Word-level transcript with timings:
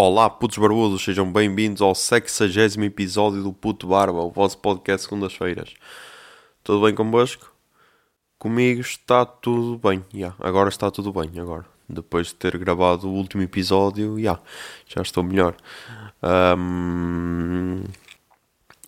Olá, 0.00 0.30
putos 0.30 0.56
barbudos, 0.58 1.02
sejam 1.02 1.28
bem-vindos 1.32 1.82
ao 1.82 1.92
60 1.92 2.84
episódio 2.84 3.42
do 3.42 3.52
Puto 3.52 3.88
Barba, 3.88 4.20
o 4.20 4.30
vosso 4.30 4.56
podcast 4.58 5.02
segundas-feiras. 5.02 5.74
Tudo 6.62 6.86
bem 6.86 6.94
convosco? 6.94 7.52
Comigo 8.38 8.80
está 8.80 9.26
tudo 9.26 9.76
bem, 9.76 10.04
yeah. 10.14 10.36
agora 10.38 10.68
está 10.68 10.88
tudo 10.88 11.12
bem, 11.12 11.40
agora. 11.40 11.66
Depois 11.88 12.28
de 12.28 12.36
ter 12.36 12.56
gravado 12.58 13.08
o 13.08 13.12
último 13.12 13.42
episódio, 13.42 14.16
yeah, 14.20 14.40
já 14.86 15.02
estou 15.02 15.24
melhor. 15.24 15.56
Um, 16.56 17.82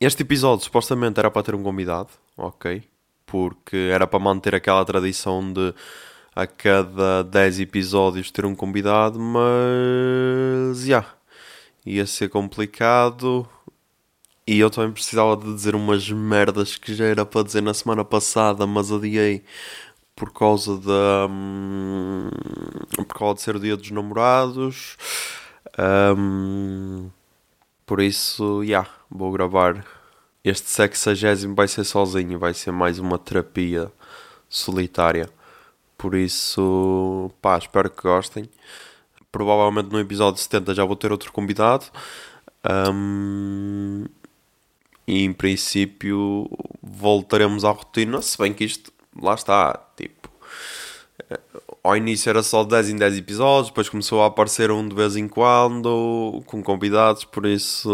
este 0.01 0.23
episódio 0.23 0.63
supostamente 0.63 1.19
era 1.19 1.29
para 1.29 1.43
ter 1.43 1.57
um 1.57 1.63
convidado, 1.65 2.11
ok? 2.37 2.85
Porque 3.27 3.91
era 3.93 4.07
para 4.07 4.21
manter 4.21 4.55
aquela 4.55 4.85
tradição 4.85 5.53
de 5.53 5.75
a 6.35 6.47
cada 6.47 7.23
10 7.25 7.61
episódios 7.61 8.31
ter 8.31 8.45
um 8.45 8.55
convidado, 8.55 9.19
mas 9.19 10.81
já 10.81 10.87
yeah, 10.87 11.15
ia 11.85 12.07
ser 12.07 12.29
complicado. 12.29 13.49
E 14.47 14.59
eu 14.59 14.71
também 14.71 14.93
precisava 14.93 15.37
de 15.37 15.55
dizer 15.55 15.75
umas 15.75 16.11
merdas 16.11 16.77
que 16.77 16.95
já 16.95 17.05
era 17.05 17.25
para 17.25 17.45
dizer 17.45 17.63
na 17.63 17.75
semana 17.75 18.05
passada, 18.05 18.67
mas 18.67 18.91
adiei 18.91 19.45
por 20.17 20.33
causa 20.33 20.77
da. 20.79 21.27
Um, 21.31 22.31
por 23.07 23.19
causa 23.19 23.35
de 23.37 23.43
ser 23.43 23.57
o 23.57 23.61
dia 23.61 23.77
dos 23.77 23.91
namorados. 23.91 24.97
Um, 25.79 27.11
por 27.87 28.01
isso, 28.01 28.61
já, 28.63 28.67
yeah, 28.67 28.91
vou 29.11 29.33
gravar. 29.33 29.85
Este 30.45 30.71
sexagésimo 30.71 31.55
vai 31.55 31.69
ser 31.69 31.85
sozinho, 31.85 32.39
vai 32.39 32.55
ser 32.55 32.73
mais 32.73 32.99
uma 32.99 33.19
terapia 33.19 33.93
solitária. 34.49 35.29
Por 36.01 36.15
isso, 36.15 37.31
pá, 37.43 37.59
espero 37.59 37.91
que 37.91 38.03
gostem. 38.03 38.49
Provavelmente 39.31 39.93
no 39.93 40.01
episódio 40.01 40.41
70 40.41 40.75
já 40.75 40.83
vou 40.83 40.97
ter 40.97 41.13
outro 41.13 41.31
convidado. 41.31 41.85
Um, 42.91 44.07
e 45.07 45.25
em 45.25 45.33
princípio 45.35 46.49
voltaremos 46.83 47.67
à 47.67 47.71
rotina, 47.71 48.23
se 48.23 48.39
bem 48.39 48.55
que 48.55 48.65
isto, 48.65 48.91
lá 49.21 49.35
está, 49.35 49.79
tipo, 49.95 50.31
eh, 51.29 51.41
ao 51.85 51.97
início 51.97 52.31
era 52.31 52.43
só 52.43 52.65
10 52.65 52.91
em 52.91 52.97
10 52.97 53.19
episódios, 53.19 53.69
depois 53.69 53.89
começou 53.91 54.23
a 54.23 54.27
aparecer 54.27 54.71
um 54.71 54.89
de 54.89 54.95
vez 54.95 55.17
em 55.17 55.29
quando, 55.29 56.43
com 56.47 56.63
convidados, 56.63 57.25
por 57.25 57.45
isso 57.45 57.91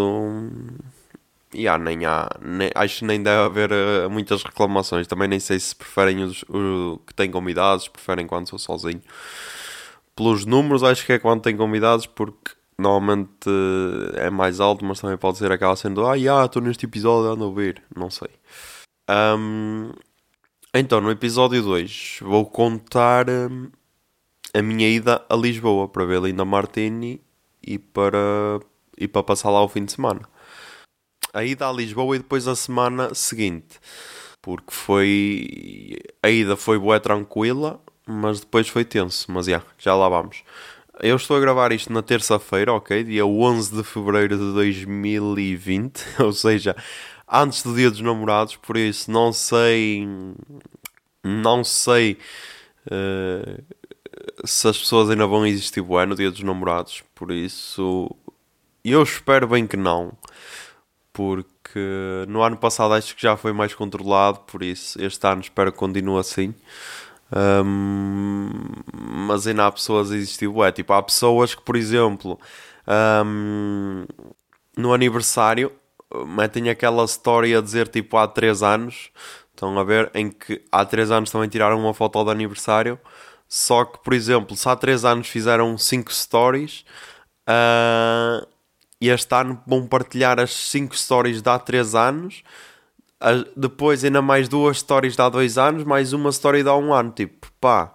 yeah, 1.57 1.83
nem 1.83 2.05
há, 2.05 2.29
nem, 2.41 2.71
acho 2.75 2.99
que 3.01 3.05
nem 3.05 3.23
deve 3.23 3.43
haver 3.45 3.73
uh, 3.73 4.11
muitas 4.11 4.43
reclamações. 4.43 5.07
Também 5.07 5.29
nem 5.29 5.41
sei 5.41 5.59
se 5.59 5.75
preferem 5.75 6.23
os, 6.23 6.45
os 6.49 6.99
que 7.07 7.15
têm 7.15 7.31
convidados, 7.31 7.89
preferem 7.89 8.27
quando 8.27 8.49
sou 8.49 8.59
sozinho. 8.59 9.03
Pelos 10.15 10.45
números, 10.47 10.83
acho 10.83 11.05
que 11.05 11.13
é 11.13 11.19
quando 11.19 11.43
tem 11.43 11.57
convidados, 11.57 12.07
porque 12.07 12.53
normalmente 12.79 13.49
uh, 13.49 14.17
é 14.17 14.31
mais 14.31 14.61
alto, 14.61 14.85
mas 14.85 15.01
também 15.01 15.17
pode 15.17 15.39
ser 15.39 15.51
aquela 15.53 15.77
sendo, 15.77 16.07
ah, 16.07 16.19
já, 16.19 16.45
estou 16.45 16.63
neste 16.63 16.87
episódio, 16.87 17.31
ando 17.31 17.45
a 17.45 17.47
ouvir, 17.49 17.83
não 17.95 18.11
sei. 18.11 18.29
Um, 19.09 19.93
então, 20.75 21.01
no 21.01 21.11
episódio 21.11 21.63
2, 21.63 22.19
vou 22.23 22.45
contar 22.47 23.31
um, 23.31 23.71
a 24.55 24.63
minha 24.63 24.89
ida 24.89 25.25
a 25.29 25.37
Lisboa 25.37 25.89
para 25.89 26.05
ver 26.05 26.21
Linda 26.21 26.45
Martini 26.45 27.21
e 27.67 27.79
para, 27.79 28.61
e 28.99 29.09
para 29.09 29.23
passar 29.23 29.51
lá 29.51 29.63
o 29.63 29.69
fim 29.69 29.85
de 29.85 29.93
semana 29.93 30.23
a 31.37 31.45
ida 31.45 31.69
a 31.69 31.73
Lisboa 31.73 32.17
e 32.17 32.19
depois 32.19 32.49
a 32.49 32.57
semana 32.57 33.15
seguinte. 33.15 33.79
Porque 34.41 34.73
foi. 34.73 35.99
A 36.23 36.31
ida 36.31 36.57
foi 36.57 36.79
boa 36.79 36.99
tranquila, 36.99 37.79
mas 38.07 38.41
depois 38.41 38.69
foi 38.69 38.85
tenso. 38.85 39.31
Mas 39.31 39.47
já, 39.47 39.63
já 39.79 39.95
lá 39.95 40.09
vamos. 40.09 40.43
Eu 41.03 41.17
estou 41.17 41.37
a 41.37 41.41
gravar 41.41 41.73
isto 41.73 41.93
na 41.93 42.03
terça-feira, 42.03 42.73
ok? 42.73 43.05
Dia 43.05 43.27
11 43.27 43.77
de 43.77 43.85
fevereiro 43.85 44.39
de 44.39 44.53
2020, 44.55 46.03
ou 46.25 46.33
seja, 46.33 46.75
antes 47.31 47.63
do 47.63 47.75
Dia 47.75 47.91
dos 47.91 48.01
Namorados, 48.01 48.57
por 48.57 48.79
isso 48.79 49.11
não 49.11 49.31
sei. 49.33 50.09
Não 51.23 51.63
sei 51.65 52.17
uh, 52.87 53.63
se 54.45 54.69
as 54.69 54.79
pessoas 54.79 55.11
ainda 55.11 55.27
vão 55.27 55.47
existir 55.47 55.83
bem 55.83 56.07
no 56.07 56.15
Dia 56.15 56.31
dos 56.31 56.43
Namorados, 56.43 57.03
por 57.15 57.31
isso. 57.31 58.11
Eu 58.83 59.03
espero 59.03 59.49
bem 59.49 59.67
que 59.67 59.77
não 59.77 60.17
porque 61.17 62.27
no 62.29 62.43
ano 62.43 62.59
passado 62.59 62.93
acho 62.93 63.17
que 63.17 63.23
já 63.23 63.39
foi 63.39 63.51
mais 63.51 63.75
controlado, 63.75 64.41
por 64.41 64.63
isso 64.63 65.03
este 65.03 65.27
ano 65.27 65.41
espero 65.41 65.73
que 65.73 65.79
continue 65.79 66.21
assim. 66.21 66.55
Um, 67.35 68.51
mas 69.25 69.47
ainda 69.47 69.67
há 69.67 69.73
pessoas 69.73 70.13
a 70.13 70.17
existir, 70.17 70.47
é 70.61 70.71
tipo, 70.71 70.93
há 70.93 71.03
pessoas 71.03 71.55
que, 71.55 71.63
por 71.63 71.75
exemplo, 71.75 72.39
um, 73.25 74.05
no 74.77 74.93
aniversário 74.93 75.73
metem 76.27 76.69
aquela 76.69 77.05
história 77.05 77.59
a 77.59 77.63
dizer 77.63 77.89
tipo 77.89 78.19
há 78.19 78.29
3 78.29 78.63
anos, 78.63 79.11
estão 79.55 79.79
a 79.79 79.85
ver, 79.85 80.11
em 80.15 80.31
que 80.31 80.63
há 80.71 80.85
3 80.85 81.11
anos 81.11 81.31
também 81.31 81.49
tiraram 81.49 81.81
uma 81.81 81.95
foto 81.95 82.23
do 82.25 82.31
aniversário, 82.31 83.01
só 83.49 83.87
que, 83.87 83.99
por 84.05 84.13
exemplo, 84.13 84.55
se 84.55 84.69
há 84.69 84.77
3 84.77 85.05
anos 85.07 85.29
fizeram 85.29 85.79
5 85.79 86.13
stories, 86.13 86.85
uh, 87.49 88.47
e 89.01 89.09
este 89.09 89.35
ano 89.35 89.61
vão 89.67 89.87
partilhar 89.87 90.41
as 90.41 90.53
5 90.53 90.97
stories 90.97 91.43
de 91.43 91.49
há 91.49 91.59
3 91.59 91.95
anos. 91.95 92.43
Depois 93.57 94.05
ainda 94.05 94.23
mais 94.23 94.49
duas 94.49 94.79
stories 94.79 95.17
de 95.17 95.23
há 95.23 95.29
2 95.29 95.59
anos, 95.59 95.85
mais 95.85 96.13
uma 96.13 96.31
story 96.31 96.63
de 96.63 96.69
há 96.69 96.77
um 96.77 96.93
ano. 96.95 97.11
Tipo, 97.11 97.49
pá, 97.61 97.95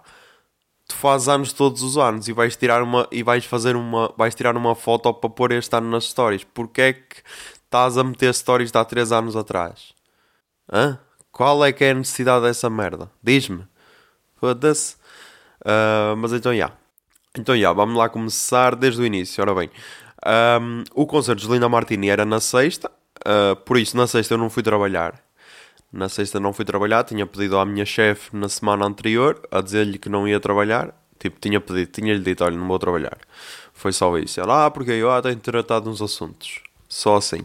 tu 0.88 0.94
fazes 0.94 1.28
anos 1.28 1.52
todos 1.52 1.82
os 1.82 1.96
anos 1.98 2.28
e 2.28 2.32
vais 2.32 2.56
tirar 2.56 2.82
uma 2.82 3.08
e 3.10 3.22
vais 3.22 3.44
fazer 3.44 3.76
uma 3.76 4.12
vais 4.16 4.34
tirar 4.34 4.56
uma 4.56 4.74
foto 4.74 5.12
para 5.14 5.30
pôr 5.30 5.52
este 5.52 5.74
ano 5.76 5.90
nas 5.90 6.04
stories. 6.04 6.44
Porque 6.44 6.82
é 6.82 6.92
que 6.92 7.22
estás 7.64 7.96
a 7.98 8.04
meter 8.04 8.32
stories 8.34 8.70
de 8.72 8.78
há 8.78 8.84
3 8.84 9.12
anos 9.12 9.36
atrás? 9.36 9.92
Hã? 10.72 10.98
Qual 11.32 11.64
é 11.64 11.72
que 11.72 11.84
é 11.84 11.90
a 11.90 11.94
necessidade 11.94 12.44
dessa 12.44 12.68
merda? 12.68 13.10
Diz-me. 13.22 13.66
Foda-se. 14.36 14.96
Uh, 15.62 16.16
mas 16.18 16.32
então, 16.32 16.52
já. 16.52 16.56
Yeah. 16.56 16.76
Então, 17.38 17.54
já, 17.54 17.60
yeah, 17.60 17.76
vamos 17.76 17.96
lá 17.96 18.08
começar 18.10 18.76
desde 18.76 19.00
o 19.00 19.06
início. 19.06 19.42
Ora 19.42 19.54
bem, 19.54 19.70
um, 20.26 20.84
o 20.94 21.06
concerto 21.06 21.42
de 21.42 21.52
Linda 21.52 21.68
Martini 21.68 22.08
era 22.08 22.24
na 22.24 22.40
sexta, 22.40 22.90
uh, 23.26 23.56
por 23.56 23.78
isso 23.78 23.96
na 23.96 24.06
sexta 24.06 24.34
eu 24.34 24.38
não 24.38 24.50
fui 24.50 24.62
trabalhar. 24.62 25.20
Na 25.92 26.08
sexta 26.08 26.40
não 26.40 26.52
fui 26.52 26.64
trabalhar, 26.64 27.04
tinha 27.04 27.26
pedido 27.26 27.58
à 27.58 27.66
minha 27.66 27.84
chefe 27.84 28.34
na 28.34 28.48
semana 28.48 28.86
anterior 28.86 29.40
a 29.50 29.60
dizer-lhe 29.60 29.98
que 29.98 30.08
não 30.08 30.26
ia 30.26 30.40
trabalhar. 30.40 30.94
Tipo, 31.18 31.38
tinha 31.38 31.60
pedido, 31.60 31.90
tinha-lhe 31.92 32.20
dito, 32.20 32.42
olha, 32.42 32.56
não 32.56 32.66
vou 32.66 32.78
trabalhar. 32.78 33.18
Foi 33.74 33.92
só 33.92 34.16
isso. 34.16 34.40
Ela, 34.40 34.66
ah, 34.66 34.70
porque 34.70 34.92
eu 34.92 35.10
ah, 35.10 35.20
tenho 35.20 35.36
tratado 35.36 35.90
uns 35.90 36.00
assuntos. 36.00 36.60
Só 36.88 37.16
assim. 37.16 37.42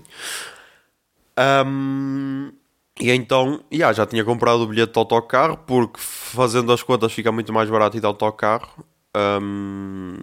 Um, 1.38 2.52
e 3.00 3.12
então, 3.12 3.64
yeah, 3.72 3.94
já 3.94 4.06
tinha 4.06 4.24
comprado 4.24 4.62
o 4.62 4.68
bilhete 4.68 4.94
de 4.94 5.00
autocarro, 5.00 5.58
porque 5.58 6.00
fazendo 6.00 6.72
as 6.72 6.82
contas 6.82 7.14
fica 7.14 7.32
muito 7.32 7.54
mais 7.54 7.70
barato 7.70 7.98
ir 7.98 8.00
de 8.00 8.06
autocarro. 8.08 8.84
Um, 9.16 10.16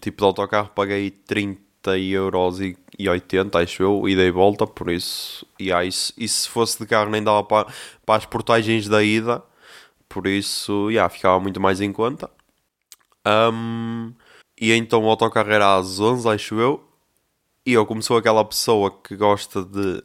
tipo 0.00 0.18
de 0.18 0.24
autocarro 0.24 0.70
paguei 0.70 1.10
30 1.10 1.98
euros 1.98 2.60
e, 2.60 2.76
e 2.98 3.08
80, 3.08 3.58
acho 3.58 3.82
eu, 3.82 4.08
ida 4.08 4.22
e 4.22 4.30
volta, 4.30 4.66
por 4.66 4.90
isso, 4.90 5.46
e, 5.58 5.72
aí, 5.72 5.88
e 5.88 6.28
se 6.28 6.48
fosse 6.48 6.78
de 6.78 6.86
carro 6.86 7.10
nem 7.10 7.22
dava 7.22 7.42
para, 7.42 7.72
para 8.04 8.16
as 8.16 8.26
portagens 8.26 8.88
da 8.88 9.02
ida, 9.02 9.42
por 10.08 10.26
isso, 10.26 10.90
yeah, 10.90 11.08
ficava 11.08 11.40
muito 11.40 11.60
mais 11.60 11.80
em 11.80 11.92
conta. 11.92 12.30
Um, 13.26 14.12
e 14.60 14.72
então 14.72 15.04
o 15.04 15.08
autocarro 15.10 15.50
era 15.50 15.76
às 15.76 16.00
11, 16.00 16.28
acho 16.28 16.60
eu, 16.60 16.84
e 17.64 17.72
eu, 17.72 17.86
como 17.86 18.02
sou 18.02 18.16
aquela 18.16 18.44
pessoa 18.44 18.90
que 19.02 19.16
gosta 19.16 19.64
de 19.64 20.02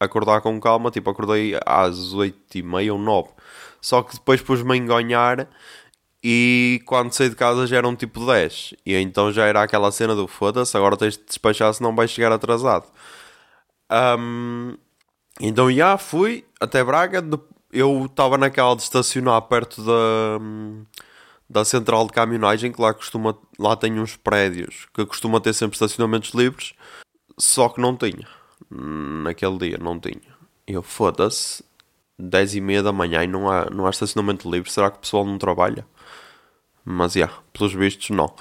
acordar 0.00 0.40
com 0.40 0.60
calma, 0.60 0.90
tipo, 0.90 1.10
acordei 1.10 1.58
às 1.66 2.12
8 2.12 2.58
e 2.58 2.62
meia 2.62 2.92
ou 2.92 2.98
9. 2.98 3.30
Só 3.80 4.02
que 4.02 4.14
depois 4.14 4.40
pus-me 4.40 4.72
a 4.72 4.76
enganhar 4.76 5.48
e 6.26 6.80
quando 6.86 7.12
saí 7.12 7.28
de 7.28 7.36
casa 7.36 7.66
já 7.66 7.76
eram 7.76 7.94
tipo 7.94 8.24
10. 8.24 8.72
E 8.86 8.94
então 8.96 9.30
já 9.30 9.44
era 9.44 9.62
aquela 9.62 9.92
cena 9.92 10.14
do 10.14 10.26
foda-se, 10.26 10.74
agora 10.74 10.96
tens 10.96 11.18
de 11.18 11.24
despachar 11.24 11.74
senão 11.74 11.94
vais 11.94 12.10
chegar 12.10 12.32
atrasado. 12.32 12.86
Um, 14.18 14.74
então 15.38 15.70
já 15.70 15.98
fui 15.98 16.46
até 16.58 16.82
Braga. 16.82 17.22
Eu 17.70 18.06
estava 18.06 18.38
naquela 18.38 18.74
de 18.74 18.82
estacionar 18.82 19.42
perto 19.42 19.82
da, 19.84 20.38
da 21.50 21.62
central 21.62 22.06
de 22.06 22.12
caminhonagem, 22.14 22.72
que 22.72 22.80
lá, 22.80 22.94
costuma, 22.94 23.36
lá 23.58 23.76
tem 23.76 24.00
uns 24.00 24.16
prédios 24.16 24.86
que 24.94 25.04
costuma 25.04 25.40
ter 25.40 25.52
sempre 25.52 25.74
estacionamentos 25.74 26.30
livres. 26.30 26.72
Só 27.36 27.68
que 27.68 27.82
não 27.82 27.94
tinha. 27.96 28.26
Naquele 28.70 29.58
dia 29.58 29.78
não 29.78 30.00
tinha. 30.00 30.34
Eu 30.66 30.82
foda-se. 30.82 31.62
10 32.18 32.54
e 32.54 32.60
meia 32.60 32.82
da 32.82 32.92
manhã 32.92 33.24
e 33.24 33.26
não 33.26 33.50
há, 33.50 33.68
não 33.70 33.86
há 33.86 33.90
estacionamento 33.90 34.50
livre. 34.50 34.70
Será 34.70 34.90
que 34.90 34.98
o 34.98 35.00
pessoal 35.00 35.24
não 35.24 35.38
trabalha? 35.38 35.86
Mas, 36.84 37.14
já, 37.14 37.20
yeah, 37.20 37.42
pelos 37.52 37.72
vistos, 37.72 38.10
não. 38.10 38.34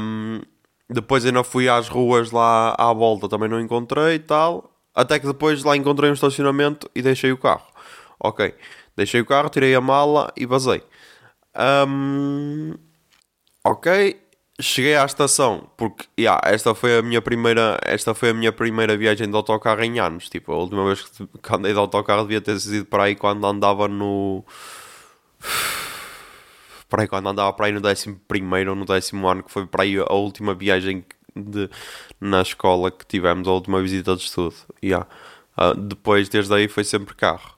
Um, 0.00 0.40
depois 0.88 1.24
ainda 1.24 1.44
fui 1.44 1.68
às 1.68 1.88
ruas 1.88 2.30
lá 2.30 2.74
à 2.78 2.92
volta, 2.92 3.28
também 3.28 3.48
não 3.48 3.60
encontrei 3.60 4.16
e 4.16 4.18
tal. 4.18 4.70
Até 4.94 5.18
que 5.18 5.26
depois 5.26 5.62
lá 5.64 5.76
encontrei 5.76 6.10
um 6.10 6.14
estacionamento 6.14 6.90
e 6.94 7.02
deixei 7.02 7.32
o 7.32 7.38
carro. 7.38 7.66
Ok, 8.20 8.54
deixei 8.96 9.20
o 9.20 9.26
carro, 9.26 9.48
tirei 9.48 9.74
a 9.74 9.80
mala 9.80 10.32
e 10.36 10.46
vazei. 10.46 10.82
Um, 11.88 12.74
ok, 13.64 14.21
cheguei 14.62 14.96
à 14.96 15.04
estação, 15.04 15.68
porque 15.76 16.06
yeah, 16.18 16.40
esta 16.44 16.74
foi 16.74 16.98
a 16.98 17.02
minha 17.02 17.20
primeira, 17.20 17.78
esta 17.84 18.14
foi 18.14 18.30
a 18.30 18.34
minha 18.34 18.52
primeira 18.52 18.96
viagem 18.96 19.28
de 19.28 19.36
autocarro 19.36 19.82
em 19.82 19.98
anos. 19.98 20.28
Tipo, 20.28 20.52
a 20.52 20.56
última 20.56 20.84
vez 20.86 21.02
que 21.02 21.54
andei 21.54 21.72
de 21.72 21.78
autocarro 21.78 22.22
devia 22.22 22.40
ter 22.40 22.58
sido 22.60 22.86
para 22.86 23.04
aí 23.04 23.16
quando 23.16 23.46
andava 23.46 23.88
no. 23.88 24.44
Para 26.88 27.02
aí 27.02 27.08
quando 27.08 27.28
andava 27.28 27.52
para 27.52 27.66
aí 27.66 27.72
no 27.72 27.80
décimo 27.80 28.20
primeiro 28.28 28.70
ou 28.70 28.76
no 28.76 28.84
décimo 28.84 29.26
ano, 29.28 29.42
que 29.42 29.50
foi 29.50 29.66
para 29.66 29.82
aí 29.82 29.98
a 29.98 30.12
última 30.14 30.54
viagem 30.54 31.04
de, 31.34 31.68
na 32.20 32.42
escola 32.42 32.90
que 32.90 33.06
tivemos, 33.06 33.48
a 33.48 33.52
última 33.52 33.80
visita 33.82 34.14
de 34.14 34.22
estudo. 34.22 34.54
Yeah. 34.82 35.06
Uh, 35.58 35.74
depois, 35.74 36.28
desde 36.28 36.54
aí, 36.54 36.68
foi 36.68 36.84
sempre 36.84 37.14
carro. 37.14 37.54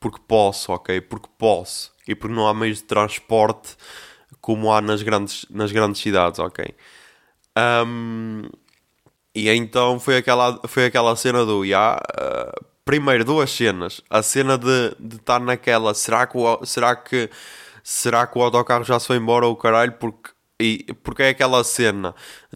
Porque 0.00 0.18
posso, 0.26 0.72
ok? 0.72 1.00
Porque 1.00 1.28
posso. 1.38 1.92
E 2.06 2.14
porque 2.14 2.34
não 2.34 2.46
há 2.48 2.54
meios 2.54 2.78
de 2.78 2.84
transporte 2.84 3.76
como 4.48 4.72
há 4.72 4.80
nas 4.80 5.02
grandes, 5.02 5.44
nas 5.50 5.70
grandes 5.70 6.00
cidades, 6.00 6.40
ok? 6.40 6.74
Um, 7.86 8.48
e 9.34 9.50
então 9.50 10.00
foi 10.00 10.16
aquela, 10.16 10.58
foi 10.66 10.86
aquela 10.86 11.14
cena 11.16 11.44
do 11.44 11.66
yeah, 11.66 12.00
uh, 12.18 12.64
primeiro 12.82 13.26
duas 13.26 13.50
cenas. 13.50 14.00
A 14.08 14.22
cena 14.22 14.56
de, 14.56 14.96
de 14.98 15.16
estar 15.16 15.38
naquela, 15.38 15.92
será 15.92 16.26
que, 16.26 16.38
o, 16.38 16.64
será 16.64 16.96
que 16.96 17.28
será 17.84 18.26
que 18.26 18.38
o 18.38 18.42
autocarro 18.42 18.84
já 18.84 18.98
se 18.98 19.06
foi 19.06 19.18
embora 19.18 19.46
ou 19.46 19.54
caralho? 19.54 19.92
Porque, 19.92 20.30
e, 20.58 20.86
porque 21.02 21.24
é 21.24 21.28
aquela 21.28 21.62
cena, 21.62 22.14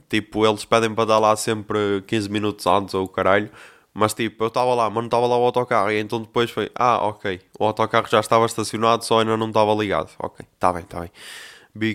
tipo, 0.08 0.46
eles 0.46 0.64
pedem 0.64 0.94
para 0.94 1.04
dar 1.04 1.18
lá 1.18 1.36
sempre 1.36 2.02
15 2.06 2.30
minutos 2.30 2.66
antes 2.66 2.94
ou 2.94 3.06
caralho. 3.06 3.50
Mas 3.92 4.14
tipo, 4.14 4.44
eu 4.44 4.48
estava 4.48 4.74
lá, 4.74 4.88
mas 4.88 4.96
não 4.96 5.04
estava 5.04 5.26
lá 5.26 5.36
o 5.36 5.44
autocarro. 5.44 5.90
E 5.90 6.00
então 6.00 6.22
depois 6.22 6.50
foi, 6.50 6.70
ah, 6.74 7.06
ok, 7.06 7.38
o 7.60 7.66
autocarro 7.66 8.08
já 8.08 8.20
estava 8.20 8.46
estacionado, 8.46 9.04
só 9.04 9.20
ainda 9.20 9.36
não 9.36 9.48
estava 9.48 9.74
ligado. 9.74 10.10
Ok, 10.18 10.46
está 10.56 10.72
bem, 10.72 10.84
está 10.84 11.00
bem 11.00 11.10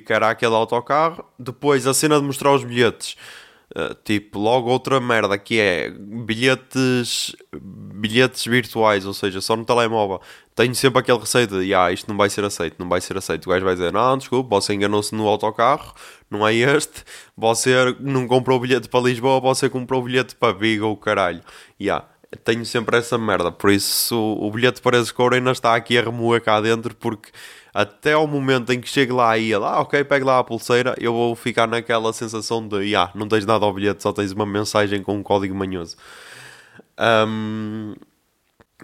era 0.09 0.29
aquele 0.29 0.55
autocarro. 0.55 1.25
Depois 1.37 1.85
a 1.87 1.93
cena 1.93 2.19
de 2.19 2.25
mostrar 2.25 2.53
os 2.53 2.63
bilhetes. 2.63 3.15
Uh, 3.75 3.93
tipo, 4.03 4.39
logo 4.39 4.69
outra 4.69 4.99
merda 4.99 5.37
que 5.37 5.59
é 5.59 5.89
bilhetes 5.89 7.35
bilhetes 7.97 8.45
virtuais, 8.45 9.05
ou 9.05 9.13
seja, 9.13 9.41
só 9.41 9.55
no 9.55 9.65
telemóvel. 9.65 10.21
Tenho 10.55 10.73
sempre 10.73 10.99
aquele 10.99 11.19
receio 11.19 11.47
de, 11.47 11.73
ah, 11.73 11.91
isto 11.91 12.07
não 12.07 12.15
vai 12.15 12.29
ser 12.29 12.45
aceito, 12.45 12.75
não 12.79 12.87
vai 12.87 13.01
ser 13.01 13.17
aceito. 13.17 13.45
O 13.45 13.49
gajo 13.49 13.65
vai 13.65 13.75
dizer, 13.75 13.91
não, 13.91 14.17
desculpa, 14.17 14.55
você 14.55 14.73
enganou-se 14.73 15.13
no 15.13 15.27
autocarro, 15.27 15.93
não 16.29 16.47
é 16.47 16.53
este. 16.55 17.03
Você 17.35 17.95
não 17.99 18.27
comprou 18.27 18.57
o 18.57 18.61
bilhete 18.61 18.87
para 18.87 19.01
Lisboa, 19.01 19.39
você 19.39 19.69
comprou 19.69 20.01
o 20.01 20.05
bilhete 20.05 20.35
para 20.35 20.53
Vigo, 20.53 20.85
o 20.87 20.97
caralho. 20.97 21.41
Yeah, 21.79 22.05
tenho 22.43 22.65
sempre 22.65 22.97
essa 22.97 23.17
merda, 23.17 23.51
por 23.51 23.71
isso 23.71 24.15
o, 24.15 24.47
o 24.47 24.51
bilhete 24.51 24.81
para 24.81 24.97
esse 24.97 25.13
couro 25.13 25.35
ainda 25.35 25.51
está 25.51 25.75
aqui 25.75 25.97
a 25.97 26.01
remoer 26.01 26.41
cá 26.41 26.59
dentro, 26.61 26.95
porque 26.95 27.31
até 27.77 28.13
ao 28.13 28.25
momento 28.25 28.73
em 28.73 28.81
que 28.81 28.89
chego 28.89 29.17
lá 29.17 29.37
e 29.37 29.53
ele, 29.53 29.63
ah, 29.63 29.81
ok, 29.81 30.03
pego 30.03 30.25
lá 30.25 30.39
a 30.39 30.43
pulseira, 30.43 30.95
eu 30.99 31.13
vou 31.13 31.35
ficar 31.35 31.67
naquela 31.67 32.11
sensação 32.11 32.67
de, 32.67 32.95
ah, 32.95 33.11
não 33.13 33.27
tens 33.27 33.45
nada 33.45 33.63
ao 33.65 33.71
bilhete, 33.71 34.01
só 34.01 34.11
tens 34.11 34.31
uma 34.31 34.47
mensagem 34.47 35.03
com 35.03 35.15
um 35.15 35.21
código 35.21 35.53
manhoso. 35.53 35.95
Um, 36.99 37.93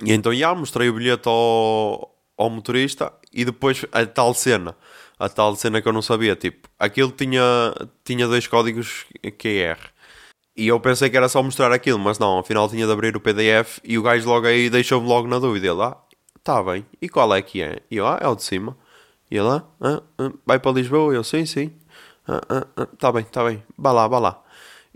e 0.03 0.13
então, 0.13 0.31
já, 0.31 0.53
mostrei 0.53 0.89
o 0.89 0.93
bilhete 0.93 1.27
ao, 1.27 2.15
ao 2.37 2.51
motorista 2.51 3.11
e 3.33 3.43
depois 3.43 3.83
a 3.91 4.05
tal 4.05 4.31
cena, 4.35 4.77
a 5.17 5.27
tal 5.27 5.55
cena 5.55 5.81
que 5.81 5.87
eu 5.87 5.93
não 5.93 6.03
sabia, 6.03 6.35
tipo, 6.35 6.69
aquilo 6.77 7.11
tinha, 7.11 7.41
tinha 8.05 8.27
dois 8.27 8.45
códigos 8.45 9.07
QR. 9.39 9.79
E 10.55 10.67
eu 10.67 10.79
pensei 10.79 11.09
que 11.09 11.17
era 11.17 11.27
só 11.27 11.41
mostrar 11.41 11.71
aquilo, 11.71 11.97
mas 11.97 12.19
não, 12.19 12.37
afinal 12.37 12.69
tinha 12.69 12.85
de 12.85 12.91
abrir 12.91 13.17
o 13.17 13.19
PDF 13.19 13.79
e 13.83 13.97
o 13.97 14.03
gajo 14.03 14.29
logo 14.29 14.45
aí 14.45 14.69
deixou-me 14.69 15.07
logo 15.07 15.27
na 15.27 15.39
dúvida. 15.39 15.65
Ele, 15.65 15.81
ah, 15.81 15.97
tá 16.43 16.61
bem, 16.61 16.85
e 17.01 17.09
qual 17.09 17.33
é 17.33 17.41
que 17.41 17.59
é? 17.63 17.81
E 17.89 17.97
eu, 17.97 18.05
ah, 18.05 18.19
é 18.21 18.27
o 18.27 18.35
de 18.35 18.43
cima. 18.43 18.77
E 19.33 19.35
ele, 19.35 19.49
ah, 19.49 19.63
ah, 19.81 20.03
ah, 20.19 20.31
vai 20.45 20.59
para 20.59 20.73
Lisboa? 20.73 21.11
Eu, 21.11 21.23
sim, 21.23 21.43
sim. 21.43 21.73
Ah, 22.27 22.39
ah, 22.47 22.67
ah, 22.77 22.85
tá 22.99 23.11
bem, 23.11 23.23
tá 23.23 23.43
bem, 23.43 23.63
vá 23.75 23.91
lá, 23.91 24.07
vá 24.07 24.19
lá. 24.19 24.43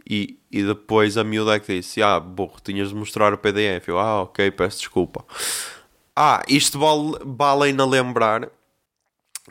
E, 0.08 0.38
e 0.52 0.62
depois 0.62 1.18
a 1.18 1.24
miúda 1.24 1.56
é 1.56 1.60
que 1.60 1.80
disse, 1.80 2.04
ah, 2.04 2.20
burro, 2.20 2.60
tinhas 2.64 2.90
de 2.90 2.96
mostrar 2.96 3.34
o 3.34 3.38
PDF. 3.40 3.88
Eu, 3.88 3.98
ah, 3.98 4.22
ok, 4.22 4.52
peço 4.52 4.78
desculpa. 4.78 5.26
Ah, 6.16 6.44
isto 6.48 6.78
vale, 6.78 7.18
vale 7.26 7.64
ainda 7.64 7.84
lembrar 7.84 8.52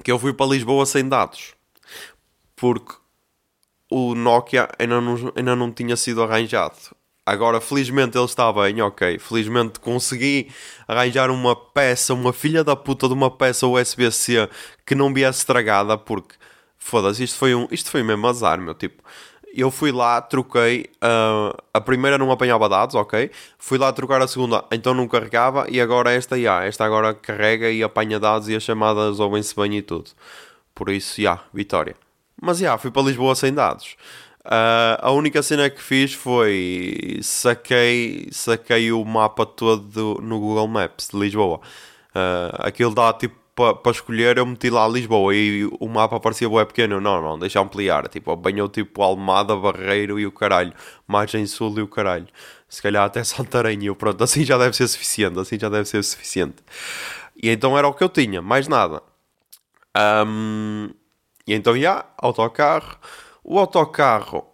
que 0.04 0.12
eu 0.12 0.20
fui 0.20 0.32
para 0.32 0.46
Lisboa 0.46 0.86
sem 0.86 1.08
dados. 1.08 1.56
Porque 2.54 2.94
o 3.90 4.14
Nokia 4.14 4.68
ainda 4.78 5.00
não, 5.00 5.32
ainda 5.34 5.56
não 5.56 5.72
tinha 5.72 5.96
sido 5.96 6.22
arranjado. 6.22 6.76
Agora, 7.26 7.60
felizmente 7.60 8.16
ele 8.16 8.24
está 8.24 8.52
bem, 8.52 8.80
ok. 8.80 9.18
Felizmente 9.18 9.80
consegui 9.80 10.48
arranjar 10.86 11.28
uma 11.28 11.56
peça, 11.56 12.14
uma 12.14 12.32
filha 12.32 12.62
da 12.62 12.76
puta 12.76 13.08
de 13.08 13.14
uma 13.14 13.28
peça 13.28 13.66
USB-C 13.66 14.48
que 14.86 14.94
não 14.94 15.12
viesse 15.12 15.40
estragada, 15.40 15.98
porque 15.98 16.36
foda-se, 16.78 17.24
isto 17.24 17.36
foi 17.36 17.52
um, 17.52 17.66
isto 17.72 17.90
foi 17.90 18.04
mesmo 18.04 18.28
azar, 18.28 18.60
meu 18.60 18.74
tipo. 18.74 19.02
Eu 19.52 19.72
fui 19.72 19.90
lá, 19.90 20.20
troquei. 20.20 20.86
Uh, 21.02 21.56
a 21.74 21.80
primeira 21.80 22.16
não 22.16 22.30
apanhava 22.30 22.68
dados, 22.68 22.94
ok. 22.94 23.30
Fui 23.58 23.78
lá 23.78 23.92
trocar 23.92 24.22
a 24.22 24.28
segunda, 24.28 24.64
então 24.70 24.94
não 24.94 25.08
carregava. 25.08 25.66
E 25.68 25.80
agora 25.80 26.12
esta, 26.12 26.40
já. 26.40 26.62
esta 26.64 26.84
agora 26.84 27.12
carrega 27.12 27.68
e 27.70 27.82
apanha 27.82 28.20
dados 28.20 28.48
e 28.48 28.54
as 28.54 28.62
chamadas 28.62 29.18
ouvem-se 29.18 29.56
bem 29.56 29.78
e 29.78 29.82
tudo. 29.82 30.10
Por 30.74 30.90
isso, 30.90 31.20
já, 31.20 31.40
vitória. 31.52 31.96
Mas 32.40 32.58
já, 32.58 32.76
fui 32.78 32.90
para 32.90 33.02
Lisboa 33.02 33.34
sem 33.34 33.52
dados. 33.52 33.96
Uh, 34.46 34.94
a 35.00 35.10
única 35.10 35.42
cena 35.42 35.68
que 35.68 35.82
fiz 35.82 36.14
foi 36.14 37.18
saquei, 37.20 38.28
saquei 38.30 38.92
o 38.92 39.04
mapa 39.04 39.44
todo 39.44 40.20
no 40.22 40.38
Google 40.38 40.68
Maps 40.68 41.08
de 41.12 41.18
Lisboa. 41.18 41.60
Uh, 42.14 42.54
aquilo 42.60 42.94
dá 42.94 43.12
tipo 43.12 43.34
para 43.56 43.74
pa 43.74 43.90
escolher, 43.90 44.36
eu 44.36 44.44
meti 44.44 44.68
lá 44.68 44.86
Lisboa 44.86 45.34
e 45.34 45.64
o 45.80 45.88
mapa 45.88 46.20
parecia 46.20 46.48
bué 46.48 46.64
pequeno. 46.64 47.00
Não, 47.00 47.22
não, 47.22 47.38
deixa 47.38 47.58
ampliar. 47.58 48.06
Tipo, 48.06 48.32
apanhou 48.32 48.68
tipo 48.68 49.02
Almada, 49.02 49.56
Barreiro 49.56 50.20
e 50.20 50.26
o 50.26 50.30
caralho, 50.30 50.72
Margem 51.08 51.46
Sul 51.46 51.78
e 51.78 51.82
o 51.82 51.88
caralho. 51.88 52.28
Se 52.68 52.82
calhar 52.82 53.04
até 53.04 53.24
Santarém 53.24 53.82
e 53.82 53.86
eu, 53.86 53.96
pronto, 53.96 54.22
assim 54.22 54.44
já 54.44 54.58
deve 54.58 54.76
ser 54.76 54.86
suficiente. 54.86 55.38
Assim 55.40 55.58
já 55.58 55.68
deve 55.68 55.86
ser 55.88 56.02
suficiente. 56.04 56.56
E 57.42 57.48
então 57.50 57.76
era 57.76 57.88
o 57.88 57.94
que 57.94 58.04
eu 58.04 58.08
tinha, 58.08 58.42
mais 58.42 58.68
nada. 58.68 59.02
Um, 60.26 60.90
e 61.46 61.54
então, 61.54 61.72
já, 61.74 61.80
yeah, 61.80 62.06
autocarro 62.18 62.98
o 63.48 63.60
autocarro 63.60 64.44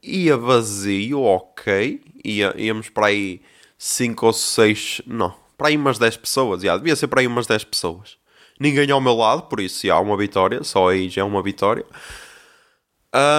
ia 0.00 0.36
vazio, 0.36 1.20
ok. 1.20 2.00
Ia, 2.24 2.54
íamos 2.56 2.88
para 2.88 3.08
aí 3.08 3.42
5 3.76 4.24
ou 4.24 4.32
6, 4.32 5.02
não, 5.04 5.34
para 5.58 5.68
aí 5.68 5.76
umas 5.76 5.98
10 5.98 6.16
pessoas. 6.18 6.62
Já, 6.62 6.76
devia 6.76 6.94
ser 6.94 7.08
para 7.08 7.20
aí 7.20 7.26
umas 7.26 7.48
10 7.48 7.64
pessoas. 7.64 8.16
Ninguém 8.58 8.88
ao 8.92 9.00
meu 9.00 9.14
lado, 9.14 9.42
por 9.42 9.58
isso 9.58 9.90
há 9.90 9.98
uma 9.98 10.16
vitória. 10.16 10.62
Só 10.62 10.88
aí 10.88 11.08
já 11.08 11.22
é 11.22 11.24
uma 11.24 11.42
vitória. 11.42 11.84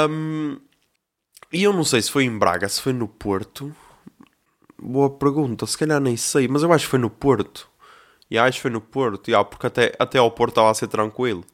Um, 0.10 0.60
e 1.54 1.64
eu 1.64 1.72
não 1.72 1.86
sei 1.86 2.02
se 2.02 2.12
foi 2.12 2.26
em 2.26 2.38
Braga, 2.38 2.68
se 2.68 2.82
foi 2.82 2.92
no 2.92 3.08
Porto. 3.08 3.74
Boa 4.78 5.10
pergunta, 5.10 5.66
se 5.66 5.78
calhar 5.78 6.02
nem 6.02 6.18
sei, 6.18 6.50
mas 6.50 6.64
eu 6.64 6.74
acho 6.74 6.84
que 6.84 6.92
foi 6.92 7.00
no 7.00 7.10
Porto. 7.10 7.70
E 8.30 8.38
acho 8.38 8.58
que 8.58 8.64
foi 8.64 8.72
no 8.72 8.82
Porto, 8.82 9.30
yeah, 9.30 9.48
porque 9.48 9.68
até, 9.68 9.94
até 9.98 10.18
ao 10.20 10.30
Porto 10.30 10.52
estava 10.52 10.70
a 10.70 10.74
ser 10.74 10.88
tranquilo. 10.88 11.46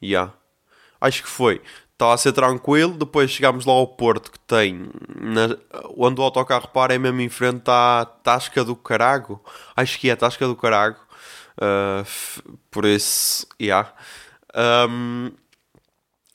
Yeah. 0.00 0.32
Acho 1.00 1.24
que 1.24 1.28
foi 1.28 1.60
estava 1.98 2.14
a 2.14 2.16
ser 2.16 2.32
tranquilo. 2.32 2.94
Depois 2.94 3.30
chegámos 3.30 3.66
lá 3.66 3.72
ao 3.72 3.86
Porto, 3.86 4.30
que 4.30 4.38
tem 4.40 4.88
na, 5.20 5.56
onde 5.96 6.20
o 6.20 6.24
autocarro 6.24 6.68
para, 6.68 6.94
é 6.94 6.98
mesmo 6.98 7.20
em 7.20 7.28
frente 7.28 7.68
à 7.68 8.06
Tasca 8.22 8.64
do 8.64 8.76
Carago. 8.76 9.42
Acho 9.76 9.98
que 9.98 10.08
é 10.08 10.12
a 10.12 10.16
Tasca 10.16 10.46
do 10.46 10.54
Carago. 10.56 10.98
Uh, 11.60 12.58
por 12.70 12.84
isso, 12.84 13.46
yeah. 13.60 13.92
Um, 14.88 15.32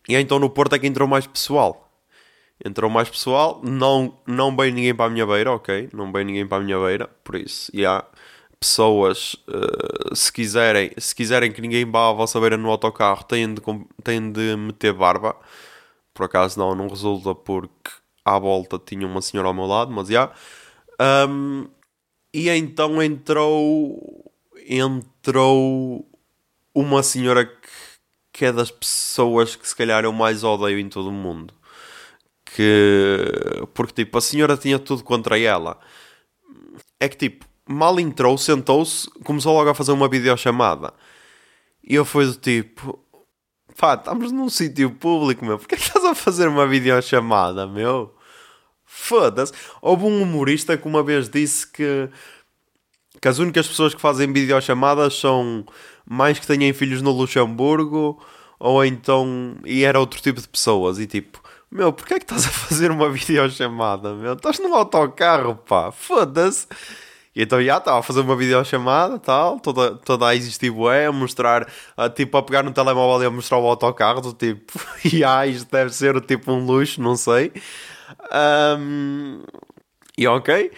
e 0.07 0.15
então 0.15 0.37
no 0.37 0.49
Porto 0.49 0.75
é 0.75 0.79
que 0.79 0.87
entrou 0.87 1.07
mais 1.07 1.25
pessoal. 1.25 1.79
Entrou 2.63 2.89
mais 2.89 3.09
pessoal, 3.09 3.61
não, 3.63 4.17
não 4.27 4.55
veio 4.55 4.73
ninguém 4.73 4.93
para 4.95 5.05
a 5.05 5.09
minha 5.09 5.25
beira, 5.25 5.51
ok? 5.51 5.89
Não 5.93 6.11
veio 6.11 6.25
ninguém 6.25 6.47
para 6.47 6.59
a 6.59 6.65
minha 6.65 6.79
beira, 6.79 7.09
por 7.23 7.35
isso, 7.35 7.71
yeah 7.75 8.05
pessoas, 8.63 9.35
uh, 9.49 10.15
se, 10.15 10.31
quiserem, 10.31 10.91
se 10.97 11.13
quiserem 11.13 11.51
que 11.51 11.61
ninguém 11.61 11.89
vá 11.89 12.09
à 12.09 12.13
vossa 12.13 12.39
beira 12.39 12.55
no 12.55 12.71
autocarro, 12.71 13.25
têm 13.25 13.53
de, 13.53 13.61
têm 14.01 14.31
de 14.31 14.55
meter 14.55 14.93
barba. 14.93 15.35
Por 16.13 16.25
acaso 16.25 16.57
não, 16.57 16.73
não 16.73 16.87
resulta 16.87 17.35
porque 17.35 17.91
à 18.23 18.39
volta 18.39 18.79
tinha 18.79 19.05
uma 19.05 19.21
senhora 19.21 19.49
ao 19.49 19.53
meu 19.53 19.65
lado, 19.65 19.91
mas 19.91 20.07
já. 20.07 20.31
Um, 21.29 21.67
e 22.33 22.49
então 22.49 23.03
entrou. 23.03 24.31
Entrou 24.65 26.07
uma 26.73 27.03
senhora 27.03 27.45
que, 27.45 27.69
que 28.31 28.45
é 28.45 28.51
das 28.53 28.71
pessoas 28.71 29.57
que 29.57 29.67
se 29.67 29.75
calhar 29.75 30.05
eu 30.05 30.13
mais 30.13 30.43
odeio 30.43 30.79
em 30.79 30.87
todo 30.87 31.09
o 31.09 31.11
mundo. 31.11 31.53
Que. 32.45 33.65
Porque 33.73 34.05
tipo, 34.05 34.17
a 34.17 34.21
senhora 34.21 34.55
tinha 34.55 34.79
tudo 34.79 35.03
contra 35.03 35.37
ela. 35.37 35.77
É 36.99 37.09
que 37.09 37.17
tipo, 37.17 37.45
mal 37.67 37.99
entrou, 37.99 38.37
sentou-se, 38.37 39.09
começou 39.23 39.53
logo 39.53 39.69
a 39.69 39.75
fazer 39.75 39.91
uma 39.91 40.09
videochamada. 40.09 40.93
E 41.83 41.95
eu 41.95 42.05
fui 42.05 42.25
do 42.25 42.35
tipo, 42.35 42.99
pá, 43.77 43.95
estamos 43.95 44.31
num 44.31 44.49
sítio 44.49 44.91
público, 44.91 45.45
meu, 45.45 45.57
porque 45.59 45.75
é 45.75 45.77
que 45.77 45.83
estás 45.83 46.05
a 46.05 46.15
fazer 46.15 46.47
uma 46.47 46.67
videochamada, 46.67 47.67
meu? 47.67 48.15
Foda-se. 48.85 49.51
Houve 49.81 50.05
um 50.05 50.21
humorista 50.21 50.77
que 50.77 50.87
uma 50.87 51.03
vez 51.03 51.27
disse 51.27 51.67
que, 51.69 52.09
que 53.21 53.27
as 53.27 53.39
únicas 53.39 53.67
pessoas 53.67 53.93
que 53.93 54.01
fazem 54.01 54.31
videochamadas 54.31 55.15
são 55.15 55.65
mais 56.05 56.39
que 56.39 56.47
tenham 56.47 56.73
filhos 56.73 57.01
no 57.01 57.11
Luxemburgo 57.11 58.23
ou 58.59 58.85
então. 58.85 59.57
e 59.65 59.83
era 59.83 59.99
outro 59.99 60.21
tipo 60.21 60.39
de 60.39 60.47
pessoas. 60.47 60.99
E 60.99 61.07
tipo, 61.07 61.41
Meu, 61.71 61.91
porquê 61.91 62.15
é 62.15 62.19
que 62.19 62.25
estás 62.25 62.45
a 62.45 62.49
fazer 62.49 62.91
uma 62.91 63.09
videochamada, 63.11 64.13
meu? 64.13 64.33
Estás 64.33 64.59
no 64.59 64.73
autocarro, 64.75 65.55
pá, 65.55 65.91
foda-se. 65.91 66.67
E 67.35 67.41
então 67.43 67.61
já 67.63 67.77
estava 67.77 67.99
a 67.99 68.03
fazer 68.03 68.21
uma 68.21 68.35
videochamada, 68.35 69.17
tal, 69.19 69.59
toda, 69.59 69.95
toda 69.95 70.27
a 70.27 70.35
existir 70.35 70.69
bué, 70.69 71.07
a 71.07 71.11
mostrar, 71.11 71.67
a, 71.97 72.09
tipo, 72.09 72.37
a 72.37 72.43
pegar 72.43 72.63
no 72.63 72.71
telemóvel 72.71 73.23
e 73.23 73.25
a 73.25 73.31
mostrar 73.31 73.57
o 73.57 73.67
autocarro, 73.67 74.21
do 74.21 74.33
tipo, 74.33 74.73
já, 75.03 75.45
isto 75.47 75.71
deve 75.71 75.91
ser 75.93 76.21
tipo 76.21 76.51
um 76.51 76.65
luxo, 76.65 77.01
não 77.01 77.15
sei. 77.15 77.51
Um, 78.79 79.41
e 80.17 80.27
ok, 80.27 80.71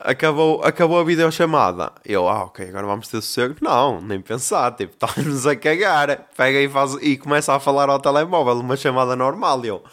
acabou, 0.00 0.62
acabou 0.64 0.98
a 0.98 1.04
videochamada. 1.04 1.92
Eu, 2.04 2.28
ah, 2.28 2.44
ok, 2.44 2.68
agora 2.68 2.86
vamos 2.86 3.08
ter 3.08 3.20
sossego. 3.20 3.56
Não, 3.60 4.00
nem 4.00 4.20
pensar, 4.20 4.72
tipo, 4.72 4.94
estamos 5.06 5.46
a 5.46 5.54
cagar. 5.54 6.28
Pega 6.36 6.60
e, 6.60 6.68
faz, 6.68 6.94
e 7.00 7.16
começa 7.16 7.54
a 7.54 7.60
falar 7.60 7.88
ao 7.88 8.00
telemóvel, 8.00 8.54
uma 8.60 8.76
chamada 8.76 9.14
normal. 9.14 9.64
E 9.64 9.68
eu, 9.68 9.84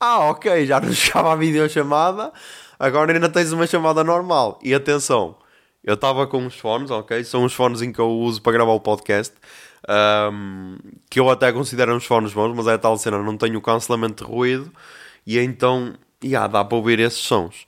ah, 0.00 0.30
ok, 0.30 0.66
já 0.66 0.80
não 0.80 0.92
chegava 0.94 1.32
a 1.32 1.36
videochamada, 1.36 2.32
agora 2.78 3.12
ainda 3.12 3.28
tens 3.28 3.52
uma 3.52 3.66
chamada 3.66 4.02
normal. 4.04 4.58
E 4.62 4.74
atenção, 4.74 5.36
eu 5.86 5.94
estava 5.94 6.26
com 6.26 6.38
uns 6.38 6.58
fones, 6.58 6.90
ok? 6.90 7.22
São 7.24 7.44
os 7.44 7.54
fones 7.54 7.80
em 7.80 7.92
que 7.92 8.00
eu 8.00 8.10
uso 8.10 8.42
para 8.42 8.52
gravar 8.52 8.72
o 8.72 8.80
podcast. 8.80 9.34
Um, 9.88 10.78
que 11.08 11.20
eu 11.20 11.30
até 11.30 11.52
considero 11.52 11.94
uns 11.94 12.04
fones 12.04 12.32
bons, 12.32 12.54
mas 12.56 12.66
é 12.66 12.76
tal 12.76 12.98
cena, 12.98 13.22
não 13.22 13.36
tenho 13.36 13.60
cancelamento 13.60 14.24
de 14.24 14.30
ruído. 14.30 14.72
E 15.24 15.38
então, 15.38 15.94
yeah, 16.24 16.48
dá 16.48 16.64
para 16.64 16.76
ouvir 16.76 16.98
esses 16.98 17.20
sons. 17.20 17.66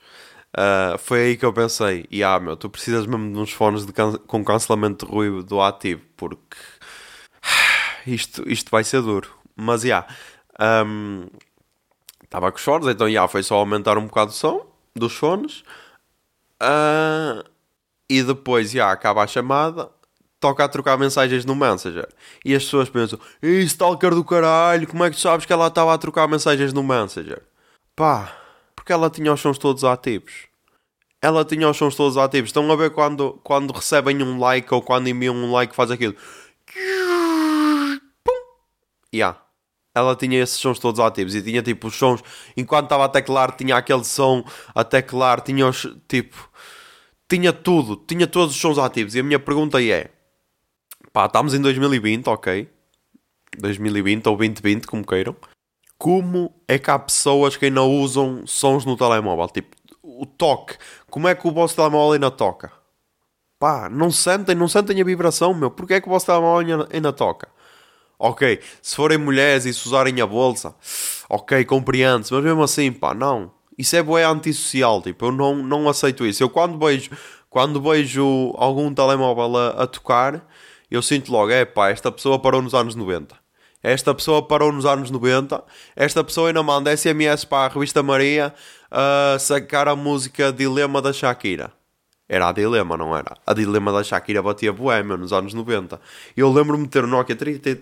Uh, 0.56 0.98
foi 0.98 1.20
aí 1.20 1.36
que 1.36 1.44
eu 1.44 1.52
pensei, 1.52 2.06
yeah, 2.12 2.42
meu, 2.42 2.56
tu 2.56 2.68
precisas 2.68 3.06
mesmo 3.06 3.32
de 3.32 3.38
uns 3.38 3.52
fones 3.52 3.86
de 3.86 3.92
can 3.92 4.14
com 4.26 4.44
cancelamento 4.44 5.06
de 5.06 5.12
ruído 5.12 5.60
ativo, 5.60 6.02
porque 6.16 6.56
isto, 8.06 8.48
isto 8.50 8.70
vai 8.70 8.82
ser 8.82 9.02
duro. 9.02 9.30
Mas 9.54 9.82
já, 9.82 10.06
yeah, 10.58 10.84
um, 10.84 11.26
estava 12.24 12.50
com 12.50 12.58
os 12.58 12.64
fones, 12.64 12.88
então 12.88 13.08
yeah, 13.08 13.28
foi 13.28 13.42
só 13.44 13.56
aumentar 13.56 13.96
um 13.98 14.06
bocado 14.06 14.30
o 14.30 14.34
som 14.34 14.66
dos 14.94 15.14
fones. 15.14 15.62
Uh, 16.60 17.44
e 18.08 18.22
depois 18.22 18.72
yeah, 18.72 18.92
acaba 18.92 19.22
a 19.22 19.26
chamada, 19.26 19.90
toca 20.40 20.64
a 20.64 20.68
trocar 20.68 20.98
mensagens 20.98 21.44
no 21.44 21.54
Messenger. 21.54 22.08
E 22.44 22.54
as 22.54 22.64
pessoas 22.64 22.88
pensam: 22.88 23.18
Ih, 23.42 23.62
stalker 23.62 24.14
do 24.14 24.24
caralho, 24.24 24.86
como 24.86 25.04
é 25.04 25.10
que 25.10 25.16
tu 25.16 25.22
sabes 25.22 25.46
que 25.46 25.52
ela 25.52 25.68
estava 25.68 25.94
a 25.94 25.98
trocar 25.98 26.26
mensagens 26.28 26.72
no 26.72 26.82
Messenger? 26.82 27.42
Pá, 27.94 28.36
porque 28.74 28.92
ela 28.92 29.10
tinha 29.10 29.32
os 29.32 29.40
sons 29.40 29.58
todos 29.58 29.84
ativos. 29.84 30.46
Ela 31.20 31.44
tinha 31.44 31.68
os 31.68 31.76
sons 31.76 31.96
todos 31.96 32.16
ativos. 32.16 32.50
Estão 32.50 32.70
a 32.70 32.76
ver 32.76 32.90
quando, 32.90 33.40
quando 33.42 33.72
recebem 33.72 34.22
um 34.22 34.38
like 34.38 34.72
ou 34.72 34.80
quando 34.80 35.08
enviam 35.08 35.34
um 35.34 35.52
like 35.52 35.74
faz 35.74 35.90
aquilo. 35.90 36.14
Pum! 38.24 38.32
Yeah 39.12 39.47
ela 39.98 40.16
tinha 40.16 40.42
esses 40.42 40.56
sons 40.56 40.78
todos 40.78 41.00
ativos 41.00 41.34
e 41.34 41.42
tinha 41.42 41.62
tipo 41.62 41.88
os 41.88 41.94
sons, 41.94 42.22
enquanto 42.56 42.84
estava 42.84 43.04
a 43.04 43.08
teclar, 43.08 43.56
tinha 43.56 43.76
aquele 43.76 44.04
som 44.04 44.44
a 44.74 44.84
teclar, 44.84 45.40
tinha 45.40 45.66
os 45.66 45.86
tipo, 46.08 46.48
tinha 47.28 47.52
tudo, 47.52 47.96
tinha 47.96 48.26
todos 48.26 48.54
os 48.54 48.60
sons 48.60 48.78
ativos. 48.78 49.14
E 49.14 49.20
a 49.20 49.22
minha 49.22 49.38
pergunta 49.38 49.82
é: 49.82 50.10
pá, 51.12 51.26
estamos 51.26 51.54
em 51.54 51.60
2020, 51.60 52.26
ok? 52.28 52.68
2020 53.58 54.26
ou 54.28 54.36
2020, 54.36 54.86
como 54.86 55.06
queiram. 55.06 55.36
Como 55.98 56.54
é 56.66 56.78
que 56.78 56.90
há 56.90 56.98
pessoas 56.98 57.56
que 57.56 57.66
ainda 57.66 57.82
usam 57.82 58.46
sons 58.46 58.84
no 58.84 58.96
telemóvel? 58.96 59.48
Tipo, 59.48 59.76
o 60.02 60.24
toque. 60.24 60.76
Como 61.10 61.28
é 61.28 61.34
que 61.34 61.46
o 61.46 61.52
vosso 61.52 61.74
telemóvel 61.74 62.12
ainda 62.12 62.30
toca? 62.30 62.72
Pá, 63.58 63.88
não 63.88 64.10
sentem, 64.10 64.54
não 64.54 64.68
sentem 64.68 65.00
a 65.00 65.04
vibração, 65.04 65.52
meu. 65.52 65.70
Porquê 65.70 65.94
é 65.94 66.00
que 66.00 66.06
o 66.06 66.10
vosso 66.10 66.26
telemóvel 66.26 66.58
ainda, 66.58 66.88
ainda 66.92 67.12
toca? 67.12 67.48
Ok, 68.18 68.60
se 68.82 68.96
forem 68.96 69.16
mulheres 69.16 69.64
e 69.64 69.72
se 69.72 69.86
usarem 69.86 70.20
a 70.20 70.26
bolsa, 70.26 70.74
ok, 71.28 71.64
compreende-se, 71.64 72.32
mas 72.34 72.42
mesmo 72.42 72.62
assim, 72.62 72.90
pá, 72.90 73.14
não. 73.14 73.52
Isso 73.78 73.94
é 73.94 74.02
boé 74.02 74.24
antissocial, 74.24 75.00
tipo, 75.00 75.26
eu 75.26 75.32
não, 75.32 75.54
não 75.54 75.88
aceito 75.88 76.26
isso. 76.26 76.42
Eu 76.42 76.50
quando 76.50 76.76
vejo, 76.84 77.10
quando 77.48 77.80
vejo 77.80 78.52
algum 78.56 78.92
telemóvel 78.92 79.56
a, 79.56 79.68
a 79.84 79.86
tocar, 79.86 80.44
eu 80.90 81.00
sinto 81.00 81.30
logo, 81.30 81.52
é 81.52 81.64
pá, 81.64 81.90
esta 81.90 82.10
pessoa 82.10 82.40
parou 82.40 82.60
nos 82.60 82.74
anos 82.74 82.96
90. 82.96 83.36
Esta 83.82 84.12
pessoa 84.12 84.42
parou 84.42 84.72
nos 84.72 84.84
anos 84.84 85.10
90. 85.10 85.62
Esta 85.94 86.24
pessoa 86.24 86.48
ainda 86.48 86.62
manda 86.62 86.96
SMS 86.96 87.44
para 87.44 87.66
a 87.66 87.68
revista 87.68 88.02
Maria 88.02 88.52
a 88.90 89.38
sacar 89.38 89.86
a 89.86 89.94
música 89.94 90.52
Dilema 90.52 91.00
da 91.00 91.12
Shakira. 91.12 91.72
Era 92.28 92.48
a 92.48 92.52
Dilema, 92.52 92.96
não 92.96 93.16
era? 93.16 93.36
A 93.46 93.54
Dilema 93.54 93.92
da 93.92 94.02
Shakira 94.02 94.42
batia 94.42 94.72
boêmio 94.72 95.16
nos 95.16 95.32
anos 95.32 95.54
90. 95.54 96.00
Eu 96.36 96.52
lembro-me 96.52 96.84
de 96.84 96.90
ter 96.90 97.06
Nokia 97.06 97.36
30, 97.36 97.78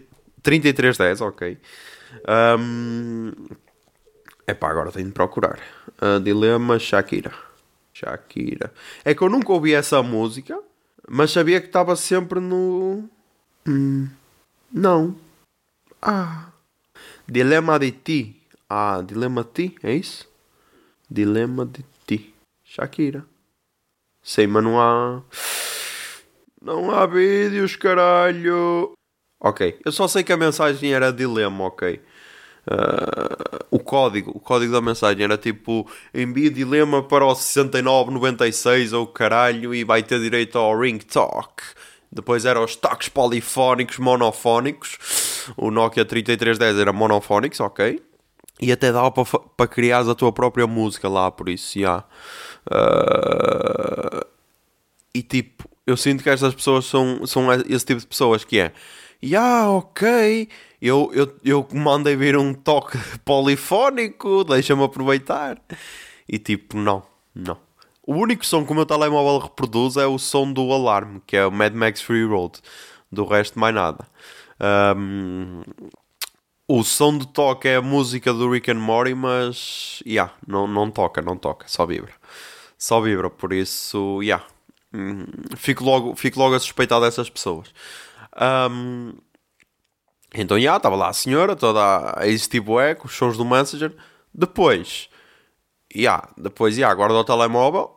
3310, 0.47 1.21
ok. 1.23 1.59
Um, 2.57 3.33
epá, 4.47 4.71
agora 4.71 4.93
tenho 4.93 5.07
de 5.07 5.13
procurar. 5.13 5.59
Uh, 6.01 6.21
Dilema 6.21 6.79
Shakira. 6.79 7.33
Shakira. 7.93 8.73
É 9.05 9.13
que 9.13 9.23
eu 9.23 9.29
nunca 9.29 9.53
ouvi 9.53 9.75
essa 9.75 10.05
música, 10.05 10.57
mas 11.09 11.33
sabia 11.33 11.61
que 11.61 11.67
estava 11.67 11.97
sempre 11.97 12.39
no. 12.39 13.11
Hum, 13.67 14.09
não. 14.73 15.17
Ah. 16.01 16.53
Dilema 17.27 17.77
de 17.81 17.91
ti. 17.91 18.43
Ah, 18.71 19.03
Dilema 19.05 19.43
de 19.43 19.51
ti, 19.51 19.77
é 19.83 19.95
isso? 19.95 20.29
Dilema 21.11 21.67
de 21.67 21.85
ti. 22.07 22.33
Shakira. 22.63 23.27
Sei, 24.23 24.47
mas 24.47 24.63
não 24.63 24.81
há. 24.81 25.23
Não 26.63 26.93
há 26.93 27.05
vídeos, 27.05 27.75
caralho. 27.75 28.96
Ok. 29.41 29.79
Eu 29.85 29.93
só 29.93 30.09
sei 30.09 30.23
que 30.23 30.33
a 30.33 30.37
mensagem 30.37 30.93
era 30.93 31.13
dilema, 31.13 31.65
ok. 31.65 32.01
Uh, 32.69 33.67
o 33.71 33.79
código, 33.79 34.33
o 34.35 34.41
código 34.41 34.73
da 34.73 34.81
mensagem 34.81 35.23
era 35.23 35.39
tipo 35.39 35.89
envia 36.13 36.51
dilema 36.51 37.01
para 37.01 37.25
o 37.25 37.33
6996 37.33 38.93
ou 38.93 39.07
caralho 39.07 39.73
e 39.73 39.85
vai 39.85 40.03
ter 40.03 40.19
direito 40.21 40.59
ao 40.59 40.77
ring 40.79 40.99
talk. 40.99 41.63
Depois 42.11 42.45
eram 42.45 42.65
os 42.65 42.75
toques 42.75 43.09
polifónicos, 43.09 43.99
monofónicos. 43.99 44.99
O 45.57 45.71
Nokia 45.71 46.05
3310 46.05 46.79
era 46.79 46.93
monofónicos, 46.93 47.61
ok. 47.61 48.03
E 48.61 48.73
até 48.73 48.91
dava 48.91 49.13
para, 49.13 49.25
para 49.25 49.67
criar 49.69 50.01
a 50.01 50.15
tua 50.15 50.33
própria 50.33 50.67
música 50.67 51.09
lá, 51.09 51.31
por 51.31 51.49
isso, 51.49 51.79
já. 51.79 52.03
Uh, 52.69 54.27
e 55.15 55.23
tipo, 55.23 55.69
eu 55.87 55.97
sinto 55.97 56.23
que 56.23 56.31
estas 56.31 56.55
pessoas 56.55 56.87
são, 56.87 57.27
são 57.27 57.53
esse 57.53 57.85
tipo 57.85 58.01
de 58.01 58.07
pessoas 58.07 58.45
que 58.45 58.59
é 58.59 58.73
e 59.23 59.35
ah, 59.35 59.71
ok, 59.71 60.49
eu, 60.81 61.11
eu, 61.15 61.37
eu 61.45 61.69
mandei 61.73 62.17
vir 62.17 62.37
um 62.37 62.53
toque 62.53 62.99
polifónico, 63.25 64.45
deixa-me 64.45 64.85
aproveitar. 64.85 65.61
E 66.29 66.39
tipo, 66.39 66.77
não, 66.77 67.03
não. 67.35 67.59
O 68.07 68.15
único 68.15 68.47
som 68.47 68.65
que 68.65 68.73
o 68.73 68.75
meu 68.75 68.87
telemóvel 68.87 69.39
reproduz 69.39 69.97
é 69.97 70.07
o 70.07 70.19
som 70.19 70.53
do 70.53 70.73
alarme, 70.73 71.21
que 71.27 71.37
é 71.37 71.45
o 71.45 71.51
Mad 71.51 71.75
Max 71.75 72.01
Free 72.01 72.25
Road. 72.25 72.61
Do 73.11 73.25
resto, 73.25 73.59
mais 73.59 73.75
nada. 73.75 74.07
Um, 74.97 75.63
o 76.69 76.83
som 76.83 77.17
de 77.17 77.27
toque 77.29 77.69
é 77.69 77.77
a 77.77 77.83
música 77.83 78.33
do 78.33 78.51
Rick 78.51 78.71
and 78.71 78.77
Morty, 78.81 79.15
mas, 79.15 80.03
yeah, 80.07 80.33
não, 80.47 80.67
não 80.67 80.91
toca, 80.91 81.23
não 81.23 81.37
toca, 81.37 81.67
só 81.69 81.87
vibra. 81.87 82.13
Só 82.79 83.01
vibra, 83.01 83.31
por 83.31 83.53
isso, 83.53 84.21
yeah. 84.23 84.45
Hum, 84.93 85.25
fico, 85.57 85.85
logo, 85.85 86.15
fico 86.17 86.39
logo 86.39 86.55
a 86.55 86.61
suspeitar 86.61 87.01
dessas 87.01 87.31
pessoas. 87.31 87.73
Um, 88.41 89.13
então, 90.35 90.59
já, 90.61 90.77
estava 90.77 90.97
lá 90.97 91.09
a 91.09 91.13
senhora, 91.13 91.57
toda 91.57 92.15
a 92.17 92.27
existir 92.27 92.61
bué, 92.61 92.95
com 92.95 93.07
os 93.07 93.15
sons 93.15 93.37
do 93.37 93.45
Messenger. 93.45 93.95
Depois, 94.35 95.09
já, 95.95 96.29
depois, 96.37 96.75
já, 96.77 96.93
guarda 96.95 97.15
o 97.15 97.25
telemóvel. 97.25 97.93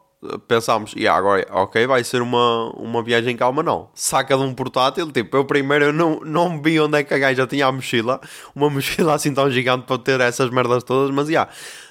Pensámos, 0.47 0.91
já, 0.91 1.15
agora, 1.15 1.47
ok, 1.49 1.87
vai 1.87 2.03
ser 2.03 2.21
uma, 2.21 2.71
uma 2.75 3.01
viagem 3.01 3.35
calma, 3.37 3.63
não. 3.63 3.89
Saca 3.93 4.35
de 4.37 4.43
um 4.43 4.53
portátil, 4.53 5.11
tipo, 5.11 5.37
eu 5.37 5.45
primeiro 5.45 5.85
eu 5.85 5.93
não, 5.93 6.19
não 6.19 6.61
vi 6.61 6.79
onde 6.79 6.97
é 6.99 7.03
que 7.03 7.13
a 7.13 7.17
gaja 7.17 7.47
tinha 7.47 7.65
a 7.67 7.71
mochila. 7.71 8.19
Uma 8.53 8.69
mochila 8.71 9.15
assim 9.15 9.33
tão 9.33 9.49
gigante 9.49 9.85
para 9.85 9.97
ter 9.97 10.19
essas 10.19 10.49
merdas 10.49 10.83
todas, 10.83 11.09
mas, 11.11 11.29
já, 11.29 11.47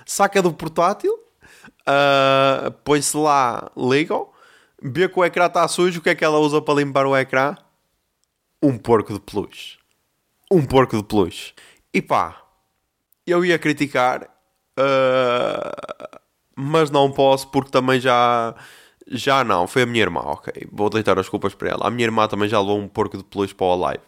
saca 0.06 0.42
do 0.42 0.52
portátil, 0.52 1.12
uh, 1.12 2.70
põe-se 2.84 3.16
lá, 3.16 3.70
liga 3.76 4.14
vê 4.82 5.08
que 5.08 5.18
o 5.18 5.24
ecrã 5.24 5.46
está 5.46 5.66
sujo, 5.66 5.98
o 6.00 6.02
que 6.02 6.10
é 6.10 6.14
que 6.14 6.24
ela 6.24 6.38
usa 6.38 6.62
para 6.62 6.74
limpar 6.74 7.06
o 7.06 7.16
ecrã? 7.16 7.56
Um 8.62 8.76
porco 8.76 9.12
de 9.12 9.20
peluche. 9.20 9.78
Um 10.50 10.64
porco 10.64 10.96
de 10.96 11.02
peluche. 11.02 11.54
E 11.92 12.02
pá, 12.02 12.42
eu 13.26 13.44
ia 13.44 13.58
criticar, 13.58 14.24
uh, 14.78 16.18
mas 16.56 16.90
não 16.90 17.10
posso 17.10 17.48
porque 17.48 17.70
também 17.70 18.00
já. 18.00 18.54
Já 19.10 19.42
não, 19.42 19.66
foi 19.66 19.82
a 19.82 19.86
minha 19.86 20.02
irmã, 20.02 20.20
ok. 20.20 20.68
Vou 20.70 20.90
deitar 20.90 21.18
as 21.18 21.30
culpas 21.30 21.54
para 21.54 21.70
ela. 21.70 21.86
A 21.86 21.90
minha 21.90 22.04
irmã 22.04 22.28
também 22.28 22.46
já 22.46 22.60
levou 22.60 22.78
um 22.78 22.86
porco 22.86 23.16
de 23.16 23.24
peluche 23.24 23.54
para 23.54 23.66
o 23.66 23.76
live. 23.76 24.02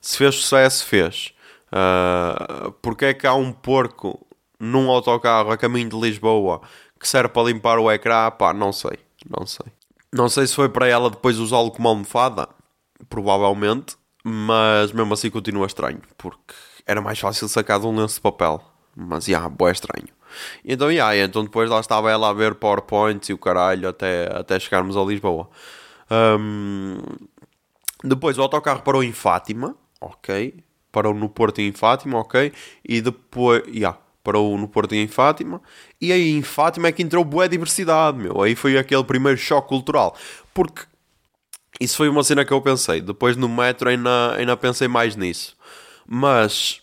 Se 0.00 0.16
fez 0.16 0.36
sucesso, 0.36 0.86
fez. 0.86 1.34
Uh, 1.66 2.70
porque 2.80 3.06
é 3.06 3.14
que 3.14 3.26
há 3.26 3.34
um 3.34 3.50
porco 3.50 4.24
num 4.58 4.88
autocarro 4.88 5.50
a 5.50 5.56
caminho 5.56 5.88
de 5.88 5.98
Lisboa 5.98 6.60
que 7.00 7.08
serve 7.08 7.30
para 7.30 7.42
limpar 7.42 7.80
o 7.80 7.90
ecrã? 7.90 8.30
Pá, 8.30 8.52
não 8.52 8.72
sei. 8.72 9.00
Não 9.28 9.44
sei. 9.44 9.66
Não 10.12 10.28
sei 10.28 10.46
se 10.46 10.54
foi 10.54 10.68
para 10.68 10.86
ela 10.86 11.10
depois 11.10 11.38
usá-lo 11.38 11.72
como 11.72 11.88
almofada 11.88 12.48
provavelmente, 13.10 13.96
mas 14.24 14.92
mesmo 14.92 15.12
assim 15.12 15.28
continua 15.28 15.66
estranho, 15.66 16.00
porque 16.16 16.54
era 16.86 17.00
mais 17.02 17.18
fácil 17.18 17.48
sacar 17.48 17.80
de 17.80 17.86
um 17.86 17.94
lenço 17.94 18.14
de 18.14 18.20
papel. 18.22 18.62
Mas, 18.96 19.24
já, 19.24 19.32
yeah, 19.32 19.48
boé 19.48 19.72
estranho. 19.72 20.08
Então, 20.64 20.90
yeah, 20.90 21.16
então 21.16 21.44
depois 21.44 21.68
lá 21.68 21.80
estava 21.80 22.10
ela 22.10 22.30
a 22.30 22.32
ver 22.32 22.54
PowerPoints 22.54 23.28
e 23.28 23.32
o 23.32 23.38
caralho 23.38 23.88
até, 23.88 24.28
até 24.32 24.58
chegarmos 24.58 24.96
a 24.96 25.02
Lisboa. 25.02 25.48
Um, 26.10 26.98
depois 28.02 28.38
o 28.38 28.42
autocarro 28.42 28.82
parou 28.82 29.02
em 29.02 29.12
Fátima, 29.12 29.76
ok. 30.00 30.54
Parou 30.92 31.14
no 31.14 31.28
Porto 31.28 31.60
em 31.60 31.72
Fátima, 31.72 32.18
ok. 32.18 32.52
E 32.84 33.00
depois, 33.00 33.62
yeah, 33.68 33.96
parou 34.22 34.56
no 34.58 34.68
Porto 34.68 34.94
em 34.94 35.06
Fátima. 35.06 35.60
E 36.00 36.12
aí 36.12 36.30
em 36.32 36.42
Fátima 36.42 36.88
é 36.88 36.92
que 36.92 37.02
entrou 37.02 37.24
boa 37.24 37.48
diversidade, 37.48 38.18
meu. 38.18 38.42
Aí 38.42 38.54
foi 38.54 38.76
aquele 38.76 39.04
primeiro 39.04 39.38
choque 39.38 39.68
cultural. 39.68 40.16
Porque 40.52 40.82
isso 41.80 41.96
foi 41.96 42.08
uma 42.08 42.22
cena 42.22 42.44
que 42.44 42.52
eu 42.52 42.60
pensei. 42.60 43.00
Depois 43.00 43.36
no 43.36 43.48
metro 43.48 43.88
ainda, 43.88 44.34
ainda 44.36 44.56
pensei 44.56 44.86
mais 44.86 45.16
nisso. 45.16 45.56
Mas 46.06 46.82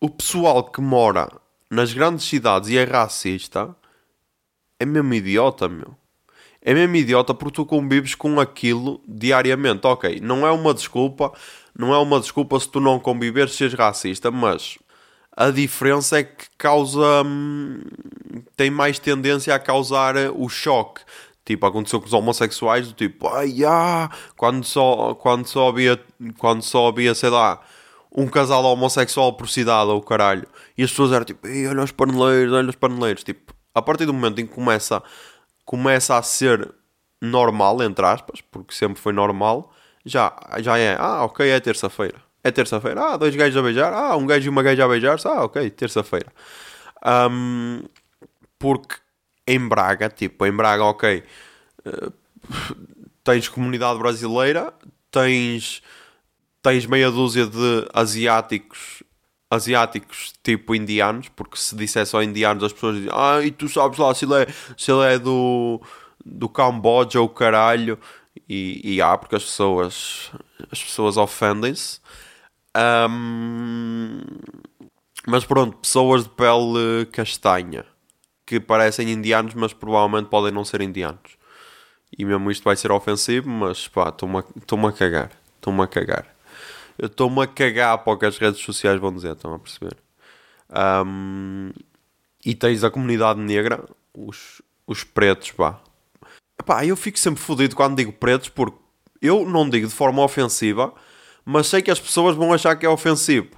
o 0.00 0.08
pessoal 0.08 0.64
que 0.64 0.80
mora 0.80 1.28
nas 1.70 1.92
grandes 1.92 2.24
cidades 2.24 2.70
e 2.70 2.78
é 2.78 2.84
racista 2.84 3.76
é 4.78 4.86
mesmo 4.86 5.12
idiota, 5.12 5.68
meu. 5.68 5.94
É 6.62 6.74
mesmo 6.74 6.96
idiota 6.96 7.34
porque 7.34 7.56
tu 7.56 7.66
convives 7.66 8.14
com 8.14 8.40
aquilo 8.40 9.02
diariamente. 9.06 9.86
Ok, 9.86 10.20
não 10.22 10.46
é 10.46 10.50
uma 10.50 10.72
desculpa, 10.72 11.32
não 11.78 11.94
é 11.94 11.98
uma 11.98 12.18
desculpa 12.18 12.58
se 12.58 12.68
tu 12.68 12.80
não 12.80 12.98
conviveres 12.98 13.54
seres 13.54 13.74
racista, 13.74 14.30
mas 14.30 14.78
a 15.36 15.50
diferença 15.50 16.18
é 16.18 16.24
que 16.24 16.46
causa. 16.58 17.22
Hum, 17.24 17.80
tem 18.56 18.70
mais 18.70 18.98
tendência 18.98 19.54
a 19.54 19.58
causar 19.58 20.14
o 20.34 20.48
choque. 20.48 21.02
Tipo, 21.44 21.66
aconteceu 21.66 22.00
com 22.00 22.06
os 22.06 22.12
homossexuais, 22.12 22.88
do 22.88 22.94
tipo, 22.94 23.28
ai, 23.28 23.64
ah, 23.64 24.10
quando 24.36 24.64
só, 24.64 25.14
quando 25.14 25.46
só 25.46 25.68
havia, 25.68 25.98
quando 26.38 26.62
só 26.62 26.88
havia, 26.88 27.14
sei 27.14 27.30
lá, 27.30 27.60
um 28.14 28.26
casal 28.26 28.64
homossexual 28.64 29.32
por 29.32 29.48
cidade 29.48 29.90
ou 29.90 30.02
caralho. 30.02 30.46
E 30.76 30.82
as 30.82 30.90
pessoas 30.90 31.12
eram 31.12 31.24
tipo, 31.24 31.46
olha 31.46 31.82
os 31.82 31.92
paneleiros, 31.92 32.52
olha 32.52 32.68
os 32.68 32.76
paneleiros. 32.76 33.24
Tipo, 33.24 33.54
a 33.74 33.82
partir 33.82 34.06
do 34.06 34.12
momento 34.12 34.40
em 34.40 34.46
que 34.46 34.54
começa, 34.54 35.02
começa 35.64 36.16
a 36.16 36.22
ser 36.22 36.74
normal, 37.20 37.82
entre 37.82 38.04
aspas, 38.04 38.40
porque 38.40 38.74
sempre 38.74 39.00
foi 39.00 39.12
normal, 39.12 39.72
já, 40.04 40.34
já 40.60 40.78
é, 40.78 40.96
ah, 40.98 41.24
ok, 41.24 41.48
é 41.48 41.60
terça-feira. 41.60 42.20
É 42.42 42.50
terça-feira, 42.50 43.02
ah, 43.02 43.16
dois 43.16 43.36
gajos 43.36 43.56
a 43.56 43.62
beijar, 43.62 43.92
ah, 43.92 44.16
um 44.16 44.26
gajo 44.26 44.46
e 44.46 44.48
uma 44.48 44.62
gaja 44.62 44.84
a 44.84 44.88
beijar-se, 44.88 45.28
ah, 45.28 45.44
ok, 45.44 45.68
terça-feira. 45.70 46.32
Um, 47.04 47.82
porque 48.58 48.96
em 49.46 49.68
Braga, 49.68 50.08
tipo, 50.08 50.46
em 50.46 50.52
Braga, 50.52 50.84
ok, 50.84 51.24
uh, 51.86 52.12
tens 53.24 53.48
comunidade 53.48 53.98
brasileira, 53.98 54.72
tens 55.10 55.82
tens 56.62 56.84
meia 56.86 57.10
dúzia 57.10 57.46
de 57.46 57.88
asiáticos 57.92 59.02
asiáticos 59.50 60.32
tipo 60.44 60.74
indianos, 60.74 61.28
porque 61.30 61.56
se 61.56 61.74
dissesse 61.74 62.12
só 62.12 62.22
indianos 62.22 62.62
as 62.62 62.72
pessoas 62.72 62.96
dizem, 62.96 63.10
ah, 63.12 63.40
e 63.42 63.50
tu 63.50 63.68
sabes 63.68 63.98
lá 63.98 64.14
se 64.14 64.24
ele 64.24 64.34
é, 64.34 64.46
se 64.76 64.92
ele 64.92 65.14
é 65.14 65.18
do, 65.18 65.80
do 66.24 66.48
Camboja 66.48 67.20
ou 67.20 67.28
caralho, 67.28 67.98
e, 68.48 68.80
e 68.84 69.02
há, 69.02 69.16
porque 69.18 69.36
as 69.36 69.44
pessoas 69.44 70.30
as 70.70 70.82
pessoas 70.82 71.16
ofendem-se. 71.16 72.00
Um, 72.76 74.20
mas 75.26 75.44
pronto, 75.44 75.76
pessoas 75.78 76.24
de 76.24 76.30
pele 76.30 77.06
castanha 77.12 77.84
que 78.50 78.60
parecem 78.60 79.10
indianos, 79.10 79.54
mas 79.54 79.72
provavelmente 79.72 80.28
podem 80.28 80.52
não 80.52 80.64
ser 80.64 80.80
indianos. 80.80 81.38
E 82.18 82.24
mesmo 82.24 82.50
isto 82.50 82.64
vai 82.64 82.74
ser 82.74 82.90
ofensivo, 82.90 83.48
mas 83.48 83.86
pá, 83.86 84.08
estou-me 84.08 84.86
a 84.88 84.92
cagar. 84.92 85.30
Estou-me 85.56 85.82
a 85.82 85.86
cagar 85.86 86.40
estou-me 87.06 87.42
a 87.42 87.46
cagar 87.46 87.98
para 87.98 88.12
o 88.12 88.18
que 88.18 88.26
as 88.26 88.38
redes 88.38 88.60
sociais 88.60 89.00
vão 89.00 89.12
dizer, 89.12 89.32
estão 89.32 89.54
a 89.54 89.58
perceber? 89.58 89.96
Um, 90.70 91.72
e 92.44 92.54
tens 92.54 92.84
a 92.84 92.90
comunidade 92.90 93.40
negra, 93.40 93.84
os, 94.14 94.62
os 94.86 95.04
pretos, 95.04 95.50
pá. 95.52 95.80
Pá, 96.64 96.84
eu 96.84 96.96
fico 96.96 97.18
sempre 97.18 97.40
fodido 97.42 97.74
quando 97.74 97.96
digo 97.96 98.12
pretos, 98.12 98.48
porque 98.48 98.76
eu 99.20 99.48
não 99.48 99.68
digo 99.68 99.86
de 99.86 99.94
forma 99.94 100.22
ofensiva, 100.22 100.92
mas 101.44 101.66
sei 101.66 101.82
que 101.82 101.90
as 101.90 102.00
pessoas 102.00 102.36
vão 102.36 102.52
achar 102.52 102.76
que 102.76 102.84
é 102.84 102.88
ofensivo. 102.88 103.50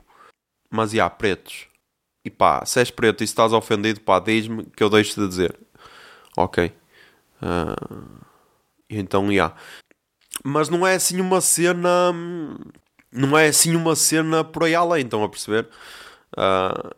Mas, 0.71 0.95
e 0.95 1.01
há 1.01 1.11
pretos. 1.11 1.67
E 2.25 2.31
pá, 2.31 2.65
se 2.65 2.79
és 2.79 2.91
preto 2.91 3.23
e 3.23 3.25
estás 3.25 3.53
ofendido, 3.53 4.01
pá, 4.01 4.19
diz-me 4.21 4.65
que 4.67 4.83
eu 4.83 4.91
deixo 4.91 5.21
de 5.21 5.29
dizer. 5.29 5.59
Ok. 6.37 6.73
Uh, 7.43 8.21
então, 8.89 9.27
já. 9.27 9.33
Yeah. 9.33 9.57
Mas 10.45 10.69
não 10.69 10.87
é 10.87 10.95
assim 10.95 11.21
uma 11.21 11.41
cena 11.41 12.13
não 13.13 13.37
é 13.37 13.49
assim 13.49 13.77
uma 13.77 13.95
cena 13.95 14.43
por 14.43 14.65
aí 14.65 14.75
além, 14.75 15.05
estão 15.05 15.23
a 15.23 15.29
perceber? 15.29 15.69
Uh, 16.33 16.91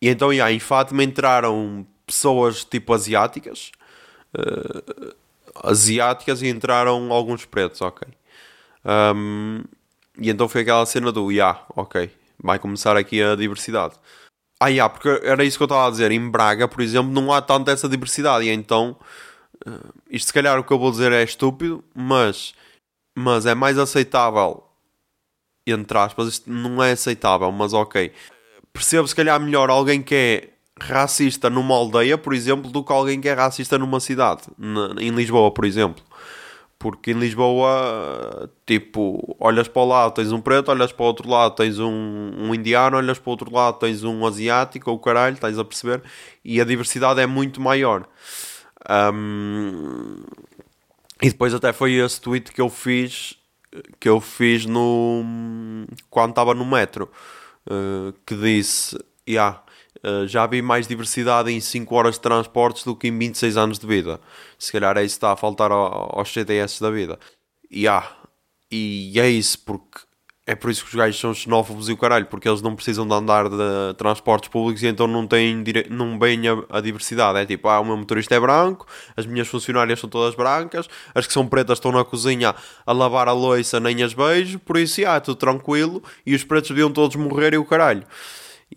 e 0.00 0.08
então, 0.08 0.32
yeah, 0.32 0.50
em 0.50 0.58
Fátima 0.58 1.04
entraram 1.04 1.86
pessoas 2.06 2.64
tipo 2.64 2.94
asiáticas, 2.94 3.70
uh, 4.34 5.14
asiáticas 5.62 6.40
e 6.40 6.48
entraram 6.48 7.12
alguns 7.12 7.44
pretos, 7.44 7.82
ok. 7.82 8.08
Um, 9.14 9.62
e 10.18 10.30
então 10.30 10.48
foi 10.48 10.62
aquela 10.62 10.86
cena 10.86 11.12
do, 11.12 11.30
yeah, 11.30 11.62
ok, 11.76 12.10
vai 12.42 12.58
começar 12.58 12.96
aqui 12.96 13.22
a 13.22 13.36
diversidade. 13.36 13.94
Ah, 14.60 14.68
yeah, 14.68 14.92
porque 14.92 15.08
era 15.26 15.42
isso 15.42 15.56
que 15.56 15.62
eu 15.62 15.66
estava 15.66 15.88
a 15.88 15.90
dizer. 15.90 16.10
Em 16.10 16.30
Braga, 16.30 16.68
por 16.68 16.82
exemplo, 16.82 17.10
não 17.10 17.32
há 17.32 17.40
tanta 17.40 17.72
essa 17.72 17.88
diversidade. 17.88 18.44
E 18.44 18.50
então, 18.50 18.94
uh, 19.66 19.94
isto 20.10 20.26
se 20.26 20.32
calhar 20.32 20.58
o 20.58 20.64
que 20.64 20.72
eu 20.72 20.78
vou 20.78 20.90
dizer 20.90 21.10
é 21.12 21.22
estúpido, 21.22 21.82
mas, 21.94 22.52
mas 23.16 23.46
é 23.46 23.54
mais 23.54 23.78
aceitável 23.78 24.70
entre 25.66 25.98
aspas, 25.98 26.28
isto 26.28 26.50
não 26.50 26.82
é 26.82 26.92
aceitável, 26.92 27.50
mas 27.52 27.72
ok. 27.72 28.12
Percebo 28.72 29.06
se 29.06 29.14
calhar 29.14 29.38
melhor 29.40 29.70
alguém 29.70 30.02
que 30.02 30.14
é 30.14 30.48
racista 30.80 31.50
numa 31.50 31.74
aldeia, 31.74 32.16
por 32.16 32.32
exemplo, 32.32 32.70
do 32.70 32.82
que 32.82 32.92
alguém 32.92 33.20
que 33.20 33.28
é 33.28 33.34
racista 33.34 33.76
numa 33.78 34.00
cidade, 34.00 34.42
em 34.98 35.10
Lisboa, 35.10 35.50
por 35.50 35.64
exemplo. 35.64 36.02
Porque 36.80 37.10
em 37.10 37.14
Lisboa, 37.14 38.50
tipo, 38.64 39.36
olhas 39.38 39.68
para 39.68 39.82
o 39.82 39.84
lado 39.84 40.14
tens 40.14 40.32
um 40.32 40.40
preto, 40.40 40.70
olhas 40.70 40.90
para 40.90 41.02
o 41.02 41.06
outro 41.06 41.28
lado 41.28 41.54
tens 41.54 41.78
um, 41.78 42.32
um 42.38 42.54
indiano, 42.54 42.96
olhas 42.96 43.18
para 43.18 43.28
o 43.28 43.32
outro 43.32 43.54
lado 43.54 43.78
tens 43.78 44.02
um 44.02 44.26
asiático 44.26 44.90
ou 44.90 44.98
caralho, 44.98 45.34
estás 45.34 45.58
a 45.58 45.64
perceber? 45.64 46.02
E 46.42 46.58
a 46.58 46.64
diversidade 46.64 47.20
é 47.20 47.26
muito 47.26 47.60
maior. 47.60 48.08
Um, 48.88 50.22
e 51.20 51.28
depois 51.28 51.52
até 51.52 51.70
foi 51.70 51.92
esse 51.96 52.18
tweet 52.18 52.50
que 52.50 52.62
eu 52.62 52.70
fiz 52.70 53.36
que 54.00 54.08
eu 54.08 54.18
fiz 54.20 54.64
no 54.64 55.22
quando 56.08 56.30
estava 56.30 56.54
no 56.54 56.64
metro 56.64 57.10
uh, 57.66 58.12
que 58.24 58.34
disse 58.34 58.98
yeah, 59.28 59.62
uh, 60.04 60.26
já 60.26 60.46
vi 60.46 60.62
mais 60.62 60.86
diversidade 60.86 61.50
em 61.50 61.60
5 61.60 61.94
horas 61.94 62.14
de 62.14 62.20
transportes 62.20 62.84
do 62.84 62.94
que 62.96 63.08
em 63.08 63.18
26 63.18 63.56
anos 63.56 63.78
de 63.78 63.86
vida 63.86 64.20
se 64.58 64.72
calhar 64.72 64.96
é 64.96 65.04
isso 65.04 65.14
que 65.14 65.18
está 65.18 65.32
a 65.32 65.36
faltar 65.36 65.70
aos 65.72 66.32
CDS 66.32 66.80
da 66.80 66.90
vida 66.90 67.18
yeah. 67.72 68.08
e 68.70 69.12
é 69.18 69.28
isso 69.28 69.58
porque 69.60 70.10
é 70.50 70.54
por 70.56 70.68
isso 70.68 70.82
que 70.82 70.88
os 70.88 70.94
gajos 70.96 71.20
são 71.20 71.32
xenófobos 71.32 71.88
e 71.88 71.92
o 71.92 71.96
caralho, 71.96 72.26
porque 72.26 72.48
eles 72.48 72.60
não 72.60 72.74
precisam 72.74 73.06
de 73.06 73.14
andar 73.14 73.48
de 73.48 73.94
transportes 73.96 74.48
públicos 74.48 74.82
e 74.82 74.88
então 74.88 75.06
não 75.06 75.24
têm 75.24 75.62
dire... 75.62 75.86
não 75.88 76.18
bem 76.18 76.48
a, 76.48 76.58
a, 76.70 76.80
diversidade. 76.80 77.38
É 77.38 77.46
tipo, 77.46 77.68
ah, 77.68 77.78
o 77.78 77.84
meu 77.84 77.96
motorista 77.96 78.34
é 78.34 78.40
branco, 78.40 78.84
as 79.16 79.26
minhas 79.26 79.46
funcionárias 79.46 80.00
são 80.00 80.10
todas 80.10 80.34
brancas, 80.34 80.88
as 81.14 81.24
que 81.24 81.32
são 81.32 81.46
pretas 81.46 81.78
estão 81.78 81.92
na 81.92 82.04
cozinha 82.04 82.52
a 82.84 82.92
lavar 82.92 83.28
a 83.28 83.32
louça, 83.32 83.78
nem 83.78 84.02
as 84.02 84.12
beijo, 84.12 84.58
por 84.58 84.76
isso, 84.76 85.00
ah, 85.06 85.20
tudo 85.20 85.36
tranquilo, 85.36 86.02
e 86.26 86.34
os 86.34 86.42
pretos 86.42 86.70
deviam 86.70 86.90
todos 86.90 87.14
morrer 87.14 87.54
e 87.54 87.58
o 87.58 87.64
caralho. 87.64 88.04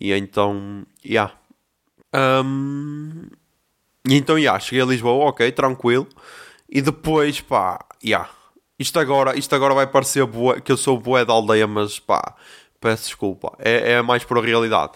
E 0.00 0.12
então, 0.12 0.84
já. 1.04 1.32
Yeah. 2.14 2.42
Um... 2.42 3.28
E 4.06 4.14
então, 4.14 4.36
já, 4.36 4.42
yeah, 4.42 4.60
cheguei 4.60 4.82
a 4.82 4.86
Lisboa, 4.86 5.28
ok, 5.30 5.50
tranquilo. 5.52 6.06
E 6.68 6.82
depois, 6.82 7.40
pá, 7.40 7.78
já. 8.02 8.08
Yeah 8.08 8.44
isto 8.78 8.98
agora, 8.98 9.38
isto 9.38 9.54
agora 9.54 9.74
vai 9.74 9.86
parecer 9.86 10.26
boa, 10.26 10.60
que 10.60 10.72
eu 10.72 10.76
sou 10.76 10.98
boé 10.98 11.24
da 11.24 11.32
aldeia, 11.32 11.66
mas 11.66 11.98
pá, 12.00 12.34
peço 12.80 13.04
desculpa. 13.04 13.52
É, 13.58 13.92
é 13.92 14.02
mais 14.02 14.24
por 14.24 14.38
a 14.38 14.42
realidade. 14.42 14.92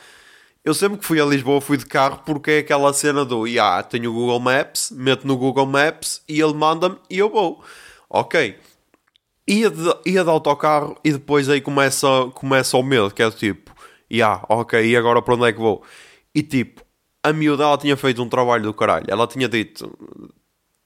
Eu 0.65 0.75
sempre 0.75 0.99
que 0.99 1.07
fui 1.07 1.21
a 1.21 1.25
Lisboa 1.25 1.61
fui 1.61 1.77
de 1.77 1.87
carro 1.87 2.21
porque 2.27 2.51
é 2.51 2.59
aquela 2.59 2.93
cena 2.93 3.25
do 3.25 3.47
yeah, 3.47 3.83
tenho 3.83 4.11
o 4.11 4.15
Google 4.15 4.41
Maps, 4.41 4.91
meto 4.91 5.27
no 5.27 5.37
Google 5.37 5.67
Maps 5.67 6.23
e 6.29 6.41
ele 6.41 6.55
manda-me 6.55 6.97
e 7.09 7.19
eu 7.19 7.31
vou. 7.31 7.63
Ok. 8.11 8.59
Ia 9.47 9.71
de, 9.71 9.95
ia 10.05 10.25
de 10.25 10.31
autocarro 10.31 10.99
e 11.03 11.13
depois 11.13 11.49
aí 11.49 11.61
começa, 11.61 12.07
começa 12.35 12.77
o 12.77 12.83
medo, 12.83 13.11
que 13.11 13.23
é 13.23 13.31
do 13.31 13.37
tipo, 13.37 13.73
yeah, 14.12 14.44
ok, 14.49 14.85
e 14.85 14.97
agora 14.97 15.23
para 15.23 15.35
onde 15.35 15.44
é 15.47 15.53
que 15.53 15.59
vou? 15.59 15.83
E 16.35 16.42
tipo, 16.42 16.83
a 17.23 17.33
miúda 17.33 17.64
ela 17.64 17.79
tinha 17.79 17.97
feito 17.97 18.23
um 18.23 18.29
trabalho 18.29 18.64
do 18.64 18.75
caralho. 18.75 19.07
Ela 19.09 19.27
tinha 19.27 19.49
dito, 19.49 19.92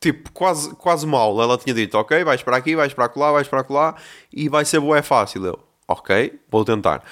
tipo, 0.00 0.30
quase, 0.32 0.74
quase 0.76 1.06
mal. 1.06 1.40
Ela 1.40 1.56
tinha 1.58 1.74
dito, 1.74 1.96
ok, 1.96 2.24
vais 2.24 2.42
para 2.42 2.56
aqui, 2.56 2.74
vais 2.76 2.92
para 2.92 3.11
lá, 3.16 3.32
vais 3.32 3.48
para 3.48 3.64
lá 3.70 3.94
e 4.32 4.48
vai 4.48 4.64
ser 4.64 4.80
boa, 4.80 4.98
é 4.98 5.02
fácil. 5.02 5.46
Eu, 5.46 5.58
ok, 5.88 6.40
vou 6.50 6.64
tentar. 6.64 7.04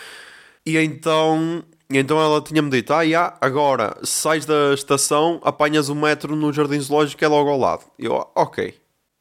E 0.66 0.76
então, 0.78 1.64
então 1.88 2.20
ela 2.20 2.40
tinha-me 2.40 2.70
dito, 2.70 2.92
ah, 2.92 3.02
yeah, 3.02 3.36
agora 3.40 3.96
sais 4.02 4.44
da 4.46 4.74
estação, 4.74 5.40
apanhas 5.42 5.88
o 5.88 5.94
metro 5.94 6.36
no 6.36 6.52
Jardim 6.52 6.80
Zoológico 6.80 7.18
que 7.18 7.24
é 7.24 7.28
logo 7.28 7.50
ao 7.50 7.58
lado. 7.58 7.84
E 7.98 8.06
eu, 8.06 8.30
ok. 8.34 8.74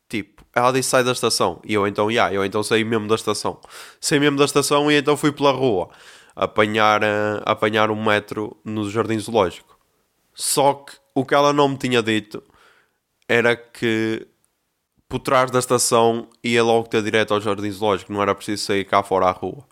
Tipo, 0.09 0.43
ela 0.55 0.71
disse 0.71 0.89
sai 0.89 1.03
da 1.03 1.11
estação. 1.11 1.61
E 1.63 1.73
eu 1.73 1.87
então, 1.87 2.09
yeah, 2.09 2.33
eu 2.33 2.43
então 2.43 2.63
saí 2.63 2.83
mesmo 2.83 3.07
da 3.07 3.15
estação. 3.15 3.59
Saí 4.01 4.19
mesmo 4.19 4.37
da 4.37 4.45
estação 4.45 4.91
e 4.91 4.95
então 4.97 5.15
fui 5.15 5.31
pela 5.31 5.51
rua. 5.51 5.89
Apanhar, 6.39 7.03
uh, 7.03 7.43
apanhar 7.45 7.91
um 7.91 8.01
metro 8.01 8.55
no 8.63 8.89
Jardim 8.89 9.19
Zoológico. 9.19 9.77
Só 10.33 10.73
que 10.73 10.93
o 11.13 11.25
que 11.25 11.35
ela 11.35 11.51
não 11.51 11.67
me 11.67 11.77
tinha 11.77 12.01
dito 12.01 12.41
era 13.27 13.57
que 13.57 14.25
por 15.09 15.19
trás 15.19 15.51
da 15.51 15.59
estação 15.59 16.29
ia 16.41 16.63
logo 16.63 16.87
ter 16.87 17.03
direto 17.03 17.33
ao 17.33 17.41
Jardim 17.41 17.69
Zoológico, 17.69 18.13
não 18.13 18.21
era 18.21 18.33
preciso 18.33 18.63
sair 18.63 18.85
cá 18.85 19.03
fora 19.03 19.25
à 19.25 19.31
rua. 19.31 19.65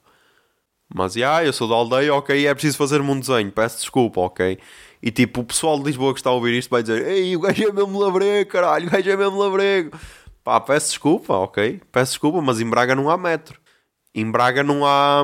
Mas, 0.93 1.15
ah, 1.17 1.43
eu 1.43 1.53
sou 1.53 1.67
da 1.67 1.75
aldeia, 1.75 2.13
ok, 2.13 2.47
é 2.47 2.53
preciso 2.53 2.77
fazer-me 2.77 3.09
um 3.11 3.19
desenho, 3.19 3.51
peço 3.51 3.77
desculpa, 3.77 4.21
ok? 4.21 4.57
E 5.01 5.11
tipo, 5.11 5.41
o 5.41 5.43
pessoal 5.45 5.77
de 5.77 5.85
Lisboa 5.85 6.13
que 6.13 6.19
está 6.19 6.29
a 6.29 6.33
ouvir 6.33 6.57
isto 6.57 6.69
vai 6.69 6.81
dizer 6.81 7.07
Ei, 7.07 7.35
o 7.35 7.39
gajo 7.41 7.63
é 7.63 7.71
mesmo 7.71 7.99
labrego, 7.99 8.49
caralho, 8.49 8.87
o 8.87 8.91
gajo 8.91 9.09
é 9.09 9.15
mesmo 9.15 9.37
labrego. 9.37 9.97
Pá, 10.43 10.59
peço 10.59 10.89
desculpa, 10.89 11.33
ok? 11.33 11.81
Peço 11.91 12.13
desculpa, 12.13 12.41
mas 12.41 12.59
em 12.59 12.69
Braga 12.69 12.95
não 12.95 13.09
há 13.09 13.17
metro. 13.17 13.59
Em 14.13 14.29
Braga 14.29 14.63
não 14.63 14.85
há... 14.85 15.23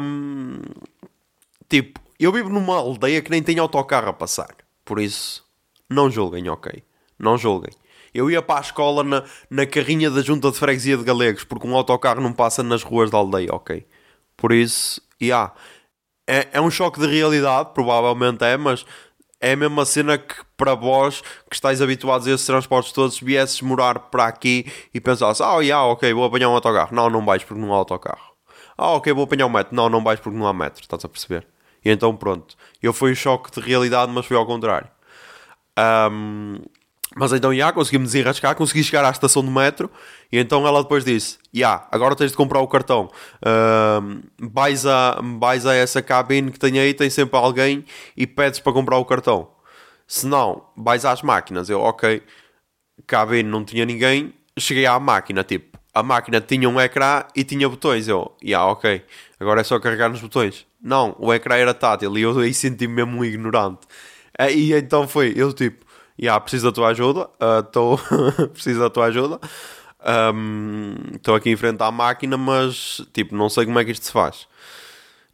Tipo, 1.73 1.99
eu 2.19 2.31
vivo 2.31 2.49
numa 2.49 2.75
aldeia 2.75 3.19
que 3.19 3.31
nem 3.31 3.41
tem 3.41 3.57
autocarro 3.57 4.07
a 4.07 4.13
passar. 4.13 4.55
Por 4.85 4.99
isso, 4.99 5.43
não 5.89 6.07
julguem, 6.07 6.47
ok? 6.47 6.83
Não 7.17 7.35
julguem. 7.35 7.73
Eu 8.13 8.29
ia 8.29 8.43
para 8.43 8.59
a 8.59 8.61
escola 8.61 9.03
na, 9.03 9.23
na 9.49 9.65
carrinha 9.65 10.11
da 10.11 10.21
junta 10.21 10.51
de 10.51 10.57
freguesia 10.59 10.95
de 10.95 11.03
Galegos, 11.03 11.43
porque 11.43 11.65
um 11.65 11.75
autocarro 11.75 12.21
não 12.21 12.31
passa 12.31 12.61
nas 12.61 12.83
ruas 12.83 13.09
da 13.09 13.17
aldeia, 13.17 13.49
ok? 13.51 13.87
Por 14.37 14.51
isso, 14.51 15.01
yeah. 15.19 15.51
é, 16.27 16.47
é 16.51 16.61
um 16.61 16.69
choque 16.69 16.99
de 16.99 17.07
realidade, 17.07 17.71
provavelmente 17.73 18.45
é, 18.45 18.55
mas 18.55 18.85
é 19.41 19.53
a 19.53 19.57
mesma 19.57 19.83
cena 19.83 20.15
que 20.19 20.35
para 20.55 20.75
vós 20.75 21.21
que 21.49 21.55
estáis 21.55 21.81
habituados 21.81 22.27
a 22.27 22.33
esses 22.33 22.45
transportes 22.45 22.93
todos, 22.93 23.19
viesses 23.19 23.61
morar 23.61 23.97
para 23.97 24.27
aqui 24.27 24.71
e 24.93 25.01
pensasses, 25.01 25.41
ah, 25.41 25.55
oh, 25.55 25.61
yeah, 25.61 25.83
ok, 25.87 26.13
vou 26.13 26.25
apanhar 26.25 26.49
um 26.49 26.53
autocarro. 26.53 26.93
Não, 26.93 27.09
não 27.09 27.25
vais 27.25 27.43
porque 27.43 27.59
não 27.59 27.73
há 27.73 27.77
autocarro. 27.77 28.31
Ah, 28.77 28.91
ok, 28.91 29.11
vou 29.11 29.23
apanhar 29.23 29.47
um 29.47 29.49
metro. 29.49 29.75
Não, 29.75 29.89
não 29.89 30.03
vais 30.03 30.19
porque 30.19 30.37
não 30.37 30.45
há 30.45 30.53
metro, 30.53 30.79
estás 30.79 31.03
a 31.03 31.09
perceber? 31.09 31.47
E 31.83 31.89
então 31.89 32.15
pronto. 32.15 32.55
Eu 32.81 32.93
fui 32.93 33.11
um 33.11 33.15
choque 33.15 33.51
de 33.51 33.65
realidade, 33.65 34.11
mas 34.11 34.25
foi 34.25 34.37
ao 34.37 34.45
contrário. 34.45 34.87
Um, 36.11 36.59
mas 37.15 37.31
então, 37.31 37.53
já, 37.53 37.71
consegui-me 37.71 38.05
desenrascar, 38.05 38.55
consegui 38.55 38.83
chegar 38.83 39.05
à 39.05 39.11
estação 39.11 39.43
do 39.43 39.51
metro 39.51 39.89
e 40.31 40.39
então 40.39 40.65
ela 40.65 40.81
depois 40.81 41.05
disse, 41.05 41.37
já, 41.53 41.87
agora 41.91 42.15
tens 42.15 42.31
de 42.31 42.37
comprar 42.37 42.59
o 42.59 42.67
cartão. 42.67 43.11
Uh, 43.37 44.23
vais, 44.39 44.85
a, 44.85 45.19
vais 45.39 45.65
a 45.65 45.75
essa 45.75 46.01
cabine 46.01 46.51
que 46.51 46.57
tem 46.57 46.79
aí, 46.79 46.93
tem 46.93 47.09
sempre 47.09 47.37
alguém 47.37 47.85
e 48.17 48.25
pedes 48.25 48.59
para 48.59 48.73
comprar 48.73 48.97
o 48.97 49.05
cartão. 49.05 49.49
Se 50.07 50.25
não, 50.25 50.63
vais 50.75 51.05
às 51.05 51.21
máquinas. 51.21 51.69
Eu, 51.69 51.81
ok, 51.81 52.23
cabine 53.05 53.49
não 53.49 53.63
tinha 53.63 53.85
ninguém, 53.85 54.33
cheguei 54.57 54.85
à 54.85 54.99
máquina, 54.99 55.43
tipo, 55.43 55.72
a 55.93 56.01
máquina 56.01 56.41
tinha 56.41 56.67
um 56.67 56.79
ecrã 56.81 57.23
e 57.35 57.43
tinha 57.43 57.69
botões. 57.69 58.07
Eu, 58.07 58.35
já, 58.43 58.65
ok, 58.65 59.03
agora 59.39 59.61
é 59.61 59.63
só 59.63 59.79
carregar 59.79 60.09
nos 60.09 60.21
botões. 60.21 60.65
Não, 60.81 61.15
o 61.19 61.33
ecrã 61.33 61.55
era 61.55 61.73
tátil 61.73 62.17
e 62.17 62.21
eu 62.21 62.37
aí 62.39 62.53
senti-me 62.53 62.93
mesmo 62.95 63.19
um 63.19 63.25
ignorante. 63.25 63.81
E 64.51 64.73
então 64.73 65.07
foi, 65.07 65.33
eu 65.35 65.53
tipo, 65.53 65.85
yeah, 66.19 66.39
preciso 66.39 66.67
da 66.67 66.71
tua 66.71 66.87
ajuda, 66.89 67.29
uh, 67.39 68.49
preciso 68.49 68.79
da 68.79 68.89
tua 68.89 69.05
ajuda. 69.05 69.39
Estou 71.15 71.35
um, 71.35 71.37
aqui 71.37 71.49
em 71.49 71.55
frente 71.55 71.81
à 71.81 71.91
máquina, 71.91 72.37
mas 72.37 73.01
tipo, 73.13 73.35
não 73.35 73.47
sei 73.49 73.65
como 73.65 73.79
é 73.79 73.85
que 73.85 73.91
isto 73.91 74.05
se 74.05 74.11
faz. 74.11 74.47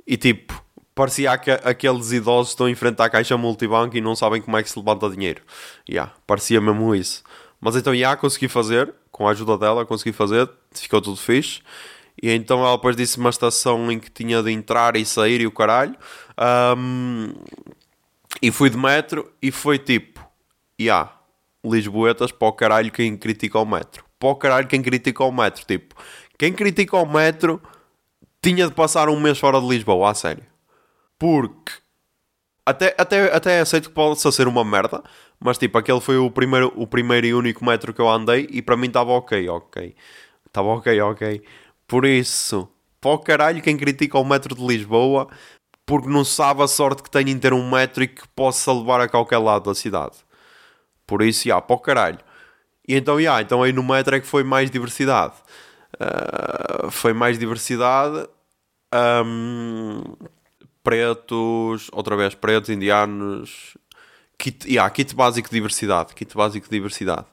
E 0.06 0.18
tipo, 0.18 0.62
parecia 0.94 1.38
que 1.38 1.52
aqueles 1.52 2.12
idosos 2.12 2.52
estão 2.52 2.68
em 2.68 2.76
frente 2.76 3.02
à 3.02 3.10
caixa 3.10 3.38
multibanco 3.38 3.96
e 3.96 4.02
não 4.02 4.16
sabem 4.16 4.42
como 4.42 4.58
é 4.58 4.64
que 4.64 4.70
se 4.70 4.78
levanta 4.78 5.10
dinheiro. 5.10 5.42
Yeah, 5.90 6.14
parecia 6.28 6.60
mesmo 6.60 6.94
isso. 6.94 7.24
Mas 7.62 7.76
então, 7.76 7.94
já 7.94 8.00
yeah, 8.00 8.18
consegui 8.18 8.48
fazer, 8.48 8.94
com 9.20 9.28
a 9.28 9.32
ajuda 9.32 9.58
dela, 9.58 9.86
consegui 9.86 10.14
fazer, 10.14 10.50
ficou 10.72 11.02
tudo 11.02 11.18
fixe. 11.18 11.60
E 12.24 12.32
então 12.32 12.62
ela 12.62 12.78
depois 12.78 12.96
disse 12.96 13.18
uma 13.18 13.30
estação 13.30 13.92
em 13.92 14.00
que 14.00 14.10
tinha 14.10 14.42
de 14.42 14.50
entrar 14.50 14.96
e 14.96 15.06
sair 15.06 15.42
e 15.42 15.46
o 15.46 15.52
caralho. 15.52 15.94
Um, 16.78 17.34
e 18.42 18.50
fui 18.50 18.70
de 18.70 18.78
metro 18.78 19.30
e 19.42 19.52
foi 19.52 19.78
tipo, 19.78 20.26
e 20.78 20.86
yeah, 20.86 21.14
Lisboetas 21.62 22.32
para 22.32 22.48
o 22.48 22.54
caralho 22.54 22.90
quem 22.90 23.18
critica 23.18 23.60
o 23.60 23.66
metro. 23.66 24.06
Para 24.18 24.30
o 24.30 24.36
caralho 24.38 24.68
quem 24.70 24.82
critica 24.82 25.22
o 25.26 25.34
metro. 25.34 25.66
Tipo, 25.66 25.96
quem 26.38 26.54
critica 26.54 26.96
o 26.96 27.06
metro 27.06 27.62
tinha 28.42 28.70
de 28.70 28.74
passar 28.74 29.10
um 29.10 29.20
mês 29.20 29.38
fora 29.38 29.60
de 29.60 29.68
Lisboa, 29.68 30.12
a 30.12 30.14
sério. 30.14 30.46
Porque 31.18 31.74
até, 32.66 32.96
até, 32.98 33.36
até 33.36 33.60
aceito 33.60 33.90
que 33.90 33.96
possa 33.96 34.32
ser 34.32 34.48
uma 34.48 34.64
merda, 34.64 35.04
mas 35.40 35.58
tipo, 35.58 35.78
aquele 35.78 36.02
foi 36.02 36.18
o 36.18 36.30
primeiro, 36.30 36.74
o 36.76 36.86
primeiro 36.88 37.28
e 37.28 37.34
único 37.34 37.66
metro 37.66 37.94
que 37.94 38.02
eu 38.02 38.10
andei 38.10 38.48
e 38.52 38.62
para 38.62 38.78
mim 38.78 38.88
estava 38.88 39.12
ok, 39.12 39.48
ok. 39.50 39.96
Estava 40.46 40.68
ok, 40.70 41.02
ok. 41.02 41.44
Por 41.88 42.06
isso, 42.06 42.68
para 43.00 43.12
o 43.12 43.20
caralho 43.20 43.62
quem 43.62 43.78
critica 43.78 44.18
o 44.18 44.26
metro 44.26 44.56
de 44.56 44.66
Lisboa 44.66 45.30
porque 45.86 46.08
não 46.08 46.24
sabe 46.24 46.62
a 46.62 46.68
sorte 46.68 47.02
que 47.02 47.10
tem 47.10 47.30
em 47.30 47.40
ter 47.40 47.52
um 47.52 47.68
metro 47.68 48.04
e 48.04 48.08
que 48.08 48.28
possa 48.36 48.72
levar 48.72 49.02
a 49.02 49.10
qualquer 49.10 49.40
lado 49.40 49.66
da 49.66 49.74
cidade. 49.74 50.18
Por 51.08 51.24
isso, 51.24 51.48
já, 51.48 51.60
para 51.60 51.76
o 51.76 51.80
caralho. 51.80 52.20
E 52.88 52.96
então, 52.96 53.20
já, 53.20 53.42
então 53.42 53.64
aí 53.64 53.74
no 53.74 53.84
metro 53.84 54.16
é 54.16 54.20
que 54.20 54.28
foi 54.28 54.44
mais 54.44 54.70
diversidade. 54.70 55.34
Uh, 55.96 56.92
foi 56.92 57.14
mais 57.14 57.40
diversidade. 57.40 58.28
Um, 58.94 60.04
pretos, 60.84 61.90
outra 61.92 62.16
vez 62.16 62.36
pretos, 62.36 62.70
indianos. 62.70 63.76
Kit, 64.40 64.68
yeah, 64.68 64.90
kit 64.90 65.14
básico 65.14 65.50
de 65.50 65.56
diversidade. 65.56 66.16
Kit 66.16 66.36
básico 66.36 66.66
de 66.68 66.72
diversidade. 66.72 67.28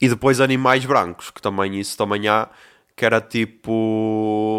E 0.00 0.08
depois 0.08 0.40
animais 0.40 0.84
brancos, 0.84 1.30
que 1.30 1.40
também 1.40 1.78
isso 1.80 1.96
também 1.96 2.28
há, 2.28 2.50
que 2.94 3.04
era 3.04 3.20
tipo. 3.20 4.52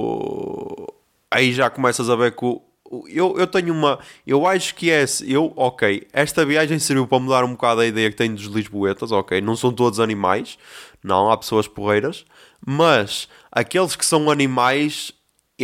Aí 1.30 1.54
já 1.54 1.70
começas 1.70 2.10
a 2.10 2.16
ver 2.16 2.36
que 2.36 2.46
o, 2.46 2.62
eu, 3.10 3.38
eu 3.38 3.48
tenho 3.48 3.74
uma. 3.74 4.00
Eu 4.26 4.48
acho 4.48 4.74
que 4.76 4.90
é. 4.90 5.06
Eu, 5.26 5.52
ok, 5.56 6.08
esta 6.14 6.46
viagem 6.46 6.80
serviu 6.80 7.06
para 7.08 7.20
mudar 7.20 7.44
um 7.44 7.52
bocado 7.52 7.82
a 7.82 7.86
ideia 7.86 8.10
que 8.10 8.16
tenho 8.16 8.34
dos 8.36 8.46
Lisboetas, 8.46 9.12
ok? 9.12 9.42
Não 9.42 9.56
são 9.56 9.72
todos 9.74 10.00
animais, 10.00 10.58
não, 11.04 11.30
há 11.30 11.38
pessoas 11.38 11.68
porreiras, 11.68 12.26
mas 12.66 13.28
aqueles 13.52 13.96
que 13.96 14.06
são 14.06 14.32
animais, 14.32 15.12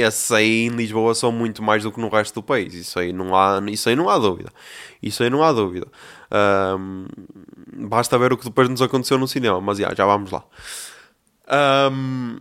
esses 0.01 0.31
aí 0.31 0.65
em 0.65 0.69
Lisboa 0.69 1.13
são 1.13 1.31
muito 1.31 1.61
mais 1.61 1.83
do 1.83 1.91
que 1.91 1.99
no 1.99 2.09
resto 2.09 2.35
do 2.35 2.43
país. 2.43 2.73
Isso 2.73 2.99
aí 2.99 3.13
não 3.13 3.35
há, 3.35 3.61
isso 3.69 3.89
aí 3.89 3.95
não 3.95 4.09
há 4.09 4.17
dúvida. 4.17 4.49
Isso 5.01 5.23
aí 5.23 5.29
não 5.29 5.43
há 5.43 5.51
dúvida. 5.51 5.87
Um, 6.79 7.05
basta 7.87 8.17
ver 8.17 8.33
o 8.33 8.37
que 8.37 8.45
depois 8.45 8.69
nos 8.69 8.81
aconteceu 8.81 9.17
no 9.17 9.27
cinema, 9.27 9.61
mas 9.61 9.77
já, 9.77 9.93
já 9.93 10.05
vamos 10.05 10.31
lá. 10.31 10.43
Um, 11.91 12.39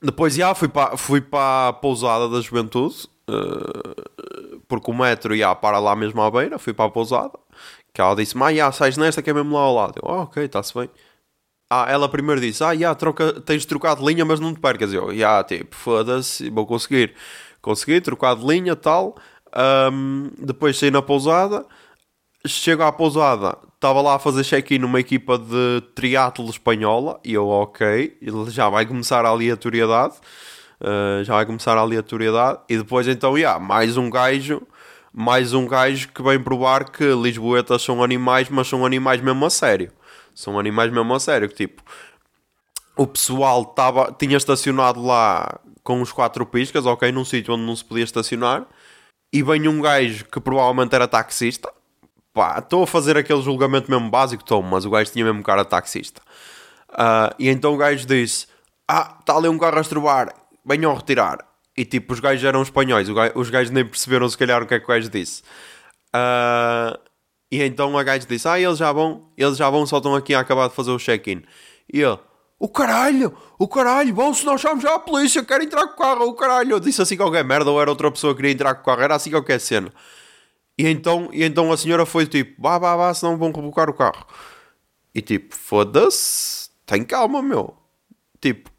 depois 0.00 0.34
já 0.34 0.54
fui 0.54 0.68
para, 0.68 0.96
fui 0.96 1.20
para 1.20 1.68
a 1.68 1.72
pousada 1.72 2.28
da 2.28 2.40
juventude 2.40 3.08
Uh, 3.28 4.60
porque 4.66 4.90
o 4.90 4.94
metro 4.94 5.34
ia 5.34 5.54
para 5.54 5.78
lá 5.78 5.94
mesmo 5.94 6.20
à 6.22 6.30
beira, 6.30 6.58
fui 6.58 6.72
para 6.72 6.86
a 6.86 6.90
pousada. 6.90 7.38
Que 7.92 8.00
ela 8.00 8.14
disse: 8.16 8.36
Mas 8.36 8.56
já, 8.56 8.72
sais 8.72 8.96
nesta 8.96 9.22
que 9.22 9.30
é 9.30 9.32
mesmo 9.32 9.54
lá 9.54 9.60
ao 9.60 9.74
lado. 9.74 9.94
Eu, 10.02 10.10
oh, 10.10 10.22
ok, 10.22 10.44
está-se 10.44 10.74
bem. 10.74 10.90
Ah, 11.74 11.86
ela 11.88 12.06
primeiro 12.06 12.38
disse: 12.38 12.62
Ah, 12.62 12.76
já, 12.76 12.94
troca, 12.94 13.40
tens 13.40 13.64
trocado 13.64 14.02
de 14.02 14.06
linha, 14.06 14.26
mas 14.26 14.38
não 14.38 14.52
te 14.52 14.60
percas. 14.60 14.92
Eu, 14.92 15.16
já, 15.16 15.42
tipo, 15.42 15.74
foda-se, 15.74 16.50
vou 16.50 16.66
conseguir. 16.66 17.14
Consegui, 17.62 18.00
trocar 18.00 18.36
de 18.36 18.46
linha 18.46 18.76
tal. 18.76 19.16
Um, 19.90 20.30
depois 20.38 20.78
saí 20.78 20.90
na 20.90 21.00
pousada. 21.00 21.64
Chego 22.46 22.82
à 22.82 22.90
pousada, 22.92 23.56
estava 23.74 24.02
lá 24.02 24.16
a 24.16 24.18
fazer 24.18 24.42
check-in 24.44 24.78
numa 24.80 24.98
equipa 25.00 25.38
de 25.38 25.80
triatlo 25.94 26.50
espanhola. 26.50 27.20
E 27.24 27.32
eu, 27.32 27.48
ok, 27.48 28.18
já 28.48 28.68
vai 28.68 28.84
começar 28.84 29.24
a 29.24 29.28
aleatoriedade. 29.28 30.14
Uh, 30.80 31.24
já 31.24 31.34
vai 31.34 31.46
começar 31.46 31.78
a 31.78 31.80
aleatoriedade 31.80 32.58
e 32.68 32.76
depois 32.76 33.06
então, 33.06 33.38
yeah, 33.38 33.58
mais 33.64 33.96
um 33.96 34.10
gajo 34.10 34.60
mais 35.12 35.52
um 35.52 35.66
gajo 35.66 36.08
que 36.08 36.22
vem 36.22 36.42
provar 36.42 36.90
que 36.90 37.04
lisboetas 37.04 37.82
são 37.82 38.02
animais, 38.02 38.48
mas 38.48 38.66
são 38.66 38.84
animais 38.84 39.20
mesmo 39.20 39.44
a 39.44 39.50
sério. 39.50 39.92
São 40.34 40.58
animais 40.58 40.92
mesmo 40.92 41.14
a 41.14 41.20
sério, 41.20 41.48
que 41.48 41.54
tipo, 41.54 41.82
o 42.96 43.06
pessoal 43.06 43.64
tava, 43.64 44.14
tinha 44.18 44.36
estacionado 44.36 45.02
lá 45.02 45.60
com 45.82 46.00
os 46.00 46.12
quatro 46.12 46.46
piscas, 46.46 46.86
ok, 46.86 47.10
num 47.10 47.24
sítio 47.24 47.54
onde 47.54 47.64
não 47.64 47.74
se 47.74 47.84
podia 47.84 48.04
estacionar, 48.04 48.66
e 49.32 49.42
vem 49.42 49.66
um 49.66 49.80
gajo 49.80 50.24
que 50.26 50.40
provavelmente 50.40 50.94
era 50.94 51.08
taxista, 51.08 51.72
pá, 52.32 52.58
estou 52.58 52.82
a 52.82 52.86
fazer 52.86 53.16
aquele 53.16 53.42
julgamento 53.42 53.90
mesmo 53.90 54.10
básico, 54.10 54.42
estou, 54.42 54.62
mas 54.62 54.84
o 54.84 54.90
gajo 54.90 55.10
tinha 55.10 55.24
mesmo 55.24 55.42
cara 55.42 55.64
de 55.64 55.70
taxista. 55.70 56.20
Uh, 56.90 57.34
e 57.38 57.48
então 57.48 57.74
o 57.74 57.76
gajo 57.76 58.06
disse, 58.06 58.46
ah, 58.86 59.16
está 59.18 59.36
ali 59.36 59.48
um 59.48 59.58
carro 59.58 59.78
a 59.78 59.80
estrobar, 59.80 60.34
venham 60.64 60.94
retirar. 60.94 61.38
E 61.76 61.84
tipo, 61.84 62.12
os 62.12 62.20
gajos 62.20 62.44
eram 62.44 62.62
espanhóis, 62.62 63.08
os 63.34 63.50
gajos 63.50 63.70
nem 63.70 63.84
perceberam 63.84 64.28
se 64.28 64.36
calhar 64.36 64.62
o 64.62 64.66
que 64.66 64.74
é 64.74 64.78
que 64.78 64.84
o 64.84 64.88
gajo 64.88 65.08
disse. 65.08 65.42
Uh, 66.14 66.98
e 67.52 67.62
então 67.62 67.98
a 67.98 68.02
gajo 68.02 68.26
disse: 68.26 68.48
Ah, 68.48 68.58
eles 68.58 68.78
já 68.78 68.90
vão, 68.90 69.26
eles 69.36 69.58
já 69.58 69.68
vão, 69.68 69.86
só 69.86 69.98
estão 69.98 70.14
aqui 70.14 70.32
a 70.32 70.40
acabar 70.40 70.70
de 70.70 70.74
fazer 70.74 70.90
o 70.90 70.98
check-in. 70.98 71.42
E 71.92 72.00
ele: 72.00 72.18
O 72.58 72.66
caralho, 72.66 73.36
o 73.58 73.68
caralho, 73.68 74.14
vão 74.14 74.32
se 74.32 74.46
nós 74.46 74.58
chamamos 74.58 74.82
já 74.82 74.94
a 74.94 74.98
polícia, 74.98 75.44
quero 75.44 75.62
entrar 75.62 75.86
com 75.86 75.92
o 75.92 75.96
carro, 75.96 76.24
o 76.28 76.32
caralho. 76.32 76.72
Eu 76.72 76.80
disse 76.80 77.02
assim 77.02 77.14
qualquer 77.14 77.44
merda, 77.44 77.70
ou 77.70 77.78
era 77.78 77.90
outra 77.90 78.10
pessoa 78.10 78.32
que 78.32 78.38
queria 78.38 78.52
entrar 78.52 78.74
com 78.74 78.80
o 78.80 78.84
carro, 78.86 79.02
era 79.02 79.16
assim 79.16 79.30
qualquer 79.30 79.60
cena. 79.60 79.92
E 80.78 80.88
então, 80.88 81.28
e 81.30 81.44
então 81.44 81.70
a 81.70 81.76
senhora 81.76 82.06
foi 82.06 82.26
tipo: 82.26 82.62
Vá, 82.62 82.78
vá, 82.78 82.96
vá, 82.96 83.12
senão 83.12 83.36
vão 83.36 83.52
rebocar 83.52 83.90
o 83.90 83.94
carro. 83.94 84.26
E 85.14 85.20
tipo, 85.20 85.54
foda-se, 85.54 86.70
tem 86.86 87.04
calma, 87.04 87.42
meu. 87.42 87.76
Tipo, 88.40 88.70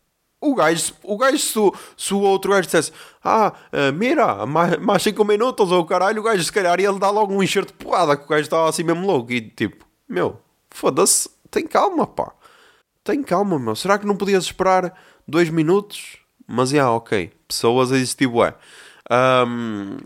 O 0.45 0.55
gajo, 0.55 0.93
o 1.03 1.17
gajo 1.17 1.37
se, 1.37 1.57
o- 1.57 1.73
se 1.95 2.13
o 2.13 2.19
outro 2.19 2.51
gajo 2.51 2.63
dissesse 2.63 2.91
Ah, 3.23 3.53
eh, 3.71 3.91
mira, 3.91 4.45
mais, 4.45 4.77
mais 4.77 5.01
5 5.03 5.23
minutos 5.23 5.71
ou 5.71 5.85
caralho, 5.85 6.19
o 6.19 6.23
gajo 6.23 6.43
se 6.43 6.51
calhar 6.51 6.79
ia 6.79 6.91
lhe 6.91 6.99
dar 6.99 7.09
logo 7.11 7.33
um 7.33 7.41
enxerto 7.41 7.69
de 7.69 7.73
porrada 7.85 8.17
que 8.17 8.25
o 8.25 8.27
gajo 8.27 8.41
estava 8.43 8.67
assim 8.69 8.83
mesmo 8.83 9.05
louco. 9.07 9.31
E 9.31 9.39
tipo, 9.41 9.85
meu, 10.09 10.39
foda-se, 10.69 11.29
tem 11.49 11.65
calma, 11.65 12.05
pá. 12.05 12.31
Tem 13.03 13.21
calma, 13.23 13.57
meu. 13.59 13.75
Será 13.75 13.97
que 13.97 14.05
não 14.05 14.15
podias 14.17 14.43
esperar 14.45 14.93
dois 15.27 15.49
minutos? 15.49 16.17
Mas, 16.47 16.69
já, 16.71 16.91
ok. 16.91 17.31
Pessoas 17.47 17.91
a 17.91 17.95
existir, 17.95 18.27
bué. 18.27 18.53
Ahm, 19.09 19.97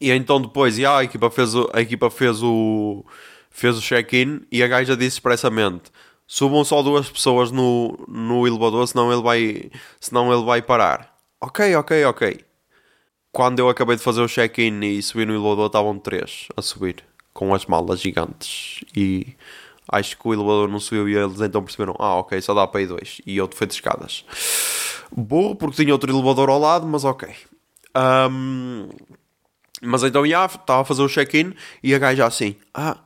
e 0.00 0.10
então 0.10 0.40
depois, 0.40 0.76
já, 0.76 0.98
a 0.98 1.04
equipa 1.04 1.30
fez 1.30 1.54
o, 1.54 1.68
a 1.72 1.80
equipa 1.80 2.10
fez 2.10 2.42
o, 2.42 3.04
fez 3.50 3.76
o 3.76 3.80
check-in 3.80 4.40
e 4.50 4.62
a 4.62 4.66
gaja 4.68 4.96
disse 4.96 5.16
expressamente 5.16 5.90
subam 6.30 6.62
só 6.62 6.80
duas 6.80 7.10
pessoas 7.10 7.50
no, 7.50 7.98
no 8.06 8.46
elevador, 8.46 8.86
senão 8.86 9.12
ele 9.12 9.20
vai, 9.20 9.68
senão 10.00 10.32
ele 10.32 10.44
vai 10.44 10.62
parar. 10.62 11.12
Ok, 11.40 11.74
ok, 11.74 12.04
ok. 12.04 12.44
Quando 13.32 13.58
eu 13.58 13.68
acabei 13.68 13.96
de 13.96 14.02
fazer 14.02 14.20
o 14.20 14.28
check-in 14.28 14.80
e 14.84 15.02
subi 15.02 15.26
no 15.26 15.34
elevador, 15.34 15.66
estavam 15.66 15.98
três 15.98 16.46
a 16.56 16.62
subir, 16.62 17.02
com 17.34 17.52
as 17.52 17.66
malas 17.66 18.00
gigantes. 18.00 18.78
E 18.96 19.34
acho 19.90 20.16
que 20.16 20.28
o 20.28 20.32
elevador 20.32 20.68
não 20.68 20.78
subiu 20.78 21.08
e 21.08 21.16
eles 21.16 21.40
então 21.40 21.64
perceberam: 21.64 21.96
ah, 21.98 22.14
ok, 22.20 22.40
só 22.40 22.54
dá 22.54 22.64
para 22.64 22.82
ir 22.82 22.86
dois. 22.86 23.20
E 23.26 23.40
outro 23.40 23.58
foi 23.58 23.66
de 23.66 23.74
escadas. 23.74 24.24
Burro, 25.10 25.56
porque 25.56 25.82
tinha 25.82 25.92
outro 25.92 26.12
elevador 26.12 26.48
ao 26.48 26.60
lado, 26.60 26.86
mas 26.86 27.02
ok. 27.02 27.28
Ahm, 27.92 28.88
mas 29.82 30.04
então, 30.04 30.24
já, 30.24 30.46
estava 30.46 30.82
a 30.82 30.84
fazer 30.84 31.02
o 31.02 31.08
check-in 31.08 31.54
e 31.82 31.92
a 31.92 31.98
gaja 31.98 32.24
assim: 32.24 32.54
ah, 32.72 32.98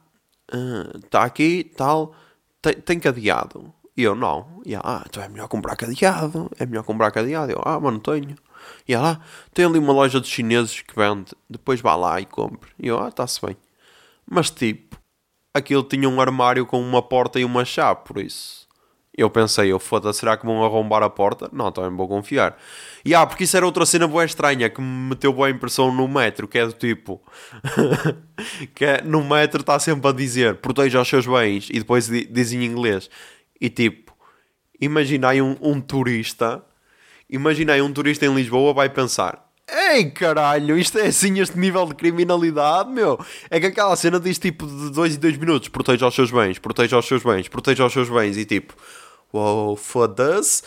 está 1.03 1.23
aqui, 1.23 1.73
tal, 1.75 2.15
tem, 2.65 2.75
tem 2.75 2.99
cadeado. 2.99 3.73
E 3.97 4.03
eu, 4.03 4.15
não. 4.15 4.63
E 4.65 4.75
ela, 4.75 4.83
ah, 4.85 5.05
então 5.07 5.23
é 5.23 5.29
melhor 5.29 5.49
comprar 5.49 5.77
cadeado. 5.77 6.51
É 6.59 6.65
melhor 6.65 6.83
comprar 6.83 7.11
cadeado. 7.11 7.53
Eu, 7.53 7.61
ah, 7.63 7.79
mas 7.79 7.93
não 7.93 8.01
tenho. 8.01 8.35
E 8.89 8.95
ela, 8.95 9.21
tem 9.53 9.67
ali 9.67 9.79
uma 9.79 9.93
loja 9.93 10.21
de 10.21 10.27
chineses 10.27 10.81
que 10.81 10.97
vende. 10.97 11.33
Depois 11.49 11.81
vá 11.81 11.95
lá 11.95 12.21
e 12.21 12.25
compre. 12.25 12.71
E 12.79 12.89
eu, 12.89 12.99
ah, 12.99 13.09
está-se 13.09 13.45
bem. 13.45 13.57
Mas 14.29 14.51
tipo, 14.51 14.97
aquilo 15.53 15.83
tinha 15.85 16.09
um 16.09 16.21
armário 16.21 16.65
com 16.65 16.81
uma 16.81 17.03
porta 17.03 17.39
e 17.39 17.45
uma 17.45 17.65
chave, 17.65 18.01
por 18.05 18.19
isso. 18.19 18.64
Eu 19.17 19.31
pensei, 19.31 19.71
eu 19.71 19.79
foda 19.79 20.13
será 20.13 20.37
que 20.37 20.45
vão 20.45 20.65
arrombar 20.65 21.03
a 21.03 21.09
porta? 21.09 21.49
Não, 21.53 21.71
também 21.71 21.97
vou 21.97 22.09
confiar. 22.09 22.59
E 23.05 23.15
ah, 23.15 23.25
porque 23.25 23.45
isso 23.45 23.57
era 23.57 23.65
outra 23.65 23.87
cena 23.87 24.09
boa 24.09 24.25
estranha 24.25 24.69
que 24.69 24.81
me 24.81 25.11
meteu 25.11 25.33
boa 25.33 25.49
impressão 25.49 25.95
no 25.95 26.09
metro, 26.09 26.49
que 26.49 26.59
é 26.59 26.67
do 26.67 26.73
tipo. 26.73 27.23
que 28.75 28.85
é, 28.85 29.03
no 29.03 29.23
metro 29.25 29.61
está 29.61 29.79
sempre 29.79 30.09
a 30.09 30.13
dizer 30.13 30.57
proteja 30.57 31.01
os 31.01 31.09
seus 31.09 31.27
bens 31.27 31.69
e 31.71 31.79
depois 31.79 32.09
di- 32.09 32.27
diz 32.27 32.53
em 32.53 32.65
inglês. 32.65 33.09
E 33.61 33.71
tipo, 33.71 34.13
imaginai 34.81 35.41
um, 35.41 35.57
um 35.61 35.81
turista, 35.81 36.65
imaginai 37.31 37.81
um 37.81 37.93
turista 37.93 38.27
em 38.27 38.35
Lisboa 38.35 38.75
vai 38.75 38.89
pensar. 38.89 39.45
Ei 39.95 40.11
caralho, 40.11 40.77
isto 40.77 40.99
é 40.99 41.07
assim 41.07 41.41
este 41.41 41.59
nível 41.59 41.87
de 41.87 41.95
criminalidade, 41.95 42.91
meu. 42.91 43.19
É 43.49 43.59
que 43.59 43.67
aquela 43.67 43.97
cena 43.97 44.21
diz 44.21 44.39
tipo 44.39 44.67
de 44.67 44.91
2 44.91 45.15
em 45.17 45.19
2 45.19 45.37
minutos: 45.39 45.69
proteja 45.69 46.07
os 46.07 46.15
seus 46.15 46.31
bens, 46.31 46.59
proteja 46.59 46.99
os 46.99 47.07
seus 47.07 47.23
bens, 47.23 47.49
proteja 47.49 47.87
os 47.87 47.93
seus 47.93 48.11
bens. 48.11 48.37
E 48.37 48.45
tipo, 48.45 48.75
uou, 49.33 49.77
foda-se. 49.77 50.63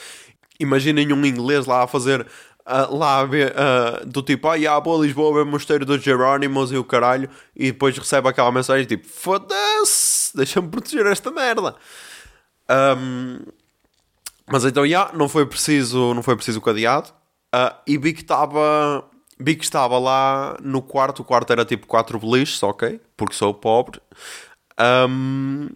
Imaginem 0.60 1.14
um 1.14 1.26
inglês 1.26 1.66
lá 1.66 1.84
a 1.84 1.88
fazer. 1.88 2.26
ah, 2.66 2.88
lá 2.92 3.22
ah, 3.22 4.04
do 4.06 4.22
tipo, 4.22 4.48
ah, 4.48 4.56
yeah, 4.56 4.80
boa 4.82 5.06
Lisboa, 5.06 5.34
ver 5.36 5.42
o 5.42 5.52
mosteiro 5.52 5.86
dos 5.86 6.04
Jerónimos 6.04 6.72
e 6.72 6.78
o 6.78 6.84
caralho, 6.84 7.30
e 7.56 7.72
depois 7.72 7.98
recebe 7.98 8.28
aquela 8.28 8.52
mensagem 8.52 8.86
tipo, 8.86 9.08
foda-se, 9.08 10.36
deixa-me 10.36 10.68
proteger 10.70 11.06
esta 11.08 11.32
merda. 11.32 11.76
Ahm, 12.68 13.40
mas 14.50 14.66
então, 14.66 14.86
já, 14.88 15.12
não 15.14 15.28
foi 15.30 15.46
preciso, 15.46 16.14
não 16.14 16.24
foi 16.24 16.36
preciso 16.36 16.62
cadeado. 16.62 17.14
Ah, 17.52 17.82
e 17.88 17.98
vi 17.98 18.14
que 18.14 18.22
estava, 18.22 19.04
vi 19.40 19.56
que 19.56 19.64
estava 19.64 19.98
lá 20.00 20.58
no 20.62 20.82
quarto. 20.82 21.22
O 21.22 21.26
quarto 21.26 21.52
era 21.52 21.66
tipo 21.66 21.88
quatro 21.88 22.20
beliches, 22.20 22.62
ok? 22.64 23.00
Porque 23.16 23.36
sou 23.36 23.54
pobre. 23.54 24.02
Ahm, 24.78 25.70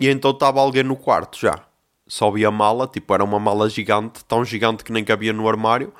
e 0.00 0.08
então 0.08 0.30
estava 0.32 0.60
alguém 0.60 0.82
no 0.82 0.96
quarto 0.96 1.38
já. 1.38 1.67
Vi 2.32 2.44
a 2.44 2.50
mala, 2.50 2.86
tipo, 2.88 3.12
era 3.12 3.22
uma 3.22 3.38
mala 3.38 3.68
gigante, 3.68 4.24
tão 4.24 4.44
gigante 4.44 4.82
que 4.82 4.92
nem 4.92 5.04
cabia 5.04 5.32
no 5.32 5.48
armário. 5.48 5.92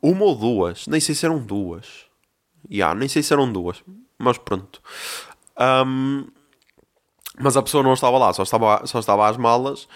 Uma 0.00 0.24
ou 0.24 0.34
duas, 0.34 0.86
nem 0.86 1.00
sei 1.00 1.14
se 1.14 1.26
eram 1.26 1.38
duas. 1.38 2.06
Já, 2.68 2.94
nem 2.94 3.08
sei 3.08 3.22
se 3.22 3.32
eram 3.32 3.52
duas, 3.52 3.82
mas 4.18 4.38
pronto. 4.38 4.80
Ahm, 5.56 6.26
mas 7.38 7.56
a 7.56 7.62
pessoa 7.62 7.82
não 7.82 7.94
estava 7.94 8.18
lá, 8.18 8.32
só 8.32 8.42
estava, 8.42 8.86
só 8.86 8.98
estava 8.98 9.28
às 9.28 9.36
malas. 9.36 9.88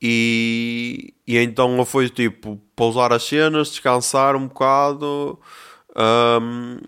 E, 0.00 1.14
e 1.26 1.38
então 1.38 1.82
fui 1.86 2.10
tipo 2.10 2.60
pousar 2.76 3.12
as 3.12 3.22
cenas, 3.24 3.70
descansar 3.70 4.36
um 4.36 4.48
bocado, 4.48 5.38
ahm, 5.96 6.78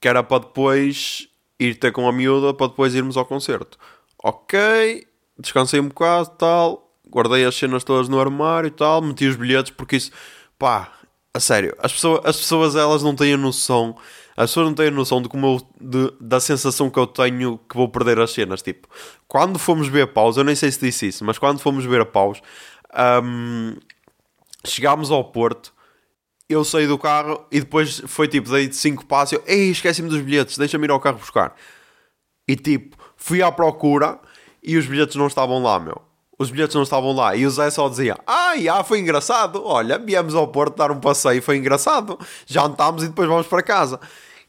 que 0.00 0.06
era 0.08 0.22
para 0.22 0.44
depois 0.44 1.28
ir 1.58 1.76
ter 1.76 1.92
com 1.92 2.06
a 2.08 2.12
miúda 2.12 2.54
para 2.54 2.68
depois 2.68 2.94
irmos 2.94 3.16
ao 3.16 3.26
concerto. 3.26 3.78
Ok, 4.22 5.06
descansei 5.38 5.80
um 5.80 5.88
bocado 5.88 6.30
tal, 6.38 6.85
guardei 7.16 7.46
as 7.46 7.54
cenas 7.56 7.82
todas 7.82 8.08
no 8.10 8.20
armário 8.20 8.68
e 8.68 8.70
tal, 8.70 9.00
meti 9.00 9.26
os 9.26 9.36
bilhetes 9.36 9.70
porque 9.70 9.96
isso, 9.96 10.10
pá, 10.58 10.92
a 11.32 11.40
sério, 11.40 11.74
as 11.78 11.92
pessoas, 11.92 12.20
as 12.24 12.36
pessoas 12.36 12.76
elas 12.76 13.02
não 13.02 13.16
têm 13.16 13.32
a 13.32 13.36
noção, 13.38 13.96
as 14.36 14.50
pessoas 14.50 14.66
não 14.66 14.74
têm 14.74 14.88
a 14.88 14.90
noção 14.90 15.22
de 15.22 15.28
como 15.28 15.46
eu- 15.46 15.68
de- 15.80 16.12
da 16.20 16.38
sensação 16.40 16.90
que 16.90 16.98
eu 16.98 17.06
tenho 17.06 17.58
que 17.68 17.74
vou 17.76 17.88
perder 17.88 18.18
as 18.20 18.32
cenas. 18.32 18.60
Tipo, 18.60 18.86
quando 19.26 19.58
fomos 19.58 19.88
ver 19.88 20.02
a 20.02 20.06
paus, 20.06 20.36
eu 20.36 20.44
nem 20.44 20.54
sei 20.54 20.70
se 20.70 20.78
disse 20.78 21.08
isso, 21.08 21.24
mas 21.24 21.38
quando 21.38 21.58
fomos 21.58 21.84
ver 21.86 22.02
a 22.02 22.06
paus, 22.06 22.42
ahm, 22.92 23.76
chegámos 24.66 25.10
ao 25.10 25.24
Porto. 25.24 25.74
Eu 26.48 26.64
saí 26.64 26.86
do 26.86 26.96
carro 26.98 27.44
e 27.50 27.60
depois 27.60 28.00
foi 28.06 28.28
tipo, 28.28 28.48
dei 28.50 28.70
5 28.70 29.04
passos. 29.06 29.32
Eu, 29.32 29.42
ei, 29.46 29.70
esqueci-me 29.70 30.08
dos 30.08 30.20
bilhetes, 30.20 30.56
deixa-me 30.58 30.86
ir 30.86 30.90
ao 30.90 31.00
carro 31.00 31.18
buscar. 31.18 31.54
E 32.46 32.54
tipo, 32.54 32.96
fui 33.16 33.42
à 33.42 33.50
procura 33.50 34.20
e 34.62 34.76
os 34.76 34.86
bilhetes 34.86 35.16
não 35.16 35.26
estavam 35.26 35.60
lá, 35.62 35.80
meu. 35.80 36.00
Os 36.38 36.50
bilhetes 36.50 36.74
não 36.74 36.82
estavam 36.82 37.12
lá. 37.12 37.34
E 37.34 37.46
o 37.46 37.50
Zé 37.50 37.70
só 37.70 37.88
dizia: 37.88 38.16
Ah, 38.26 38.54
já 38.58 38.82
foi 38.84 38.98
engraçado. 39.00 39.62
Olha, 39.64 39.98
viemos 39.98 40.34
ao 40.34 40.48
Porto 40.48 40.76
dar 40.76 40.90
um 40.90 41.00
passeio, 41.00 41.42
foi 41.42 41.56
engraçado. 41.56 42.18
Jantámos 42.46 43.02
e 43.04 43.08
depois 43.08 43.28
vamos 43.28 43.46
para 43.46 43.62
casa. 43.62 43.98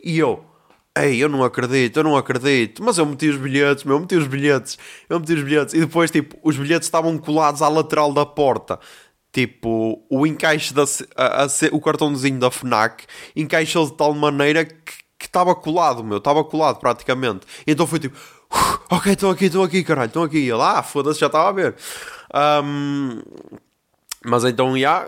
E 0.03 0.19
eu, 0.19 0.43
ei, 0.97 1.17
eu 1.23 1.29
não 1.29 1.43
acredito, 1.43 1.97
eu 1.97 2.03
não 2.03 2.17
acredito. 2.17 2.83
Mas 2.83 2.97
eu 2.97 3.05
meti 3.05 3.29
os 3.29 3.37
bilhetes, 3.37 3.83
meu, 3.85 3.95
eu 3.95 4.01
meti 4.01 4.15
os 4.15 4.27
bilhetes, 4.27 4.77
eu 5.09 5.19
meti 5.19 5.33
os 5.33 5.43
bilhetes. 5.43 5.73
E 5.73 5.79
depois, 5.79 6.11
tipo, 6.11 6.35
os 6.43 6.57
bilhetes 6.57 6.87
estavam 6.87 7.17
colados 7.17 7.61
à 7.61 7.69
lateral 7.69 8.11
da 8.13 8.25
porta. 8.25 8.79
Tipo, 9.31 10.03
o 10.09 10.25
encaixe 10.25 10.73
da 10.73 10.83
a- 11.15 11.43
a 11.43 11.47
o 11.71 11.79
cartãozinho 11.79 12.39
da 12.39 12.49
FNAC 12.49 13.05
encaixou 13.35 13.85
de 13.85 13.93
tal 13.95 14.13
maneira 14.13 14.65
que 14.65 15.25
estava 15.25 15.53
colado, 15.53 16.03
meu, 16.03 16.17
estava 16.17 16.43
colado 16.43 16.79
praticamente. 16.79 17.45
Então 17.65 17.85
foi 17.85 17.99
tipo, 17.99 18.17
"Uf, 18.51 18.79
ok, 18.89 19.13
estou 19.13 19.31
aqui, 19.31 19.45
estou 19.45 19.63
aqui, 19.63 19.83
caralho, 19.83 20.07
estou 20.07 20.23
aqui. 20.23 20.37
E 20.39 20.49
ele, 20.49 20.61
ah, 20.61 20.83
foda-se, 20.83 21.19
já 21.19 21.27
estava 21.27 21.49
a 21.49 21.51
ver. 21.51 21.75
Ahm, 22.33 23.21
mas 24.25 24.43
então, 24.43 24.77
já. 24.77 25.07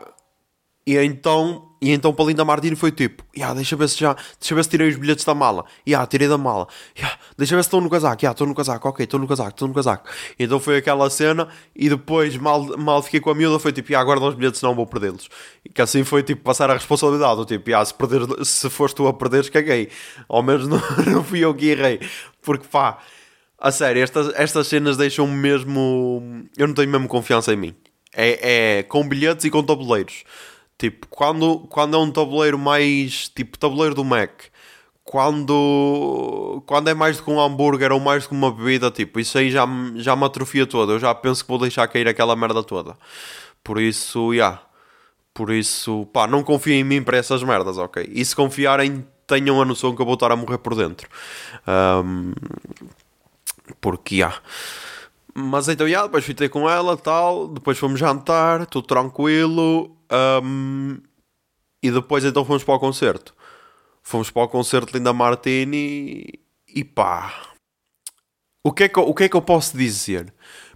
E 0.88 0.98
então, 0.98 1.70
e 1.82 1.92
então 1.92 2.14
para 2.14 2.26
Linda 2.26 2.44
Martini 2.44 2.76
foi 2.76 2.92
tipo, 2.92 3.24
yeah, 3.36 3.54
deixa 3.56 3.76
ver 3.76 3.88
se 3.88 3.98
já, 4.00 4.16
deixa 4.40 4.54
ver 4.56 4.64
se 4.64 4.70
tirei 4.70 4.90
os 4.90 4.96
bilhetes 4.98 5.24
da 5.24 5.34
mala. 5.34 5.64
Yeah, 5.88 6.06
tirei 6.08 6.28
da 6.28 6.38
mala. 6.38 6.68
Yeah, 6.98 7.18
deixa 7.38 7.56
ver 7.56 7.64
se 7.64 7.68
estou 7.68 7.80
no 7.80 7.90
casaco. 7.90 8.22
Yeah, 8.22 8.34
estou 8.34 8.48
no 8.48 8.56
casaco. 8.56 8.90
Ok, 8.90 9.04
estou 9.04 9.20
no 9.20 9.28
casaco, 9.28 9.50
estou 9.52 9.68
no 9.68 9.74
casaco. 9.74 10.10
Então 10.38 10.60
foi 10.60 10.78
aquela 10.78 11.10
cena 11.10 11.48
e 11.76 11.90
depois 11.90 12.36
mal, 12.38 12.76
mal 12.78 13.02
fiquei 13.02 13.20
com 13.20 13.30
a 13.30 13.36
miúda 13.36 13.60
foi 13.60 13.72
tipo, 13.72 13.92
yeah, 13.92 14.04
guarda 14.04 14.26
os 14.26 14.36
bilhetes 14.36 14.62
não 14.62 14.76
vou 14.76 14.86
perdê-los. 14.86 15.30
E 15.64 15.70
que 15.70 15.82
assim 15.82 16.04
foi 16.04 16.22
tipo 16.24 16.42
passar 16.44 16.70
a 16.70 16.74
responsabilidade. 16.74 17.46
Tipo, 17.46 17.70
yeah, 17.70 17.86
se, 17.86 17.94
perder, 17.94 18.44
se 18.44 18.70
foste 18.70 18.96
tu 18.96 19.08
a 19.08 19.14
perderes, 19.14 19.48
caguei. 19.50 19.90
Ao 20.28 20.44
menos 20.44 20.68
não, 20.68 20.82
não 21.06 21.24
fui 21.24 21.40
eu 21.40 21.54
que 21.54 21.68
errei. 21.68 22.00
Porque 22.42 22.68
pá, 22.68 22.98
a 23.60 23.72
sério, 23.72 24.02
estas, 24.02 24.34
estas 24.36 24.68
cenas 24.68 24.98
deixam-me 24.98 25.34
mesmo. 25.36 26.46
Eu 26.58 26.68
não 26.68 26.74
tenho 26.74 26.90
mesmo 26.90 27.08
confiança 27.08 27.54
em 27.54 27.58
mim. 27.58 27.76
É, 28.14 28.78
é 28.80 28.84
com 28.84 29.08
bilhetes 29.08 29.46
e 29.46 29.50
com 29.50 29.64
tabuleiros. 29.64 30.24
Tipo, 30.78 31.08
quando, 31.10 31.60
quando 31.70 31.96
é 31.96 32.00
um 32.00 32.12
tabuleiro 32.12 32.58
mais. 32.58 33.30
Tipo, 33.30 33.58
tabuleiro 33.58 33.96
do 33.96 34.04
Mac. 34.04 34.32
Quando, 35.04 36.62
quando 36.68 36.88
é 36.90 36.94
mais 36.94 37.18
do 37.18 37.24
que 37.24 37.32
um 37.32 37.42
hambúrguer 37.42 37.92
ou 37.92 38.00
mais 38.00 38.24
do 38.24 38.30
que 38.30 38.36
uma 38.36 38.52
bebida, 38.52 38.92
tipo, 38.92 39.20
isso 39.20 39.40
aí 39.40 39.50
já, 39.50 39.66
me- 39.66 40.00
já 40.02 40.16
me 40.16 40.24
atrofia 40.24 40.68
toda. 40.68 40.94
Eu 40.94 41.00
já 41.00 41.14
penso 41.16 41.44
que 41.44 41.50
vou 41.50 41.58
deixar 41.58 41.88
cair 41.88 42.08
aquela 42.08 42.36
merda 42.36 42.64
toda. 42.64 42.96
Por 43.64 43.82
isso, 43.82 44.30
já. 44.34 44.36
Yeah. 44.36 44.62
Por 45.34 45.52
isso, 45.52 46.06
pá, 46.14 46.28
não 46.28 46.44
confiem 46.44 46.82
em 46.82 46.84
mim 46.84 47.02
para 47.02 47.18
essas 47.18 47.42
merdas, 47.44 47.78
ok? 47.78 48.08
E 48.12 48.26
se 48.26 48.36
confiarem, 48.36 49.06
tenham 49.26 49.62
a 49.62 49.66
noção 49.66 49.96
que 49.96 50.02
eu 50.02 50.06
vou 50.06 50.16
estar 50.16 50.32
a 50.32 50.36
morrer 50.36 50.58
por 50.58 50.76
dentro. 50.76 51.08
Ahm, 51.66 52.34
porque, 53.80 54.18
já. 54.18 54.42
Mas 55.34 55.68
então, 55.68 55.88
já, 55.88 56.04
depois 56.04 56.26
ter 56.26 56.50
com 56.50 56.70
ela, 56.70 56.98
tal. 56.98 57.48
Depois 57.48 57.78
fomos 57.78 58.00
jantar, 58.00 58.66
tudo 58.66 58.88
tranquilo. 58.88 59.96
ahm, 60.10 60.98
e 61.82 61.90
depois 61.92 62.26
então 62.26 62.44
fomos 62.44 62.64
para 62.64 62.76
o 62.76 62.80
concerto. 62.80 63.34
Fomos 64.04 64.30
para 64.30 64.44
o 64.44 64.48
concerto 64.48 64.96
Linda 64.98 65.14
Martini 65.14 66.40
e 66.68 66.84
pá. 66.84 67.34
O 68.64 68.72
que, 68.74 68.84
é 68.84 68.90
que, 68.90 69.00
o 69.00 69.14
que 69.14 69.24
é 69.24 69.30
que 69.30 69.36
eu 69.36 69.42
posso 69.42 69.78
dizer? 69.78 70.34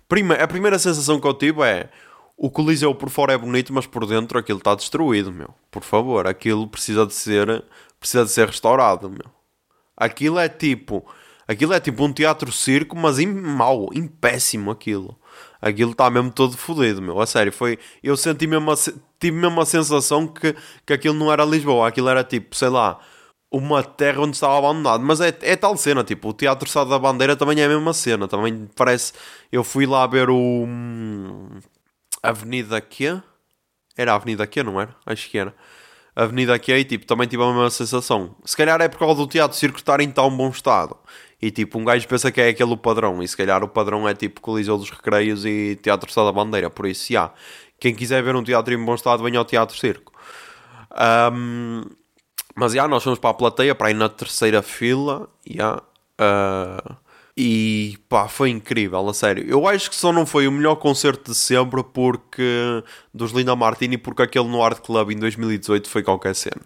Prima, 0.07 0.35
a 0.35 0.47
primeira 0.47 0.79
sensação 0.79 1.19
que 1.19 1.27
eu 1.27 1.33
tive 1.33 1.61
é 1.63 1.89
o 2.37 2.49
Coliseu 2.49 2.95
por 2.95 3.09
fora 3.09 3.33
é 3.33 3.37
bonito, 3.37 3.73
mas 3.73 3.85
por 3.85 4.05
dentro 4.05 4.39
aquilo 4.39 4.59
está 4.59 4.75
destruído, 4.75 5.31
meu. 5.31 5.53
Por 5.69 5.83
favor, 5.83 6.27
aquilo 6.27 6.67
precisa 6.67 7.05
de 7.05 7.13
ser, 7.13 7.63
precisa 7.99 8.23
de 8.23 8.31
ser 8.31 8.47
restaurado, 8.47 9.09
meu. 9.09 9.31
Aquilo 9.95 10.39
é 10.39 10.49
tipo, 10.49 11.05
aquilo 11.47 11.73
é 11.73 11.79
tipo 11.79 12.03
um 12.03 12.13
teatro-circo, 12.13 12.95
mas 12.95 13.19
em 13.19 13.27
mau, 13.27 13.89
em 13.93 14.07
péssimo 14.07 14.71
aquilo. 14.71 15.17
Aquilo 15.61 15.91
está 15.91 16.09
mesmo 16.09 16.31
todo 16.31 16.57
fodido, 16.57 17.01
meu. 17.01 17.19
A 17.21 17.25
sério, 17.25 17.51
foi. 17.51 17.79
Eu 18.03 18.17
senti 18.17 18.45
mesmo 18.45 18.71
a, 18.71 18.75
tive 19.19 19.37
mesmo 19.37 19.61
a 19.61 19.65
sensação 19.65 20.27
que, 20.27 20.55
que 20.85 20.93
aquilo 20.93 21.15
não 21.15 21.31
era 21.31 21.45
Lisboa, 21.45 21.87
aquilo 21.87 22.09
era 22.09 22.23
tipo, 22.23 22.55
sei 22.55 22.67
lá, 22.67 22.99
uma 23.53 23.83
terra 23.83 24.21
onde 24.21 24.35
estava 24.35 24.57
abandonado. 24.57 25.03
Mas 25.03 25.21
é, 25.21 25.37
é 25.41 25.55
tal 25.55 25.77
cena, 25.77 26.03
tipo, 26.03 26.29
o 26.29 26.33
Teatro 26.33 26.69
Sá 26.69 26.83
da 26.83 26.99
Bandeira 26.99 27.35
também 27.35 27.61
é 27.61 27.65
a 27.65 27.69
mesma 27.69 27.93
cena. 27.93 28.27
Também 28.27 28.67
parece. 28.75 29.13
Eu 29.51 29.63
fui 29.63 29.85
lá 29.85 30.05
ver 30.07 30.29
o. 30.29 30.65
Hum, 30.67 31.49
Avenida 32.21 32.81
Q. 32.81 33.21
Era 33.95 34.13
a 34.13 34.15
Avenida 34.15 34.47
Q, 34.47 34.63
não 34.63 34.81
era? 34.81 34.95
Acho 35.05 35.29
que 35.29 35.37
era. 35.37 35.53
Avenida 36.15 36.57
Q 36.59 36.77
e 36.77 36.83
tipo, 36.83 37.05
também 37.05 37.27
tive 37.27 37.43
a 37.43 37.47
mesma 37.47 37.69
sensação. 37.69 38.35
Se 38.45 38.55
calhar 38.55 38.79
é 38.81 38.87
por 38.87 38.99
causa 38.99 39.15
do 39.15 39.27
Teatro 39.27 39.57
Circo 39.57 39.77
estar 39.77 39.99
em 39.99 40.11
tão 40.11 40.29
bom 40.35 40.49
estado. 40.49 40.95
E 41.41 41.51
tipo, 41.51 41.77
um 41.77 41.83
gajo 41.83 42.07
pensa 42.07 42.31
que 42.31 42.39
é 42.39 42.49
aquele 42.49 42.71
o 42.71 42.77
padrão. 42.77 43.21
E 43.21 43.27
se 43.27 43.35
calhar 43.35 43.63
o 43.63 43.67
padrão 43.67 44.07
é 44.07 44.13
tipo 44.13 44.39
Coliseu 44.39 44.77
dos 44.77 44.89
Recreios 44.89 45.45
e 45.45 45.77
Teatro 45.81 46.11
Sá 46.11 46.23
da 46.23 46.31
Bandeira. 46.31 46.69
Por 46.69 46.85
isso, 46.85 47.11
já. 47.11 47.31
Quem 47.79 47.93
quiser 47.93 48.23
ver 48.23 48.35
um 48.35 48.43
teatro 48.43 48.73
em 48.73 48.85
bom 48.85 48.95
estado, 48.95 49.23
venha 49.23 49.39
ao 49.39 49.45
Teatro 49.45 49.77
Circo. 49.77 50.13
Um, 51.33 51.81
mas 52.55 52.73
já, 52.73 52.87
nós 52.87 53.03
fomos 53.03 53.19
para 53.19 53.31
a 53.31 53.33
plateia, 53.33 53.75
para 53.75 53.91
ir 53.91 53.95
na 53.95 54.07
terceira 54.07 54.61
fila. 54.61 55.27
Já, 55.45 55.77
uh, 55.77 56.95
e 57.35 57.97
pá, 58.07 58.27
foi 58.27 58.49
incrível, 58.51 59.07
a 59.09 59.13
sério. 59.13 59.43
Eu 59.47 59.67
acho 59.67 59.89
que 59.89 59.95
só 59.95 60.13
não 60.13 60.25
foi 60.25 60.47
o 60.47 60.51
melhor 60.51 60.75
concerto 60.75 61.31
de 61.31 61.37
sempre 61.37 61.83
porque 61.83 62.83
dos 63.13 63.31
Linda 63.31 63.55
Martini, 63.55 63.97
porque 63.97 64.21
aquele 64.21 64.47
no 64.47 64.61
Art 64.63 64.79
Club 64.81 65.11
em 65.11 65.17
2018 65.17 65.89
foi 65.89 66.03
qualquer 66.03 66.35
cena. 66.35 66.61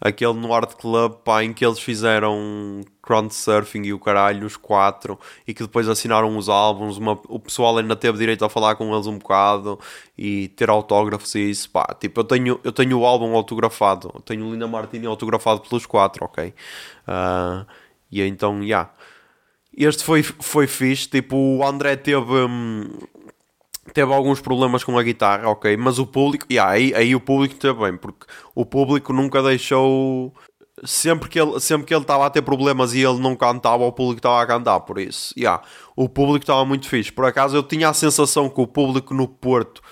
Aquele 0.00 0.34
no 0.34 0.54
Art 0.54 0.74
Club, 0.74 1.14
pá, 1.24 1.42
em 1.42 1.52
que 1.52 1.66
eles 1.66 1.80
fizeram 1.80 2.82
crowd 3.02 3.34
surfing 3.34 3.82
e 3.82 3.92
o 3.92 3.98
caralho, 3.98 4.46
os 4.46 4.56
quatro, 4.56 5.18
e 5.44 5.52
que 5.52 5.62
depois 5.62 5.88
assinaram 5.88 6.36
os 6.36 6.48
álbuns. 6.48 6.96
Uma, 6.98 7.18
o 7.28 7.40
pessoal 7.40 7.76
ainda 7.78 7.96
teve 7.96 8.18
direito 8.18 8.44
a 8.44 8.48
falar 8.48 8.76
com 8.76 8.94
eles 8.94 9.08
um 9.08 9.18
bocado 9.18 9.80
e 10.16 10.48
ter 10.50 10.70
autógrafos 10.70 11.34
e 11.34 11.50
isso, 11.50 11.70
pá. 11.70 11.96
Tipo, 11.98 12.20
eu 12.20 12.24
tenho, 12.24 12.60
eu 12.62 12.72
tenho 12.72 13.00
o 13.00 13.04
álbum 13.04 13.34
autografado, 13.34 14.12
eu 14.14 14.20
tenho 14.20 14.46
o 14.46 14.52
Linda 14.52 14.68
Martini 14.68 15.06
autografado 15.06 15.60
pelos 15.62 15.84
quatro, 15.86 16.24
ok? 16.24 16.54
Uh, 17.08 17.66
e 18.12 18.22
então, 18.22 18.60
já. 18.60 18.66
Yeah 18.66 18.97
este 19.76 20.04
foi, 20.04 20.22
foi 20.22 20.66
fixe. 20.66 21.08
Tipo, 21.08 21.36
o 21.36 21.64
André 21.66 21.96
teve. 21.96 22.20
Hum, 22.20 22.88
teve 23.92 24.12
alguns 24.12 24.40
problemas 24.40 24.84
com 24.84 24.98
a 24.98 25.02
guitarra, 25.02 25.48
ok, 25.48 25.76
mas 25.76 25.98
o 25.98 26.06
público, 26.06 26.46
yeah, 26.50 26.70
aí, 26.70 26.94
aí 26.94 27.14
o 27.14 27.20
público 27.20 27.54
bem, 27.74 27.96
porque 27.96 28.26
o 28.54 28.64
público 28.64 29.12
nunca 29.12 29.42
deixou. 29.42 30.32
Sempre 30.84 31.28
que 31.28 31.40
ele 31.40 31.58
sempre 31.58 31.88
que 31.88 31.92
ele 31.92 32.02
estava 32.02 32.24
a 32.24 32.30
ter 32.30 32.40
problemas 32.40 32.94
e 32.94 33.00
ele 33.00 33.18
não 33.18 33.34
cantava, 33.34 33.82
o 33.82 33.90
público 33.90 34.20
estava 34.20 34.40
a 34.40 34.46
cantar, 34.46 34.78
por 34.80 34.98
isso, 34.98 35.34
yeah, 35.36 35.60
o 35.96 36.08
público 36.08 36.44
estava 36.44 36.64
muito 36.64 36.88
fixe. 36.88 37.10
Por 37.10 37.24
acaso 37.24 37.56
eu 37.56 37.64
tinha 37.64 37.88
a 37.88 37.94
sensação 37.94 38.48
que 38.48 38.60
o 38.60 38.66
público 38.66 39.12
no 39.12 39.26
Porto 39.26 39.82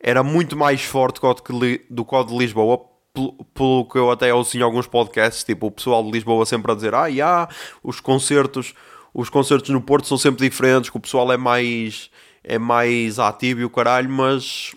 era 0.00 0.22
muito 0.22 0.56
mais 0.56 0.82
forte 0.82 1.20
do 1.20 2.04
que 2.04 2.14
o 2.14 2.24
de 2.24 2.38
Lisboa, 2.38 2.80
pelo, 3.12 3.84
que 3.84 3.98
eu 3.98 4.10
até 4.10 4.32
ouço 4.32 4.56
em 4.56 4.62
alguns 4.62 4.86
podcasts, 4.86 5.44
tipo 5.44 5.66
o 5.66 5.70
pessoal 5.70 6.02
de 6.02 6.10
Lisboa 6.10 6.46
sempre 6.46 6.72
a 6.72 6.74
dizer: 6.74 6.94
Ah, 6.94 7.06
yeah, 7.06 7.46
os 7.82 8.00
concertos 8.00 8.74
os 9.12 9.28
concertos 9.28 9.70
no 9.70 9.80
Porto 9.80 10.06
são 10.06 10.18
sempre 10.18 10.48
diferentes, 10.48 10.90
que 10.90 10.96
o 10.96 11.00
pessoal 11.00 11.32
é 11.32 11.36
mais 11.36 12.10
é 12.42 12.58
mais 12.58 13.18
ativo 13.18 13.60
e 13.60 13.64
o 13.64 13.70
caralho, 13.70 14.08
mas 14.10 14.74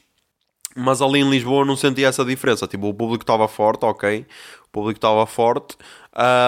mas 0.75 1.01
ali 1.01 1.19
em 1.19 1.29
Lisboa 1.29 1.65
não 1.65 1.75
senti 1.75 2.03
essa 2.03 2.25
diferença. 2.25 2.67
Tipo, 2.67 2.87
o 2.87 2.93
público 2.93 3.23
estava 3.23 3.47
forte, 3.47 3.85
ok, 3.85 4.25
o 4.65 4.69
público 4.71 4.97
estava 4.97 5.25
forte. 5.25 5.77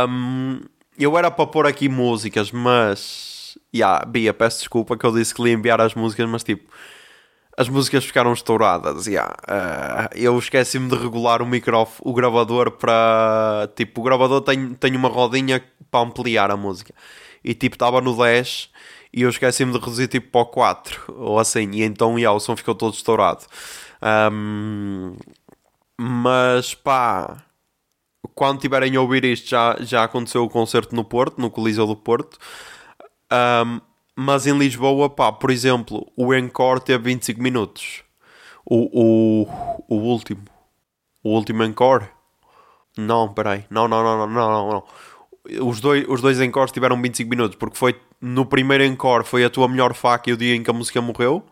Um, 0.10 0.62
eu 0.98 1.18
era 1.18 1.30
para 1.30 1.46
pôr 1.48 1.68
aqui 1.68 1.88
músicas, 1.88 2.52
mas 2.52 3.58
yeah, 3.74 4.04
Bia, 4.06 4.34
peço 4.34 4.60
desculpa 4.60 4.98
que 4.98 5.06
eu 5.06 5.12
disse 5.12 5.34
que 5.34 5.42
ia 5.44 5.54
enviar 5.54 5.80
as 5.80 5.94
músicas, 5.94 6.28
mas 6.30 6.44
tipo 6.44 6.70
as 7.58 7.70
músicas 7.70 8.04
ficaram 8.04 8.34
estouradas. 8.34 9.08
Yeah. 9.08 9.34
Uh, 9.48 10.18
eu 10.18 10.38
esqueci-me 10.38 10.90
de 10.90 10.96
regular 10.96 11.42
o 11.42 11.46
microfone, 11.46 12.12
o 12.12 12.14
gravador 12.14 12.72
para. 12.72 13.70
Tipo, 13.76 14.02
o 14.02 14.04
gravador 14.04 14.42
tem, 14.42 14.74
tem 14.74 14.96
uma 14.96 15.08
rodinha 15.08 15.64
para 15.90 16.02
ampliar 16.02 16.52
a 16.52 16.58
música 16.58 16.94
e 17.46 17.54
tipo 17.54 17.76
estava 17.76 18.02
no 18.02 18.18
10 18.18 18.72
e 19.14 19.22
eu 19.22 19.30
esqueci-me 19.30 19.72
de 19.72 19.78
reduzir 19.78 20.08
tipo 20.08 20.32
para 20.32 20.42
o 20.42 20.46
4 20.48 21.16
ou 21.16 21.40
assim, 21.40 21.70
e 21.72 21.84
então 21.84 22.16
o 22.16 22.40
som 22.40 22.58
ficou 22.58 22.74
todo 22.74 22.96
estourado. 22.96 23.46
Um, 24.32 25.16
mas 25.98 26.74
pá, 26.74 27.38
quando 28.34 28.60
tiverem 28.60 28.96
a 28.96 29.02
ouvir 29.02 29.24
isto, 29.24 29.48
já, 29.48 29.78
já 29.80 30.04
aconteceu 30.04 30.44
o 30.44 30.50
concerto 30.50 30.96
no 30.96 31.06
Porto, 31.06 31.40
no 31.40 31.52
Coliseu 31.52 31.86
do 31.86 31.96
Porto. 31.96 32.38
Um, 33.32 33.80
mas 34.16 34.48
em 34.48 34.58
Lisboa, 34.58 35.10
pá, 35.10 35.32
por 35.32 35.52
exemplo, 35.52 36.12
o 36.18 36.34
Encore 36.34 36.82
teve 36.82 37.04
25 37.06 37.42
minutos. 37.42 38.04
O, 38.66 38.90
o, 38.92 39.48
o 39.88 39.96
último. 39.96 40.44
O 41.24 41.30
último 41.30 41.64
Encore. 41.64 42.06
Não, 42.98 43.34
peraí. 43.34 43.66
Não, 43.70 43.88
não, 43.88 44.04
não, 44.04 44.28
não, 44.28 44.28
não, 44.28 44.70
não 44.70 44.84
os 45.62 45.80
dois, 45.80 46.06
os 46.08 46.22
dois 46.22 46.40
encores 46.42 46.72
tiveram 46.72 47.02
25 47.02 47.30
minutos, 47.30 47.58
porque 47.58 47.78
foi 47.78 47.96
no 48.22 48.46
primeiro 48.46 48.84
encore 48.84 49.26
foi 49.26 49.44
a 49.44 49.50
tua 49.50 49.68
melhor 49.68 49.94
faca 49.94 50.30
e 50.30 50.34
o 50.34 50.38
dia 50.38 50.56
em 50.56 50.64
que 50.64 50.70
a 50.70 50.74
música 50.74 51.02
morreu, 51.02 51.46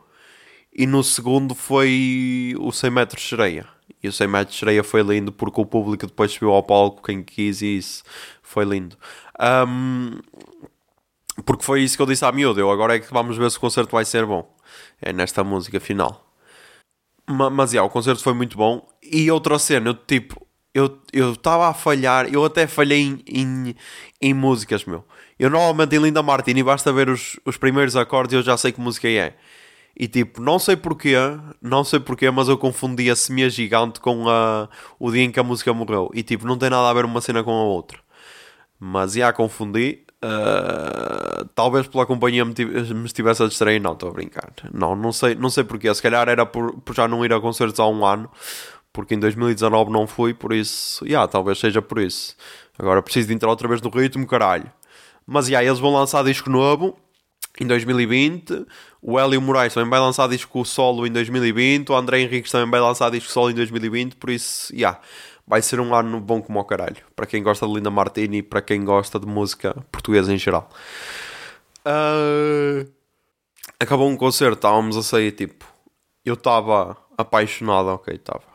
e 0.73 0.87
no 0.87 1.03
segundo 1.03 1.53
foi 1.53 2.55
o 2.59 2.71
100 2.71 2.89
metros 2.89 3.21
de 3.21 3.29
sereia. 3.29 3.67
E 4.01 4.07
o 4.07 4.11
100 4.11 4.27
metros 4.27 4.55
de 4.55 4.59
sereia 4.59 4.83
foi 4.83 5.01
lindo 5.01 5.31
porque 5.31 5.61
o 5.61 5.65
público 5.65 6.07
depois 6.07 6.31
subiu 6.31 6.51
ao 6.51 6.63
palco, 6.63 7.03
quem 7.03 7.23
quis, 7.23 7.61
e 7.61 7.77
isso 7.77 8.03
foi 8.41 8.65
lindo. 8.65 8.97
Um, 9.39 10.19
porque 11.45 11.63
foi 11.63 11.81
isso 11.81 11.95
que 11.95 12.01
eu 12.01 12.05
disse 12.05 12.25
à 12.25 12.31
miúda. 12.31 12.59
Eu 12.59 12.71
agora 12.71 12.95
é 12.95 12.99
que 12.99 13.11
vamos 13.11 13.37
ver 13.37 13.49
se 13.49 13.57
o 13.57 13.61
concerto 13.61 13.91
vai 13.91 14.05
ser 14.05 14.25
bom. 14.25 14.55
É 15.01 15.13
nesta 15.13 15.43
música 15.43 15.79
final. 15.79 16.33
Mas, 17.27 17.51
mas 17.51 17.73
yeah, 17.73 17.87
o 17.87 17.91
concerto 17.91 18.21
foi 18.23 18.33
muito 18.33 18.57
bom. 18.57 18.87
E 19.01 19.29
outra 19.31 19.57
cena, 19.59 19.89
eu 19.89 19.93
tipo, 19.93 20.45
eu 20.73 20.99
estava 21.31 21.67
a 21.67 21.73
falhar, 21.73 22.27
eu 22.33 22.43
até 22.43 22.65
falhei 22.65 22.99
em, 22.99 23.23
em, 23.27 23.75
em, 24.21 24.33
músicas, 24.33 24.85
meu. 24.85 25.03
Eu 25.37 25.49
normalmente 25.49 25.95
em 25.95 25.99
Linda 25.99 26.23
Martini 26.23 26.63
basta 26.63 26.91
ver 26.91 27.09
os, 27.09 27.39
os 27.45 27.57
primeiros 27.57 27.95
acordes 27.95 28.33
e 28.33 28.37
eu 28.37 28.43
já 28.43 28.57
sei 28.57 28.71
que 28.71 28.81
música 28.81 29.07
é. 29.07 29.35
E 29.95 30.07
tipo, 30.07 30.41
não 30.41 30.57
sei 30.57 30.75
porquê, 30.75 31.15
não 31.61 31.83
sei 31.83 31.99
porquê, 31.99 32.31
mas 32.31 32.49
eu 32.49 32.57
confundi 32.57 33.11
a 33.11 33.15
Semia 33.15 33.49
Gigante 33.49 33.99
com 33.99 34.27
a, 34.27 34.67
o 34.99 35.11
dia 35.11 35.21
em 35.21 35.31
que 35.31 35.39
a 35.39 35.43
música 35.43 35.71
morreu. 35.73 36.09
E 36.13 36.23
tipo, 36.23 36.47
não 36.47 36.57
tem 36.57 36.69
nada 36.69 36.89
a 36.89 36.93
ver 36.93 37.05
uma 37.05 37.21
cena 37.21 37.43
com 37.43 37.51
a 37.51 37.63
outra. 37.63 37.99
Mas 38.79 39.13
já 39.13 39.31
confundi. 39.31 39.99
Uh, 40.23 41.45
talvez 41.53 41.85
pela 41.85 42.05
companhia 42.05 42.45
me, 42.45 42.53
me 42.55 43.05
estivesse 43.05 43.43
a 43.43 43.47
distrair, 43.47 43.79
não, 43.79 43.93
estou 43.93 44.09
a 44.09 44.13
brincar. 44.13 44.51
Não, 44.73 44.95
não 44.95 45.11
sei, 45.11 45.35
não 45.35 45.49
sei 45.49 45.63
porquê. 45.63 45.93
Se 45.93 46.01
calhar 46.01 46.27
era 46.27 46.45
por, 46.45 46.73
por 46.79 46.95
já 46.95 47.07
não 47.07 47.23
ir 47.23 47.33
a 47.33 47.39
concertos 47.39 47.79
há 47.79 47.87
um 47.87 48.05
ano 48.05 48.29
porque 48.93 49.15
em 49.15 49.19
2019 49.19 49.91
não 49.91 50.05
fui, 50.05 50.33
por 50.33 50.53
isso, 50.53 51.03
yeah, 51.05 51.27
talvez 51.27 51.57
seja 51.57 51.81
por 51.81 51.99
isso. 51.99 52.37
Agora 52.77 53.01
preciso 53.01 53.27
de 53.27 53.33
entrar 53.33 53.49
outra 53.49 53.67
vez 53.67 53.81
no 53.81 53.89
ritmo, 53.89 54.25
caralho. 54.27 54.71
Mas 55.25 55.47
yeah, 55.47 55.67
eles 55.67 55.79
vão 55.79 55.91
lançar 55.91 56.23
disco 56.23 56.49
novo 56.49 56.95
em 57.59 57.65
2020. 57.65 58.65
O 59.01 59.19
Hélio 59.19 59.41
Moraes 59.41 59.73
também 59.73 59.89
vai 59.89 59.99
lançar 59.99 60.29
disco 60.29 60.63
solo 60.63 61.07
em 61.07 61.11
2020. 61.11 61.89
O 61.89 61.95
André 61.95 62.21
Henriques 62.21 62.51
também 62.51 62.69
vai 62.69 62.79
lançar 62.79 63.09
disco 63.09 63.31
solo 63.31 63.49
em 63.49 63.55
2020. 63.55 64.15
Por 64.15 64.29
isso, 64.29 64.73
yeah, 64.73 64.99
vai 65.47 65.61
ser 65.61 65.79
um 65.79 65.93
ano 65.95 66.19
bom 66.19 66.41
como 66.41 66.59
o 66.59 66.63
caralho. 66.63 66.97
Para 67.15 67.25
quem 67.25 67.41
gosta 67.41 67.65
de 67.65 67.73
Linda 67.73 67.89
Martini 67.89 68.37
e 68.37 68.43
para 68.43 68.61
quem 68.61 68.85
gosta 68.85 69.19
de 69.19 69.25
música 69.25 69.75
portuguesa 69.91 70.31
em 70.31 70.37
geral. 70.37 70.69
Uh... 71.85 72.87
Acabou 73.79 74.07
um 74.07 74.15
concerto, 74.15 74.55
estávamos 74.55 74.95
a 74.95 75.03
sair 75.03 75.31
tipo. 75.31 75.65
Eu 76.23 76.35
estava 76.35 76.95
apaixonado, 77.17 77.87
ok, 77.87 78.15
estava 78.15 78.52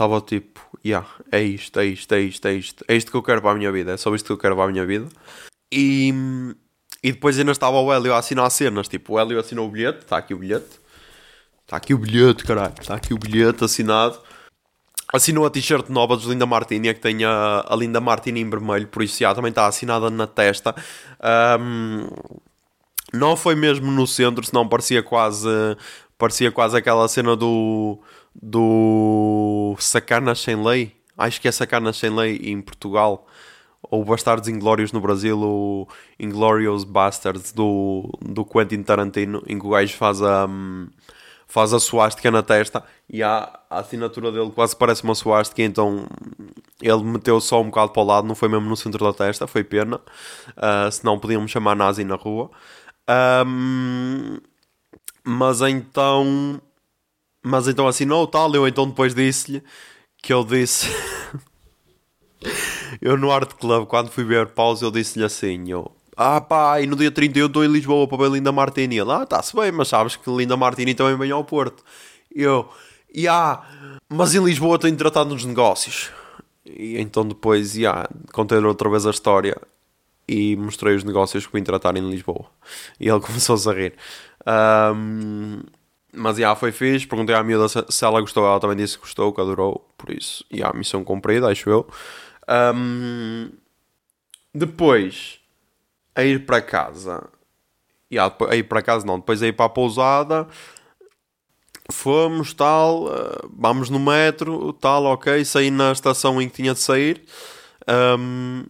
estava 0.00 0.18
tipo, 0.22 0.60
yeah, 0.82 1.06
é 1.30 1.42
isto, 1.42 1.78
é 1.78 1.84
isto, 1.84 2.14
é 2.14 2.20
isto, 2.20 2.48
é 2.48 2.52
isto, 2.54 2.84
é 2.88 2.96
isto 2.96 3.10
que 3.10 3.16
eu 3.18 3.22
quero 3.22 3.42
para 3.42 3.50
a 3.50 3.54
minha 3.54 3.70
vida, 3.70 3.92
é 3.92 3.96
só 3.98 4.14
isto 4.14 4.24
que 4.24 4.32
eu 4.32 4.38
quero 4.38 4.56
para 4.56 4.64
a 4.64 4.68
minha 4.68 4.86
vida. 4.86 5.06
E, 5.70 6.10
e 7.02 7.12
depois 7.12 7.38
ainda 7.38 7.52
estava 7.52 7.78
o 7.78 7.92
Hélio 7.92 8.14
a 8.14 8.18
assinar 8.18 8.50
cenas, 8.50 8.88
tipo, 8.88 9.12
o 9.12 9.20
Hélio 9.20 9.38
assinou 9.38 9.68
o 9.68 9.70
bilhete, 9.70 9.98
está 9.98 10.16
aqui 10.16 10.32
o 10.32 10.38
bilhete, 10.38 10.80
está 11.64 11.76
aqui 11.76 11.92
o 11.92 11.98
bilhete, 11.98 12.44
caralho, 12.44 12.72
está 12.80 12.94
aqui 12.94 13.12
o 13.12 13.18
bilhete 13.18 13.62
assinado. 13.62 14.18
Assinou 15.12 15.44
a 15.44 15.50
t-shirt 15.50 15.88
nova 15.90 16.16
dos 16.16 16.24
Linda 16.24 16.46
Martini, 16.46 16.94
que 16.94 17.00
tem 17.00 17.24
a, 17.24 17.66
a 17.68 17.76
Linda 17.76 18.00
Martini 18.00 18.40
em 18.40 18.48
vermelho, 18.48 18.86
por 18.86 19.02
isso 19.02 19.18
já 19.18 19.34
também 19.34 19.50
está 19.50 19.66
assinada 19.66 20.08
na 20.08 20.26
testa. 20.26 20.74
Um, 21.60 22.06
não 23.12 23.36
foi 23.36 23.54
mesmo 23.54 23.90
no 23.90 24.06
centro, 24.06 24.46
senão 24.46 24.66
parecia 24.66 25.02
quase, 25.02 25.48
parecia 26.16 26.50
quase 26.50 26.76
aquela 26.76 27.06
cena 27.08 27.36
do 27.36 28.00
do 28.34 29.76
Sacanas 29.78 30.40
Sem 30.40 30.62
Lei. 30.62 30.96
Acho 31.16 31.40
que 31.40 31.48
é 31.48 31.52
Sacanas 31.52 31.96
Sem 31.96 32.10
Lei 32.10 32.36
em 32.36 32.60
Portugal. 32.60 33.26
Ou 33.82 34.04
Bastardos 34.04 34.48
Inglórios 34.48 34.92
no 34.92 35.00
Brasil. 35.00 35.38
Ou 35.38 35.88
Inglorious 36.18 36.84
Bastards 36.84 37.52
do, 37.52 38.10
do 38.20 38.44
Quentin 38.44 38.82
Tarantino. 38.82 39.42
Em 39.46 39.58
que 39.58 39.66
o 39.66 39.70
gajo 39.70 39.94
faz 39.96 40.22
a, 40.22 40.46
faz 41.50 41.72
a 41.72 41.80
suástica 41.80 42.30
na 42.30 42.42
testa 42.44 42.84
e 43.08 43.24
a, 43.24 43.58
a 43.68 43.80
assinatura 43.80 44.30
dele 44.30 44.52
quase 44.52 44.76
parece 44.76 45.02
uma 45.02 45.16
suástica, 45.16 45.60
então 45.62 46.06
ele 46.80 47.02
meteu 47.02 47.40
só 47.40 47.60
um 47.60 47.66
bocado 47.66 47.90
para 47.90 48.02
o 48.02 48.06
lado, 48.06 48.26
não 48.26 48.36
foi 48.36 48.48
mesmo 48.48 48.68
no 48.68 48.76
centro 48.76 49.04
da 49.04 49.12
testa, 49.12 49.48
foi 49.48 49.64
pena, 49.64 49.96
uh, 49.96 50.90
senão 50.92 51.18
podíamos 51.18 51.50
chamar 51.50 51.74
nazi 51.74 52.04
na 52.04 52.14
rua. 52.14 52.50
Um, 53.44 54.38
mas 55.24 55.60
então, 55.60 56.60
mas 57.42 57.68
então 57.68 57.86
assinou 57.86 58.26
tal, 58.26 58.52
eu 58.54 58.66
então 58.66 58.88
depois 58.88 59.14
disse-lhe 59.14 59.62
que 60.22 60.32
eu 60.32 60.44
disse... 60.44 60.88
eu 63.00 63.16
no 63.16 63.30
Art 63.30 63.54
Club, 63.54 63.86
quando 63.86 64.10
fui 64.10 64.24
ver 64.24 64.48
pausa, 64.48 64.84
eu 64.84 64.90
disse-lhe 64.90 65.24
assim, 65.24 65.70
eu 65.70 65.94
ah 66.22 66.38
pá, 66.38 66.78
e 66.82 66.86
no 66.86 66.96
dia 66.96 67.10
31 67.10 67.46
estou 67.46 67.64
em 67.64 67.68
Lisboa 67.68 68.06
para 68.06 68.18
ver 68.18 68.32
Linda 68.32 68.52
Martini. 68.52 68.98
Ele, 68.98 69.10
ah, 69.10 69.22
está-se 69.22 69.56
bem, 69.56 69.72
mas 69.72 69.88
sabes 69.88 70.16
que 70.16 70.30
Linda 70.30 70.54
Martini 70.54 70.94
também 70.94 71.16
vem 71.16 71.30
ao 71.30 71.42
Porto. 71.42 71.82
E 72.34 72.42
eu, 72.42 72.68
e 73.10 73.26
ah, 73.26 73.62
mas 74.06 74.34
em 74.34 74.44
Lisboa 74.44 74.78
tenho 74.78 74.94
tratado 74.98 75.30
nos 75.30 75.46
negócios. 75.46 76.10
E 76.66 76.98
então 76.98 77.26
depois, 77.26 77.74
yeah, 77.74 78.06
contei-lhe 78.32 78.66
outra 78.66 78.90
vez 78.90 79.06
a 79.06 79.10
história 79.10 79.56
e 80.28 80.56
mostrei 80.56 80.94
os 80.94 81.04
negócios 81.04 81.46
que 81.46 81.52
vim 81.54 81.64
tratar 81.64 81.96
em 81.96 82.10
Lisboa. 82.10 82.44
E 83.00 83.08
ele 83.08 83.20
começou-se 83.24 83.66
a 83.70 83.72
rir. 83.72 83.94
Um, 84.46 85.62
mas 86.12 86.36
já 86.36 86.40
yeah, 86.40 86.58
foi 86.58 86.72
fixe. 86.72 87.06
Perguntei 87.06 87.34
à 87.34 87.42
miúda 87.42 87.68
se, 87.68 87.84
se 87.88 88.04
ela 88.04 88.20
gostou. 88.20 88.46
Ela 88.46 88.60
também 88.60 88.76
disse 88.76 88.96
que 88.96 89.02
gostou, 89.02 89.32
que 89.32 89.40
adorou. 89.40 89.86
Por 89.96 90.10
isso, 90.10 90.44
e 90.50 90.56
yeah, 90.56 90.76
missão 90.76 91.04
cumprida, 91.04 91.48
acho 91.48 91.68
eu. 91.68 91.86
Um, 92.74 93.50
depois, 94.54 95.40
a 96.14 96.24
ir 96.24 96.44
para 96.46 96.60
casa. 96.60 97.28
E 98.10 98.18
a 98.18 98.32
ir 98.54 98.64
para 98.64 98.82
casa 98.82 99.06
não, 99.06 99.18
depois 99.18 99.42
a 99.42 99.46
ir 99.46 99.52
para 99.52 99.66
a 99.66 99.68
pousada. 99.68 100.48
Fomos, 101.92 102.52
tal, 102.54 103.04
uh, 103.04 103.50
vamos 103.56 103.90
no 103.90 103.98
metro, 103.98 104.72
tal, 104.74 105.04
ok. 105.04 105.44
Saí 105.44 105.70
na 105.70 105.92
estação 105.92 106.40
em 106.40 106.48
que 106.48 106.56
tinha 106.56 106.72
de 106.72 106.80
sair. 106.80 107.22
Um, 108.18 108.64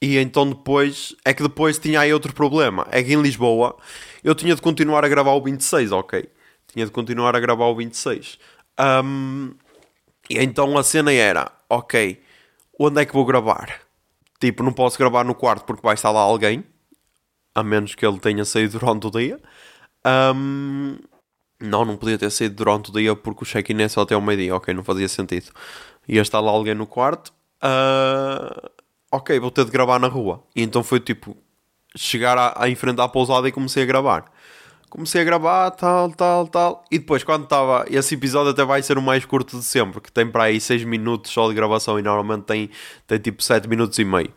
e 0.00 0.18
então 0.18 0.48
depois, 0.48 1.14
é 1.24 1.32
que 1.32 1.42
depois 1.42 1.78
tinha 1.78 2.00
aí 2.00 2.12
outro 2.12 2.34
problema. 2.34 2.86
É 2.90 3.02
que 3.02 3.12
em 3.12 3.22
Lisboa 3.22 3.76
eu 4.22 4.34
tinha 4.34 4.54
de 4.54 4.62
continuar 4.62 5.04
a 5.04 5.08
gravar 5.08 5.32
o 5.32 5.42
26, 5.42 5.92
ok? 5.92 6.28
Tinha 6.68 6.86
de 6.86 6.92
continuar 6.92 7.34
a 7.34 7.40
gravar 7.40 7.66
o 7.66 7.74
26. 7.74 8.38
Um, 9.04 9.54
e 10.30 10.38
então 10.38 10.76
a 10.78 10.82
cena 10.82 11.12
era, 11.12 11.50
ok, 11.68 12.20
onde 12.78 13.02
é 13.02 13.04
que 13.04 13.12
vou 13.12 13.24
gravar? 13.24 13.80
Tipo, 14.40 14.62
não 14.62 14.72
posso 14.72 14.98
gravar 14.98 15.24
no 15.24 15.34
quarto 15.34 15.64
porque 15.64 15.82
vai 15.82 15.94
estar 15.94 16.10
lá 16.10 16.20
alguém, 16.20 16.64
a 17.54 17.62
menos 17.62 17.94
que 17.94 18.04
ele 18.04 18.18
tenha 18.18 18.44
saído 18.44 18.78
durante 18.78 19.06
o 19.06 19.10
dia. 19.10 19.40
Um, 20.34 20.96
não, 21.60 21.84
não 21.84 21.96
podia 21.96 22.18
ter 22.18 22.30
saído 22.30 22.56
durante 22.56 22.90
o 22.90 22.92
dia 22.92 23.14
porque 23.14 23.44
o 23.44 23.46
check-in 23.46 23.82
é 23.82 23.88
só 23.88 24.02
até 24.02 24.16
o 24.16 24.22
meio-dia. 24.22 24.54
Ok, 24.56 24.72
não 24.74 24.82
fazia 24.82 25.08
sentido. 25.08 25.52
Ia 26.08 26.22
estar 26.22 26.40
lá 26.40 26.50
alguém 26.50 26.74
no 26.74 26.86
quarto. 26.86 27.32
Uh, 27.62 28.68
ok, 29.12 29.38
vou 29.38 29.50
ter 29.50 29.64
de 29.64 29.70
gravar 29.70 29.98
na 30.00 30.08
rua. 30.08 30.42
E 30.56 30.62
então 30.62 30.82
foi 30.82 30.98
tipo 30.98 31.36
chegar 31.96 32.38
a, 32.38 32.64
a 32.64 32.68
enfrentar 32.68 33.04
a 33.04 33.08
pousada 33.08 33.48
e 33.48 33.52
comecei 33.52 33.82
a 33.82 33.86
gravar 33.86 34.30
comecei 34.92 35.22
a 35.22 35.24
gravar, 35.24 35.70
tal, 35.70 36.10
tal, 36.10 36.46
tal. 36.46 36.84
E 36.90 36.98
depois, 36.98 37.24
quando 37.24 37.44
estava. 37.44 37.86
Esse 37.88 38.14
episódio 38.14 38.50
até 38.52 38.62
vai 38.64 38.82
ser 38.82 38.98
o 38.98 39.02
mais 39.02 39.24
curto 39.24 39.58
de 39.58 39.64
sempre, 39.64 40.00
que 40.02 40.12
tem 40.12 40.30
para 40.30 40.44
aí 40.44 40.60
6 40.60 40.84
minutos 40.84 41.32
só 41.32 41.48
de 41.48 41.54
gravação 41.54 41.98
e 41.98 42.02
normalmente 42.02 42.44
tem, 42.44 42.70
tem 43.06 43.18
tipo 43.18 43.42
7 43.42 43.68
minutos 43.68 43.98
e 43.98 44.04
meio. 44.04 44.32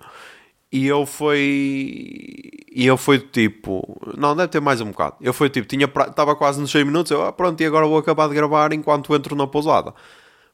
E 0.72 0.88
eu 0.88 1.06
fui. 1.06 2.52
E 2.72 2.86
eu 2.86 2.98
fui 2.98 3.20
tipo. 3.20 3.84
Não, 4.18 4.36
deve 4.36 4.48
ter 4.50 4.62
mais 4.62 4.82
um 4.82 4.88
bocado. 4.92 5.16
Eu 5.22 5.34
fui 5.34 5.50
tipo, 5.50 5.68
tinha 5.68 5.86
estava 5.86 6.36
quase 6.36 6.60
nos 6.62 6.72
6 6.72 6.86
minutos. 6.86 7.12
Eu, 7.12 7.24
ah, 7.26 7.34
pronto, 7.34 7.62
e 7.62 7.66
agora 7.66 7.86
vou 7.86 7.98
acabar 7.98 8.28
de 8.30 8.36
gravar 8.36 8.72
enquanto 8.74 9.14
entro 9.14 9.36
na 9.36 9.48
pousada. 9.48 9.94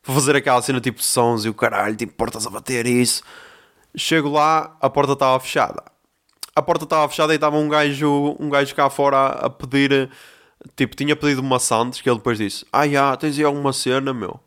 Vou 0.03 0.15
fazer 0.15 0.35
aquela 0.35 0.61
cena 0.63 0.81
tipo 0.81 1.03
sons 1.03 1.45
e 1.45 1.49
o 1.49 1.53
caralho, 1.53 1.95
tipo 1.95 2.13
portas 2.13 2.47
a 2.47 2.49
bater 2.49 2.87
e 2.87 3.01
isso. 3.01 3.23
Chego 3.95 4.29
lá, 4.29 4.75
a 4.81 4.89
porta 4.89 5.13
estava 5.13 5.39
fechada 5.39 5.90
a 6.55 6.61
porta 6.61 6.83
estava 6.83 7.07
fechada 7.07 7.33
e 7.33 7.35
estava 7.35 7.57
um 7.57 7.69
gajo, 7.69 8.35
um 8.39 8.49
gajo 8.49 8.75
cá 8.75 8.89
fora 8.89 9.27
a, 9.27 9.49
pedir. 9.49 10.09
Tipo, 10.75 10.95
tinha 10.95 11.15
pedido 11.15 11.41
uma 11.41 11.59
Santos 11.59 12.01
que 12.01 12.09
ele 12.09 12.17
depois 12.17 12.37
disse: 12.37 12.65
Ah, 12.71 12.87
já, 12.87 13.15
tens 13.17 13.37
aí 13.37 13.43
alguma 13.43 13.73
cena, 13.73 14.13
meu? 14.13 14.39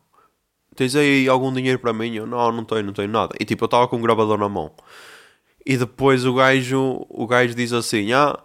Tens 0.75 0.95
aí 0.95 1.27
algum 1.27 1.51
dinheiro 1.53 1.79
para 1.79 1.93
mim? 1.93 2.13
Eu, 2.15 2.27
não, 2.27 2.51
não 2.51 2.63
tenho, 2.63 2.83
não 2.83 2.93
tenho 2.93 3.09
nada. 3.09 3.35
E 3.39 3.45
tipo, 3.45 3.63
eu 3.63 3.67
estava 3.67 3.87
com 3.87 3.97
um 3.97 4.01
gravador 4.01 4.37
na 4.37 4.49
mão. 4.49 4.71
E 5.65 5.77
depois 5.77 6.25
o 6.25 6.33
gajo, 6.35 7.05
o 7.09 7.27
gajo 7.27 7.55
diz 7.55 7.73
assim: 7.73 8.13
Ah, 8.13 8.39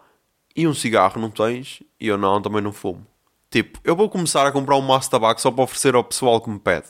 e 0.56 0.66
um 0.66 0.74
cigarro 0.74 1.20
não 1.20 1.30
tens? 1.30 1.82
E 2.00 2.08
eu, 2.08 2.16
não, 2.18 2.40
também 2.40 2.62
não 2.62 2.72
fumo. 2.72 3.06
Tipo, 3.50 3.80
eu 3.84 3.96
vou 3.96 4.08
começar 4.08 4.46
a 4.46 4.52
comprar 4.52 4.76
um 4.76 4.80
maço 4.80 5.08
de 5.08 5.10
tabaco 5.10 5.40
só 5.40 5.50
para 5.50 5.64
oferecer 5.64 5.94
ao 5.94 6.04
pessoal 6.04 6.40
que 6.40 6.48
me 6.48 6.58
pede. 6.58 6.88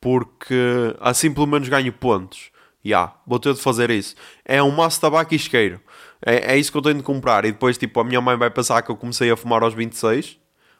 Porque 0.00 0.94
assim 1.00 1.32
pelo 1.32 1.46
menos 1.46 1.68
ganho 1.68 1.92
pontos. 1.92 2.50
Já, 2.84 2.98
yeah, 2.98 3.16
vou 3.26 3.38
ter 3.38 3.54
de 3.54 3.60
fazer 3.60 3.90
isso. 3.90 4.14
É 4.44 4.62
um 4.62 4.70
maço 4.70 4.98
de 4.98 5.00
tabaco 5.02 5.32
e 5.32 5.36
isqueiro. 5.36 5.80
É, 6.24 6.54
é 6.54 6.58
isso 6.58 6.72
que 6.72 6.78
eu 6.78 6.82
tenho 6.82 6.96
de 6.96 7.02
comprar. 7.02 7.44
E 7.44 7.52
depois, 7.52 7.76
tipo, 7.76 8.00
a 8.00 8.04
minha 8.04 8.20
mãe 8.20 8.36
vai 8.36 8.50
pensar 8.50 8.82
que 8.82 8.90
eu 8.90 8.96
comecei 8.96 9.30
a 9.30 9.36
fumar 9.36 9.62
aos 9.62 9.74
26, 9.74 10.38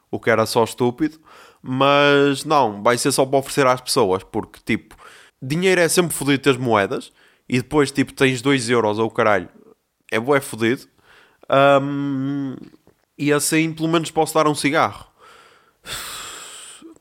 o 0.09 0.19
que 0.19 0.29
era 0.29 0.45
só 0.45 0.63
estúpido. 0.63 1.19
Mas 1.61 2.45
não, 2.45 2.81
vai 2.83 2.97
ser 2.97 3.11
só 3.11 3.25
para 3.25 3.39
oferecer 3.39 3.67
às 3.67 3.81
pessoas, 3.81 4.23
porque, 4.23 4.59
tipo, 4.65 4.95
dinheiro 5.41 5.81
é 5.81 5.87
sempre 5.87 6.13
fodido 6.13 6.39
ter 6.43 6.57
moedas. 6.57 7.11
E 7.47 7.57
depois, 7.57 7.91
tipo, 7.91 8.13
tens 8.13 8.41
2 8.41 8.69
euros 8.69 8.97
ou 8.99 9.09
caralho, 9.09 9.49
é 10.11 10.19
bué 10.19 10.41
fodido. 10.41 10.87
Um, 11.49 12.55
e 13.17 13.31
assim, 13.31 13.71
pelo 13.71 13.87
menos, 13.87 14.09
posso 14.11 14.33
dar 14.33 14.47
um 14.47 14.55
cigarro. 14.55 15.07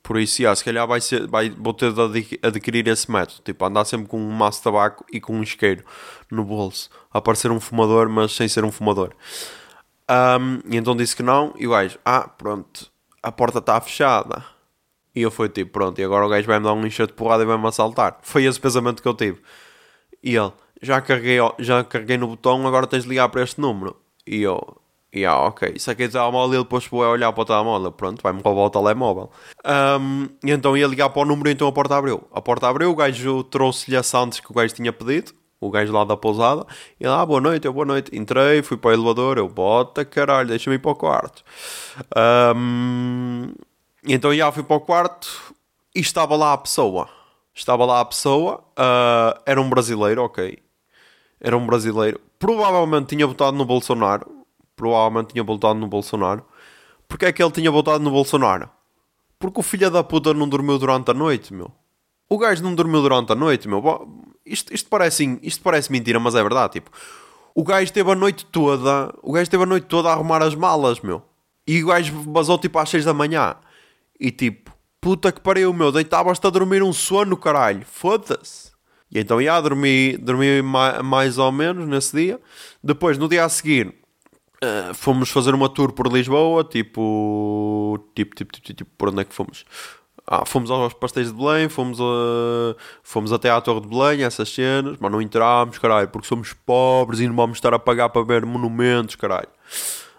Por 0.04 0.18
isso, 0.18 0.42
yeah, 0.42 0.54
se 0.54 0.62
calhar 0.62 0.86
vai 0.86 1.00
ser, 1.00 1.26
vai, 1.26 1.48
vou 1.48 1.72
ter 1.72 1.90
de 1.90 2.38
adquirir 2.42 2.86
esse 2.88 3.10
método. 3.10 3.40
Tipo, 3.42 3.64
andar 3.64 3.86
sempre 3.86 4.06
com 4.06 4.20
um 4.20 4.30
maço 4.30 4.58
de 4.58 4.64
tabaco 4.64 5.02
e 5.10 5.18
com 5.18 5.34
um 5.34 5.42
isqueiro 5.42 5.82
no 6.30 6.44
bolso. 6.44 6.90
A 7.10 7.22
parecer 7.22 7.50
um 7.50 7.58
fumador, 7.58 8.10
mas 8.10 8.32
sem 8.32 8.46
ser 8.46 8.66
um 8.66 8.70
fumador. 8.70 9.14
Um, 10.06 10.60
e 10.70 10.76
então 10.76 10.94
disse 10.94 11.16
que 11.16 11.22
não. 11.22 11.54
E 11.58 11.66
o 11.66 11.70
gajo, 11.70 11.98
ah, 12.04 12.28
pronto, 12.28 12.92
a 13.22 13.32
porta 13.32 13.60
está 13.60 13.80
fechada. 13.80 14.44
E 15.14 15.22
eu 15.22 15.30
fui 15.30 15.48
tipo, 15.48 15.72
pronto, 15.72 15.98
e 15.98 16.04
agora 16.04 16.26
o 16.26 16.28
gajo 16.28 16.46
vai-me 16.46 16.66
dar 16.66 16.74
um 16.74 16.86
enxerto 16.86 17.12
de 17.12 17.16
porrada 17.16 17.42
e 17.42 17.46
vai-me 17.46 17.66
assaltar. 17.66 18.18
Foi 18.20 18.44
esse 18.44 18.60
pensamento 18.60 19.00
que 19.00 19.08
eu 19.08 19.14
tive. 19.14 19.40
E 20.22 20.36
ele, 20.36 20.52
já 20.82 21.00
carreguei, 21.00 21.38
já 21.60 21.82
carreguei 21.82 22.18
no 22.18 22.28
botão, 22.28 22.66
agora 22.66 22.86
tens 22.86 23.04
de 23.04 23.08
ligar 23.08 23.30
para 23.30 23.42
este 23.42 23.58
número. 23.58 23.96
E 24.26 24.42
eu, 24.42 24.76
yeah, 25.20 25.40
ok, 25.46 25.78
saquei 25.78 26.06
o 26.06 26.10
telemóvel 26.10 26.52
e 26.52 26.56
ele 26.56 26.64
depois 26.64 26.84
foi 26.84 27.06
olhar 27.06 27.32
para 27.32 27.42
o 27.42 27.44
telemóvel. 27.44 27.92
Pronto, 27.92 28.22
vai-me 28.22 28.40
roubar 28.42 28.62
o 28.62 28.70
telemóvel. 28.70 29.30
Um, 29.64 30.28
e 30.44 30.50
então 30.50 30.76
ia 30.76 30.86
ligar 30.86 31.10
para 31.10 31.22
o 31.22 31.24
número 31.24 31.48
e 31.48 31.52
então 31.52 31.68
a 31.68 31.72
porta 31.72 31.96
abriu. 31.96 32.22
A 32.32 32.40
porta 32.40 32.68
abriu, 32.68 32.90
o 32.90 32.94
gajo 32.94 33.44
trouxe-lhe 33.44 33.96
a 33.96 34.02
Santos 34.02 34.40
que 34.40 34.50
o 34.50 34.54
gajo 34.54 34.74
tinha 34.74 34.92
pedido. 34.92 35.32
O 35.60 35.70
gajo 35.70 35.92
lá 35.92 36.04
da 36.04 36.16
pousada. 36.16 36.66
E 37.00 37.06
lá, 37.06 37.22
ah, 37.22 37.26
boa 37.26 37.40
noite, 37.40 37.64
eu 37.64 37.72
boa 37.72 37.86
noite. 37.86 38.14
Entrei, 38.14 38.62
fui 38.62 38.76
para 38.76 38.90
o 38.90 38.92
elevador. 38.92 39.38
Eu, 39.38 39.48
bota 39.48 40.04
caralho, 40.04 40.48
deixa-me 40.48 40.76
ir 40.76 40.78
para 40.78 40.90
o 40.90 40.94
quarto. 40.94 41.42
Um, 42.54 43.54
então 44.06 44.34
já 44.34 44.52
fui 44.52 44.62
para 44.62 44.76
o 44.76 44.80
quarto 44.80 45.54
e 45.94 46.00
estava 46.00 46.36
lá 46.36 46.52
a 46.52 46.58
pessoa. 46.58 47.08
Estava 47.54 47.86
lá 47.86 48.00
a 48.00 48.04
pessoa. 48.04 48.62
Uh, 48.78 49.40
era 49.46 49.58
um 49.58 49.70
brasileiro, 49.70 50.22
ok. 50.24 50.58
Era 51.40 51.56
um 51.56 51.64
brasileiro. 51.64 52.20
Provavelmente 52.38 53.16
tinha 53.16 53.26
votado 53.26 53.56
no 53.56 53.64
Bolsonaro 53.64 54.43
provavelmente 54.76 55.32
tinha 55.32 55.44
voltado 55.44 55.78
no 55.78 55.86
Bolsonaro. 55.86 56.44
Porquê 57.08 57.26
é 57.26 57.32
que 57.32 57.42
ele 57.42 57.52
tinha 57.52 57.70
voltado 57.70 58.02
no 58.02 58.10
Bolsonaro? 58.10 58.68
Porque 59.38 59.60
o 59.60 59.62
filho 59.62 59.90
da 59.90 60.02
puta 60.02 60.32
não 60.32 60.48
dormiu 60.48 60.78
durante 60.78 61.10
a 61.10 61.14
noite, 61.14 61.52
meu. 61.52 61.70
O 62.28 62.38
gajo 62.38 62.62
não 62.62 62.74
dormiu 62.74 63.02
durante 63.02 63.32
a 63.32 63.34
noite, 63.34 63.68
meu. 63.68 63.82
Isto, 64.44 64.72
isto, 64.72 64.88
parece, 64.88 65.38
isto 65.42 65.62
parece 65.62 65.92
mentira, 65.92 66.18
mas 66.18 66.34
é 66.34 66.42
verdade, 66.42 66.74
tipo. 66.74 66.90
O 67.54 67.62
gajo 67.62 67.92
teve 67.92 68.10
a 68.10 68.14
noite 68.14 68.44
toda, 68.46 69.14
o 69.22 69.32
gajo 69.32 69.50
teve 69.50 69.62
a 69.62 69.66
noite 69.66 69.86
toda 69.86 70.08
a 70.08 70.12
arrumar 70.12 70.42
as 70.42 70.54
malas, 70.54 71.00
meu. 71.00 71.22
E 71.66 71.82
o 71.82 71.86
gajo 71.86 72.12
vazou 72.32 72.58
tipo 72.58 72.78
às 72.78 72.88
6 72.88 73.04
da 73.04 73.14
manhã. 73.14 73.56
E 74.18 74.30
tipo, 74.30 74.72
puta 75.00 75.30
que 75.30 75.40
pariu, 75.40 75.72
meu, 75.72 75.92
deitavas-te 75.92 76.46
a 76.46 76.50
dormir 76.50 76.82
um 76.82 76.92
sono, 76.92 77.36
caralho. 77.36 77.84
Foda-se. 77.86 78.72
E 79.10 79.20
então, 79.20 79.40
já, 79.40 79.60
dormi, 79.60 80.16
dormi 80.16 80.60
mais 81.04 81.38
ou 81.38 81.52
menos 81.52 81.86
nesse 81.86 82.16
dia. 82.16 82.40
Depois, 82.82 83.16
no 83.16 83.28
dia 83.28 83.44
a 83.44 83.48
seguir, 83.48 83.94
Uh, 84.64 84.94
fomos 84.94 85.30
fazer 85.30 85.54
uma 85.54 85.68
tour 85.68 85.92
por 85.92 86.10
Lisboa, 86.12 86.64
tipo, 86.64 87.98
tipo, 88.14 88.34
tipo, 88.34 88.52
tipo, 88.52 88.74
tipo, 88.74 88.90
por 88.96 89.08
onde 89.08 89.20
é 89.20 89.24
que 89.24 89.34
fomos? 89.34 89.64
Ah, 90.26 90.46
fomos 90.46 90.70
aos 90.70 90.94
pastéis 90.94 91.28
de 91.28 91.34
Belém, 91.34 91.68
fomos, 91.68 92.00
a, 92.00 92.74
fomos 93.02 93.30
até 93.30 93.50
à 93.50 93.60
Torre 93.60 93.82
de 93.82 93.88
Belém, 93.88 94.22
essas 94.22 94.48
cenas, 94.48 94.96
mas 94.98 95.12
não 95.12 95.20
entramos, 95.20 95.76
caralho, 95.78 96.08
porque 96.08 96.26
somos 96.26 96.54
pobres 96.54 97.20
e 97.20 97.28
não 97.28 97.36
vamos 97.36 97.58
estar 97.58 97.74
a 97.74 97.78
pagar 97.78 98.08
para 98.08 98.24
ver 98.24 98.46
monumentos, 98.46 99.16
caralho. 99.16 99.48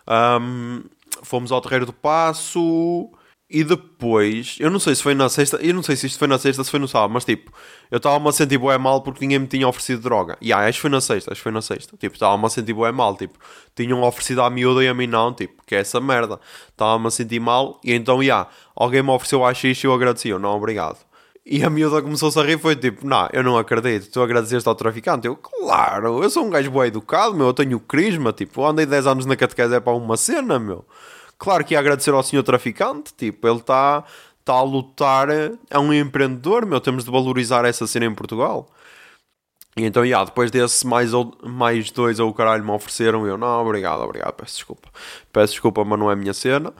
Um, 0.07 0.83
fomos 1.23 1.51
ao 1.51 1.59
Terreiro 1.59 1.87
do 1.87 1.93
Passo 1.93 3.09
E 3.47 3.63
depois, 3.63 4.57
eu 4.59 4.71
não 4.71 4.79
sei 4.79 4.95
se 4.95 5.03
foi 5.03 5.13
na 5.13 5.29
sexta, 5.29 5.57
eu 5.57 5.71
não 5.71 5.83
sei 5.83 5.95
se 5.95 6.07
isto 6.07 6.17
foi 6.17 6.27
na 6.27 6.39
sexta, 6.39 6.63
se 6.63 6.71
foi 6.71 6.79
no 6.79 6.87
sábado, 6.87 7.13
mas 7.13 7.23
tipo, 7.23 7.51
eu 7.91 7.97
estava-me 7.97 8.27
a 8.27 8.31
sentir 8.31 8.57
bué 8.57 8.75
mal 8.79 9.01
porque 9.01 9.23
ninguém 9.23 9.37
me 9.37 9.45
tinha 9.45 9.67
oferecido 9.67 10.01
droga. 10.01 10.35
E 10.41 10.47
yeah, 10.47 10.67
acho 10.67 10.79
que 10.79 10.81
foi 10.81 10.89
na 10.89 10.99
sexta, 10.99 11.31
acho 11.31 11.39
que 11.39 11.43
foi 11.43 11.51
na 11.51 11.61
sexta. 11.61 11.95
Tipo, 11.95 12.15
estava-me 12.15 12.43
a 12.43 12.49
sentir 12.49 12.73
bué 12.73 12.91
mal, 12.91 13.15
tipo, 13.15 13.37
tinham 13.75 14.01
oferecido 14.01 14.41
à 14.41 14.49
miúda 14.49 14.83
e 14.83 14.87
a 14.87 14.95
mim 14.95 15.05
não, 15.05 15.31
tipo, 15.31 15.61
que 15.63 15.75
é 15.75 15.79
essa 15.79 16.01
merda. 16.01 16.39
Estava-me 16.69 17.05
a 17.07 17.11
sentir 17.11 17.39
mal 17.39 17.79
e 17.83 17.93
então, 17.93 18.23
yeah, 18.23 18.49
alguém 18.75 19.03
me 19.03 19.11
ofereceu 19.11 19.45
a 19.45 19.53
xixi 19.53 19.85
e 19.85 19.87
eu 19.87 19.93
agradeci, 19.93 20.29
eu 20.29 20.39
não, 20.39 20.55
obrigado. 20.55 20.97
E 21.45 21.63
a 21.63 21.69
miúda 21.69 22.01
começou-se 22.01 22.39
a 22.39 22.43
rir 22.43 22.57
foi 22.57 22.75
tipo, 22.75 23.05
não, 23.05 23.29
eu 23.31 23.43
não 23.43 23.55
acredito, 23.59 24.09
tu 24.11 24.23
agradeceste 24.23 24.67
ao 24.67 24.73
traficante. 24.73 25.27
Eu, 25.27 25.35
claro, 25.35 26.23
eu 26.23 26.29
sou 26.31 26.43
um 26.43 26.49
gajo 26.49 26.71
bué 26.71 26.87
educado, 26.87 27.35
meu, 27.35 27.45
eu 27.45 27.53
tenho 27.53 27.79
crisma, 27.79 28.33
tipo, 28.33 28.65
andei 28.65 28.87
10 28.87 29.05
anos 29.05 29.25
na 29.27 29.35
catequese 29.35 29.75
é 29.75 29.79
para 29.79 29.93
uma 29.93 30.17
cena, 30.17 30.57
meu. 30.57 30.83
Claro 31.37 31.65
que 31.65 31.73
ia 31.73 31.79
agradecer 31.79 32.11
ao 32.11 32.23
senhor 32.23 32.43
traficante, 32.43 33.13
tipo, 33.13 33.47
ele 33.47 33.59
está 33.59 34.03
tá 34.43 34.53
a 34.53 34.61
lutar, 34.61 35.27
é 35.69 35.79
um 35.79 35.91
empreendedor, 35.93 36.65
meu, 36.65 36.79
temos 36.79 37.03
de 37.03 37.11
valorizar 37.11 37.65
essa 37.65 37.87
cena 37.87 38.05
em 38.05 38.13
Portugal. 38.15 38.69
E 39.77 39.83
então, 39.83 40.05
yeah, 40.05 40.23
depois 40.23 40.51
desse, 40.51 40.87
mais, 40.87 41.11
mais 41.43 41.91
dois 41.91 42.19
ou 42.19 42.29
o 42.29 42.33
caralho 42.33 42.63
me 42.63 42.71
ofereceram, 42.71 43.27
eu, 43.27 43.37
não, 43.37 43.61
obrigado, 43.61 44.01
obrigado, 44.01 44.33
peço 44.33 44.55
desculpa. 44.55 44.89
Peço 45.33 45.53
desculpa, 45.53 45.83
mas 45.83 45.99
não 45.99 46.09
é 46.09 46.13
a 46.13 46.15
minha 46.15 46.33
cena. 46.33 46.73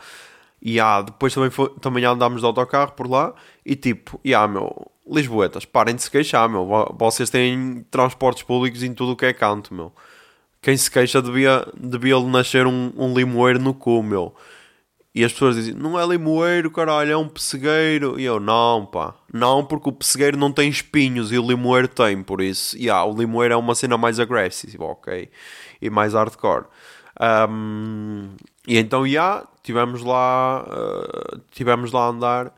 E 0.62 0.74
yeah, 0.74 1.01
depois 1.01 1.34
também, 1.34 1.49
foi, 1.49 1.70
também 1.82 2.06
andámos 2.06 2.41
de 2.41 2.47
autocarro 2.47 2.93
por 2.93 3.10
lá, 3.10 3.34
e 3.66 3.76
tipo, 3.76 4.20
yeah, 4.26 4.47
meu, 4.51 4.91
Lisboetas, 5.08 5.66
parem 5.66 5.95
de 5.95 6.03
se 6.03 6.12
queixar, 6.12 6.47
meu, 6.49 6.66
vocês 6.97 7.30
têm 7.30 7.86
transportes 7.91 8.43
públicos 8.43 8.84
em 8.84 8.93
tudo 8.93 9.12
o 9.14 9.16
que 9.16 9.26
é 9.26 9.34
canto, 9.34 9.74
meu 9.74 9.93
quem 10.66 10.76
se 10.76 10.89
queixa 10.89 11.22
devia, 11.22 11.63
devia 11.78 12.16
lhe 12.16 12.26
nascer 12.26 12.66
um, 12.66 12.91
um 12.97 13.13
limoeiro 13.13 13.59
no 13.59 13.72
cu, 13.72 14.01
meu. 14.01 14.34
E 15.13 15.24
as 15.24 15.32
pessoas 15.32 15.57
dizem, 15.57 15.76
não 15.76 15.97
é 15.97 16.03
limoeiro, 16.03 16.72
caralho, 16.72 17.11
é 17.11 17.16
um 17.16 17.30
pessegueiro. 17.30 18.20
E 18.20 18.24
eu, 18.24 18.39
não, 18.39 18.84
pá. 18.84 19.13
Não, 19.32 19.63
porque 19.63 19.89
o 19.89 19.91
pessegueiro 19.91 20.36
não 20.36 20.51
tem 20.51 20.68
espinhos 20.68 21.32
e 21.32 21.38
o 21.38 21.45
limoeiro 21.45 21.88
tem, 21.88 22.24
por 22.24 22.41
isso. 22.41 22.76
E 22.78 22.86
yeah, 22.86 23.05
o 23.05 23.16
limoeiro 23.16 23.53
é 23.53 23.57
uma 23.57 23.76
cena 23.76 23.95
mais 23.95 24.20
agressiva, 24.20 24.86
ok? 24.86 25.30
E 25.80 25.88
mais 25.88 26.16
hardcore. 26.16 26.66
Um, 27.47 28.32
e 28.68 28.80
então, 28.80 29.03
já, 29.03 29.11
yeah, 29.11 29.47
tivemos 29.61 30.01
lá, 30.01 30.63
uh, 30.63 31.41
tivemos 31.51 31.91
lá 31.91 32.05
a 32.05 32.09
andar. 32.09 32.53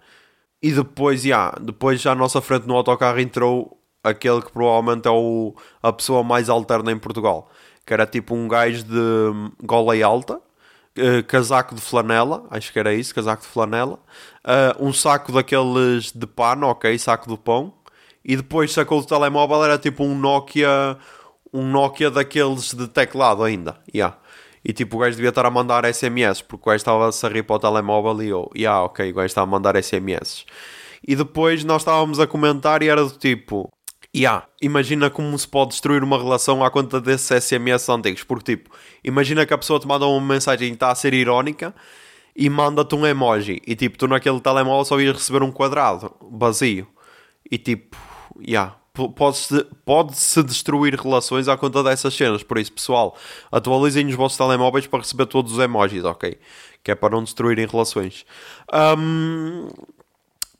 E 0.61 0.71
depois, 0.71 1.23
já, 1.23 1.27
yeah, 1.27 1.59
depois 1.61 2.05
à 2.05 2.15
nossa 2.15 2.39
frente 2.39 2.67
no 2.67 2.75
autocarro 2.77 3.19
entrou 3.19 3.77
aquele 4.01 4.41
que 4.41 4.51
provavelmente 4.53 5.09
é 5.09 5.11
o, 5.11 5.53
a 5.83 5.91
pessoa 5.91 6.23
mais 6.23 6.47
alterna 6.47 6.89
em 6.89 6.97
Portugal 6.97 7.51
que 7.87 7.93
era 7.93 8.05
tipo 8.05 8.35
um 8.35 8.49
gajo 8.49 8.83
de 8.83 9.53
gola 9.63 9.95
alta, 10.05 10.35
uh, 10.35 11.23
casaco 11.25 11.73
de 11.73 11.79
flanela, 11.79 12.45
acho 12.51 12.73
que 12.73 12.77
era 12.77 12.93
isso, 12.93 13.15
casaco 13.15 13.43
de 13.43 13.47
flanela, 13.47 13.97
uh, 14.43 14.85
um 14.85 14.91
saco 14.91 15.31
daqueles 15.31 16.11
de 16.11 16.27
pano, 16.27 16.67
ok, 16.67 16.99
saco 16.99 17.29
de 17.29 17.37
pão, 17.37 17.73
e 18.25 18.35
depois 18.35 18.73
sacou 18.73 18.99
o 18.99 19.05
telemóvel, 19.05 19.63
era 19.63 19.77
tipo 19.77 20.03
um 20.03 20.13
Nokia, 20.13 20.97
um 21.53 21.63
Nokia 21.63 22.11
daqueles 22.11 22.73
de 22.73 22.89
teclado 22.89 23.41
ainda, 23.41 23.79
yeah. 23.95 24.17
E 24.65 24.73
tipo, 24.73 24.97
o 24.97 24.99
gajo 24.99 25.15
devia 25.15 25.29
estar 25.29 25.45
a 25.45 25.49
mandar 25.49 25.85
SMS, 25.85 26.41
porque 26.41 26.63
o 26.63 26.65
gajo 26.65 26.75
estava 26.75 27.07
a 27.07 27.11
sair 27.13 27.41
para 27.41 27.55
o 27.55 27.59
telemóvel 27.59 28.21
e 28.21 28.27
eu, 28.27 28.51
yeah, 28.53 28.83
ok, 28.83 29.09
o 29.09 29.15
gajo 29.15 29.27
estava 29.27 29.47
a 29.47 29.49
mandar 29.49 29.81
SMS. 29.81 30.45
E 31.07 31.15
depois 31.15 31.63
nós 31.63 31.83
estávamos 31.83 32.19
a 32.19 32.27
comentar 32.27 32.83
e 32.83 32.89
era 32.89 33.01
do 33.01 33.11
tipo, 33.11 33.71
yeah, 34.17 34.47
imagina 34.61 35.09
como 35.09 35.37
se 35.37 35.47
pode 35.47 35.71
destruir 35.71 36.03
uma 36.03 36.17
relação 36.17 36.63
à 36.63 36.71
conta 36.71 36.99
desses 36.99 37.43
SMS 37.43 37.89
antigos. 37.89 38.23
Porque, 38.23 38.55
tipo, 38.55 38.69
imagina 39.03 39.45
que 39.45 39.53
a 39.53 39.57
pessoa 39.57 39.79
te 39.79 39.87
manda 39.87 40.05
uma 40.05 40.21
mensagem 40.21 40.69
e 40.69 40.73
está 40.73 40.91
a 40.91 40.95
ser 40.95 41.13
irónica 41.13 41.73
e 42.35 42.49
manda-te 42.49 42.95
um 42.95 43.05
emoji. 43.05 43.61
E, 43.65 43.75
tipo, 43.75 43.97
tu 43.97 44.07
naquele 44.07 44.39
telemóvel 44.39 44.85
só 44.85 44.99
ias 44.99 45.15
receber 45.15 45.43
um 45.43 45.51
quadrado 45.51 46.13
vazio. 46.31 46.87
E, 47.49 47.57
tipo, 47.57 47.97
yeah, 48.39 48.75
pode-se 49.15 49.63
pode 49.85 50.17
-se 50.17 50.41
destruir 50.41 50.99
relações 50.99 51.47
à 51.47 51.55
conta 51.55 51.83
dessas 51.83 52.13
cenas. 52.13 52.43
Por 52.43 52.57
isso, 52.57 52.73
pessoal, 52.73 53.15
atualizem 53.51 54.07
os 54.07 54.15
vossos 54.15 54.37
telemóveis 54.37 54.87
para 54.87 54.99
receber 54.99 55.27
todos 55.27 55.53
os 55.53 55.59
emojis, 55.59 56.03
ok? 56.03 56.37
Que 56.83 56.91
é 56.91 56.95
para 56.95 57.15
não 57.15 57.23
destruírem 57.23 57.67
relações. 57.67 58.25
Um, 58.73 59.67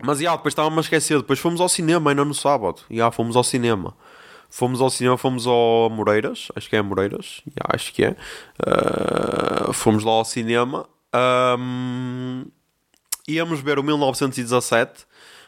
mas, 0.01 0.19
já, 0.19 0.35
depois 0.35 0.51
estava-me 0.51 0.77
a 0.77 0.81
esquecer. 0.81 1.17
Depois 1.17 1.39
fomos 1.39 1.59
ao 1.59 1.69
cinema, 1.69 2.11
ainda 2.11 2.23
no 2.23 2.33
sábado. 2.33 2.81
Já, 2.89 3.11
fomos 3.11 3.35
ao 3.35 3.43
cinema. 3.43 3.95
Fomos 4.49 4.79
ao 4.79 4.89
cinema, 4.89 5.17
fomos 5.17 5.45
ao 5.45 5.89
Moreiras. 5.89 6.49
Acho 6.55 6.69
que 6.69 6.75
é 6.75 6.81
Moreiras. 6.81 7.41
Já, 7.45 7.75
acho 7.75 7.93
que 7.93 8.05
é. 8.05 8.15
Uh, 8.61 9.73
fomos 9.73 10.03
lá 10.03 10.11
ao 10.11 10.25
cinema. 10.25 10.87
Um, 11.59 12.45
íamos 13.27 13.59
ver 13.59 13.79
o 13.79 13.83
1917, 13.83 15.05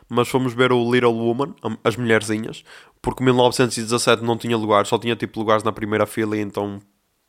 mas 0.07 0.27
fomos 0.27 0.53
ver 0.53 0.71
o 0.71 0.91
Little 0.91 1.13
Woman, 1.13 1.53
as 1.83 1.95
mulherzinhas, 1.95 2.63
porque 3.01 3.21
o 3.21 3.25
1917 3.25 4.23
não 4.23 4.37
tinha 4.37 4.57
lugar, 4.57 4.85
só 4.85 4.97
tinha 4.97 5.15
tipo 5.15 5.39
lugares 5.39 5.63
na 5.63 5.71
primeira 5.71 6.05
fila 6.05 6.35
e 6.35 6.41
então 6.41 6.81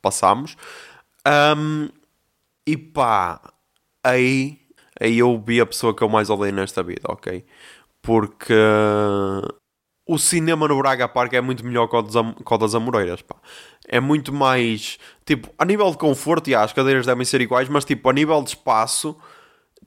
passámos. 0.02 0.56
Um, 1.56 1.88
e 2.66 2.76
pá, 2.76 3.40
aí 4.02 4.59
aí 5.00 5.18
eu 5.18 5.42
vi 5.44 5.60
a 5.60 5.66
pessoa 5.66 5.94
que 5.94 6.02
eu 6.02 6.08
mais 6.08 6.30
odeio 6.30 6.52
nesta 6.52 6.82
vida, 6.82 7.02
ok? 7.08 7.44
Porque 8.02 8.54
o 10.06 10.18
cinema 10.18 10.66
no 10.68 10.78
Braga 10.78 11.08
Park 11.08 11.32
é 11.34 11.40
muito 11.40 11.64
melhor 11.64 11.86
que 11.88 11.96
o, 11.96 12.02
que 12.02 12.54
o 12.54 12.58
das 12.58 12.74
Amoreiras, 12.74 13.22
pá. 13.22 13.36
É 13.88 14.00
muito 14.00 14.32
mais, 14.32 14.98
tipo, 15.24 15.48
a 15.58 15.64
nível 15.64 15.90
de 15.90 15.98
conforto, 15.98 16.50
e 16.50 16.54
as 16.54 16.72
cadeiras 16.72 17.06
devem 17.06 17.24
ser 17.24 17.40
iguais, 17.40 17.68
mas 17.68 17.84
tipo, 17.84 18.08
a 18.08 18.12
nível 18.12 18.42
de 18.42 18.50
espaço, 18.50 19.16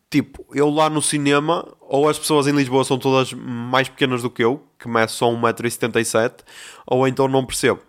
tipo, 0.10 0.46
eu 0.54 0.70
lá 0.70 0.90
no 0.90 1.02
cinema, 1.02 1.68
ou 1.82 2.10
as 2.10 2.18
pessoas 2.18 2.48
em 2.48 2.52
Lisboa 2.52 2.84
são 2.84 2.98
todas 2.98 3.34
mais 3.34 3.88
pequenas 3.90 4.22
do 4.22 4.30
que 4.30 4.44
eu, 4.44 4.64
que 4.80 4.88
meço 4.88 5.18
só 5.18 5.28
1,77m, 5.32 6.40
ou 6.88 7.08
então 7.08 7.28
não 7.28 7.46
percebo 7.46 7.82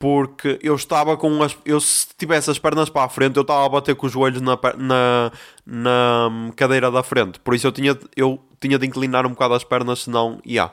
porque 0.00 0.58
eu 0.62 0.74
estava 0.74 1.14
com 1.14 1.42
as. 1.42 1.54
Eu, 1.62 1.78
se 1.78 2.06
tivesse 2.16 2.50
as 2.50 2.58
pernas 2.58 2.88
para 2.88 3.04
a 3.04 3.08
frente, 3.10 3.36
eu 3.36 3.42
estava 3.42 3.66
a 3.66 3.68
bater 3.68 3.94
com 3.94 4.06
os 4.06 4.12
joelhos 4.12 4.40
na, 4.40 4.58
na, 4.78 5.30
na 5.66 6.52
cadeira 6.56 6.90
da 6.90 7.02
frente. 7.02 7.38
Por 7.38 7.54
isso 7.54 7.66
eu 7.66 7.72
tinha, 7.72 7.96
eu 8.16 8.42
tinha 8.58 8.78
de 8.78 8.86
inclinar 8.86 9.26
um 9.26 9.30
bocado 9.30 9.52
as 9.52 9.62
pernas, 9.62 10.00
senão. 10.00 10.40
Yeah. 10.44 10.72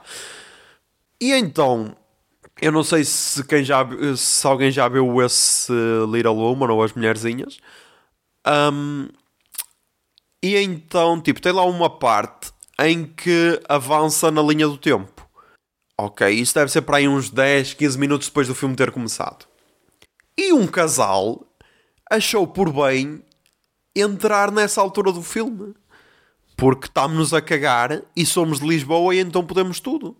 E 1.21 1.33
então. 1.33 1.93
Eu 2.59 2.71
não 2.71 2.83
sei 2.83 3.03
se, 3.03 3.43
quem 3.43 3.63
já, 3.63 3.87
se 4.15 4.47
alguém 4.47 4.71
já 4.71 4.87
viu 4.87 5.21
esse 5.21 5.71
Little 6.11 6.35
Woman 6.35 6.71
ou 6.71 6.81
as 6.81 6.91
Mulherzinhas. 6.93 7.59
Um, 8.73 9.09
e 10.41 10.57
então, 10.57 11.21
tipo, 11.21 11.39
tem 11.39 11.51
lá 11.51 11.63
uma 11.65 11.87
parte 11.87 12.51
em 12.79 13.05
que 13.05 13.61
avança 13.69 14.31
na 14.31 14.41
linha 14.41 14.67
do 14.67 14.75
tempo. 14.75 15.16
Ok, 15.99 16.29
isso 16.29 16.53
deve 16.53 16.71
ser 16.71 16.83
para 16.83 16.97
aí 16.97 17.07
uns 17.07 17.29
10, 17.29 17.73
15 17.73 17.97
minutos 17.97 18.27
depois 18.27 18.47
do 18.47 18.53
filme 18.53 18.75
ter 18.75 18.91
começado. 18.91 19.47
E 20.37 20.53
um 20.53 20.67
casal 20.67 21.47
achou 22.09 22.45
por 22.45 22.71
bem 22.71 23.23
entrar 23.95 24.51
nessa 24.51 24.79
altura 24.79 25.11
do 25.11 25.23
filme. 25.23 25.73
Porque 26.55 26.85
estamos-nos 26.85 27.33
a 27.33 27.41
cagar 27.41 28.03
e 28.15 28.25
somos 28.25 28.59
de 28.59 28.67
Lisboa 28.67 29.15
e 29.15 29.19
então 29.19 29.45
podemos 29.45 29.79
tudo. 29.79 30.15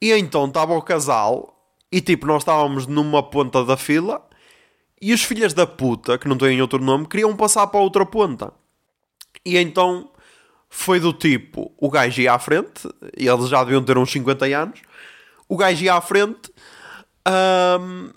E 0.00 0.12
então 0.12 0.46
estava 0.46 0.74
o 0.74 0.82
casal 0.82 1.54
e 1.90 2.00
tipo, 2.00 2.26
nós 2.26 2.42
estávamos 2.42 2.86
numa 2.86 3.22
ponta 3.22 3.64
da 3.64 3.76
fila 3.76 4.26
e 5.00 5.12
os 5.12 5.22
filhos 5.22 5.52
da 5.52 5.66
puta, 5.66 6.18
que 6.18 6.28
não 6.28 6.36
têm 6.36 6.60
outro 6.60 6.82
nome, 6.82 7.06
queriam 7.06 7.36
passar 7.36 7.66
para 7.66 7.80
outra 7.80 8.04
ponta. 8.04 8.52
E 9.44 9.56
então 9.56 10.10
foi 10.68 11.00
do 11.00 11.12
tipo, 11.12 11.72
o 11.78 11.90
gajo 11.90 12.20
ia 12.20 12.32
à 12.32 12.38
frente, 12.38 12.88
e 13.16 13.26
eles 13.26 13.48
já 13.48 13.62
deviam 13.64 13.82
ter 13.82 13.96
uns 13.96 14.10
50 14.10 14.44
anos, 14.46 14.82
o 15.48 15.56
gajo 15.56 15.84
ia 15.84 15.94
à 15.94 16.00
frente, 16.00 16.52
um, 17.26 18.10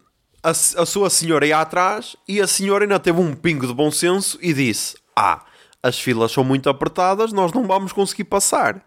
a, 0.43 0.49
a 0.49 0.85
sua 0.85 1.09
senhora 1.09 1.45
ia 1.45 1.59
atrás 1.59 2.15
e 2.27 2.41
a 2.41 2.47
senhora 2.47 2.83
ainda 2.83 2.99
teve 2.99 3.19
um 3.19 3.33
pingo 3.33 3.67
de 3.67 3.73
bom 3.73 3.91
senso 3.91 4.37
e 4.41 4.53
disse: 4.53 4.97
Ah, 5.15 5.45
as 5.81 5.99
filas 5.99 6.31
são 6.31 6.43
muito 6.43 6.69
apertadas, 6.69 7.31
nós 7.31 7.51
não 7.53 7.65
vamos 7.65 7.93
conseguir 7.93 8.25
passar. 8.25 8.83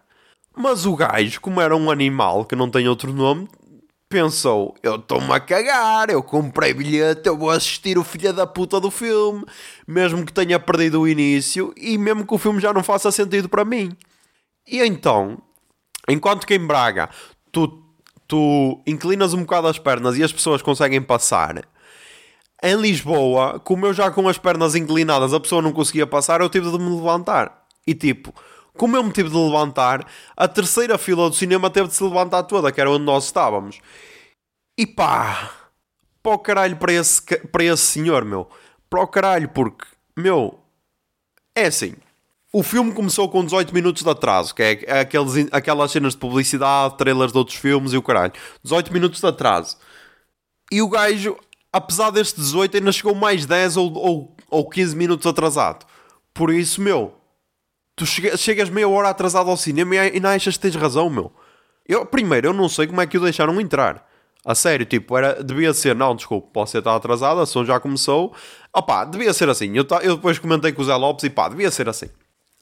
Mas 0.55 0.85
o 0.85 0.95
gajo, 0.95 1.41
como 1.41 1.59
era 1.59 1.75
um 1.75 1.91
animal 1.91 2.45
que 2.45 2.55
não 2.55 2.69
tem 2.69 2.87
outro 2.87 3.11
nome, 3.11 3.47
pensou: 4.07 4.75
Eu 4.81 4.95
estou-me 4.95 5.31
a 5.33 5.39
cagar, 5.39 6.09
eu 6.09 6.23
comprei 6.23 6.73
bilhete, 6.73 7.27
eu 7.27 7.37
vou 7.37 7.49
assistir 7.49 7.97
o 7.97 8.03
filho 8.03 8.33
da 8.33 8.47
puta 8.47 8.79
do 8.79 8.91
filme, 8.91 9.43
mesmo 9.87 10.25
que 10.25 10.33
tenha 10.33 10.59
perdido 10.59 11.01
o 11.01 11.07
início 11.07 11.73
e 11.75 11.97
mesmo 11.97 12.25
que 12.25 12.33
o 12.33 12.37
filme 12.37 12.59
já 12.59 12.73
não 12.73 12.83
faça 12.83 13.11
sentido 13.11 13.49
para 13.49 13.65
mim. 13.65 13.91
E 14.67 14.81
então, 14.81 15.37
enquanto 16.07 16.47
que 16.47 16.55
em 16.55 16.65
Braga 16.65 17.09
tu 17.51 17.84
tu 18.27 18.81
inclinas 18.85 19.33
um 19.33 19.41
bocado 19.41 19.67
as 19.67 19.79
pernas 19.79 20.17
e 20.17 20.23
as 20.23 20.31
pessoas 20.31 20.61
conseguem 20.61 21.01
passar. 21.01 21.63
Em 22.63 22.75
Lisboa, 22.75 23.59
como 23.59 23.85
eu 23.85 23.93
já 23.93 24.09
com 24.09 24.27
as 24.27 24.37
pernas 24.37 24.75
inclinadas 24.75 25.33
a 25.33 25.39
pessoa 25.39 25.61
não 25.61 25.71
conseguia 25.71 26.07
passar, 26.07 26.41
eu 26.41 26.49
tive 26.49 26.71
de 26.71 26.79
me 26.79 26.95
levantar. 26.95 27.65
E 27.85 27.93
tipo, 27.93 28.33
como 28.77 28.97
eu 28.97 29.03
me 29.03 29.11
tive 29.11 29.29
de 29.29 29.35
levantar, 29.35 30.05
a 30.35 30.47
terceira 30.47 30.97
fila 30.97 31.29
do 31.29 31.35
cinema 31.35 31.69
teve 31.69 31.87
de 31.87 31.95
se 31.95 32.03
levantar 32.03 32.43
toda, 32.43 32.71
que 32.71 32.81
era 32.81 32.91
onde 32.91 33.05
nós 33.05 33.25
estávamos. 33.25 33.79
E 34.77 34.85
pá, 34.85 35.51
para 36.21 36.33
o 36.33 36.39
caralho 36.39 36.77
para 36.77 36.93
esse, 36.93 37.21
para 37.21 37.63
esse 37.63 37.83
senhor, 37.83 38.25
meu. 38.25 38.49
Para 38.89 39.01
o 39.01 39.07
caralho, 39.07 39.49
porque, 39.49 39.85
meu, 40.17 40.59
é 41.55 41.67
assim. 41.67 41.95
O 42.57 42.63
filme 42.63 42.93
começou 42.93 43.27
com 43.27 43.43
18 43.43 43.73
minutos 43.73 44.01
de 44.01 44.09
atraso, 44.09 44.55
que 44.55 44.63
é 44.63 45.01
aqueles, 45.01 45.45
aquelas 45.51 45.91
cenas 45.91 46.13
de 46.13 46.19
publicidade, 46.19 46.97
trailers 46.97 47.33
de 47.33 47.37
outros 47.37 47.57
filmes 47.57 47.91
e 47.91 47.97
o 47.97 48.01
caralho. 48.01 48.31
18 48.63 48.93
minutos 48.93 49.19
de 49.19 49.27
atraso. 49.27 49.75
E 50.71 50.81
o 50.81 50.87
gajo, 50.87 51.35
apesar 51.69 52.11
destes 52.11 52.45
18, 52.45 52.77
ainda 52.77 52.93
chegou 52.93 53.13
mais 53.13 53.45
10 53.45 53.75
ou, 53.75 53.93
ou, 53.93 54.37
ou 54.49 54.69
15 54.69 54.95
minutos 54.95 55.27
atrasado. 55.27 55.85
Por 56.33 56.49
isso, 56.49 56.79
meu, 56.79 57.15
tu 57.93 58.05
chegas 58.05 58.69
meia 58.69 58.87
hora 58.87 59.09
atrasado 59.09 59.49
ao 59.49 59.57
cinema 59.57 59.93
e 59.93 60.17
não 60.21 60.29
achas 60.29 60.55
que 60.55 60.61
tens 60.61 60.75
razão, 60.77 61.09
meu. 61.09 61.33
Eu, 61.85 62.05
primeiro, 62.05 62.47
eu 62.47 62.53
não 62.53 62.69
sei 62.69 62.87
como 62.87 63.01
é 63.01 63.05
que 63.05 63.17
o 63.17 63.21
deixaram 63.21 63.59
entrar. 63.59 64.07
A 64.45 64.55
sério, 64.55 64.85
tipo, 64.85 65.17
era, 65.17 65.43
devia 65.43 65.73
ser, 65.73 65.93
não, 65.93 66.15
desculpe, 66.15 66.53
posso 66.53 66.77
estar 66.77 66.95
atrasado, 66.95 67.41
a 67.41 67.45
som 67.45 67.65
já 67.65 67.81
começou. 67.81 68.33
Opá, 68.73 69.03
devia 69.03 69.33
ser 69.33 69.49
assim. 69.49 69.75
Eu, 69.75 69.85
eu 70.01 70.15
depois 70.15 70.39
comentei 70.39 70.71
com 70.71 70.81
o 70.81 70.85
Zé 70.85 70.95
Lopes 70.95 71.25
e 71.25 71.29
pá, 71.29 71.49
devia 71.49 71.69
ser 71.69 71.89
assim. 71.89 72.07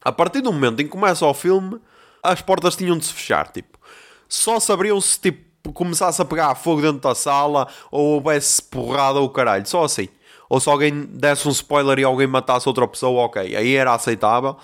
A 0.04 0.12
partir 0.12 0.41
do 0.41 0.51
momento 0.51 0.82
em 0.82 0.86
que 0.86 0.91
começa 0.91 1.26
o 1.26 1.34
filme, 1.34 1.80
as 2.22 2.41
portas 2.41 2.76
tinham 2.76 2.97
de 2.97 3.06
se 3.06 3.14
fechar, 3.14 3.51
tipo. 3.51 3.80
Só 4.28 4.60
se 4.60 4.72
abriam 4.72 4.99
se, 4.99 5.20
tipo, 5.20 5.72
começasse 5.74 6.22
a 6.22 6.26
pegar 6.26 6.56
fogo 6.56 6.82
dentro 6.82 6.99
da 6.99 7.16
sala 7.16 7.68
ou 7.91 8.16
houvesse 8.16 8.62
porrada 8.62 9.20
ou 9.20 9.30
caralho, 9.30 9.68
só 9.68 9.84
assim. 9.84 10.10
Ou 10.49 10.60
se 10.60 10.70
alguém 10.70 11.04
desse 11.06 11.47
um 11.47 11.51
spoiler 11.51 11.99
e 11.99 12.04
alguém 12.04 12.28
matasse 12.28 12.68
outra 12.68 12.88
pessoa, 12.88 13.24
ok, 13.24 13.56
aí 13.56 13.76
era 13.76 13.93
aceitável. 13.93 14.58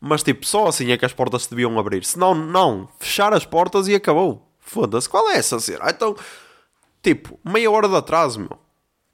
Mas, 0.00 0.22
tipo, 0.22 0.46
só 0.46 0.66
assim 0.66 0.90
é 0.92 0.96
que 0.96 1.04
as 1.04 1.12
portas 1.12 1.44
se 1.44 1.50
deviam 1.50 1.78
abrir. 1.78 2.04
Senão, 2.04 2.34
não. 2.34 2.88
Fechar 2.98 3.32
as 3.32 3.44
portas 3.44 3.88
e 3.88 3.94
acabou. 3.94 4.46
Foda-se, 4.60 5.08
qual 5.08 5.30
é 5.30 5.36
essa 5.36 5.58
cena? 5.60 5.88
Então 5.88 6.16
Tipo, 7.06 7.38
meia 7.44 7.70
hora 7.70 7.88
de 7.88 7.94
atraso, 7.94 8.40
meu. 8.40 8.58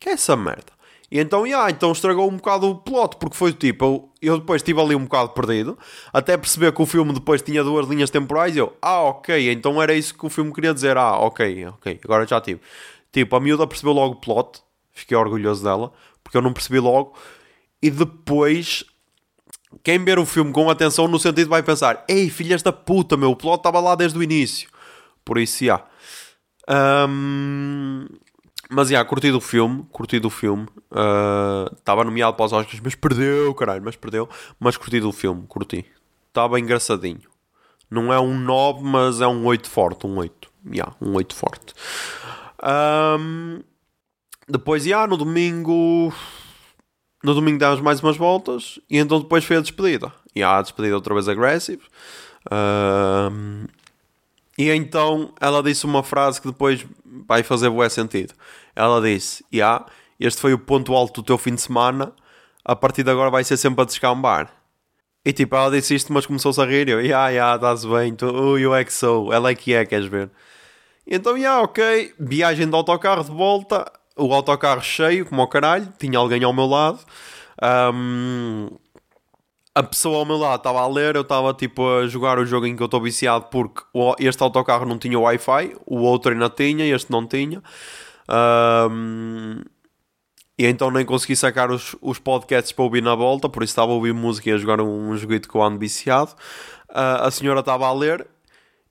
Que 0.00 0.08
é 0.08 0.12
essa 0.12 0.34
merda? 0.34 0.72
E 1.12 1.20
então, 1.20 1.46
yeah, 1.46 1.70
então 1.70 1.92
estragou 1.92 2.26
um 2.26 2.36
bocado 2.36 2.70
o 2.70 2.74
plot, 2.74 3.18
porque 3.18 3.36
foi 3.36 3.52
tipo, 3.52 3.84
eu, 3.84 4.10
eu 4.22 4.38
depois 4.38 4.62
estive 4.62 4.80
ali 4.80 4.94
um 4.94 5.04
bocado 5.04 5.28
perdido, 5.34 5.78
até 6.10 6.38
perceber 6.38 6.72
que 6.72 6.80
o 6.80 6.86
filme 6.86 7.12
depois 7.12 7.42
tinha 7.42 7.62
duas 7.62 7.86
linhas 7.86 8.08
temporais, 8.08 8.56
e 8.56 8.60
eu, 8.60 8.74
ah, 8.80 9.02
ok, 9.02 9.52
então 9.52 9.82
era 9.82 9.92
isso 9.92 10.14
que 10.14 10.24
o 10.24 10.30
filme 10.30 10.50
queria 10.54 10.72
dizer, 10.72 10.96
ah, 10.96 11.18
ok, 11.18 11.66
ok, 11.66 12.00
agora 12.02 12.26
já 12.26 12.40
tive. 12.40 12.62
Tipo, 13.12 13.36
a 13.36 13.40
miúda 13.40 13.66
percebeu 13.66 13.92
logo 13.92 14.14
o 14.14 14.20
plot, 14.22 14.62
fiquei 14.90 15.14
orgulhoso 15.14 15.62
dela, 15.62 15.92
porque 16.24 16.38
eu 16.38 16.40
não 16.40 16.50
percebi 16.50 16.80
logo, 16.80 17.12
e 17.82 17.90
depois, 17.90 18.82
quem 19.84 20.02
ver 20.02 20.18
o 20.18 20.24
filme 20.24 20.50
com 20.50 20.70
atenção 20.70 21.06
no 21.06 21.18
sentido 21.18 21.50
vai 21.50 21.62
pensar, 21.62 22.06
ei, 22.08 22.30
filhas 22.30 22.62
da 22.62 22.72
puta, 22.72 23.18
meu, 23.18 23.32
o 23.32 23.36
plot 23.36 23.58
estava 23.58 23.80
lá 23.80 23.94
desde 23.94 24.18
o 24.18 24.22
início. 24.22 24.66
Por 25.22 25.36
isso, 25.36 25.62
já. 25.62 25.84
Yeah. 26.70 27.06
Um, 27.06 28.06
mas, 28.70 28.88
já, 28.88 28.94
yeah, 28.94 29.08
curti 29.08 29.30
do 29.30 29.40
filme, 29.40 29.84
curti 29.90 30.18
do 30.18 30.30
filme. 30.30 30.66
Estava 31.76 32.02
uh, 32.02 32.04
nomeado 32.04 32.34
para 32.34 32.46
os 32.46 32.52
Oscars, 32.52 32.80
mas 32.82 32.94
perdeu, 32.94 33.54
caralho, 33.54 33.82
mas 33.84 33.96
perdeu. 33.96 34.28
Mas 34.58 34.76
curti 34.76 35.00
do 35.00 35.12
filme, 35.12 35.44
curti. 35.46 35.84
Estava 36.28 36.58
engraçadinho. 36.58 37.20
Não 37.90 38.12
é 38.12 38.18
um 38.18 38.38
9, 38.38 38.82
mas 38.82 39.20
é 39.20 39.26
um 39.26 39.44
8 39.44 39.68
forte, 39.68 40.06
um 40.06 40.16
8. 40.16 40.50
Yeah, 40.72 40.94
um 41.00 41.12
8 41.14 41.34
forte. 41.34 41.74
Um, 42.62 43.60
depois, 44.48 44.86
yeah, 44.86 45.06
no 45.06 45.16
domingo... 45.16 46.12
No 47.22 47.34
domingo 47.34 47.58
demos 47.58 47.80
mais 47.80 48.02
umas 48.02 48.16
voltas 48.16 48.80
e 48.90 48.98
então 48.98 49.20
depois 49.20 49.44
foi 49.44 49.56
a 49.56 49.60
despedida. 49.60 50.12
E 50.34 50.40
yeah, 50.40 50.58
a 50.58 50.62
despedida 50.62 50.96
outra 50.96 51.14
vez 51.14 51.28
agressiva. 51.28 51.82
Um, 52.50 53.66
e 54.58 54.70
então 54.70 55.32
ela 55.40 55.62
disse 55.62 55.84
uma 55.86 56.02
frase 56.02 56.40
que 56.40 56.48
depois 56.48 56.84
vai 57.26 57.42
fazer 57.42 57.70
bué 57.70 57.88
sentido. 57.88 58.34
Ela 58.76 59.00
disse: 59.00 59.44
yeah, 59.52 59.86
este 60.20 60.40
foi 60.40 60.52
o 60.52 60.58
ponto 60.58 60.94
alto 60.94 61.22
do 61.22 61.26
teu 61.26 61.38
fim 61.38 61.54
de 61.54 61.60
semana, 61.62 62.12
a 62.64 62.76
partir 62.76 63.02
de 63.02 63.10
agora 63.10 63.30
vai 63.30 63.44
ser 63.44 63.56
sempre 63.56 63.82
a 63.82 63.84
descambar. 63.84 64.50
E 65.24 65.32
tipo, 65.32 65.54
ela 65.54 65.70
disse 65.70 65.94
isto, 65.94 66.12
mas 66.12 66.26
começou-se 66.26 66.60
a 66.60 66.64
rir. 66.64 66.88
Eu, 66.88 67.00
yeah, 67.00 67.28
yeah, 67.28 67.54
estás 67.54 67.84
bem, 67.84 68.14
tu, 68.14 68.26
uh, 68.26 68.58
eu 68.58 68.74
é 68.74 68.84
que 68.84 68.92
sou, 68.92 69.32
ela 69.32 69.50
é 69.50 69.54
que 69.54 69.72
é, 69.72 69.84
queres 69.86 70.06
ver? 70.06 70.30
E 71.06 71.14
então, 71.16 71.36
yeah, 71.36 71.62
ok, 71.62 72.14
viagem 72.18 72.68
de 72.68 72.74
autocarro 72.74 73.24
de 73.24 73.30
volta, 73.30 73.90
o 74.16 74.32
autocarro 74.34 74.82
cheio, 74.82 75.26
como 75.26 75.40
ao 75.40 75.48
caralho, 75.48 75.92
tinha 75.98 76.18
alguém 76.18 76.42
ao 76.44 76.52
meu 76.52 76.66
lado. 76.66 77.00
Um, 77.94 78.68
a 79.74 79.82
pessoa 79.82 80.18
ao 80.18 80.24
meu 80.24 80.36
lado 80.36 80.60
estava 80.60 80.80
a 80.80 80.86
ler, 80.86 81.16
eu 81.16 81.22
estava 81.22 81.54
tipo 81.54 81.86
a 81.88 82.06
jogar 82.06 82.38
o 82.38 82.44
jogo 82.44 82.66
em 82.66 82.76
que 82.76 82.82
eu 82.82 82.86
estou 82.86 83.00
viciado 83.00 83.46
porque 83.50 83.82
este 84.18 84.42
autocarro 84.42 84.84
não 84.84 84.98
tinha 84.98 85.18
Wi-Fi, 85.18 85.76
o 85.86 86.00
outro 86.00 86.32
ainda 86.32 86.50
tinha, 86.50 86.84
este 86.94 87.10
não 87.10 87.26
tinha. 87.26 87.62
Um, 88.28 89.60
e 90.58 90.66
então 90.66 90.90
nem 90.90 91.04
consegui 91.04 91.34
sacar 91.34 91.70
os, 91.70 91.96
os 92.02 92.18
podcasts 92.18 92.72
para 92.72 92.84
ouvir 92.84 93.02
na 93.02 93.14
volta, 93.14 93.48
por 93.48 93.62
isso 93.62 93.72
estava 93.72 93.90
a 93.92 93.94
ouvir 93.94 94.12
música 94.12 94.50
e 94.50 94.52
a 94.52 94.58
jogar 94.58 94.80
um, 94.80 95.10
um 95.10 95.16
joguito 95.16 95.48
que 95.48 95.54
eu 95.54 95.62
ando 95.62 95.78
viciado. 95.78 96.32
Uh, 96.90 97.24
a 97.24 97.30
senhora 97.30 97.60
estava 97.60 97.86
a 97.86 97.92
ler 97.92 98.26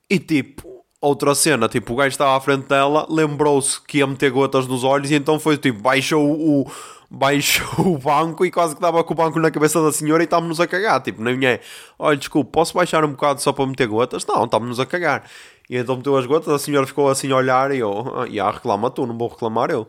e 0.10 0.18
tipo, 0.18 0.84
outra 1.00 1.36
cena, 1.36 1.70
tipo, 1.70 1.94
o 1.94 1.96
gajo 1.96 2.10
estava 2.10 2.36
à 2.36 2.42
frente 2.42 2.68
dela, 2.68 3.06
lembrou-se 3.08 3.80
que 3.80 4.00
ia 4.00 4.08
meter 4.08 4.32
gotas 4.32 4.66
nos 4.66 4.84
olhos 4.84 5.12
e 5.12 5.16
então 5.16 5.40
foi 5.40 5.58
tipo, 5.58 5.80
baixou 5.80 6.28
o 6.28 6.72
baixou 7.14 7.94
o 7.94 7.98
banco 7.98 8.46
e 8.46 8.50
quase 8.50 8.74
que 8.74 8.82
dava 8.82 9.04
com 9.04 9.14
o 9.14 9.18
banco 9.18 9.38
na 9.38 9.52
cabeça 9.52 9.84
da 9.84 9.92
senhora 9.92 10.24
e 10.24 10.26
estávamos 10.26 10.62
a 10.62 10.66
cagar. 10.66 11.02
Tipo, 11.02 11.22
nem 11.22 11.46
é, 11.46 11.60
olha, 12.00 12.16
desculpa, 12.16 12.50
posso 12.52 12.74
baixar 12.74 13.04
um 13.04 13.12
bocado 13.12 13.42
só 13.42 13.52
para 13.52 13.68
meter 13.68 13.86
gotas? 13.88 14.26
Não, 14.26 14.46
estávamos 14.46 14.80
a 14.80 14.86
cagar. 14.86 15.30
E 15.70 15.76
então 15.76 15.98
meteu 15.98 16.16
as 16.16 16.26
gotas, 16.26 16.48
a 16.54 16.58
senhora 16.58 16.88
ficou 16.88 17.10
assim 17.10 17.30
a 17.32 17.36
olhar 17.36 17.74
e 17.74 17.80
eu, 17.80 17.92
ah, 18.18 18.52
reclama 18.52 18.90
tu, 18.90 19.06
não 19.06 19.18
vou 19.18 19.28
reclamar 19.28 19.70
eu. 19.70 19.88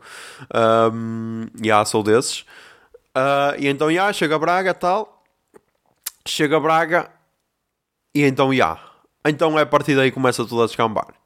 Um, 0.93 1.47
yeah, 1.64 1.85
sou 1.85 2.03
desses. 2.03 2.41
Uh, 3.16 3.55
e 3.59 3.68
então, 3.68 3.91
yeah, 3.91 4.12
chega 4.12 4.35
a 4.35 4.39
Braga 4.39 4.75
tal. 4.75 5.23
Chega 6.27 6.57
a 6.57 6.61
Braga 6.61 7.09
e 8.14 8.25
então, 8.25 8.53
yeah. 8.53 8.81
Então 9.25 9.57
é 9.57 9.62
a 9.62 9.66
partir 9.66 9.95
daí 9.95 10.11
começa 10.11 10.45
tudo 10.45 10.62
a 10.62 10.66
descambar. 10.66 11.22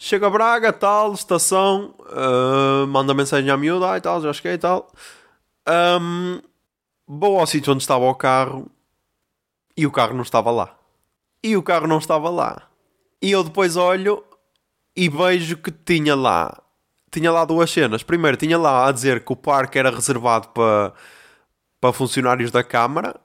Chega 0.00 0.28
a 0.28 0.30
Braga, 0.30 0.72
tal, 0.72 1.12
estação, 1.12 1.92
uh, 1.98 2.86
manda 2.86 3.12
mensagem 3.12 3.50
à 3.50 3.56
miúda 3.56 3.96
e 3.96 4.00
tal, 4.00 4.22
já 4.22 4.32
cheguei 4.32 4.52
e 4.52 4.58
tal. 4.58 4.92
Um, 6.00 6.40
vou 7.04 7.40
ao 7.40 7.46
sítio 7.48 7.72
onde 7.72 7.82
estava 7.82 8.04
o 8.04 8.14
carro 8.14 8.70
e 9.76 9.84
o 9.84 9.90
carro 9.90 10.14
não 10.14 10.22
estava 10.22 10.52
lá. 10.52 10.78
E 11.42 11.56
o 11.56 11.62
carro 11.64 11.88
não 11.88 11.98
estava 11.98 12.30
lá. 12.30 12.62
E 13.20 13.32
eu 13.32 13.42
depois 13.42 13.74
olho 13.74 14.22
e 14.94 15.08
vejo 15.08 15.56
que 15.56 15.72
tinha 15.72 16.14
lá. 16.14 16.62
Tinha 17.10 17.32
lá 17.32 17.44
duas 17.44 17.68
cenas. 17.68 18.04
Primeiro, 18.04 18.36
tinha 18.36 18.56
lá 18.56 18.86
a 18.86 18.92
dizer 18.92 19.24
que 19.24 19.32
o 19.32 19.36
parque 19.36 19.80
era 19.80 19.90
reservado 19.90 20.48
para, 20.50 20.92
para 21.80 21.92
funcionários 21.92 22.52
da 22.52 22.62
Câmara 22.62 23.18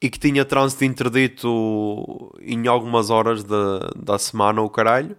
e 0.00 0.08
que 0.08 0.18
tinha 0.20 0.44
trânsito 0.44 0.84
interdito 0.84 2.32
em 2.40 2.68
algumas 2.68 3.10
horas 3.10 3.42
de, 3.42 3.50
da 3.96 4.16
semana, 4.16 4.62
o 4.62 4.70
caralho 4.70 5.16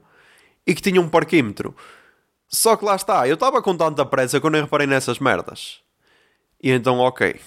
e 0.66 0.74
que 0.76 0.82
tinha 0.82 1.02
um 1.02 1.10
parquímetro. 1.10 1.76
Só 2.48 2.76
que 2.76 2.86
lá 2.86 2.96
está, 2.96 3.28
eu 3.28 3.36
estava 3.36 3.62
com 3.62 3.76
tanta 3.76 4.06
pressa 4.06 4.40
que 4.40 4.46
eu 4.46 4.50
nem 4.50 4.62
reparei 4.62 4.88
nessas 4.88 5.20
merdas. 5.20 5.82
E 6.62 6.72
então, 6.72 7.00
ok. 7.00 7.40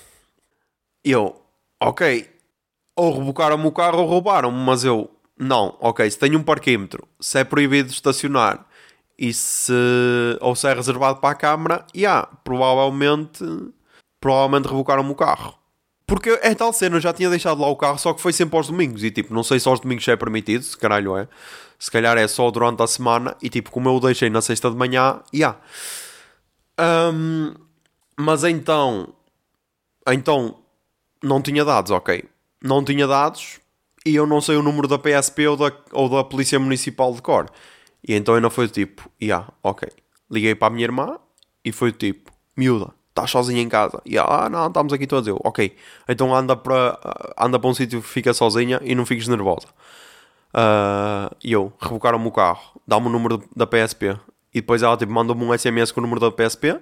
Eu, 1.04 1.42
ok. 1.80 2.30
Ou 2.96 3.18
rebocaram-me 3.18 3.66
o 3.66 3.72
carro 3.72 4.00
ou 4.00 4.06
roubaram-me, 4.06 4.58
mas 4.58 4.84
eu, 4.84 5.10
não, 5.38 5.76
ok. 5.80 6.08
Se 6.10 6.18
tenho 6.18 6.38
um 6.38 6.42
parquímetro, 6.42 7.06
se 7.20 7.38
é 7.38 7.44
proibido 7.44 7.90
estacionar 7.90 8.64
e 9.18 9.32
se. 9.32 9.72
ou 10.40 10.54
se 10.54 10.68
é 10.68 10.74
reservado 10.74 11.20
para 11.20 11.30
a 11.30 11.34
câmara, 11.34 11.86
já, 11.94 12.00
yeah, 12.00 12.28
provavelmente. 12.44 13.44
provavelmente 14.20 14.68
rebocaram-me 14.68 15.10
o 15.10 15.14
carro. 15.14 15.61
Porque 16.12 16.28
é 16.42 16.54
tal 16.54 16.74
cena, 16.74 16.96
eu 16.96 17.00
já 17.00 17.10
tinha 17.10 17.30
deixado 17.30 17.62
lá 17.62 17.68
o 17.68 17.74
carro, 17.74 17.98
só 17.98 18.12
que 18.12 18.20
foi 18.20 18.34
sempre 18.34 18.54
aos 18.54 18.66
domingos. 18.66 19.02
E 19.02 19.10
tipo, 19.10 19.32
não 19.32 19.42
sei 19.42 19.58
se 19.58 19.66
aos 19.66 19.80
domingos 19.80 20.06
é 20.06 20.14
permitido, 20.14 20.62
se 20.62 20.76
caralho 20.76 21.16
é. 21.16 21.26
Se 21.78 21.90
calhar 21.90 22.18
é 22.18 22.28
só 22.28 22.50
durante 22.50 22.82
a 22.82 22.86
semana. 22.86 23.34
E 23.40 23.48
tipo, 23.48 23.70
como 23.70 23.88
eu 23.88 23.94
o 23.94 24.00
deixei 24.00 24.28
na 24.28 24.42
sexta 24.42 24.70
de 24.70 24.76
manhã, 24.76 25.22
já. 25.32 25.56
Yeah. 26.78 27.10
Um, 27.14 27.54
mas 28.20 28.44
então. 28.44 29.14
Então. 30.06 30.58
Não 31.22 31.40
tinha 31.40 31.64
dados, 31.64 31.90
ok. 31.90 32.24
Não 32.62 32.84
tinha 32.84 33.06
dados. 33.06 33.58
E 34.04 34.14
eu 34.14 34.26
não 34.26 34.42
sei 34.42 34.56
o 34.56 34.62
número 34.62 34.86
da 34.86 34.98
PSP 34.98 35.48
ou 35.48 35.56
da, 35.56 35.72
ou 35.92 36.10
da 36.10 36.22
Polícia 36.22 36.60
Municipal 36.60 37.14
de 37.14 37.22
Cor. 37.22 37.48
E 38.06 38.12
então 38.12 38.34
ainda 38.34 38.50
foi 38.50 38.68
tipo, 38.68 39.10
já, 39.18 39.26
yeah, 39.26 39.52
ok. 39.62 39.88
Liguei 40.30 40.54
para 40.54 40.68
a 40.68 40.70
minha 40.70 40.84
irmã 40.84 41.18
e 41.64 41.72
foi 41.72 41.90
tipo, 41.90 42.30
miúda 42.54 42.92
estás 43.12 43.30
sozinha 43.30 43.60
em 43.62 43.68
casa. 43.68 44.00
E 44.04 44.18
ah, 44.18 44.48
não, 44.50 44.66
estamos 44.66 44.92
aqui 44.92 45.06
todos. 45.06 45.28
Eu, 45.28 45.38
ok, 45.44 45.74
então 46.08 46.34
anda 46.34 46.56
para, 46.56 46.98
anda 47.38 47.58
para 47.58 47.70
um 47.70 47.74
sítio 47.74 48.02
fica 48.02 48.32
sozinha 48.34 48.80
e 48.82 48.94
não 48.94 49.06
fiques 49.06 49.28
nervosa. 49.28 49.68
Uh, 50.54 51.34
e 51.42 51.52
eu, 51.52 51.72
rebocaram-me 51.80 52.26
o 52.26 52.30
carro, 52.30 52.80
dá-me 52.86 53.06
o 53.06 53.10
número 53.10 53.42
da 53.54 53.66
PSP. 53.66 54.16
E 54.52 54.60
depois 54.60 54.82
ela 54.82 54.96
tipo, 54.96 55.12
mandou-me 55.12 55.44
um 55.44 55.56
SMS 55.56 55.92
com 55.92 56.00
o 56.00 56.02
número 56.02 56.20
da 56.20 56.30
PSP. 56.30 56.78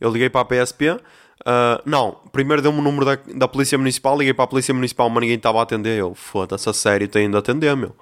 Eu 0.00 0.10
liguei 0.10 0.28
para 0.28 0.40
a 0.40 0.44
PSP. 0.44 0.90
Uh, 0.90 1.00
ah, 1.46 1.82
não, 1.84 2.18
primeiro 2.32 2.62
deu-me 2.62 2.78
o 2.78 2.82
número 2.82 3.04
da, 3.04 3.18
da 3.34 3.48
Polícia 3.48 3.78
Municipal. 3.78 4.16
Liguei 4.18 4.34
para 4.34 4.44
a 4.44 4.48
Polícia 4.48 4.74
Municipal, 4.74 5.08
mas 5.08 5.20
ninguém 5.20 5.36
estava 5.36 5.60
a 5.60 5.62
atender. 5.62 5.98
Eu, 5.98 6.14
foda-se, 6.14 6.68
a 6.68 6.72
sério, 6.72 7.08
tenho 7.08 7.30
de 7.30 7.36
atender, 7.36 7.74
meu. 7.76 7.94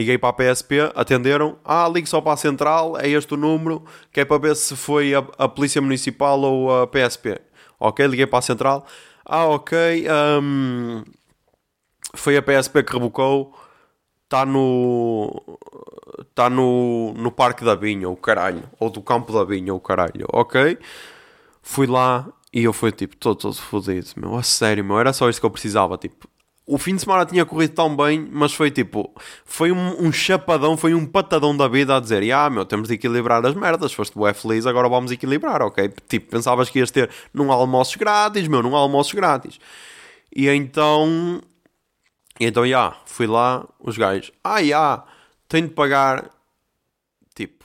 Liguei 0.00 0.16
para 0.16 0.30
a 0.30 0.32
PSP, 0.32 0.90
atenderam. 0.94 1.58
Ah, 1.62 1.86
ligue 1.86 2.08
só 2.08 2.22
para 2.22 2.32
a 2.32 2.36
central, 2.36 2.98
é 2.98 3.06
este 3.06 3.34
o 3.34 3.36
número, 3.36 3.84
que 4.10 4.20
é 4.20 4.24
para 4.24 4.38
ver 4.38 4.56
se 4.56 4.74
foi 4.74 5.14
a, 5.14 5.18
a 5.36 5.46
Polícia 5.46 5.82
Municipal 5.82 6.40
ou 6.40 6.74
a 6.82 6.86
PSP. 6.86 7.38
Ok, 7.78 8.06
liguei 8.06 8.26
para 8.26 8.38
a 8.38 8.42
central. 8.42 8.86
Ah, 9.26 9.44
ok. 9.44 10.06
Um, 10.40 11.04
foi 12.14 12.34
a 12.38 12.40
PSP 12.42 12.82
que 12.82 12.94
rebocou, 12.94 13.54
está 14.24 14.46
no. 14.46 15.42
Está 16.30 16.48
no, 16.48 17.12
no 17.12 17.30
Parque 17.30 17.62
da 17.62 17.74
Vinha, 17.74 18.08
o 18.08 18.16
caralho. 18.16 18.62
Ou 18.78 18.88
do 18.88 19.02
Campo 19.02 19.34
da 19.34 19.44
Vinha, 19.44 19.74
o 19.74 19.80
caralho. 19.80 20.26
Ok? 20.32 20.78
Fui 21.60 21.86
lá 21.86 22.26
e 22.50 22.64
eu 22.64 22.72
fui 22.72 22.90
tipo, 22.90 23.18
todo, 23.18 23.36
todo 23.36 23.54
fodido, 23.54 24.08
meu. 24.16 24.34
A 24.34 24.42
sério, 24.42 24.82
meu. 24.82 24.98
Era 24.98 25.12
só 25.12 25.28
isto 25.28 25.40
que 25.40 25.46
eu 25.46 25.50
precisava. 25.50 25.98
Tipo, 25.98 26.26
o 26.70 26.78
fim 26.78 26.94
de 26.94 27.00
semana 27.00 27.26
tinha 27.26 27.44
corrido 27.44 27.74
tão 27.74 27.96
bem, 27.96 28.28
mas 28.30 28.54
foi 28.54 28.70
tipo, 28.70 29.12
foi 29.44 29.72
um, 29.72 30.06
um 30.06 30.12
chapadão, 30.12 30.76
foi 30.76 30.94
um 30.94 31.04
patadão 31.04 31.56
da 31.56 31.66
vida 31.66 31.96
a 31.96 32.00
dizer: 32.00 32.30
Ah, 32.30 32.48
meu, 32.48 32.64
temos 32.64 32.86
de 32.86 32.94
equilibrar 32.94 33.44
as 33.44 33.56
merdas. 33.56 33.92
Foste 33.92 34.16
bué 34.16 34.32
feliz, 34.32 34.66
agora 34.66 34.88
vamos 34.88 35.10
equilibrar, 35.10 35.62
ok? 35.62 35.92
Tipo, 36.08 36.30
pensavas 36.30 36.70
que 36.70 36.78
ias 36.78 36.92
ter 36.92 37.10
num 37.34 37.50
almoço 37.50 37.98
grátis, 37.98 38.46
meu, 38.46 38.62
num 38.62 38.76
almoço 38.76 39.16
grátis. 39.16 39.58
E 40.34 40.48
então, 40.48 41.40
e 42.38 42.46
então, 42.46 42.62
já, 42.62 42.68
yeah, 42.68 42.96
fui 43.04 43.26
lá, 43.26 43.66
os 43.80 43.98
gajos, 43.98 44.30
ah, 44.44 44.58
já, 44.58 44.60
yeah, 44.60 45.04
tenho 45.48 45.66
de 45.66 45.74
pagar, 45.74 46.30
tipo, 47.34 47.64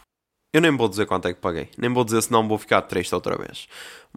eu 0.51 0.59
nem 0.59 0.75
vou 0.75 0.89
dizer 0.89 1.05
quanto 1.05 1.27
é 1.27 1.33
que 1.33 1.39
paguei, 1.39 1.69
nem 1.77 1.93
vou 1.93 2.03
dizer 2.03 2.23
senão 2.23 2.47
vou 2.47 2.57
ficar 2.57 2.81
triste 2.81 3.13
outra 3.13 3.37
vez. 3.37 3.67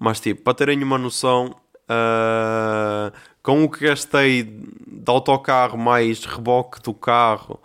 Mas, 0.00 0.18
tipo, 0.18 0.42
para 0.42 0.54
terem 0.54 0.82
uma 0.82 0.96
noção, 0.96 1.54
uh, 1.88 3.12
com 3.42 3.64
o 3.64 3.70
que 3.70 3.86
gastei 3.86 4.42
de 4.42 5.10
autocarro 5.10 5.78
mais 5.78 6.24
reboque 6.24 6.82
do 6.82 6.92
carro 6.92 7.60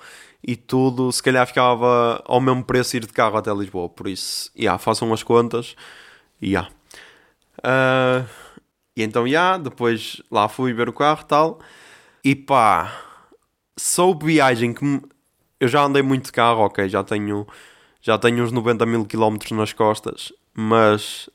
e 0.45 0.55
tudo, 0.55 1.11
se 1.11 1.24
calhar 1.24 1.47
ficava 1.47 2.21
ao 2.26 2.41
mesmo 2.41 2.63
preço 2.63 2.97
ir 2.97 3.05
de 3.05 3.13
carro 3.13 3.38
até 3.38 3.53
Lisboa. 3.53 3.88
Por 3.89 4.07
isso, 4.07 4.51
yeah, 4.57 4.78
façam 4.78 5.11
as 5.13 5.24
contas. 5.24 5.76
Yeah. 6.41 6.69
Uh, 7.59 8.28
e 8.95 9.03
então, 9.03 9.26
yeah, 9.26 9.57
depois 9.57 10.21
lá 10.30 10.47
fui 10.49 10.74
ver 10.74 10.89
o 10.89 10.93
carro 10.93 11.21
e 11.21 11.26
tal. 11.26 11.59
E 12.24 12.36
pá, 12.36 12.91
sou 13.78 14.17
viagem 14.17 14.74
que 14.74 14.84
me... 14.84 15.01
eu 15.59 15.67
já 15.67 15.84
andei 15.84 16.01
muito 16.01 16.26
de 16.26 16.32
carro, 16.32 16.61
ok, 16.61 16.88
já 16.89 17.03
tenho, 17.03 17.47
já 18.01 18.17
tenho 18.17 18.43
uns 18.43 18.51
90 18.51 18.86
mil 18.86 19.05
quilómetros 19.05 19.51
nas 19.51 19.74
costas, 19.74 20.32
mas 20.53 21.30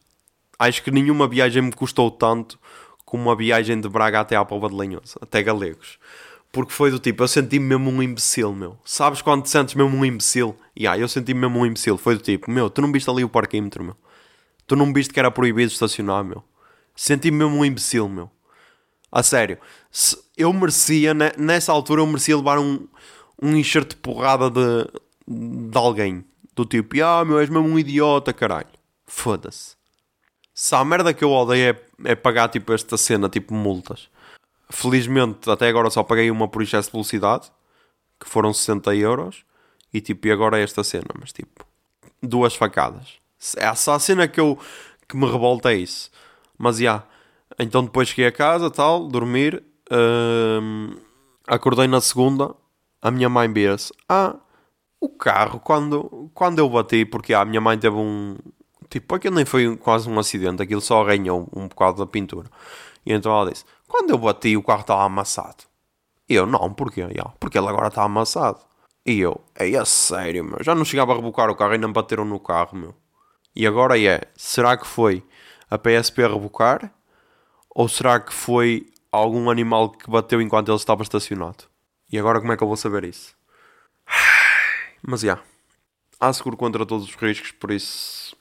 acho 0.59 0.83
que 0.83 0.91
nenhuma 0.91 1.29
viagem 1.29 1.63
me 1.63 1.73
custou 1.73 2.11
tanto 2.11 2.59
como 3.05 3.25
uma 3.25 3.37
viagem 3.37 3.81
de 3.81 3.89
Braga 3.89 4.21
até 4.21 4.37
à 4.37 4.45
Pova 4.45 4.69
de 4.69 4.75
Lanhoso, 4.75 5.17
até 5.21 5.43
Galegos. 5.43 5.99
Porque 6.51 6.73
foi 6.73 6.91
do 6.91 6.99
tipo, 6.99 7.23
eu 7.23 7.29
senti-me 7.29 7.65
mesmo 7.67 7.91
um 7.91 8.03
imbecil, 8.03 8.53
meu. 8.55 8.79
Sabes 8.85 9.21
quando 9.21 9.43
te 9.43 9.51
sentes 9.51 9.75
mesmo 9.75 9.97
um 9.97 10.05
imbecil? 10.05 10.57
E 10.75 10.83
yeah, 10.83 11.01
eu 11.01 11.09
senti-me 11.09 11.41
mesmo 11.41 11.59
um 11.59 11.67
imbecil. 11.67 11.97
Foi 11.99 12.15
do 12.17 12.23
tipo, 12.23 12.51
meu, 12.51 12.71
tu 12.71 12.81
não 12.81 12.91
viste 12.91 13.09
ali 13.09 13.23
o 13.23 13.29
parquímetro, 13.29 13.85
meu. 13.85 13.97
Tu 14.67 14.75
não 14.75 14.93
viste 14.93 15.13
que 15.13 15.21
era 15.21 15.31
proibido 15.31 15.71
estacionar, 15.71 16.25
meu. 16.25 16.43
Senti-me 16.95 17.39
mesmo 17.39 17.57
um 17.57 17.65
imbecil, 17.65 18.09
meu. 18.09 18.31
A 19.11 19.23
sério. 19.23 19.59
Eu 20.37 20.53
merecia, 20.53 21.15
nessa 21.15 21.73
altura, 21.73 22.03
eu 22.03 22.07
merecia 22.07 22.37
levar 22.37 22.59
um, 22.59 22.87
um 23.41 23.57
enxerto 23.57 23.91
de 23.91 23.97
porrada 23.97 24.51
de, 24.51 24.91
de 25.71 25.79
alguém. 25.79 26.25
Do 26.55 26.65
tipo, 26.65 27.03
ah, 27.03 27.25
meu, 27.25 27.39
és 27.39 27.49
mesmo 27.49 27.69
um 27.69 27.79
idiota, 27.79 28.33
caralho. 28.33 28.69
Foda-se. 29.07 29.78
Se 30.61 30.75
a 30.75 30.85
merda 30.85 31.15
que 31.15 31.23
eu 31.23 31.31
odeio 31.31 31.71
é, 32.05 32.11
é 32.11 32.15
pagar 32.17 32.49
tipo 32.49 32.73
esta 32.73 32.97
cena, 32.97 33.29
tipo 33.29 33.55
multas. 33.55 34.09
Felizmente 34.69 35.49
até 35.49 35.69
agora 35.69 35.89
só 35.89 36.03
paguei 36.03 36.33
uma 36.33 36.49
por 36.49 36.61
excesso 36.61 36.89
de 36.89 36.95
velocidade, 36.95 37.49
que 38.19 38.29
foram 38.29 38.53
60 38.53 38.93
euros. 38.97 39.45
E 39.95 40.01
tipo, 40.01 40.27
e 40.27 40.33
agora 40.33 40.59
é 40.59 40.65
esta 40.65 40.83
cena, 40.83 41.07
mas 41.17 41.33
tipo, 41.33 41.65
duas 42.21 42.57
facadas. 42.57 43.21
Essa 43.57 43.95
a 43.95 44.01
cena 44.01 44.27
que 44.27 44.41
eu 44.41 44.59
que 45.09 45.17
me 45.17 45.31
revolta 45.31 45.73
é 45.73 45.77
isso. 45.77 46.11
Mas 46.59 46.79
já. 46.79 46.83
Yeah. 46.83 47.07
Então 47.61 47.85
depois 47.85 48.09
cheguei 48.09 48.27
a 48.27 48.33
casa, 48.33 48.69
tal, 48.69 49.07
dormir. 49.07 49.63
Hum, 49.93 50.97
acordei 51.47 51.87
na 51.87 52.01
segunda. 52.01 52.53
A 53.01 53.13
minha 53.13 53.29
mãe 53.29 53.51
vira-se. 53.53 53.93
Ah, 54.09 54.35
o 55.01 55.09
carro, 55.09 55.61
quando, 55.61 56.33
quando 56.35 56.59
eu 56.59 56.69
bati, 56.69 57.05
porque 57.05 57.33
ah, 57.33 57.43
a 57.43 57.45
minha 57.45 57.61
mãe 57.61 57.79
teve 57.79 57.95
um, 57.95 58.37
Tipo, 58.91 59.15
aquilo 59.15 59.37
nem 59.37 59.45
foi 59.45 59.77
quase 59.77 60.09
um 60.09 60.19
acidente, 60.19 60.63
aquilo 60.63 60.81
só 60.81 61.03
arranhou 61.03 61.49
um 61.55 61.69
bocado 61.69 61.99
da 61.99 62.07
pintura. 62.07 62.49
E 63.05 63.13
então 63.13 63.33
ela 63.33 63.51
disse: 63.51 63.65
Quando 63.87 64.11
eu 64.11 64.19
bati, 64.19 64.57
o 64.57 64.63
carro 64.63 64.81
estava 64.81 65.05
amassado. 65.05 65.65
E 66.29 66.35
eu: 66.35 66.47
Não, 66.47 66.73
porquê? 66.73 67.03
Yeah, 67.03 67.33
porque 67.39 67.59
ele 67.59 67.69
agora 67.69 67.89
está 67.89 68.03
amassado. 68.03 68.61
E 69.05 69.21
eu: 69.21 69.41
É 69.55 69.75
a 69.77 69.85
sério, 69.85 70.45
meu. 70.45 70.63
Já 70.63 70.75
não 70.75 70.85
chegava 70.85 71.13
a 71.13 71.17
rebocar 71.17 71.51
o 71.51 71.55
carro 71.55 71.75
e 71.75 71.79
não 71.79 71.93
bateram 71.93 72.25
no 72.25 72.41
carro, 72.41 72.77
meu. 72.79 72.95
E 73.55 73.67
agora 73.67 74.01
é: 74.01 74.23
será 74.37 74.77
que 74.77 74.87
foi 74.87 75.23
a 75.71 75.79
PSP 75.79 76.25
a 76.25 76.29
rebocar? 76.29 76.93
Ou 77.71 77.89
será 77.89 78.19
que 78.19 78.33
foi 78.33 78.87
algum 79.13 79.51
animal 79.51 79.91
que 79.91 80.11
bateu 80.11 80.41
enquanto 80.41 80.69
ele 80.69 80.77
estava 80.77 81.03
estacionado? 81.03 81.65
E 82.11 82.19
agora 82.19 82.41
como 82.41 82.53
é 82.53 82.57
que 82.57 82.63
eu 82.63 82.69
vou 82.69 82.77
saber 82.77 83.05
isso? 83.05 83.35
Mas 85.07 85.21
já. 85.21 85.39
Há 86.21 86.33
seguro 86.33 86.57
contra 86.57 86.85
todos 86.85 87.07
os 87.09 87.15
riscos, 87.15 87.53
por 87.53 87.71
isso 87.71 88.37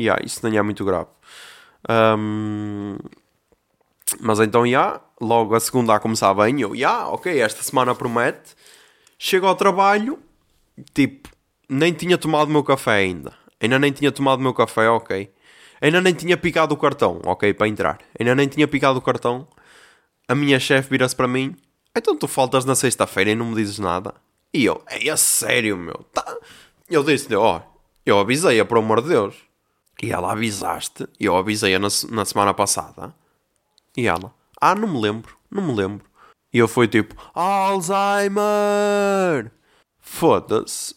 yeah, 0.00 0.22
isso 0.24 0.40
nem 0.42 0.58
é 0.58 0.62
muito 0.62 0.84
grave. 0.84 1.08
Um, 1.88 2.96
mas 4.20 4.40
então, 4.40 4.66
yeah, 4.66 5.00
logo 5.20 5.54
a 5.54 5.60
segunda 5.60 5.94
a 5.94 6.00
começar 6.00 6.32
bem, 6.34 6.60
eu, 6.60 6.74
yeah, 6.74 7.08
ok, 7.08 7.40
esta 7.40 7.62
semana 7.62 7.94
promete. 7.94 8.54
Chego 9.18 9.46
ao 9.46 9.54
trabalho, 9.54 10.18
tipo, 10.92 11.28
nem 11.68 11.92
tinha 11.92 12.18
tomado 12.18 12.48
o 12.48 12.52
meu 12.52 12.62
café 12.62 12.92
ainda. 12.92 13.32
Ainda 13.60 13.78
nem 13.78 13.92
tinha 13.92 14.12
tomado 14.12 14.40
o 14.40 14.42
meu 14.42 14.52
café, 14.52 14.88
ok. 14.88 15.32
Ainda 15.80 16.00
nem 16.00 16.14
tinha 16.14 16.36
picado 16.36 16.74
o 16.74 16.76
cartão, 16.76 17.20
ok, 17.24 17.52
para 17.54 17.68
entrar. 17.68 17.98
Ainda 18.18 18.34
nem 18.34 18.48
tinha 18.48 18.66
picado 18.68 18.98
o 18.98 19.02
cartão. 19.02 19.46
A 20.28 20.34
minha 20.34 20.58
chefe 20.58 20.90
vira-se 20.90 21.14
para 21.14 21.28
mim. 21.28 21.54
Então 21.96 22.16
tu 22.16 22.26
faltas 22.26 22.64
na 22.64 22.74
sexta-feira 22.74 23.30
e 23.30 23.34
não 23.34 23.46
me 23.46 23.54
dizes 23.54 23.78
nada. 23.78 24.14
E 24.52 24.64
eu, 24.64 24.82
é 24.86 25.08
a 25.08 25.16
sério, 25.16 25.76
meu. 25.76 26.04
Tá. 26.12 26.24
Eu 26.88 27.02
disse-lhe, 27.02 27.36
ó, 27.36 27.58
oh, 27.58 27.62
eu 28.04 28.18
avisei-a, 28.18 28.64
por 28.64 28.78
amor 28.78 29.02
de 29.02 29.08
Deus. 29.08 29.34
E 30.02 30.12
ela 30.12 30.32
avisaste, 30.32 31.06
e 31.18 31.24
eu 31.24 31.36
avisei-a 31.36 31.78
na, 31.78 31.88
na 32.10 32.24
semana 32.24 32.52
passada. 32.52 33.14
E 33.96 34.06
ela, 34.06 34.34
ah, 34.60 34.74
não 34.74 34.88
me 34.88 35.00
lembro, 35.00 35.36
não 35.50 35.62
me 35.62 35.74
lembro. 35.74 36.04
E 36.52 36.58
eu 36.58 36.68
fui 36.68 36.86
tipo, 36.88 37.14
Alzheimer! 37.34 38.40
Foda-se. 39.98 40.94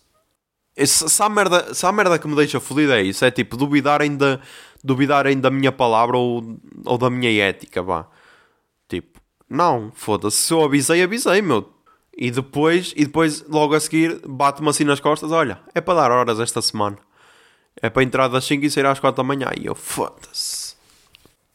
Se 0.85 1.23
a, 1.23 1.29
merda, 1.29 1.73
se 1.73 1.85
a 1.85 1.91
merda 1.91 2.19
que 2.19 2.27
me 2.27 2.35
deixa 2.35 2.59
fodido 2.59 2.93
é 2.93 3.01
isso, 3.01 3.25
é 3.25 3.31
tipo, 3.31 3.57
duvidarem 3.57 4.15
da, 4.15 4.39
duvidarem 4.83 5.39
da 5.39 5.49
minha 5.49 5.71
palavra 5.71 6.15
ou, 6.17 6.59
ou 6.85 6.97
da 6.97 7.09
minha 7.09 7.31
ética, 7.43 7.81
vá. 7.81 8.07
Tipo, 8.87 9.19
não, 9.49 9.91
foda-se, 9.95 10.37
se 10.37 10.53
eu 10.53 10.63
avisei, 10.63 11.01
avisei, 11.01 11.41
meu. 11.41 11.73
E 12.15 12.29
depois, 12.29 12.93
e 12.95 13.05
depois 13.05 13.43
logo 13.47 13.73
a 13.73 13.79
seguir, 13.79 14.21
bate-me 14.27 14.69
assim 14.69 14.83
nas 14.83 14.99
costas, 14.99 15.31
olha, 15.31 15.59
é 15.73 15.81
para 15.81 16.01
dar 16.01 16.11
horas 16.11 16.39
esta 16.39 16.61
semana. 16.61 16.97
É 17.82 17.89
para 17.89 18.03
entrar 18.03 18.28
das 18.28 18.45
5 18.45 18.65
e 18.65 18.71
sair 18.71 18.86
às 18.86 18.99
4 18.99 19.21
da 19.21 19.28
manhã. 19.28 19.49
E 19.59 19.65
eu, 19.65 19.75
foda-se. 19.75 20.75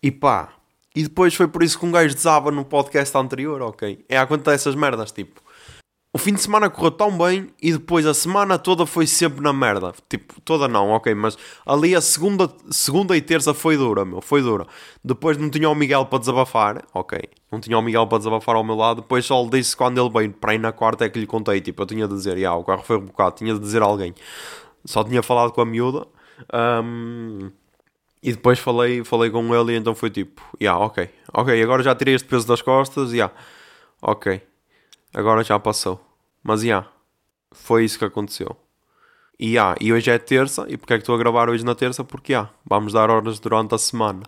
E 0.02 0.10
pá. 0.10 0.50
E 0.94 1.02
depois 1.04 1.34
foi 1.34 1.48
por 1.48 1.62
isso 1.62 1.78
que 1.78 1.86
um 1.86 1.92
gajo 1.92 2.14
desaba 2.14 2.50
no 2.50 2.64
podcast 2.64 3.16
anterior, 3.16 3.62
ok? 3.62 4.04
É 4.08 4.18
a 4.18 4.26
conta 4.26 4.50
dessas 4.50 4.74
merdas, 4.74 5.10
tipo. 5.10 5.40
O 6.14 6.18
fim 6.18 6.34
de 6.34 6.42
semana 6.42 6.68
correu 6.68 6.90
tão 6.90 7.16
bem 7.16 7.48
e 7.60 7.72
depois 7.72 8.04
a 8.04 8.12
semana 8.12 8.58
toda 8.58 8.84
foi 8.84 9.06
sempre 9.06 9.40
na 9.40 9.50
merda. 9.50 9.94
Tipo, 10.10 10.38
toda 10.42 10.68
não, 10.68 10.90
ok, 10.90 11.14
mas 11.14 11.38
ali 11.64 11.96
a 11.96 12.02
segunda, 12.02 12.50
segunda 12.70 13.16
e 13.16 13.22
terça 13.22 13.54
foi 13.54 13.78
dura, 13.78 14.04
meu, 14.04 14.20
foi 14.20 14.42
dura. 14.42 14.66
Depois 15.02 15.38
não 15.38 15.48
tinha 15.48 15.70
o 15.70 15.74
Miguel 15.74 16.04
para 16.04 16.18
desabafar, 16.18 16.84
ok, 16.92 17.18
não 17.50 17.58
tinha 17.60 17.78
o 17.78 17.82
Miguel 17.82 18.06
para 18.06 18.18
desabafar 18.18 18.56
ao 18.56 18.62
meu 18.62 18.76
lado. 18.76 19.00
Depois 19.00 19.24
só 19.24 19.42
lhe 19.42 19.48
disse 19.48 19.74
quando 19.74 19.98
ele 19.98 20.10
veio 20.10 20.30
para 20.34 20.54
ir 20.54 20.58
na 20.58 20.70
quarta 20.70 21.06
é 21.06 21.08
que 21.08 21.18
lhe 21.18 21.26
contei, 21.26 21.62
tipo, 21.62 21.80
eu 21.80 21.86
tinha 21.86 22.06
de 22.06 22.12
dizer, 22.12 22.36
yeah, 22.36 22.54
o 22.58 22.62
carro 22.62 22.82
foi 22.82 22.98
um 22.98 23.06
bocado, 23.06 23.36
tinha 23.36 23.54
de 23.54 23.60
dizer 23.60 23.80
a 23.80 23.86
alguém 23.86 24.14
só 24.84 25.04
tinha 25.04 25.22
falado 25.22 25.52
com 25.52 25.60
a 25.60 25.66
miúda. 25.66 26.06
Um, 26.52 27.50
e 28.22 28.32
depois 28.32 28.58
falei, 28.58 29.02
falei 29.02 29.30
com 29.30 29.54
ele 29.54 29.72
e 29.72 29.76
então 29.76 29.94
foi 29.94 30.08
tipo, 30.08 30.42
yeah, 30.60 30.78
ok, 30.82 31.10
ok, 31.32 31.60
agora 31.60 31.82
já 31.82 31.94
tirei 31.94 32.14
este 32.14 32.28
peso 32.28 32.46
das 32.46 32.62
costas, 32.62 33.12
yeah, 33.12 33.34
ok, 34.00 34.40
agora 35.12 35.42
já 35.42 35.58
passou. 35.58 36.00
Mas 36.42 36.62
yeah, 36.62 36.88
foi 37.50 37.84
isso 37.84 37.98
que 37.98 38.04
aconteceu. 38.04 38.56
E, 39.38 39.54
yeah, 39.54 39.76
e 39.80 39.92
hoje 39.92 40.08
é 40.10 40.18
terça, 40.18 40.66
e 40.68 40.76
porque 40.76 40.92
é 40.94 40.96
que 40.98 41.02
estou 41.02 41.16
a 41.16 41.18
gravar 41.18 41.50
hoje 41.50 41.64
na 41.64 41.74
terça? 41.74 42.04
Porque 42.04 42.32
yeah, 42.32 42.48
vamos 42.64 42.92
dar 42.92 43.10
horas 43.10 43.40
durante 43.40 43.74
a 43.74 43.78
semana. 43.78 44.22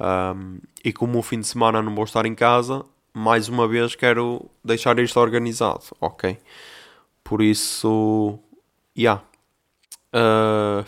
Um, 0.00 0.58
e 0.84 0.92
como 0.92 1.18
o 1.18 1.22
fim 1.22 1.40
de 1.40 1.48
semana 1.48 1.82
não 1.82 1.94
vou 1.94 2.04
estar 2.04 2.26
em 2.26 2.34
casa, 2.34 2.84
mais 3.12 3.48
uma 3.48 3.66
vez 3.66 3.96
quero 3.96 4.48
deixar 4.62 4.98
isto 5.00 5.18
organizado, 5.18 5.82
ok? 6.00 6.38
Por 7.24 7.42
isso, 7.42 8.38
yeah, 8.96 9.20
Uh, 10.14 10.86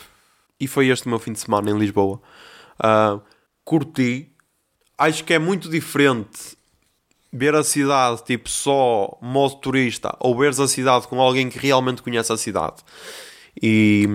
e 0.58 0.66
foi 0.66 0.88
este 0.88 1.06
o 1.06 1.08
meu 1.08 1.18
fim 1.18 1.32
de 1.32 1.40
semana 1.40 1.70
em 1.70 1.78
Lisboa. 1.78 2.20
Uh, 2.78 3.20
curti. 3.64 4.32
Acho 4.96 5.22
que 5.24 5.32
é 5.32 5.38
muito 5.38 5.68
diferente 5.68 6.56
ver 7.32 7.54
a 7.54 7.62
cidade 7.62 8.24
tipo 8.24 8.48
só 8.48 9.16
modo 9.20 9.56
turista 9.56 10.16
ou 10.18 10.36
veres 10.36 10.58
a 10.58 10.66
cidade 10.66 11.06
com 11.06 11.20
alguém 11.20 11.48
que 11.48 11.58
realmente 11.58 12.02
conhece 12.02 12.32
a 12.32 12.36
cidade. 12.36 12.76
E, 13.62 14.06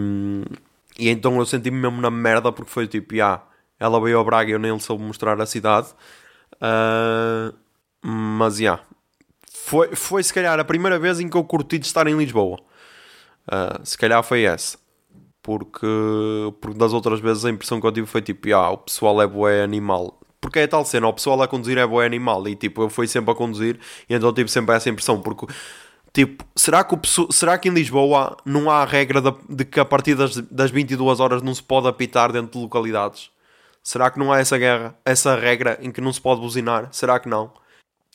e 0.97 1.09
então 1.09 1.37
eu 1.37 1.45
senti-me 1.45 1.77
mesmo 1.77 2.01
na 2.01 2.09
merda 2.09 2.51
porque 2.51 2.71
foi 2.71 2.87
tipo, 2.87 3.13
ah, 3.21 3.41
ela 3.79 3.99
veio 4.01 4.17
ao 4.17 4.25
Braga 4.25 4.49
e 4.49 4.53
eu 4.53 4.59
nem 4.59 4.73
lhe 4.73 4.79
soube 4.79 5.03
mostrar 5.03 5.39
a 5.39 5.45
cidade. 5.45 5.87
Uh, 6.55 7.53
mas, 8.01 8.57
já, 8.57 8.63
yeah, 8.63 8.83
foi, 9.51 9.95
foi 9.95 10.23
se 10.23 10.33
calhar 10.33 10.59
a 10.59 10.63
primeira 10.63 10.99
vez 10.99 11.19
em 11.19 11.29
que 11.29 11.37
eu 11.37 11.43
curti 11.43 11.77
de 11.77 11.85
estar 11.85 12.07
em 12.07 12.17
Lisboa. 12.17 12.59
Uh, 13.47 13.85
se 13.85 13.97
calhar 13.97 14.23
foi 14.23 14.43
essa. 14.43 14.77
Porque, 15.43 15.85
porque 16.61 16.77
das 16.77 16.93
outras 16.93 17.19
vezes 17.19 17.43
a 17.43 17.49
impressão 17.49 17.81
que 17.81 17.85
eu 17.85 17.91
tive 17.91 18.07
foi 18.07 18.21
tipo, 18.21 18.51
ah, 18.55 18.71
o 18.71 18.77
pessoal 18.77 19.21
é 19.21 19.27
bué 19.27 19.61
animal. 19.61 20.17
Porque 20.39 20.59
é 20.59 20.67
tal 20.67 20.85
cena, 20.85 21.07
o 21.07 21.13
pessoal 21.13 21.41
a 21.41 21.47
conduzir 21.47 21.77
é 21.77 21.85
bué 21.85 22.05
animal. 22.05 22.47
E 22.47 22.55
tipo, 22.55 22.81
eu 22.81 22.89
fui 22.89 23.07
sempre 23.07 23.31
a 23.31 23.35
conduzir 23.35 23.77
e 24.09 24.15
então 24.15 24.33
tive 24.33 24.49
sempre 24.49 24.73
essa 24.73 24.89
impressão. 24.89 25.21
Porque, 25.21 25.45
tipo, 26.13 26.45
será 26.55 26.83
que, 26.83 26.95
o, 26.95 27.31
será 27.31 27.57
que 27.57 27.67
em 27.67 27.73
Lisboa 27.73 28.37
não 28.45 28.71
há 28.71 28.83
a 28.83 28.85
regra 28.85 29.21
de, 29.21 29.33
de 29.49 29.65
que 29.65 29.79
a 29.81 29.85
partir 29.85 30.15
das, 30.15 30.37
das 30.37 30.71
22 30.71 31.19
horas 31.19 31.41
não 31.41 31.53
se 31.53 31.61
pode 31.61 31.87
apitar 31.89 32.31
dentro 32.31 32.53
de 32.53 32.59
localidades? 32.59 33.29
Será 33.83 34.09
que 34.09 34.17
não 34.17 34.31
há 34.31 34.39
essa 34.39 34.57
guerra, 34.57 34.95
essa 35.03 35.35
regra 35.35 35.77
em 35.81 35.91
que 35.91 35.99
não 35.99 36.13
se 36.13 36.21
pode 36.21 36.39
buzinar? 36.39 36.87
Será 36.93 37.19
que 37.19 37.27
não? 37.27 37.51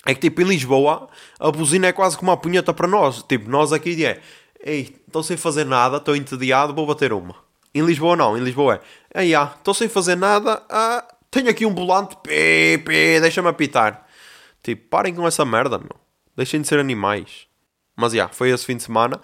É 0.06 0.14
que 0.14 0.20
tipo, 0.20 0.40
em 0.40 0.44
Lisboa, 0.44 1.08
a 1.38 1.50
buzina 1.50 1.88
é 1.88 1.92
quase 1.92 2.16
como 2.16 2.30
uma 2.30 2.36
punheta 2.36 2.72
para 2.72 2.88
nós. 2.88 3.22
Tipo, 3.22 3.50
nós 3.50 3.72
aqui 3.72 4.04
é, 4.04 4.22
ei, 4.60 4.96
estou 5.06 5.22
sem 5.22 5.36
fazer 5.36 5.64
nada, 5.64 5.98
estou 5.98 6.16
entediado, 6.16 6.74
vou 6.74 6.86
bater 6.86 7.12
uma. 7.12 7.34
Em 7.74 7.84
Lisboa 7.84 8.16
não, 8.16 8.36
em 8.36 8.42
Lisboa 8.42 8.80
é, 9.14 9.24
ei, 9.24 9.34
ah, 9.34 9.54
estou 9.56 9.74
sem 9.74 9.88
fazer 9.88 10.16
nada, 10.16 10.62
ah, 10.68 11.06
tenho 11.30 11.50
aqui 11.50 11.66
um 11.66 11.74
volante, 11.74 12.16
pê, 12.22 12.80
pê, 12.84 13.20
deixa-me 13.20 13.48
apitar. 13.48 14.06
Tipo, 14.62 14.88
parem 14.88 15.14
com 15.14 15.26
essa 15.26 15.44
merda, 15.44 15.78
meu. 15.78 15.96
Deixem 16.36 16.60
de 16.60 16.68
ser 16.68 16.78
animais. 16.78 17.46
Mas, 17.96 18.12
já, 18.12 18.28
foi 18.28 18.50
esse 18.50 18.64
fim 18.64 18.76
de 18.76 18.82
semana. 18.82 19.20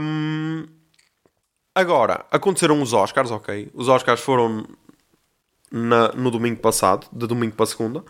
Um... 0.00 0.66
Agora, 1.74 2.24
aconteceram 2.30 2.80
os 2.80 2.92
Oscars, 2.92 3.32
ok? 3.32 3.68
Os 3.74 3.88
Oscars 3.88 4.20
foram 4.20 4.64
na, 5.72 6.12
no 6.12 6.30
domingo 6.30 6.60
passado, 6.60 7.08
de 7.12 7.26
domingo 7.26 7.56
para 7.56 7.66
segunda. 7.66 8.04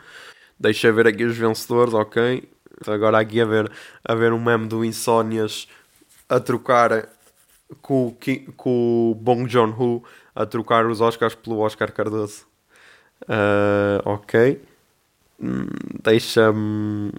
Deixa 0.60 0.92
ver 0.92 1.06
aqui 1.06 1.24
os 1.24 1.36
vencedores, 1.36 1.94
ok? 1.94 2.46
Agora 2.86 3.18
aqui 3.18 3.40
a 3.40 3.46
ver, 3.46 3.72
a 4.04 4.14
ver 4.14 4.34
um 4.34 4.42
meme 4.42 4.66
do 4.66 4.84
Insónias 4.84 5.66
a 6.34 6.40
trocar 6.40 7.08
com, 7.80 8.16
com 8.56 9.10
o 9.10 9.14
Bong 9.14 9.48
Joon-ho 9.48 10.02
a 10.34 10.44
trocar 10.44 10.86
os 10.86 11.00
Oscars 11.00 11.34
pelo 11.34 11.60
Oscar 11.60 11.92
Cardoso. 11.92 12.46
Uh, 13.22 14.02
ok. 14.04 14.60
Hum, 15.40 15.66
deixa-me. 16.02 17.12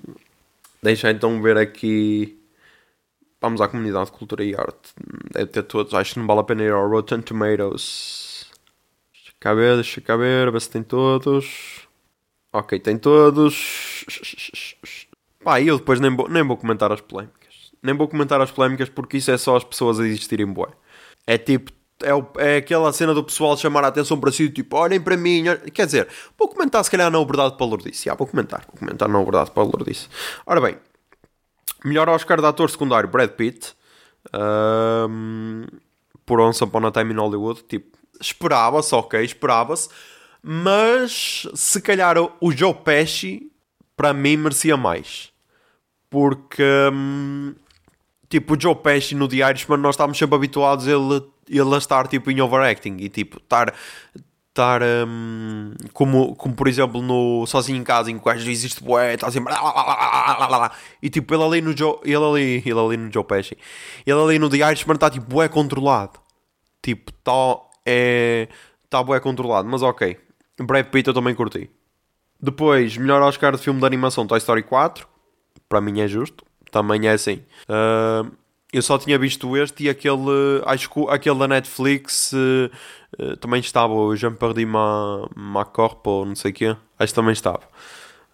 Deixa 0.81 1.11
então 1.11 1.41
ver 1.41 1.57
aqui. 1.57 2.39
Vamos 3.41 3.61
à 3.61 3.67
comunidade 3.67 4.05
de 4.05 4.17
cultura 4.17 4.43
e 4.43 4.55
arte. 4.55 4.93
Deve 5.31 5.47
ter 5.47 5.63
todos. 5.63 5.93
Acho 5.93 6.13
que 6.13 6.19
não 6.19 6.27
vale 6.27 6.41
a 6.41 6.43
pena 6.43 6.63
ir 6.63 6.71
ao 6.71 6.89
Rotten 6.89 7.21
Tomatoes. 7.21 8.51
Deixa 9.13 9.33
cá 9.39 9.53
ver, 9.53 9.75
deixa 9.75 10.01
cá 10.01 10.15
ver, 10.15 10.51
ver 10.51 10.61
se 10.61 10.69
tem 10.69 10.83
todos. 10.83 11.87
Ok, 12.51 12.79
tem 12.79 12.97
todos. 12.97 14.05
Pá, 15.43 15.61
eu 15.61 15.77
depois 15.77 15.99
nem 15.99 16.15
vou, 16.15 16.27
nem 16.29 16.43
vou 16.43 16.57
comentar 16.57 16.91
as 16.91 17.01
polémicas. 17.01 17.44
Nem 17.85 17.95
vou 17.95 18.07
comentar 18.07 18.41
as 18.41 18.51
polémicas 18.51 18.89
porque 18.89 19.17
isso 19.17 19.31
é 19.31 19.37
só 19.37 19.55
as 19.55 19.63
pessoas 19.63 19.99
a 19.99 20.05
existirem 20.05 20.47
bué. 20.47 20.67
É 21.27 21.37
tipo, 21.37 21.71
é, 22.03 22.13
o, 22.13 22.27
é 22.37 22.57
aquela 22.57 22.91
cena 22.91 23.13
do 23.13 23.23
pessoal 23.23 23.55
chamar 23.57 23.83
a 23.83 23.87
atenção 23.87 24.19
para 24.19 24.31
si, 24.31 24.49
tipo, 24.49 24.75
olhem 24.75 24.99
para 24.99 25.15
mim. 25.15 25.43
Quer 25.73 25.85
dizer, 25.85 26.07
vou 26.37 26.47
comentar 26.47 26.83
se 26.83 26.91
calhar 26.91 27.09
não 27.09 27.25
verdade 27.25 27.55
para 27.55 27.65
Lourdice. 27.65 28.05
Já, 28.05 28.13
vou 28.13 28.27
comentar. 28.27 28.65
Vou 28.67 28.77
comentar 28.79 29.07
não 29.07 29.23
verdade 29.23 29.51
para 29.51 29.63
Lourdice. 29.63 30.09
Ora 30.45 30.59
bem, 30.59 30.77
melhor 31.83 32.09
Oscar 32.09 32.39
de 32.41 32.47
ator 32.47 32.69
secundário, 32.69 33.09
Brad 33.09 33.31
Pitt. 33.31 33.73
Um, 34.33 35.65
por 36.25 36.39
Once 36.39 36.63
Upon 36.63 36.87
a 36.87 36.91
Time 36.91 37.13
in 37.13 37.17
Hollywood. 37.17 37.63
Tipo, 37.63 37.97
esperava-se, 38.19 38.93
ok, 38.93 39.23
esperava-se. 39.23 39.89
Mas 40.41 41.47
se 41.53 41.81
calhar 41.81 42.17
o 42.19 42.51
Joe 42.51 42.73
Pesci 42.73 43.51
para 43.95 44.13
mim 44.13 44.37
merecia 44.37 44.75
mais. 44.75 45.31
Porque 46.09 46.63
hum, 46.93 47.55
tipo 48.39 48.55
o 48.55 48.59
Joe 48.59 48.75
Pesci 48.75 49.15
no 49.15 49.27
The 49.27 49.37
Irishman 49.37 49.77
nós 49.77 49.95
estávamos 49.95 50.17
sempre 50.17 50.35
habituados 50.35 50.87
a 50.87 50.91
ele, 50.91 51.23
ele 51.49 51.75
a 51.75 51.77
estar 51.77 52.07
tipo 52.07 52.31
em 52.31 52.41
overacting 52.41 52.97
e 52.99 53.09
tipo 53.09 53.37
estar 53.37 53.73
estar 54.49 54.81
hum, 54.83 55.73
como, 55.91 56.35
como 56.35 56.55
por 56.55 56.67
exemplo 56.67 57.01
no 57.01 57.45
Sozinho 57.45 57.77
em 57.77 57.83
Casa 57.83 58.09
em 58.09 58.17
que 58.17 58.21
o 58.21 58.25
gajo 58.25 58.49
existe 58.49 58.83
bué, 58.83 59.15
está 59.15 59.29
sempre 59.31 59.53
e 61.01 61.09
tipo 61.09 61.33
ele 61.33 61.43
ali 61.43 61.61
no 61.61 61.75
Joe 61.75 61.99
ele 62.03 62.15
ali, 62.15 62.63
ele 62.65 62.79
ali 62.79 62.97
no 62.97 63.11
Joe 63.11 63.23
Pesci 63.23 63.57
ele 64.05 64.19
ali 64.19 64.39
no 64.39 64.49
The 64.49 64.57
Irishman 64.57 64.95
está 64.95 65.09
tipo 65.09 65.25
bué 65.25 65.47
controlado 65.47 66.19
tipo 66.81 67.11
está 67.11 67.57
é, 67.85 68.47
tá 68.89 69.03
bué 69.03 69.19
controlado 69.19 69.67
mas 69.67 69.81
ok 69.81 70.25
Brad 70.63 70.85
Pitt 70.87 71.07
eu 71.07 71.13
também 71.13 71.35
curti. 71.35 71.69
Depois, 72.41 72.95
melhor 72.97 73.21
Oscar 73.21 73.53
de 73.53 73.57
filme 73.61 73.79
de 73.79 73.85
animação 73.85 74.25
Toy 74.25 74.37
Story 74.37 74.63
4. 74.63 75.07
Para 75.67 75.81
mim 75.81 75.99
é 75.99 76.07
justo. 76.07 76.45
Também 76.75 77.07
é 77.07 77.11
assim. 77.11 77.41
Uh, 77.69 78.29
eu 78.73 78.81
só 78.81 78.97
tinha 78.97 79.17
visto 79.17 79.55
este 79.55 79.85
e 79.85 79.89
aquele. 79.89 80.61
Acho 80.65 80.89
que 80.89 81.05
aquele 81.09 81.39
da 81.39 81.47
Netflix 81.47 82.33
uh, 82.33 83.37
também 83.37 83.61
estava. 83.61 83.93
O 83.93 84.13
Jean 84.13 84.33
Perdi 84.33 84.65
ma, 84.65 85.25
ma 85.33 85.63
Corpo 85.63 86.09
ou 86.09 86.25
não 86.25 86.35
sei 86.35 86.51
o 86.51 86.53
quê. 86.53 86.75
Acho 86.99 87.13
que 87.13 87.15
também 87.15 87.31
estava. 87.31 87.61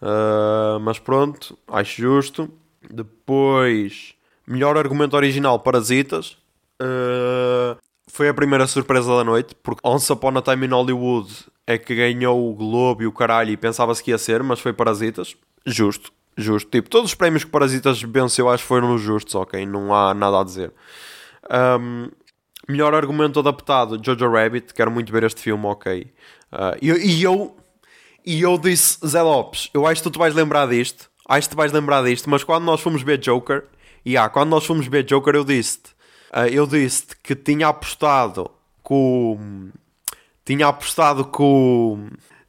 Uh, 0.02 0.80
mas 0.82 0.98
pronto, 0.98 1.56
acho 1.68 2.02
justo. 2.02 2.50
Depois, 2.90 4.16
melhor 4.48 4.76
argumento 4.76 5.16
original 5.16 5.60
Parasitas. 5.60 6.36
Uh, 6.82 7.78
foi 8.08 8.28
a 8.28 8.34
primeira 8.34 8.66
surpresa 8.66 9.18
da 9.18 9.24
noite, 9.24 9.54
porque 9.62 9.88
Once 9.88 10.12
Upon 10.12 10.36
a 10.36 10.42
Time 10.42 10.66
in 10.66 10.72
Hollywood 10.72 11.32
é 11.68 11.78
que 11.78 11.94
ganhou 11.94 12.50
o 12.50 12.56
Globo 12.56 13.04
e 13.04 13.06
o 13.06 13.12
caralho 13.12 13.52
e 13.52 13.58
pensava-se 13.58 14.04
que 14.04 14.10
ia 14.10 14.18
ser, 14.18 14.42
mas 14.42 14.60
foi 14.60 14.74
Parasitas. 14.74 15.36
Justo, 15.64 16.12
justo. 16.38 16.70
Tipo, 16.70 16.90
todos 16.90 17.12
os 17.12 17.16
prémios 17.16 17.44
que 17.44 17.50
Parasitas 17.50 18.02
venceu 18.02 18.50
acho 18.50 18.64
que 18.64 18.68
foram 18.68 18.98
justos, 18.98 19.36
ok? 19.36 19.66
Não 19.66 19.94
há 19.94 20.14
nada 20.14 20.42
a 20.42 20.44
dizer. 20.44 20.74
Um, 21.80 22.10
melhor 22.68 22.94
argumento 22.94 23.40
adaptado, 23.40 24.00
Jojo 24.04 24.30
Rabbit. 24.30 24.74
Quero 24.74 24.92
muito 24.92 25.12
ver 25.12 25.24
este 25.24 25.42
filme, 25.42 25.66
ok? 25.66 26.12
Uh, 26.52 26.78
e, 26.82 26.92
e, 26.92 27.24
eu 27.24 27.56
e 28.26 28.42
eu 28.42 28.58
disse, 28.58 28.98
Zé 29.06 29.22
Lopes, 29.22 29.70
eu 29.74 29.86
acho 29.86 30.02
que 30.02 30.10
tu 30.10 30.14
te 30.14 30.20
vais 30.20 30.34
lembrar 30.34 30.68
disto. 30.68 31.10
Acho 31.28 31.48
que 31.48 31.56
tu 31.56 31.58
vais 31.58 31.72
lembrar 31.72 32.04
disto, 32.04 32.30
mas 32.30 32.44
quando 32.44 32.64
nós 32.66 32.82
fomos 32.82 33.02
ver 33.04 33.18
Joker, 33.18 33.66
e 34.06 34.18
ah, 34.18 34.28
quando 34.30 34.50
nós 34.50 34.66
fomos 34.66 34.88
ver 34.88 35.04
Joker, 35.04 35.36
eu 35.36 35.44
disse-te, 35.44 35.92
uh, 36.34 36.48
eu 36.52 36.68
disse 36.68 37.08
que 37.24 37.36
tinha 37.36 37.68
apostado 37.68 38.52
com 38.84 39.72
tinha 40.44 40.68
apostado 40.68 41.30
o. 41.40 41.98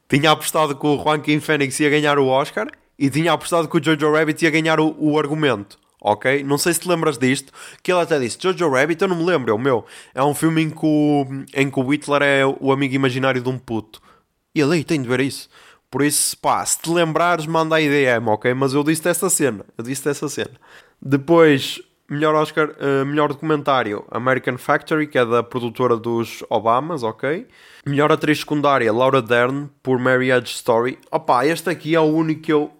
Tinha 0.09 0.31
apostado 0.31 0.77
que 0.77 0.87
o 0.87 0.97
Joaquin 0.97 1.41
Phoenix 1.41 1.79
ia 1.81 1.89
ganhar 1.89 2.19
o 2.19 2.27
Oscar 2.27 2.69
e 3.03 3.11
tinha 3.11 3.33
apostado 3.33 3.67
que 3.67 3.77
o 3.77 3.83
Jojo 3.83 4.13
Rabbit 4.13 4.45
ia 4.45 4.51
ganhar 4.53 4.79
o, 4.79 4.95
o 4.97 5.19
argumento. 5.19 5.77
Ok? 6.01 6.45
Não 6.45 6.57
sei 6.57 6.73
se 6.73 6.79
te 6.79 6.89
lembras 6.89 7.19
disto. 7.19 7.53
Que 7.83 7.91
ele 7.91 8.01
até 8.01 8.17
disse: 8.17 8.39
Jojo 8.41 8.71
Rabbit, 8.71 9.03
eu 9.03 9.09
não 9.09 9.17
me 9.17 9.25
lembro, 9.25 9.51
é 9.51 9.55
o 9.55 9.59
meu. 9.59 9.85
É 10.15 10.23
um 10.23 10.33
filme 10.33 10.63
em 10.63 10.71
que 10.71 10.87
o, 10.87 11.27
em 11.53 11.69
que 11.69 11.81
o 11.81 11.93
Hitler 11.93 12.23
é 12.23 12.47
o 12.47 12.71
amigo 12.71 12.95
imaginário 12.95 13.43
de 13.43 13.49
um 13.49 13.59
puto. 13.59 14.01
E 14.55 14.61
ele, 14.61 14.75
aí, 14.75 14.85
tem 14.85 15.03
de 15.03 15.09
ver 15.09 15.19
isso. 15.19 15.49
Por 15.91 16.03
isso, 16.03 16.37
pá, 16.39 16.65
se 16.65 16.79
te 16.81 16.91
lembrares, 16.91 17.45
manda 17.45 17.75
a 17.75 17.81
IDM, 17.81 18.29
ok? 18.29 18.55
Mas 18.55 18.73
eu 18.73 18.85
disse 18.85 19.03
dessa 19.03 19.29
cena. 19.29 19.65
Eu 19.77 19.83
disse 19.83 20.05
dessa 20.05 20.29
cena. 20.29 20.53
Depois, 21.01 21.81
Melhor 22.13 22.35
Oscar, 22.35 22.73
uh, 22.73 23.07
melhor 23.07 23.29
documentário, 23.29 24.05
American 24.11 24.59
Factory, 24.59 25.07
que 25.07 25.17
é 25.17 25.25
da 25.25 25.43
produtora 25.43 25.97
dos 25.97 26.45
Obamas, 26.51 27.03
ok? 27.03 27.47
Melhor 27.87 28.13
atriz 28.13 28.41
secundária, 28.41 28.93
Laura 28.93 29.23
Dern, 29.23 29.71
por 29.83 29.99
Marriage 29.99 30.53
Story. 30.53 30.99
Opa, 31.11 31.47
este 31.47 31.71
aqui 31.71 31.95
é 31.95 32.01
o 32.01 32.05
único 32.05 32.43
que 32.43 32.53
eu... 32.53 32.71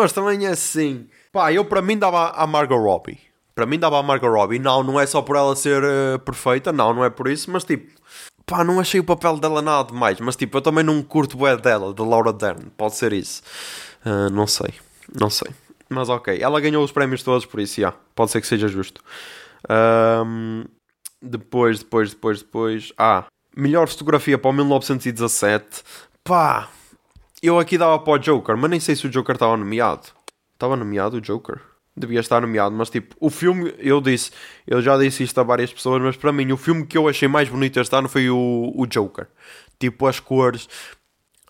Mas 0.00 0.12
também 0.12 0.46
é 0.46 0.50
assim... 0.50 1.06
Pá, 1.30 1.52
eu 1.52 1.62
para 1.64 1.82
mim 1.82 1.98
dava 1.98 2.30
a 2.30 2.46
Margot 2.46 2.78
Robbie. 2.78 3.18
Para 3.54 3.66
mim 3.66 3.78
dava 3.78 3.98
a 3.98 4.02
Margot 4.02 4.30
Robbie. 4.30 4.58
Não, 4.58 4.82
não 4.82 4.98
é 4.98 5.04
só 5.04 5.20
por 5.20 5.36
ela 5.36 5.54
ser 5.54 5.82
uh, 5.82 6.18
perfeita, 6.18 6.72
não, 6.72 6.94
não 6.94 7.04
é 7.04 7.10
por 7.10 7.28
isso, 7.28 7.50
mas 7.50 7.64
tipo... 7.64 7.92
Pá, 8.46 8.64
não 8.64 8.80
achei 8.80 8.98
o 8.98 9.04
papel 9.04 9.36
dela 9.36 9.60
nada 9.60 9.92
demais, 9.92 10.18
mas 10.18 10.34
tipo, 10.34 10.56
eu 10.56 10.62
também 10.62 10.82
não 10.82 11.02
curto 11.02 11.38
o 11.38 11.56
dela, 11.56 11.92
de 11.92 12.02
Laura 12.02 12.32
Dern. 12.32 12.70
Pode 12.76 12.96
ser 12.96 13.12
isso. 13.12 13.42
Uh, 14.04 14.30
não 14.32 14.46
sei, 14.46 14.72
não 15.14 15.28
sei. 15.28 15.52
Mas 15.88 16.08
ok, 16.08 16.38
ela 16.40 16.60
ganhou 16.60 16.82
os 16.82 16.90
prémios 16.90 17.22
todos, 17.22 17.44
por 17.44 17.60
isso, 17.60 17.78
yeah, 17.78 17.96
pode 18.14 18.30
ser 18.30 18.40
que 18.40 18.46
seja 18.46 18.66
justo. 18.66 19.02
Um, 19.68 20.64
depois, 21.20 21.80
depois, 21.80 22.10
depois, 22.10 22.42
depois. 22.42 22.92
Ah, 22.96 23.26
melhor 23.56 23.88
fotografia 23.88 24.38
para 24.38 24.50
o 24.50 24.52
1917. 24.52 25.82
Pá, 26.24 26.68
eu 27.42 27.58
aqui 27.58 27.78
dava 27.78 27.98
para 27.98 28.12
o 28.12 28.18
Joker, 28.18 28.56
mas 28.56 28.70
nem 28.70 28.80
sei 28.80 28.96
se 28.96 29.06
o 29.06 29.10
Joker 29.10 29.34
estava 29.34 29.56
nomeado. 29.56 30.08
Estava 30.52 30.76
nomeado 30.76 31.16
o 31.16 31.20
Joker? 31.20 31.60
Devia 31.96 32.20
estar 32.20 32.40
nomeado, 32.40 32.74
mas 32.74 32.88
tipo, 32.88 33.14
o 33.18 33.30
filme, 33.30 33.74
eu 33.78 34.00
disse, 34.00 34.30
eu 34.66 34.80
já 34.80 34.96
disse 34.96 35.22
isto 35.22 35.38
a 35.40 35.42
várias 35.42 35.72
pessoas, 35.72 36.00
mas 36.02 36.16
para 36.16 36.32
mim 36.32 36.52
o 36.52 36.56
filme 36.56 36.86
que 36.86 36.96
eu 36.96 37.08
achei 37.08 37.28
mais 37.28 37.48
bonito 37.48 37.80
este 37.80 37.94
ano 37.94 38.08
foi 38.08 38.30
o, 38.30 38.72
o 38.74 38.86
Joker. 38.86 39.26
Tipo, 39.78 40.06
as 40.06 40.20
cores, 40.20 40.68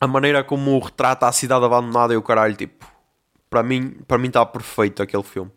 a 0.00 0.06
maneira 0.06 0.42
como 0.42 0.78
retrata 0.78 1.26
a 1.26 1.32
cidade 1.32 1.64
abandonada 1.64 2.14
e 2.14 2.16
o 2.16 2.22
caralho, 2.22 2.56
tipo, 2.56 2.90
para 3.50 3.64
mim 3.64 3.96
para 4.06 4.16
mim 4.16 4.28
está 4.28 4.46
perfeito 4.46 5.02
aquele 5.02 5.24
filme 5.24 5.50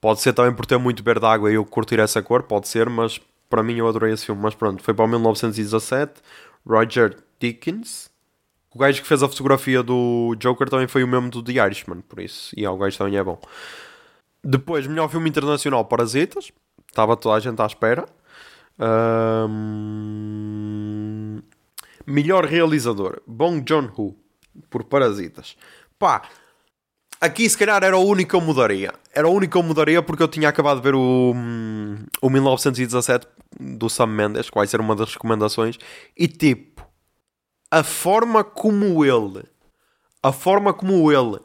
pode 0.00 0.20
ser 0.20 0.34
também 0.34 0.54
por 0.54 0.66
ter 0.66 0.78
muito 0.78 1.02
verde 1.02 1.24
água 1.24 1.50
e 1.50 1.54
eu 1.54 1.64
curtir 1.64 1.98
essa 1.98 2.22
cor 2.22 2.42
pode 2.42 2.68
ser 2.68 2.88
mas 2.90 3.18
para 3.48 3.62
mim 3.62 3.76
eu 3.76 3.88
adorei 3.88 4.12
esse 4.12 4.26
filme 4.26 4.42
mas 4.42 4.54
pronto 4.54 4.82
foi 4.82 4.92
para 4.92 5.06
o 5.06 5.08
1917 5.08 6.20
Roger 6.66 7.16
Dickens 7.40 8.10
O 8.74 8.78
gajo 8.78 9.02
que 9.02 9.08
fez 9.08 9.22
a 9.22 9.28
fotografia 9.28 9.82
do 9.82 10.34
Joker 10.38 10.68
também 10.68 10.88
foi 10.88 11.04
o 11.04 11.08
mesmo 11.08 11.28
do 11.30 11.42
The 11.42 11.52
Irishman, 11.52 12.00
por 12.00 12.20
isso. 12.20 12.54
E 12.56 12.60
yeah, 12.60 12.74
o 12.74 12.78
gajo 12.78 12.96
também 12.96 13.18
é 13.18 13.22
bom. 13.22 13.38
Depois, 14.42 14.86
melhor 14.86 15.08
filme 15.10 15.28
internacional, 15.28 15.84
Parasitas. 15.84 16.50
Estava 16.88 17.16
toda 17.16 17.36
a 17.36 17.40
gente 17.40 17.60
à 17.60 17.66
espera. 17.66 18.06
Um... 19.48 19.82
Melhor 22.06 22.46
realizador, 22.46 23.20
Bong 23.26 23.62
Joon-ho, 23.66 24.16
por 24.68 24.84
Parasitas. 24.84 25.56
Pá, 25.98 26.22
aqui 27.20 27.48
se 27.48 27.56
calhar 27.56 27.84
era 27.84 27.96
o 27.96 28.04
único 28.04 28.30
que 28.30 28.36
eu 28.36 28.40
mudaria. 28.40 28.92
Era 29.14 29.28
o 29.28 29.32
único 29.32 29.52
que 29.52 29.58
eu 29.58 29.62
mudaria 29.62 30.02
porque 30.02 30.22
eu 30.22 30.28
tinha 30.28 30.48
acabado 30.48 30.78
de 30.78 30.82
ver 30.82 30.94
o, 30.94 31.34
o 32.20 32.30
1917 32.30 33.28
do 33.60 33.88
Sam 33.88 34.06
Mendes, 34.06 34.48
que 34.50 34.56
vai 34.56 34.66
ser 34.66 34.80
uma 34.80 34.96
das 34.96 35.12
recomendações. 35.12 35.78
E 36.16 36.26
tipo, 36.26 36.71
a 37.72 37.82
forma 37.82 38.44
como 38.44 39.02
ele, 39.02 39.44
a 40.22 40.30
forma 40.30 40.74
como 40.74 41.10
ele 41.10 41.40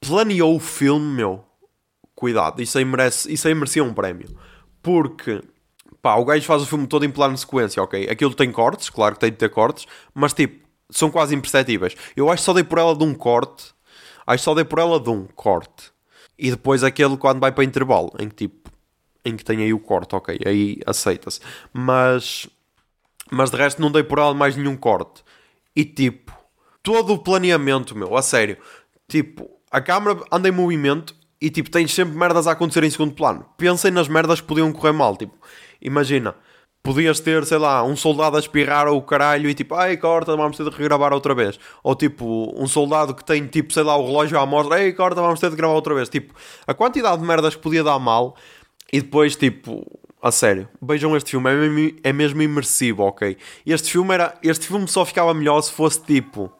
planeou 0.00 0.56
o 0.56 0.58
filme, 0.58 1.06
meu, 1.06 1.44
cuidado, 2.16 2.60
isso 2.60 2.78
aí, 2.78 2.84
merece, 2.84 3.32
isso 3.32 3.46
aí 3.46 3.54
merecia 3.54 3.84
um 3.84 3.94
prémio. 3.94 4.28
Porque 4.82 5.40
pá, 6.02 6.16
o 6.16 6.24
gajo 6.24 6.44
faz 6.44 6.62
o 6.62 6.66
filme 6.66 6.88
todo 6.88 7.04
em 7.04 7.10
plano 7.10 7.34
de 7.34 7.40
sequência, 7.40 7.80
ok? 7.80 8.10
Aquilo 8.10 8.34
tem 8.34 8.50
cortes, 8.50 8.90
claro 8.90 9.14
que 9.14 9.20
tem 9.20 9.30
de 9.30 9.36
ter 9.36 9.50
cortes, 9.50 9.86
mas 10.12 10.32
tipo, 10.32 10.66
são 10.90 11.12
quase 11.12 11.36
imperceptíveis. 11.36 11.94
Eu 12.16 12.28
acho 12.28 12.42
que 12.42 12.46
só 12.46 12.52
dei 12.52 12.64
por 12.64 12.78
ela 12.78 12.96
de 12.96 13.04
um 13.04 13.14
corte, 13.14 13.72
acho 14.26 14.40
que 14.40 14.44
só 14.44 14.54
dei 14.54 14.64
por 14.64 14.80
ela 14.80 14.98
de 14.98 15.10
um 15.10 15.26
corte. 15.26 15.92
E 16.36 16.50
depois 16.50 16.82
aquele 16.82 17.16
quando 17.16 17.38
vai 17.38 17.52
para 17.52 17.62
intervalo, 17.62 18.12
em 18.18 18.28
que 18.28 18.48
tipo, 18.48 18.68
em 19.24 19.36
que 19.36 19.44
tem 19.44 19.58
aí 19.60 19.72
o 19.72 19.78
corte, 19.78 20.12
ok? 20.16 20.40
Aí 20.44 20.80
aceita-se. 20.84 21.38
Mas, 21.72 22.48
mas 23.30 23.48
de 23.52 23.56
resto 23.56 23.80
não 23.80 23.92
dei 23.92 24.02
por 24.02 24.18
ela 24.18 24.34
mais 24.34 24.56
nenhum 24.56 24.76
corte. 24.76 25.22
E 25.78 25.84
tipo, 25.84 26.32
todo 26.82 27.12
o 27.12 27.18
planeamento, 27.18 27.96
meu, 27.96 28.16
a 28.16 28.20
sério, 28.20 28.58
tipo, 29.06 29.48
a 29.70 29.80
câmera 29.80 30.20
anda 30.28 30.48
em 30.48 30.50
movimento 30.50 31.14
e 31.40 31.50
tipo, 31.50 31.70
tens 31.70 31.94
sempre 31.94 32.18
merdas 32.18 32.48
a 32.48 32.50
acontecer 32.50 32.82
em 32.82 32.90
segundo 32.90 33.14
plano. 33.14 33.46
Pensem 33.56 33.92
nas 33.92 34.08
merdas 34.08 34.40
que 34.40 34.48
podiam 34.48 34.72
correr 34.72 34.90
mal, 34.90 35.16
tipo, 35.16 35.38
imagina, 35.80 36.34
podias 36.82 37.20
ter, 37.20 37.44
sei 37.44 37.58
lá, 37.58 37.84
um 37.84 37.94
soldado 37.94 38.36
a 38.36 38.40
espirrar 38.40 38.88
o 38.88 39.00
caralho 39.00 39.48
e 39.48 39.54
tipo, 39.54 39.76
ai, 39.76 39.96
corta, 39.96 40.36
vamos 40.36 40.56
ter 40.56 40.68
de 40.68 40.76
regravar 40.76 41.12
outra 41.12 41.32
vez. 41.32 41.60
Ou 41.84 41.94
tipo, 41.94 42.52
um 42.60 42.66
soldado 42.66 43.14
que 43.14 43.24
tem, 43.24 43.46
tipo, 43.46 43.72
sei 43.72 43.84
lá, 43.84 43.96
o 43.96 44.04
relógio 44.04 44.36
à 44.36 44.44
mostra, 44.44 44.78
ai, 44.78 44.92
corta, 44.92 45.22
vamos 45.22 45.38
ter 45.38 45.48
de 45.48 45.54
gravar 45.54 45.74
outra 45.74 45.94
vez. 45.94 46.08
Tipo, 46.08 46.34
a 46.66 46.74
quantidade 46.74 47.20
de 47.20 47.24
merdas 47.24 47.54
que 47.54 47.62
podia 47.62 47.84
dar 47.84 48.00
mal 48.00 48.34
e 48.92 49.00
depois, 49.00 49.36
tipo, 49.36 49.86
a 50.22 50.32
sério, 50.32 50.68
vejam 50.82 51.16
este 51.16 51.30
filme, 51.30 51.50
é 51.50 51.54
mesmo, 51.54 52.00
é 52.02 52.12
mesmo 52.12 52.42
imersivo, 52.42 53.04
ok? 53.04 53.36
Este 53.64 53.90
filme, 53.90 54.14
era, 54.14 54.34
este 54.42 54.66
filme 54.66 54.88
só 54.88 55.04
ficava 55.04 55.32
melhor 55.32 55.60
se 55.62 55.72
fosse 55.72 56.02
tipo, 56.02 56.52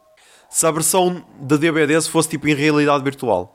se 0.49 0.67
a 0.67 0.71
versão 0.71 1.25
de 1.41 1.59
DVD 1.59 2.01
se 2.01 2.09
fosse 2.11 2.29
tipo 2.29 2.49
em 2.49 2.55
realidade 2.55 3.03
virtual. 3.03 3.55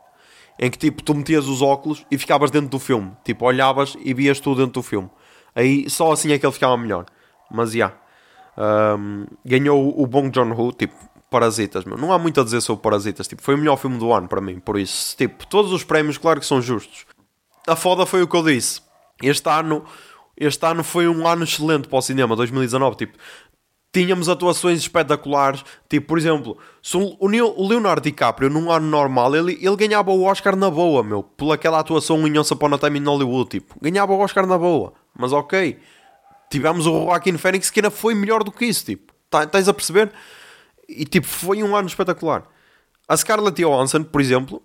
Em 0.60 0.70
que 0.70 0.78
tipo, 0.78 1.02
tu 1.02 1.16
metias 1.16 1.48
os 1.48 1.62
óculos 1.62 2.06
e 2.12 2.18
ficavas 2.18 2.52
dentro 2.52 2.70
do 2.70 2.78
filme. 2.78 3.12
Tipo, 3.24 3.46
olhavas 3.46 3.98
e 4.00 4.14
vias 4.14 4.40
tudo 4.40 4.58
dentro 4.58 4.74
do 4.74 4.84
filme. 4.84 5.10
Aí 5.56 5.90
só 5.90 6.12
assim 6.12 6.32
é 6.32 6.38
que 6.38 6.46
ele 6.46 6.54
ficava 6.54 6.78
melhor. 6.78 7.06
Mas 7.50 7.72
já. 7.72 7.78
Yeah. 7.78 7.98
Um, 8.56 9.26
ganhou 9.44 10.00
o 10.00 10.06
Bong 10.06 10.32
Joon-ho, 10.34 10.72
tipo, 10.74 10.94
Parasitas, 11.30 11.84
meu. 11.86 11.98
Não 11.98 12.14
há 12.14 12.20
muito 12.20 12.40
a 12.40 12.44
dizer 12.44 12.62
sobre 12.62 12.84
Parasitas, 12.84 13.28
tipo, 13.28 13.42
foi 13.42 13.56
o 13.56 13.58
melhor 13.58 13.78
filme 13.78 13.98
do 13.98 14.14
ano 14.14 14.28
para 14.28 14.40
mim, 14.40 14.60
por 14.60 14.78
isso, 14.78 15.18
tipo, 15.18 15.48
todos 15.48 15.72
os 15.72 15.84
prémios, 15.84 16.20
claro 16.20 16.40
que 16.40 16.46
são 16.46 16.62
justos. 16.62 17.08
A 17.68 17.76
foda 17.76 18.06
foi 18.06 18.22
o 18.22 18.28
que 18.28 18.36
eu 18.36 18.44
disse. 18.44 18.82
Este 19.24 19.50
ano, 19.50 19.84
este 20.38 20.66
ano 20.66 20.84
foi 20.84 21.08
um 21.08 21.28
ano 21.28 21.44
excelente 21.44 21.88
para 21.88 21.98
o 21.98 22.02
cinema, 22.02 22.36
2019, 22.36 22.96
tipo, 22.98 23.18
tínhamos 23.94 24.28
atuações 24.28 24.80
espetaculares. 24.80 25.64
Tipo, 25.88 26.08
por 26.08 26.18
exemplo, 26.18 26.58
se 26.82 26.98
o 26.98 27.28
Leonardo 27.68 28.02
DiCaprio, 28.02 28.50
num 28.50 28.72
ano 28.72 28.88
normal, 28.88 29.36
ele, 29.36 29.58
ele 29.62 29.76
ganhava 29.76 30.12
o 30.12 30.24
Oscar 30.24 30.56
na 30.56 30.70
boa, 30.70 31.04
meu, 31.04 31.24
por 31.24 31.54
aquela 31.54 31.80
atuação 31.80 32.28
em 32.28 32.38
Once 32.38 32.52
Upon 32.52 32.74
a 32.74 32.78
Time 32.78 33.00
in 33.00 33.06
Hollywood. 33.06 33.50
Tipo, 33.50 33.76
ganhava 33.80 34.12
o 34.12 34.20
Oscar 34.20 34.46
na 34.46 34.58
boa. 34.58 34.94
Mas 35.16 35.32
ok, 35.32 35.80
tivemos 36.50 36.88
o 36.88 37.06
Joaquin 37.06 37.38
Phoenix 37.38 37.70
que 37.70 37.80
ainda 37.80 37.92
foi 37.92 38.16
melhor 38.16 38.44
do 38.44 38.52
que 38.52 38.66
isso, 38.66 38.86
tipo, 38.86 39.14
tá, 39.30 39.44
estás 39.44 39.70
a 39.70 39.74
perceber? 39.74 40.12
E 40.90 41.06
tipo, 41.06 41.28
foi 41.28 41.64
um 41.64 41.76
ano 41.76 41.88
espetacular. 41.88 42.44
A 43.08 43.16
Scarlett 43.16 43.62
Johansson, 43.62 44.04
por 44.04 44.20
exemplo, 44.20 44.62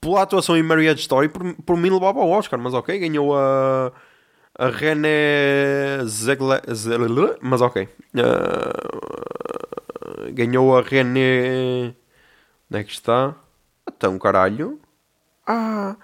pela 0.00 0.22
atuação 0.22 0.56
em 0.56 0.62
Marriage 0.62 1.00
Story, 1.00 1.28
por, 1.28 1.54
por 1.62 1.76
mim 1.76 1.90
levava 1.90 2.20
o 2.20 2.30
Oscar, 2.30 2.58
mas 2.58 2.74
ok, 2.74 2.98
ganhou 2.98 3.36
a, 3.36 3.92
a 4.58 4.68
René 4.68 6.04
Zegler, 6.04 7.38
mas 7.40 7.60
ok, 7.60 7.88
uh, 8.14 9.48
ganhou 10.32 10.76
a 10.76 10.82
René, 10.82 11.94
onde 12.70 12.80
é 12.80 12.84
que 12.84 12.92
está? 12.92 13.34
Então, 13.88 14.18
caralho, 14.18 14.80
ah, 15.46 15.96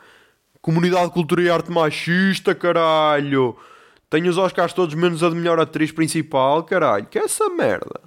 Comunidade 0.62 1.10
Cultura 1.10 1.42
e 1.42 1.50
Arte 1.50 1.70
Machista, 1.70 2.54
caralho. 2.54 3.54
Tenho 4.08 4.30
os 4.30 4.38
Oscars 4.38 4.72
todos 4.72 4.94
menos 4.94 5.22
a 5.22 5.28
de 5.28 5.34
melhor 5.34 5.60
atriz 5.60 5.92
principal, 5.92 6.64
caralho. 6.64 7.04
Que 7.04 7.18
é 7.18 7.24
essa 7.24 7.50
merda? 7.50 8.00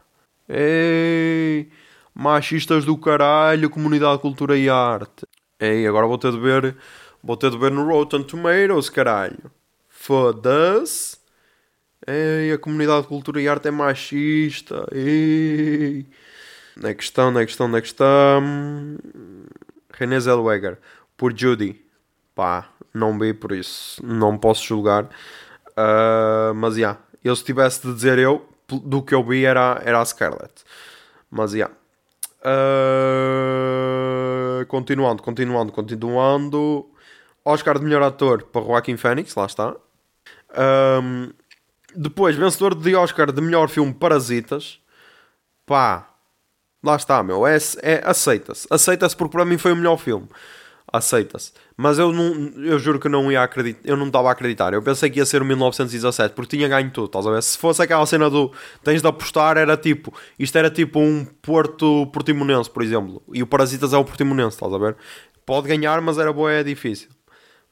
Ei, 0.50 1.70
machistas 2.16 2.84
do 2.86 2.98
caralho, 2.98 3.70
comunidade, 3.70 4.20
cultura 4.22 4.58
e 4.58 4.68
arte. 4.68 5.28
Ei, 5.60 5.88
agora 5.88 6.06
vou 6.06 6.18
ter 6.18 6.32
de 6.32 6.40
ver, 6.40 6.76
vou 7.24 7.36
ter 7.36 7.50
de 7.50 7.58
ver 7.58 7.72
no 7.72 7.86
Rotten 7.88 8.24
Tomatoes, 8.24 8.90
caralho. 8.90 9.52
Foda-se. 9.90 11.18
Ei, 12.06 12.52
a 12.52 12.58
comunidade, 12.58 13.08
cultura 13.08 13.42
e 13.42 13.48
arte 13.48 13.68
é 13.68 13.72
machista. 13.72 14.88
Ei. 14.92 16.06
Na 16.76 16.94
questão, 16.94 17.32
na 17.32 17.44
questão, 17.44 17.68
na 17.68 17.82
questão. 17.82 18.98
René 19.92 20.20
Zellweger, 20.20 20.78
por 21.18 21.36
Judy. 21.36 21.84
Pá, 22.36 22.70
não 22.94 23.18
vi 23.18 23.34
por 23.34 23.52
isso, 23.52 24.00
não 24.06 24.38
posso 24.38 24.64
julgar. 24.64 25.06
Uh, 25.06 26.54
mas, 26.56 26.76
já, 26.76 26.80
yeah, 26.80 27.00
eu 27.24 27.36
se 27.36 27.44
tivesse 27.44 27.86
de 27.88 27.94
dizer 27.96 28.20
eu, 28.20 28.48
do 28.68 29.02
que 29.02 29.16
eu 29.16 29.24
vi 29.24 29.44
era, 29.44 29.82
era 29.84 30.00
a 30.00 30.06
Scarlett. 30.06 30.64
Mas, 31.32 31.52
já. 31.52 31.58
Yeah. 31.58 31.76
Uh, 32.46 34.27
continuando, 34.66 35.22
continuando, 35.24 35.72
continuando. 35.72 36.90
Oscar 37.46 37.80
de 37.80 37.86
melhor 37.86 38.04
ator 38.04 38.44
para 38.44 38.62
Joaquim 38.62 38.98
Phoenix, 38.98 39.34
lá 39.36 39.46
está. 39.46 39.76
Um, 41.02 41.32
depois, 41.96 42.36
vencedor 42.36 42.76
de 42.76 42.96
Oscar 42.96 43.32
de 43.32 43.42
melhor 43.42 43.70
filme 43.70 43.94
Parasitas. 43.94 44.80
Pá, 45.66 46.10
lá 46.84 46.96
está, 46.96 47.24
meu. 47.24 47.48
É, 47.48 47.58
é 47.82 48.02
aceita-se. 48.06 48.68
Aceita-se 48.70 49.16
porque 49.16 49.32
para 49.32 49.46
mim 49.46 49.58
foi 49.58 49.72
o 49.72 49.76
melhor 49.76 49.98
filme 49.98 50.28
aceita-se. 50.92 51.52
Mas 51.76 52.00
eu, 52.00 52.12
não, 52.12 52.52
eu 52.64 52.80
juro 52.80 53.00
que 53.00 53.10
não 53.10 53.32
ia 53.32 53.44
acreditar, 53.44 53.82
eu 53.84 53.98
não 53.98 54.08
estava 54.08 54.30
a 54.30 54.32
acreditar. 54.32 54.74
Eu 54.74 54.82
pensei 54.82 55.10
que 55.10 55.20
ia 55.20 55.26
ser 55.26 55.42
o 55.42 55.46
1917 55.46 56.34
porque 56.34 56.58
tinha 56.58 56.68
ganho 56.68 56.90
tudo, 56.92 57.08
estás 57.08 57.28
a 57.28 57.32
ver? 57.32 57.44
Se 57.44 57.58
fosse 57.58 57.82
aquela 57.82 58.06
cena 58.06 58.30
do 58.30 58.52
tens 58.84 59.02
de 59.02 59.08
apostar, 59.08 59.58
era 59.58 59.76
tipo, 59.78 60.14
isto 60.40 60.58
era 60.58 60.70
tipo 60.70 61.00
um 61.00 61.26
Porto 61.42 62.08
Portimonense, 62.08 62.70
por 62.70 62.84
exemplo, 62.84 63.22
e 63.34 63.44
o 63.44 63.48
Parasitas 63.48 63.94
é 63.94 63.98
o 63.98 64.06
Portimonense, 64.06 64.56
estás 64.56 64.74
a 64.74 64.78
ver? 64.78 64.96
Pode 65.46 65.68
ganhar, 65.68 66.02
mas 66.02 66.18
era 66.18 66.34
boa, 66.34 66.52
é 66.52 66.64
difícil. 66.64 67.10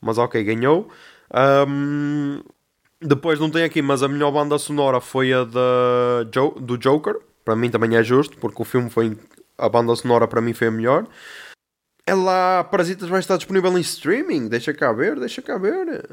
Mas 0.01 0.17
ok, 0.17 0.43
ganhou. 0.43 0.89
Um, 1.67 2.41
depois 3.01 3.39
não 3.39 3.49
tem 3.49 3.63
aqui, 3.63 3.81
mas 3.81 4.03
a 4.03 4.07
melhor 4.07 4.31
banda 4.31 4.57
sonora 4.57 5.01
foi 5.01 5.33
a 5.33 5.43
da 5.43 6.25
jo 6.33 6.51
do 6.59 6.77
Joker. 6.77 7.15
Para 7.43 7.55
mim 7.55 7.69
também 7.69 7.95
é 7.95 8.03
justo, 8.03 8.37
porque 8.37 8.61
o 8.61 8.65
filme 8.65 8.89
foi. 8.89 9.17
A 9.57 9.69
banda 9.69 9.95
sonora 9.95 10.27
para 10.27 10.41
mim 10.41 10.53
foi 10.53 10.67
a 10.67 10.71
melhor. 10.71 11.07
Ela, 12.07 12.63
Parasitas 12.65 13.09
vai 13.09 13.19
estar 13.19 13.37
disponível 13.37 13.75
em 13.77 13.81
streaming. 13.81 14.47
Deixa 14.47 14.73
cá 14.73 14.91
ver, 14.93 15.19
deixa 15.19 15.41
cá 15.41 15.57
ver. 15.57 16.05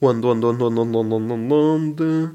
Onde, 0.00 0.26
onde, 0.26 0.44
onde, 0.44 0.62
onde, 0.62 0.80
onde, 0.80 0.96
onde, 0.96 1.32
onde, 1.32 1.54
onde? 1.54 2.30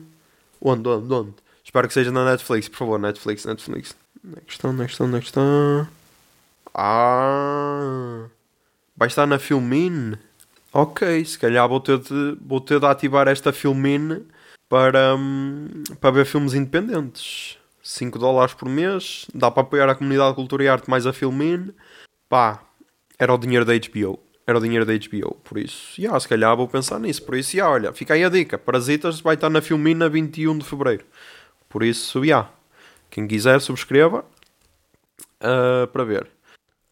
Onde, 0.60 0.90
onde, 0.90 1.14
onde? 1.14 1.34
Espero 1.64 1.88
que 1.88 1.94
seja 1.94 2.12
na 2.12 2.26
Netflix, 2.26 2.68
por 2.68 2.78
favor, 2.78 3.00
Netflix, 3.00 3.46
Netflix. 3.46 3.96
Next 4.24 4.52
estão, 4.52 4.74
next 4.74 4.94
estão, 4.94 5.08
next 5.08 5.28
estão. 5.28 5.88
Ah, 6.74 8.26
vai 8.96 9.08
estar 9.08 9.28
na 9.28 9.38
Filmin. 9.38 10.16
Ok, 10.74 11.26
se 11.26 11.38
calhar 11.38 11.68
vou 11.70 11.80
ter 11.80 12.00
de, 12.00 12.38
vou 12.42 12.60
ter 12.60 12.80
de 12.80 12.86
ativar 12.86 13.28
esta 13.28 13.54
Filmin 13.54 14.26
para, 14.68 15.16
um, 15.16 15.84
para 16.02 16.12
ver 16.12 16.26
filmes 16.26 16.56
independentes. 16.56 17.58
5 17.84 18.18
dólares 18.18 18.54
por 18.54 18.68
mês, 18.68 19.28
dá 19.34 19.52
para 19.52 19.62
apoiar 19.62 19.90
a 19.90 19.96
comunidade 19.96 20.30
de 20.30 20.36
cultura 20.36 20.64
e 20.64 20.68
arte 20.68 20.90
mais 20.90 21.06
a 21.06 21.14
Filmin 21.14 21.74
pá, 22.30 22.62
era 23.18 23.34
o 23.34 23.38
dinheiro 23.38 23.66
da 23.66 23.74
HBO. 23.74 24.20
Era 24.46 24.58
o 24.58 24.62
dinheiro 24.62 24.86
da 24.86 24.94
HBO, 24.94 25.36
por 25.44 25.58
isso, 25.58 26.00
yeah, 26.00 26.18
se 26.18 26.26
calhar 26.26 26.56
vou 26.56 26.70
pensar 26.70 26.98
nisso. 27.02 27.22
Por 27.24 27.36
isso, 27.36 27.58
yeah, 27.58 27.70
olha, 27.74 27.92
fica 27.92 28.14
aí 28.14 28.24
a 28.24 28.30
dica: 28.30 28.58
Parasitas 28.58 29.20
vai 29.20 29.36
estar 29.36 29.50
na 29.50 29.62
Filmina 29.62 30.08
21 30.08 30.60
de 30.60 30.64
fevereiro. 30.64 31.04
Por 31.68 31.84
isso, 31.84 32.24
yeah, 32.24 32.50
quem 33.10 33.28
quiser, 33.28 33.60
subscreva 33.60 34.24
uh, 35.42 35.88
para 35.88 36.04
ver. 36.06 36.28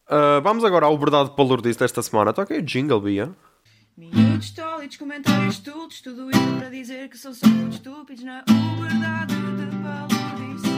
Uh, 0.06 0.42
vamos 0.42 0.64
agora 0.64 0.84
ao 0.84 0.98
Verdade 0.98 1.30
Palurdice 1.34 1.78
desta 1.78 2.02
semana. 2.02 2.34
Toca 2.34 2.52
aí 2.52 2.60
o 2.60 2.62
jingle, 2.62 3.00
Bia. 3.00 3.30
Minutos, 3.96 4.50
tólitos, 4.50 4.98
comentários, 4.98 5.58
tudo, 5.58 5.88
tudo 6.04 6.30
isso 6.30 6.58
para 6.58 6.68
dizer 6.68 7.08
que 7.08 7.16
são 7.16 7.32
só 7.32 7.46
muito 7.46 7.76
estúpidos 7.76 8.22
na 8.22 8.44
Verdade 8.44 9.34
de 9.34 9.76
Palurdice. 9.82 10.68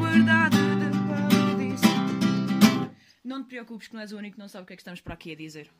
verdade 0.00 0.24
da 0.24 0.48
paludice. 0.48 0.57
Não 3.28 3.42
te 3.42 3.48
preocupes 3.50 3.88
que 3.88 3.94
não 3.94 4.00
és 4.00 4.10
o 4.10 4.16
único 4.16 4.36
que 4.36 4.40
não 4.40 4.48
sabe 4.48 4.64
o 4.64 4.66
que 4.66 4.72
é 4.72 4.76
que 4.76 4.80
estamos 4.80 5.02
para 5.02 5.12
aqui 5.12 5.32
a 5.32 5.36
dizer. 5.36 5.70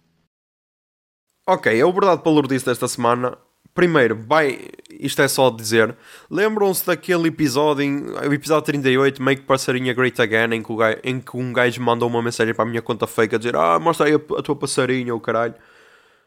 Ok, 1.46 1.80
a 1.80 1.90
verdade 1.90 2.22
palurdice 2.22 2.66
desta 2.66 2.86
semana. 2.86 3.38
Primeiro, 3.72 4.14
vai, 4.16 4.68
isto 4.90 5.22
é 5.22 5.28
só 5.28 5.48
dizer. 5.48 5.96
Lembram-se 6.30 6.84
daquele 6.84 7.28
episódio, 7.28 7.82
em, 7.82 8.02
o 8.10 8.34
episódio 8.34 8.66
38, 8.66 9.22
Make 9.22 9.42
Passarinha 9.44 9.94
Great 9.94 10.20
Again, 10.20 10.56
em 10.56 10.62
que, 10.62 10.70
o 10.70 10.76
gajo, 10.76 10.98
em 11.02 11.18
que 11.18 11.36
um 11.38 11.50
gajo 11.50 11.80
mandou 11.80 12.06
uma 12.10 12.22
mensagem 12.22 12.52
para 12.52 12.64
a 12.64 12.68
minha 12.68 12.82
conta 12.82 13.06
fake 13.06 13.36
a 13.36 13.38
dizer: 13.38 13.56
Ah, 13.56 13.78
mostra 13.78 14.08
aí 14.08 14.12
a, 14.12 14.16
a 14.16 14.42
tua 14.42 14.54
passarinha, 14.54 15.14
o 15.14 15.20
caralho. 15.20 15.54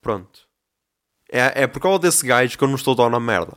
Pronto. 0.02 0.48
É, 1.32 1.64
é 1.64 1.68
por 1.68 1.82
causa 1.82 2.00
desse 2.00 2.26
gajo 2.26 2.58
que 2.58 2.64
eu 2.64 2.68
não 2.68 2.76
estou 2.76 2.96
tão 2.96 3.12
na 3.12 3.20
merda. 3.20 3.56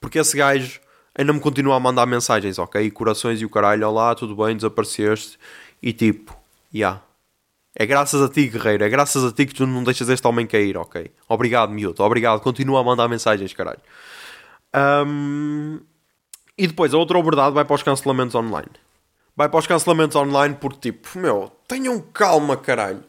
Porque 0.00 0.18
esse 0.18 0.36
gajo 0.36 0.80
ainda 1.14 1.32
me 1.32 1.38
continua 1.38 1.76
a 1.76 1.80
mandar 1.80 2.04
mensagens, 2.04 2.58
ok? 2.58 2.90
Corações 2.90 3.40
e 3.40 3.44
o 3.44 3.48
caralho, 3.48 3.88
olá, 3.88 4.12
tudo 4.16 4.34
bem, 4.34 4.56
desapareceste. 4.56 5.38
E 5.80 5.92
tipo. 5.92 6.39
Yeah. 6.74 7.02
É 7.74 7.86
graças 7.86 8.20
a 8.20 8.28
ti, 8.28 8.48
guerreiro. 8.48 8.84
É 8.84 8.88
graças 8.88 9.24
a 9.24 9.32
ti 9.32 9.46
que 9.46 9.54
tu 9.54 9.66
não 9.66 9.84
deixas 9.84 10.08
este 10.08 10.26
homem 10.26 10.46
cair, 10.46 10.76
ok? 10.76 11.10
Obrigado, 11.28 11.70
miúdo. 11.72 12.02
Obrigado. 12.02 12.40
Continua 12.40 12.80
a 12.80 12.84
mandar 12.84 13.08
mensagens, 13.08 13.52
caralho. 13.52 13.80
Um... 15.06 15.80
E 16.58 16.66
depois, 16.66 16.92
a 16.92 16.98
outra 16.98 17.20
verdade 17.22 17.54
vai 17.54 17.64
para 17.64 17.74
os 17.74 17.82
cancelamentos 17.82 18.34
online. 18.34 18.70
Vai 19.36 19.48
para 19.48 19.58
os 19.58 19.66
cancelamentos 19.66 20.16
online 20.16 20.56
porque, 20.60 20.92
tipo, 20.92 21.18
meu, 21.18 21.50
tenham 21.66 22.00
calma, 22.00 22.56
caralho. 22.56 23.02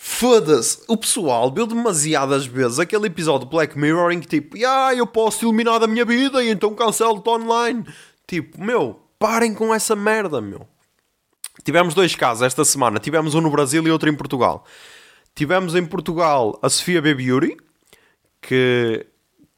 Foda-se, 0.00 0.84
o 0.86 0.96
pessoal 0.96 1.52
viu 1.52 1.66
demasiadas 1.66 2.46
vezes 2.46 2.78
aquele 2.78 3.08
episódio 3.08 3.46
de 3.46 3.50
Black 3.50 3.76
Mirror 3.76 4.12
em 4.12 4.20
que 4.20 4.28
tipo, 4.28 4.56
ah, 4.64 4.94
eu 4.94 5.08
posso 5.08 5.44
eliminar 5.44 5.80
da 5.80 5.88
minha 5.88 6.04
vida 6.04 6.40
e 6.44 6.50
então 6.50 6.72
cancelo-te 6.72 7.28
online. 7.28 7.84
Tipo, 8.24 8.62
meu, 8.62 9.00
parem 9.18 9.52
com 9.52 9.74
essa 9.74 9.96
merda, 9.96 10.40
meu. 10.40 10.68
Tivemos 11.64 11.94
dois 11.94 12.14
casos 12.14 12.42
esta 12.42 12.64
semana. 12.64 12.98
Tivemos 12.98 13.34
um 13.34 13.40
no 13.40 13.50
Brasil 13.50 13.86
e 13.86 13.90
outro 13.90 14.08
em 14.08 14.14
Portugal. 14.14 14.64
Tivemos 15.34 15.74
em 15.74 15.84
Portugal 15.84 16.58
a 16.62 16.68
Sofia 16.68 17.00
B. 17.00 17.14
Beauty, 17.14 17.56
que, 18.40 19.06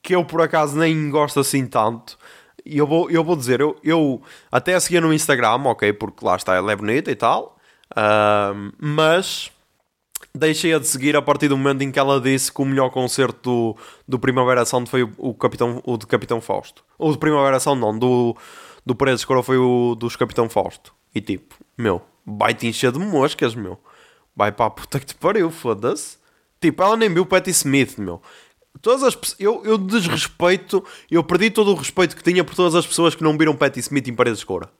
que 0.03 0.14
eu 0.14 0.24
por 0.24 0.42
acaso 0.42 0.76
nem 0.76 1.11
gosto 1.11 1.40
assim 1.40 1.66
tanto. 1.66 2.18
E 2.64 2.78
eu 2.78 2.86
vou, 2.86 3.11
eu 3.11 3.24
vou 3.24 3.36
dizer, 3.36 3.61
eu, 3.61 3.76
eu 3.82 4.22
até 4.53 4.74
a 4.74 4.80
seguia 4.80 5.01
no 5.01 5.12
Instagram, 5.12 5.62
ok, 5.64 5.92
porque 5.94 6.24
lá 6.24 6.36
está, 6.36 6.55
ela 6.55 6.72
é 6.72 6.76
bonita 6.76 7.11
e 7.11 7.16
tal. 7.16 7.57
Uh, 7.92 8.72
mas 8.78 9.51
deixei-a 10.34 10.78
de 10.78 10.86
seguir 10.86 11.16
a 11.16 11.22
partir 11.22 11.48
do 11.48 11.57
momento 11.57 11.82
em 11.82 11.90
que 11.90 11.98
ela 11.98 12.20
disse 12.20 12.53
que 12.53 12.61
o 12.61 12.64
melhor 12.64 12.90
concerto 12.90 13.40
do, 13.42 13.76
do 14.07 14.18
Primavera 14.18 14.64
Sound 14.64 14.88
foi 14.88 15.03
o, 15.03 15.12
o, 15.18 15.34
Capitão, 15.34 15.80
o 15.84 15.96
de 15.96 16.07
Capitão 16.07 16.40
Fausto. 16.40 16.84
O 16.98 17.11
de 17.11 17.18
Primavera 17.18 17.59
Sound 17.59 17.80
não, 17.80 17.98
do, 17.98 18.36
do 18.84 18.94
Paredes 18.94 19.24
Coro 19.24 19.42
foi 19.42 19.57
o 19.59 19.94
dos 19.94 20.16
Capitão 20.16 20.48
Fausto. 20.48 20.92
E 21.15 21.21
tipo, 21.21 21.57
meu, 21.77 22.03
vai-te 22.25 22.67
encher 22.67 22.93
de 22.93 22.99
moscas, 22.99 23.55
meu. 23.55 23.79
Vai 24.35 24.53
para 24.53 24.67
a 24.67 24.71
puta 24.71 25.01
que 25.01 25.07
te 25.07 25.15
pariu, 25.15 25.51
foda-se. 25.51 26.19
Tipo, 26.61 26.83
ela 26.83 26.97
nem 26.97 27.13
viu 27.13 27.27
Patti 27.27 27.51
Smith, 27.51 27.99
meu. 27.99 28.21
Todas 28.81 29.03
as 29.03 29.37
eu, 29.39 29.63
eu 29.65 29.77
desrespeito, 29.77 30.85
eu 31.11 31.25
perdi 31.25 31.51
todo 31.51 31.73
o 31.73 31.75
respeito 31.75 32.17
que 32.17 32.23
tinha 32.23 32.45
por 32.45 32.55
todas 32.55 32.75
as 32.75 32.87
pessoas 32.87 33.15
que 33.15 33.23
não 33.23 33.37
viram 33.37 33.57
Patti 33.57 33.81
Smith 33.81 34.07
em 34.09 34.15
Paredes 34.15 34.45
Cora. 34.45 34.71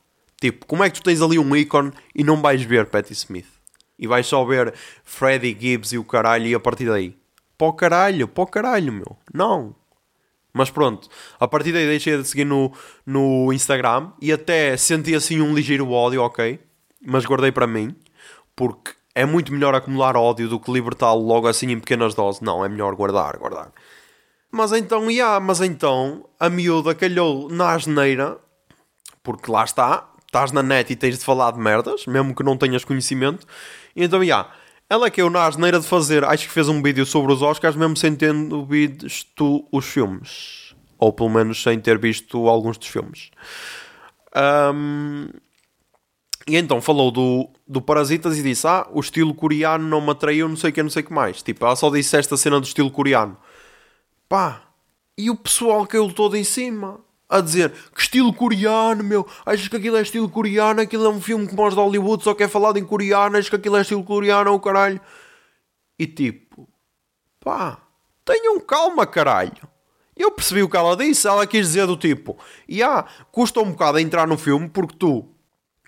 Tipo, 0.41 0.65
como 0.67 0.85
é 0.85 0.89
que 0.89 1.01
tu 1.01 1.03
tens 1.03 1.21
ali 1.21 1.39
um 1.39 1.57
ícone 1.57 1.93
e 2.15 2.23
não 2.23 2.41
vais 2.41 2.63
ver 2.63 2.87
Patti 2.87 3.13
Smith? 3.13 3.49
E 3.99 4.07
vais 4.07 4.27
só 4.27 4.45
ver 4.45 4.73
Freddie 5.05 5.57
Gibbs 5.59 5.93
e 5.93 5.99
o 5.99 6.05
caralho 6.05 6.47
e 6.47 6.55
a 6.55 6.61
partir 6.61 6.87
daí. 6.87 7.15
Pó 7.59 7.73
caralho, 7.73 8.27
pó 8.27 8.47
caralho, 8.47 8.93
meu. 8.93 9.19
Não. 9.35 9.75
Mas 10.53 10.71
pronto, 10.71 11.09
a 11.39 11.47
partir 11.47 11.73
daí 11.73 11.87
deixei 11.87 12.17
de 12.17 12.27
seguir 12.27 12.45
no, 12.45 12.73
no 13.07 13.53
Instagram 13.53 14.11
e 14.21 14.33
até 14.33 14.77
senti 14.77 15.15
assim 15.15 15.41
um 15.41 15.55
ligeiro 15.55 15.91
ódio, 15.91 16.23
ok? 16.23 16.59
Mas 17.05 17.25
guardei 17.25 17.53
para 17.53 17.67
mim, 17.67 17.95
porque 18.57 18.93
é 19.15 19.25
muito 19.25 19.53
melhor 19.53 19.75
acumular 19.75 20.17
ódio 20.17 20.49
do 20.49 20.59
que 20.59 20.71
libertá-lo 20.71 21.21
logo 21.21 21.47
assim 21.47 21.71
em 21.71 21.79
pequenas 21.79 22.15
doses. 22.15 22.41
Não, 22.41 22.65
é 22.65 22.69
melhor 22.69 22.95
guardar, 22.95 23.37
guardar. 23.37 23.73
Mas 24.51 24.73
então, 24.73 25.11
ia, 25.11 25.19
yeah, 25.19 25.41
mas 25.41 25.61
então, 25.61 26.29
a 26.39 26.51
miúda 26.51 26.95
calhou 26.95 27.49
na 27.49 27.73
asneira, 27.73 28.37
porque 29.23 29.51
lá 29.51 29.63
está, 29.63 30.11
estás 30.27 30.51
na 30.51 30.63
net 30.63 30.93
e 30.93 30.97
tens 30.97 31.19
de 31.19 31.25
falar 31.25 31.53
de 31.53 31.61
merdas, 31.61 32.07
mesmo 32.07 32.35
que 32.35 32.43
não 32.43 32.57
tenhas 32.57 32.85
conhecimento. 32.85 33.47
E 33.95 34.03
então, 34.03 34.25
ia, 34.25 34.35
yeah, 34.35 34.55
ela 34.91 35.07
é 35.07 35.11
que 35.11 35.23
eu 35.23 35.31
na 35.31 35.47
asneira 35.47 35.79
de 35.79 35.87
fazer, 35.87 36.25
acho 36.25 36.49
que 36.49 36.53
fez 36.53 36.69
um 36.69 36.83
vídeo 36.83 37.07
sobre 37.07 37.33
os 37.33 37.43
Oscars, 37.43 37.77
mesmo 37.77 37.97
sem 37.97 38.17
ter 38.17 38.35
visto 38.69 39.65
os 39.71 39.87
filmes. 39.87 40.75
Ou 40.99 41.13
pelo 41.13 41.31
menos 41.31 41.63
sem 41.63 41.79
ter 41.79 41.97
visto 41.97 42.49
alguns 42.49 42.77
dos 42.77 42.89
filmes. 42.89 43.31
Um, 44.75 45.29
e 46.49 46.57
então 46.57 46.81
falou 46.81 47.13
do, 47.13 47.49
do 47.67 47.81
Parasitas 47.81 48.37
e 48.37 48.43
disse: 48.43 48.67
Ah, 48.67 48.87
o 48.91 48.99
estilo 48.99 49.33
coreano 49.33 49.87
não 49.89 50.01
me 50.01 50.11
atraiu, 50.11 50.49
não 50.49 50.57
sei 50.57 50.71
o 50.71 50.73
que, 50.73 50.83
não 50.83 50.91
sei 50.91 51.03
o 51.03 51.07
que 51.07 51.13
mais. 51.13 51.41
Tipo, 51.41 51.65
ela 51.65 51.77
só 51.77 51.89
disse 51.89 52.17
esta 52.17 52.37
cena 52.37 52.59
do 52.59 52.67
estilo 52.67 52.91
coreano. 52.91 53.37
Pá, 54.29 54.63
e 55.17 55.31
o 55.31 55.37
pessoal 55.37 55.87
caiu 55.87 56.13
todo 56.13 56.37
em 56.37 56.45
cima 56.45 57.01
a 57.31 57.41
dizer 57.41 57.73
que 57.95 58.03
estilo 58.03 58.35
coreano, 58.35 59.05
meu, 59.05 59.27
achas 59.47 59.69
que 59.69 59.77
aquilo 59.77 59.97
é 59.97 60.03
estilo 60.03 60.29
coreano, 60.29 60.81
aquilo 60.81 61.07
é 61.07 61.09
um 61.09 61.21
filme 61.21 61.47
como 61.47 61.65
os 61.65 61.75
de 61.75 61.81
Hollywood, 61.81 62.25
só 62.25 62.35
que 62.35 62.43
é 62.43 62.49
falado 62.49 62.77
em 62.77 62.85
coreano, 62.85 63.37
achas 63.37 63.49
que 63.49 63.55
aquilo 63.55 63.77
é 63.77 63.83
estilo 63.83 64.03
coreano, 64.03 64.53
o 64.53 64.59
caralho. 64.59 65.01
E 65.97 66.09
tipo, 66.09 66.69
pá, 67.39 67.79
tenham 68.25 68.59
calma, 68.61 69.07
caralho. 69.07 69.69
Eu 70.17 70.33
percebi 70.33 70.63
o 70.63 70.69
que 70.69 70.77
ela 70.77 70.97
disse, 70.97 71.29
ela 71.29 71.47
quis 71.47 71.69
dizer 71.69 71.87
do 71.87 71.97
tipo, 71.97 72.37
e 72.69 72.79
yeah, 72.79 73.07
custa 73.31 73.61
um 73.61 73.71
bocado 73.71 73.99
entrar 74.01 74.27
no 74.27 74.37
filme 74.37 74.69
porque 74.69 74.97
tu, 74.97 75.27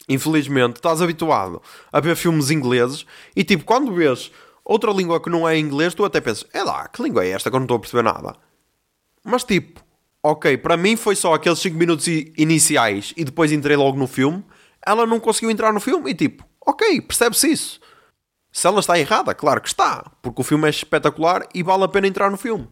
infelizmente, 0.08 0.76
estás 0.76 1.02
habituado 1.02 1.60
a 1.92 1.98
ver 1.98 2.14
filmes 2.14 2.50
ingleses 2.50 3.04
e 3.34 3.42
tipo, 3.42 3.64
quando 3.64 3.92
vês 3.92 4.30
outra 4.64 4.92
língua 4.92 5.20
que 5.20 5.28
não 5.28 5.46
é 5.46 5.58
inglês, 5.58 5.92
tu 5.92 6.04
até 6.04 6.20
pensas, 6.20 6.46
é 6.52 6.62
lá, 6.62 6.88
que 6.88 7.02
língua 7.02 7.24
é 7.24 7.30
esta 7.30 7.50
que 7.50 7.56
eu 7.56 7.60
não 7.60 7.64
estou 7.64 7.76
a 7.76 7.80
perceber 7.80 8.04
nada. 8.04 8.36
Mas 9.24 9.44
tipo, 9.44 9.82
ok, 10.22 10.56
para 10.58 10.76
mim 10.76 10.96
foi 10.96 11.16
só 11.16 11.34
aqueles 11.34 11.58
5 11.58 11.76
minutos 11.76 12.06
iniciais 12.06 13.12
e 13.16 13.24
depois 13.24 13.50
entrei 13.50 13.76
logo 13.76 13.98
no 13.98 14.06
filme. 14.06 14.44
Ela 14.86 15.06
não 15.06 15.18
conseguiu 15.18 15.50
entrar 15.50 15.72
no 15.72 15.80
filme 15.80 16.10
e 16.10 16.14
tipo, 16.14 16.44
ok, 16.64 17.00
percebe-se 17.00 17.50
isso. 17.50 17.80
Se 18.52 18.66
ela 18.66 18.80
está 18.80 18.98
errada, 18.98 19.34
claro 19.34 19.60
que 19.60 19.68
está, 19.68 20.04
porque 20.20 20.40
o 20.40 20.44
filme 20.44 20.66
é 20.66 20.70
espetacular 20.70 21.46
e 21.54 21.62
vale 21.62 21.84
a 21.84 21.88
pena 21.88 22.06
entrar 22.06 22.30
no 22.30 22.36
filme. 22.36 22.68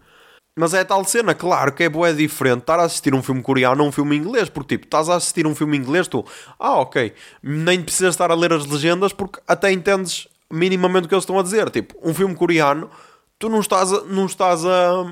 Mas 0.57 0.75
é 0.75 0.85
tal 0.85 1.05
cena, 1.05 1.35
claro 1.35 1.73
que 1.73 1.85
é 1.85 1.89
boa, 1.89 2.11
é 2.11 2.13
diferente 2.13 2.61
estar 2.61 2.79
a 2.79 2.85
assistir 2.85 3.15
um 3.15 3.23
filme 3.23 3.41
coreano 3.41 3.83
ou 3.83 3.89
um 3.89 3.93
filme 3.93 4.17
inglês, 4.17 4.49
porque 4.49 4.77
tipo, 4.77 4.87
estás 4.87 5.09
a 5.09 5.15
assistir 5.17 5.47
um 5.47 5.55
filme 5.55 5.77
inglês, 5.77 6.07
tu, 6.07 6.25
ah, 6.59 6.81
ok, 6.81 7.15
nem 7.43 7.83
precisas 7.83 8.15
estar 8.15 8.31
a 8.31 8.35
ler 8.35 8.53
as 8.53 8.67
legendas 8.67 9.13
porque 9.13 9.41
até 9.47 9.73
entendes 9.73 10.29
minimamente 10.51 11.07
o 11.07 11.09
que 11.09 11.15
eles 11.15 11.23
estão 11.23 11.39
a 11.39 11.43
dizer. 11.43 11.71
Tipo, 11.71 11.95
um 12.03 12.13
filme 12.13 12.35
coreano, 12.35 12.91
tu 13.39 13.49
não 13.49 13.61
estás 13.61 13.93
a, 13.93 14.03
não 14.03 14.27
estás 14.27 14.65
a, 14.67 15.05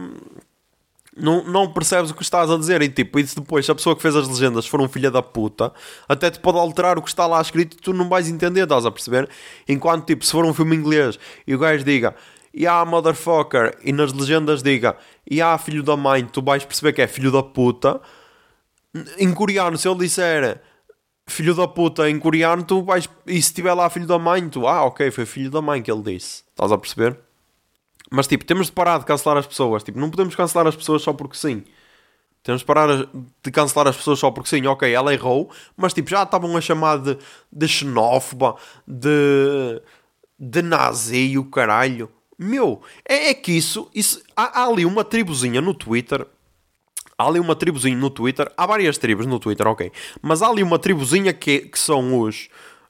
não, 1.18 1.44
não 1.44 1.72
percebes 1.72 2.10
o 2.10 2.14
que 2.14 2.22
estás 2.22 2.50
a 2.50 2.56
dizer 2.56 2.82
e 2.82 2.88
tipo, 2.88 3.18
e 3.18 3.22
depois 3.22 3.64
se 3.64 3.70
a 3.70 3.74
pessoa 3.74 3.96
que 3.96 4.02
fez 4.02 4.14
as 4.14 4.28
legendas 4.28 4.66
for 4.66 4.80
um 4.80 4.88
filho 4.88 5.10
da 5.10 5.22
puta, 5.22 5.72
até 6.08 6.30
te 6.30 6.38
pode 6.38 6.58
alterar 6.58 6.98
o 6.98 7.02
que 7.02 7.08
está 7.08 7.26
lá 7.26 7.40
escrito 7.40 7.76
e 7.76 7.80
tu 7.80 7.92
não 7.92 8.08
vais 8.08 8.28
entender, 8.28 8.62
estás 8.62 8.86
a 8.86 8.90
perceber? 8.90 9.28
Enquanto 9.68 10.06
tipo, 10.06 10.24
se 10.24 10.32
for 10.32 10.44
um 10.44 10.54
filme 10.54 10.76
inglês 10.76 11.18
e 11.46 11.54
o 11.54 11.58
gajo 11.58 11.84
diga 11.84 12.14
Yeah, 12.54 12.84
motherfucker, 12.90 13.76
e 13.84 13.92
nas 13.92 14.12
legendas 14.12 14.62
diga 14.62 14.96
Yeah, 15.30 15.56
filho 15.58 15.82
da 15.82 15.96
mãe, 15.96 16.24
tu 16.24 16.42
vais 16.42 16.64
perceber 16.64 16.92
que 16.92 17.02
é 17.02 17.06
filho 17.06 17.30
da 17.30 17.42
puta. 17.42 18.00
Em 19.18 19.32
coreano, 19.32 19.76
se 19.76 19.86
ele 19.86 19.98
disser 19.98 20.60
filho 21.28 21.54
da 21.54 21.68
puta 21.68 22.08
em 22.08 22.18
coreano, 22.18 22.64
tu 22.64 22.82
vais. 22.82 23.08
E 23.26 23.40
se 23.40 23.52
tiver 23.52 23.74
lá 23.74 23.88
filho 23.90 24.06
da 24.06 24.18
mãe, 24.18 24.48
tu, 24.48 24.66
ah, 24.66 24.84
ok, 24.84 25.10
foi 25.10 25.26
filho 25.26 25.50
da 25.50 25.60
mãe 25.60 25.82
que 25.82 25.92
ele 25.92 26.02
disse. 26.02 26.42
Estás 26.50 26.72
a 26.72 26.78
perceber? 26.78 27.18
Mas 28.10 28.26
tipo, 28.26 28.44
temos 28.44 28.66
de 28.66 28.72
parar 28.72 28.98
de 28.98 29.04
cancelar 29.04 29.38
as 29.38 29.46
pessoas. 29.46 29.82
Tipo, 29.82 29.98
não 29.98 30.10
podemos 30.10 30.34
cancelar 30.34 30.66
as 30.66 30.76
pessoas 30.76 31.02
só 31.02 31.12
porque 31.12 31.36
sim. 31.36 31.62
Temos 32.42 32.62
de 32.62 32.66
parar 32.66 33.06
de 33.42 33.50
cancelar 33.50 33.88
as 33.88 33.96
pessoas 33.96 34.18
só 34.18 34.30
porque 34.30 34.48
sim. 34.48 34.66
Ok, 34.66 34.90
ela 34.90 35.12
errou, 35.12 35.50
mas 35.76 35.92
tipo, 35.92 36.08
já 36.08 36.22
estavam 36.22 36.56
a 36.56 36.60
chamar 36.60 36.98
de, 36.98 37.18
de 37.52 37.68
xenófoba, 37.68 38.56
de, 38.86 39.82
de 40.38 40.62
nazi 40.62 41.36
o 41.36 41.44
caralho. 41.44 42.10
Meu, 42.38 42.80
é, 43.06 43.30
é 43.30 43.34
que 43.34 43.52
isso, 43.52 43.90
isso 43.94 44.22
há, 44.36 44.62
há, 44.62 44.66
ali 44.66 44.86
uma 44.86 45.04
tribuzinha 45.04 45.60
no 45.60 45.74
Twitter. 45.74 46.26
Há 47.18 47.26
ali 47.26 47.40
uma 47.40 47.56
tribuzinha 47.56 47.96
no 47.96 48.10
Twitter. 48.10 48.50
Há 48.56 48.64
várias 48.64 48.96
tribos 48.96 49.26
no 49.26 49.40
Twitter, 49.40 49.66
ok. 49.66 49.90
Mas 50.22 50.40
há 50.40 50.48
ali 50.48 50.62
uma 50.62 50.78
tribuzinha 50.78 51.32
que, 51.32 51.60
que 51.62 51.78
são 51.78 52.20
os, 52.20 52.48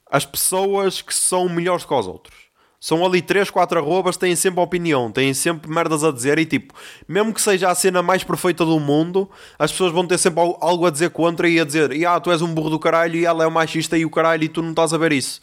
as 0.09 0.23
pessoas 0.23 1.01
que 1.01 1.13
são 1.13 1.49
melhores 1.49 1.83
que 1.83 1.93
os 1.93 2.07
outros. 2.07 2.48
São 2.79 3.05
ali 3.05 3.21
3, 3.21 3.49
4 3.49 3.79
arrobas, 3.79 4.15
têm 4.15 4.35
sempre 4.35 4.61
opinião, 4.61 5.11
têm 5.11 5.33
sempre 5.33 5.69
merdas 5.69 6.01
a 6.03 6.11
dizer 6.11 6.39
e 6.39 6.45
tipo, 6.45 6.73
mesmo 7.07 7.33
que 7.33 7.41
seja 7.41 7.69
a 7.69 7.75
cena 7.75 8.01
mais 8.01 8.23
perfeita 8.23 8.63
do 8.63 8.79
mundo, 8.79 9.29
as 9.57 9.71
pessoas 9.71 9.91
vão 9.91 10.07
ter 10.07 10.17
sempre 10.17 10.39
algo 10.61 10.85
a 10.85 10.89
dizer 10.89 11.09
contra 11.09 11.49
e 11.49 11.59
a 11.59 11.65
dizer, 11.65 11.91
e 11.91 12.05
ah, 12.05 12.17
tu 12.19 12.31
és 12.31 12.41
um 12.41 12.53
burro 12.53 12.69
do 12.69 12.79
caralho 12.79 13.17
e 13.17 13.25
ela 13.25 13.43
é 13.43 13.47
o 13.47 13.51
machista 13.51 13.97
e 13.97 14.05
o 14.05 14.09
caralho 14.09 14.45
e 14.45 14.47
tu 14.47 14.61
não 14.61 14.69
estás 14.69 14.93
a 14.93 14.97
ver 14.97 15.11
isso. 15.11 15.41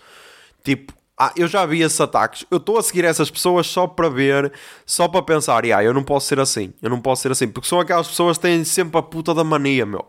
Tipo, 0.65 0.95
ah, 1.19 1.33
eu 1.37 1.47
já 1.47 1.65
vi 1.65 1.83
esses 1.83 2.01
ataques. 2.01 2.45
Eu 2.51 2.59
estou 2.59 2.79
a 2.79 2.83
seguir 2.83 3.05
essas 3.05 3.31
pessoas 3.31 3.67
só 3.67 3.87
para 3.87 4.09
ver, 4.09 4.53
só 4.85 5.07
para 5.07 5.23
pensar, 5.23 5.65
ah, 5.65 5.85
eu 5.85 5.95
não 5.95 6.03
posso 6.03 6.29
ser 6.29 6.41
assim, 6.41 6.73
eu 6.83 6.89
não 6.89 7.01
posso 7.01 7.23
ser 7.23 7.33
assim, 7.33 7.49
porque 7.49 7.69
são 7.69 7.81
aquelas 7.81 8.09
pessoas 8.09 8.39
que 8.39 8.43
têm 8.43 8.65
sempre 8.65 8.99
a 8.99 9.03
puta 9.03 9.35
da 9.35 9.45
mania, 9.45 9.85
meu. 9.85 10.07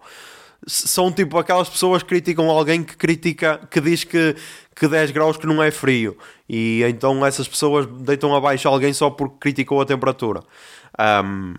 São 0.66 1.12
tipo 1.12 1.38
aquelas 1.38 1.70
pessoas 1.70 2.02
que 2.02 2.10
criticam 2.10 2.50
alguém 2.50 2.84
que 2.84 2.96
critica, 2.96 3.60
que 3.70 3.80
diz 3.80 4.04
que, 4.04 4.36
que 4.76 4.88
10 4.88 5.12
graus 5.12 5.38
que 5.38 5.46
não 5.46 5.62
é 5.62 5.72
frio. 5.72 6.18
E 6.50 6.84
então 6.84 7.26
essas 7.26 7.48
pessoas 7.48 7.86
deitam 7.86 8.36
abaixo 8.36 8.68
alguém 8.68 8.94
só 8.94 9.10
porque 9.10 9.38
criticou 9.40 9.82
a 9.82 9.86
temperatura. 9.86 10.42
Ahm, 10.98 11.54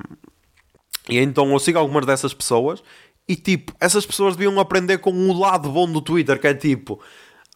e 1.09 1.19
então 1.19 1.51
eu 1.53 1.59
sigo 1.59 1.79
algumas 1.79 2.05
dessas 2.05 2.35
pessoas 2.35 2.83
e 3.29 3.37
tipo, 3.37 3.73
essas 3.81 4.05
pessoas 4.07 4.37
deviam 4.37 4.59
aprender 4.59 4.99
com 4.99 5.13
o 5.13 5.39
lado 5.39 5.71
bom 5.71 5.91
do 5.91 6.01
Twitter, 6.01 6.41
que 6.41 6.47
é 6.47 6.55
tipo, 6.55 7.01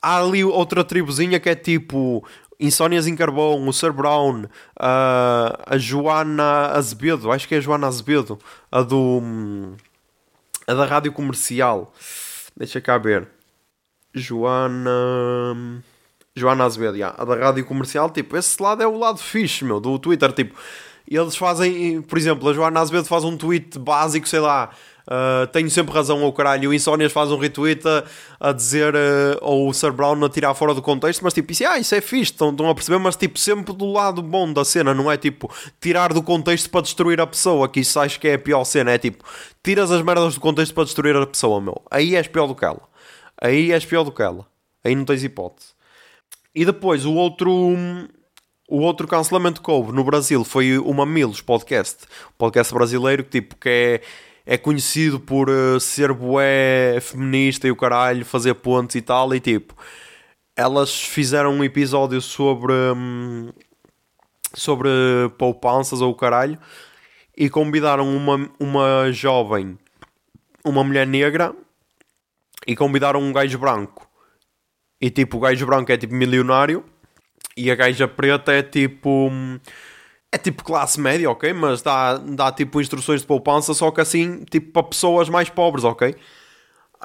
há 0.01 0.19
ali 0.19 0.45
outra 0.45 0.85
tribuzinha 0.85 1.41
que 1.41 1.49
é 1.49 1.55
tipo 1.55 2.25
Insónias 2.61 3.07
em 3.07 3.17
Carvão, 3.17 3.67
o 3.67 3.73
Sir 3.73 3.93
Brown, 3.93 4.45
a, 4.79 5.65
a 5.67 5.79
Joana 5.79 6.69
Azevedo, 6.69 7.33
acho 7.33 7.49
que 7.49 7.55
é 7.55 7.59
a 7.59 7.61
Joana 7.61 7.89
Azevedo, 7.89 8.39
a 8.71 8.83
do 8.83 9.75
a 10.73 10.75
da 10.75 10.85
rádio 10.87 11.13
comercial. 11.13 11.93
Deixa 12.57 12.81
cá 12.81 12.99
ver. 12.99 13.29
Joana. 14.15 15.83
Joana 16.35 16.65
Azevedo, 16.65 16.97
já. 16.97 17.15
a 17.17 17.25
da 17.25 17.37
rádio 17.37 17.65
comercial, 17.65 18.11
tipo, 18.11 18.37
esse 18.37 18.61
lado 18.63 18.83
é 18.83 18.87
o 18.87 18.99
lado 18.99 19.19
fixe, 19.19 19.65
meu, 19.65 19.79
do 19.79 19.99
Twitter, 19.99 20.33
tipo, 20.33 20.59
eles 21.07 21.37
fazem, 21.37 22.01
por 22.01 22.17
exemplo, 22.17 22.49
a 22.49 22.55
Joana 22.55 22.81
Azevedo 22.81 23.05
faz 23.05 23.23
um 23.23 23.37
tweet 23.37 23.79
básico, 23.79 24.27
sei 24.27 24.41
lá, 24.41 24.71
uh, 25.07 25.47
tenho 25.49 25.71
sempre 25.71 25.95
razão 25.95 26.23
ao 26.23 26.33
caralho, 26.33 26.71
o 26.71 26.75
Insónias 26.75 27.13
faz 27.13 27.31
um 27.31 27.37
retweet 27.37 27.83
a, 27.87 28.05
a 28.49 28.53
dizer, 28.53 28.95
uh, 28.95 29.39
ou 29.41 29.69
o 29.69 29.75
Sir 29.75 29.93
Brown 29.93 30.25
a 30.25 30.29
tirar 30.29 30.55
fora 30.55 30.75
do 30.75 30.83
contexto, 30.83 31.23
mas 31.23 31.35
tipo, 31.35 31.53
isso, 31.53 31.67
ah, 31.67 31.79
isso 31.79 31.95
é 31.95 32.01
fixe, 32.01 32.33
estão, 32.33 32.51
estão 32.51 32.69
a 32.69 32.75
perceber, 32.75 32.99
mas 32.99 33.17
tipo, 33.17 33.39
sempre 33.39 33.75
do 33.75 33.91
lado 33.93 34.23
bom 34.23 34.53
da 34.53 34.65
cena, 34.65 34.95
não 34.95 35.11
é 35.11 35.17
tipo, 35.17 35.53
tirar 35.81 36.13
do 36.13 36.23
contexto 36.23 36.71
para 36.71 36.83
destruir 36.83 37.21
a 37.21 37.27
pessoa, 37.27 37.69
que 37.69 37.81
isso 37.81 37.99
acho 37.99 38.19
que 38.19 38.29
é 38.29 38.35
a 38.35 38.39
pior 38.39 38.65
cena, 38.65 38.93
é 38.93 38.99
tipo, 38.99 39.25
tiras 39.63 39.91
as 39.91 40.03
merdas 40.03 40.35
do 40.35 40.41
contexto 40.41 40.75
para 40.75 40.85
destruir 40.85 41.17
a 41.17 41.27
pessoa, 41.27 41.61
meu, 41.61 41.81
aí 41.91 42.17
és 42.17 42.27
pior 42.27 42.47
do 42.47 42.55
que 42.55 42.65
ela, 42.65 42.83
aí 43.41 43.73
és 43.73 43.85
pior 43.85 44.05
do 44.05 44.13
que 44.13 44.23
ela, 44.23 44.47
aí 44.85 44.95
não 44.95 45.05
tens 45.05 45.23
hipótese. 45.25 45.69
E 46.55 46.65
depois 46.65 47.07
o 47.07 47.15
outro 47.15 47.51
o 48.69 48.81
outro 48.81 49.07
cancelamento 49.07 49.61
que 49.61 49.71
houve 49.71 49.93
no 49.93 50.03
Brasil 50.03 50.45
foi 50.45 50.79
o 50.79 50.93
Mamilos 50.95 51.43
Podcast, 51.43 52.07
podcast 52.39 52.73
brasileiro 52.73 53.25
que 53.25 53.41
tipo 53.41 53.57
que 53.57 53.69
é, 53.69 54.01
é 54.45 54.59
conhecido 54.59 55.21
por 55.21 55.49
uh, 55.49 55.79
ser 55.79 56.13
bué 56.13 56.99
feminista 57.01 57.67
e 57.67 57.71
o 57.71 57.77
caralho, 57.77 58.25
fazer 58.25 58.55
pontos 58.55 58.97
e 58.97 59.03
tal, 59.03 59.35
e 59.35 59.41
tipo 59.41 59.75
elas 60.57 61.03
fizeram 61.03 61.55
um 61.55 61.65
episódio 61.65 62.21
sobre 62.21 62.73
hum, 62.73 63.51
sobre 64.55 64.89
poupanças 65.39 66.01
ou 66.01 66.11
o 66.11 66.15
caralho 66.15 66.59
e 67.37 67.49
convidaram 67.49 68.15
uma, 68.15 68.51
uma 68.61 69.11
jovem, 69.11 69.79
uma 70.65 70.85
mulher 70.85 71.07
negra 71.07 71.55
e 72.67 72.77
convidaram 72.77 73.21
um 73.21 73.33
gajo 73.33 73.59
branco. 73.59 74.09
E 75.01 75.11
tipo, 75.11 75.39
o 75.39 75.41
gajo 75.41 75.67
branco 75.67 75.91
é 75.91 75.97
tipo 75.97 76.15
milionário 76.15 76.85
e 77.57 77.71
a 77.71 77.75
gaja 77.75 78.07
preta 78.07 78.53
é 78.53 78.63
tipo. 78.63 79.31
É 80.33 80.39
tipo 80.39 80.65
classe 80.65 80.99
média, 80.99 81.31
ok? 81.31 81.53
Mas 81.53 81.83
dá, 81.83 82.17
dá 82.17 82.51
tipo 82.51 82.81
instruções 82.81 83.21
de 83.21 83.27
poupança, 83.27 83.75
só 83.75 83.91
que 83.91 84.01
assim, 84.01 84.45
tipo 84.45 84.73
para 84.73 84.83
pessoas 84.83 85.29
mais 85.29 85.51
pobres, 85.51 85.85
ok? 85.85 86.17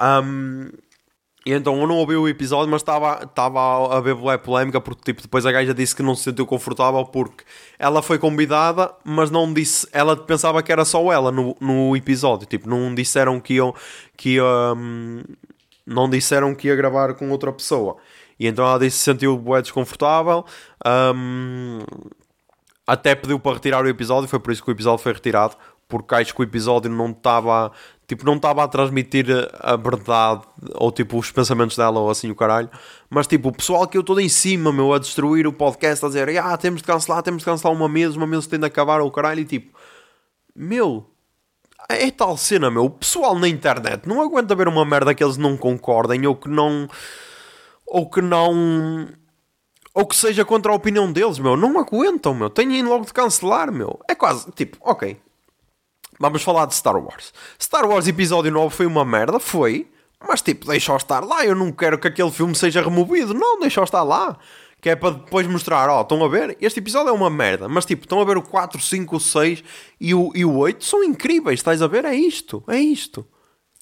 Um, 0.00 0.70
e 1.48 1.52
então 1.52 1.80
eu 1.80 1.86
não 1.86 1.96
ouvi 1.96 2.16
o 2.16 2.28
episódio, 2.28 2.70
mas 2.70 2.82
estava 2.82 3.24
estava 3.24 3.60
a 3.60 3.96
haver 3.96 4.14
bué 4.14 4.36
polémica 4.36 4.80
porque 4.80 5.02
tipo, 5.02 5.22
depois 5.22 5.46
a 5.46 5.52
gaja 5.52 5.72
disse 5.72 5.96
que 5.96 6.02
não 6.02 6.14
se 6.14 6.24
sentiu 6.24 6.46
confortável 6.46 7.04
porque 7.06 7.44
ela 7.78 8.02
foi 8.02 8.18
convidada, 8.18 8.92
mas 9.04 9.30
não 9.30 9.50
disse. 9.52 9.88
Ela 9.92 10.16
pensava 10.16 10.62
que 10.62 10.70
era 10.70 10.84
só 10.84 11.10
ela 11.12 11.32
no, 11.32 11.56
no 11.60 11.96
episódio. 11.96 12.46
Tipo, 12.46 12.68
não 12.68 12.94
disseram 12.94 13.40
que 13.40 13.54
iam. 13.54 13.74
Que, 14.16 14.34
iam 14.34 15.24
não 15.86 16.08
disseram 16.10 16.54
que 16.54 16.68
ia 16.68 16.76
gravar 16.76 17.14
com 17.14 17.30
outra 17.30 17.50
pessoa. 17.52 17.96
E 18.38 18.46
então 18.46 18.64
ela 18.66 18.78
disse 18.78 18.98
que 18.98 19.04
se 19.04 19.10
sentiu 19.10 19.38
bué 19.38 19.62
desconfortável. 19.62 20.44
Um, 20.86 21.78
até 22.88 23.14
pediu 23.14 23.38
para 23.38 23.52
retirar 23.52 23.84
o 23.84 23.88
episódio, 23.88 24.26
foi 24.26 24.40
por 24.40 24.50
isso 24.50 24.64
que 24.64 24.70
o 24.70 24.72
episódio 24.72 25.02
foi 25.02 25.12
retirado, 25.12 25.54
porque 25.86 26.14
acho 26.14 26.34
que 26.34 26.40
o 26.40 26.42
episódio 26.42 26.90
não 26.90 27.10
estava, 27.10 27.70
tipo, 28.06 28.24
não 28.24 28.36
estava 28.36 28.64
a 28.64 28.68
transmitir 28.68 29.26
a 29.60 29.76
verdade, 29.76 30.42
ou 30.74 30.90
tipo, 30.90 31.18
os 31.18 31.30
pensamentos 31.30 31.76
dela, 31.76 32.00
ou 32.00 32.08
assim 32.08 32.30
o 32.30 32.34
caralho. 32.34 32.70
Mas 33.10 33.26
tipo, 33.26 33.50
o 33.50 33.52
pessoal 33.52 33.86
que 33.86 33.98
eu 33.98 34.02
todo 34.02 34.20
em 34.20 34.28
cima, 34.28 34.72
meu, 34.72 34.94
a 34.94 34.98
destruir 34.98 35.46
o 35.46 35.52
podcast, 35.52 36.02
a 36.02 36.08
dizer, 36.08 36.38
ah, 36.38 36.56
temos 36.56 36.80
de 36.80 36.86
cancelar, 36.86 37.22
temos 37.22 37.40
de 37.40 37.44
cancelar 37.44 37.76
uma 37.76 37.90
mesa, 37.90 38.16
uma 38.16 38.26
mesa 38.26 38.48
tem 38.48 38.58
de 38.58 38.64
acabar, 38.64 39.02
ou 39.02 39.10
caralho, 39.10 39.40
e 39.40 39.44
tipo, 39.44 39.78
meu, 40.56 41.06
é 41.90 42.10
tal 42.10 42.38
cena, 42.38 42.70
meu. 42.70 42.86
O 42.86 42.90
pessoal 42.90 43.38
na 43.38 43.48
internet 43.48 44.08
não 44.08 44.22
aguenta 44.22 44.54
ver 44.54 44.66
uma 44.66 44.84
merda 44.84 45.14
que 45.14 45.22
eles 45.22 45.36
não 45.36 45.58
concordem 45.58 46.26
ou 46.26 46.34
que 46.34 46.48
não. 46.48 46.88
Ou 47.86 48.08
que 48.08 48.22
não. 48.22 49.08
Ou 49.98 50.06
que 50.06 50.14
seja 50.14 50.44
contra 50.44 50.70
a 50.70 50.76
opinião 50.76 51.10
deles, 51.10 51.40
meu. 51.40 51.56
Não 51.56 51.76
aguentam, 51.76 52.32
meu. 52.32 52.48
Têm 52.48 52.84
logo 52.84 53.04
de 53.04 53.12
cancelar, 53.12 53.72
meu. 53.72 53.98
É 54.08 54.14
quase 54.14 54.48
tipo, 54.52 54.76
ok. 54.80 55.20
Vamos 56.20 56.40
falar 56.44 56.66
de 56.66 56.76
Star 56.76 56.96
Wars. 56.96 57.34
Star 57.60 57.84
Wars 57.84 58.06
Episódio 58.06 58.52
9 58.52 58.72
foi 58.72 58.86
uma 58.86 59.04
merda, 59.04 59.40
foi. 59.40 59.90
Mas 60.20 60.40
tipo, 60.40 60.68
deixa-o 60.68 60.96
estar 60.96 61.24
lá. 61.24 61.44
Eu 61.44 61.56
não 61.56 61.72
quero 61.72 61.98
que 61.98 62.06
aquele 62.06 62.30
filme 62.30 62.54
seja 62.54 62.80
removido. 62.80 63.34
Não, 63.34 63.58
deixa-o 63.58 63.82
estar 63.82 64.04
lá. 64.04 64.38
Que 64.80 64.90
é 64.90 64.94
para 64.94 65.16
depois 65.16 65.48
mostrar, 65.48 65.90
ó, 65.90 66.02
estão 66.02 66.24
a 66.24 66.28
ver? 66.28 66.56
Este 66.60 66.78
episódio 66.78 67.08
é 67.08 67.12
uma 67.12 67.28
merda, 67.28 67.68
mas 67.68 67.84
tipo, 67.84 68.04
estão 68.04 68.20
a 68.20 68.24
ver 68.24 68.36
o 68.36 68.42
4, 68.42 68.80
5, 68.80 69.16
o 69.16 69.18
6 69.18 69.64
e 70.00 70.14
o, 70.14 70.30
e 70.32 70.44
o 70.44 70.56
8 70.58 70.84
são 70.84 71.02
incríveis, 71.02 71.58
estás 71.58 71.82
a 71.82 71.88
ver? 71.88 72.04
É 72.04 72.14
isto, 72.14 72.62
é 72.68 72.78
isto. 72.78 73.26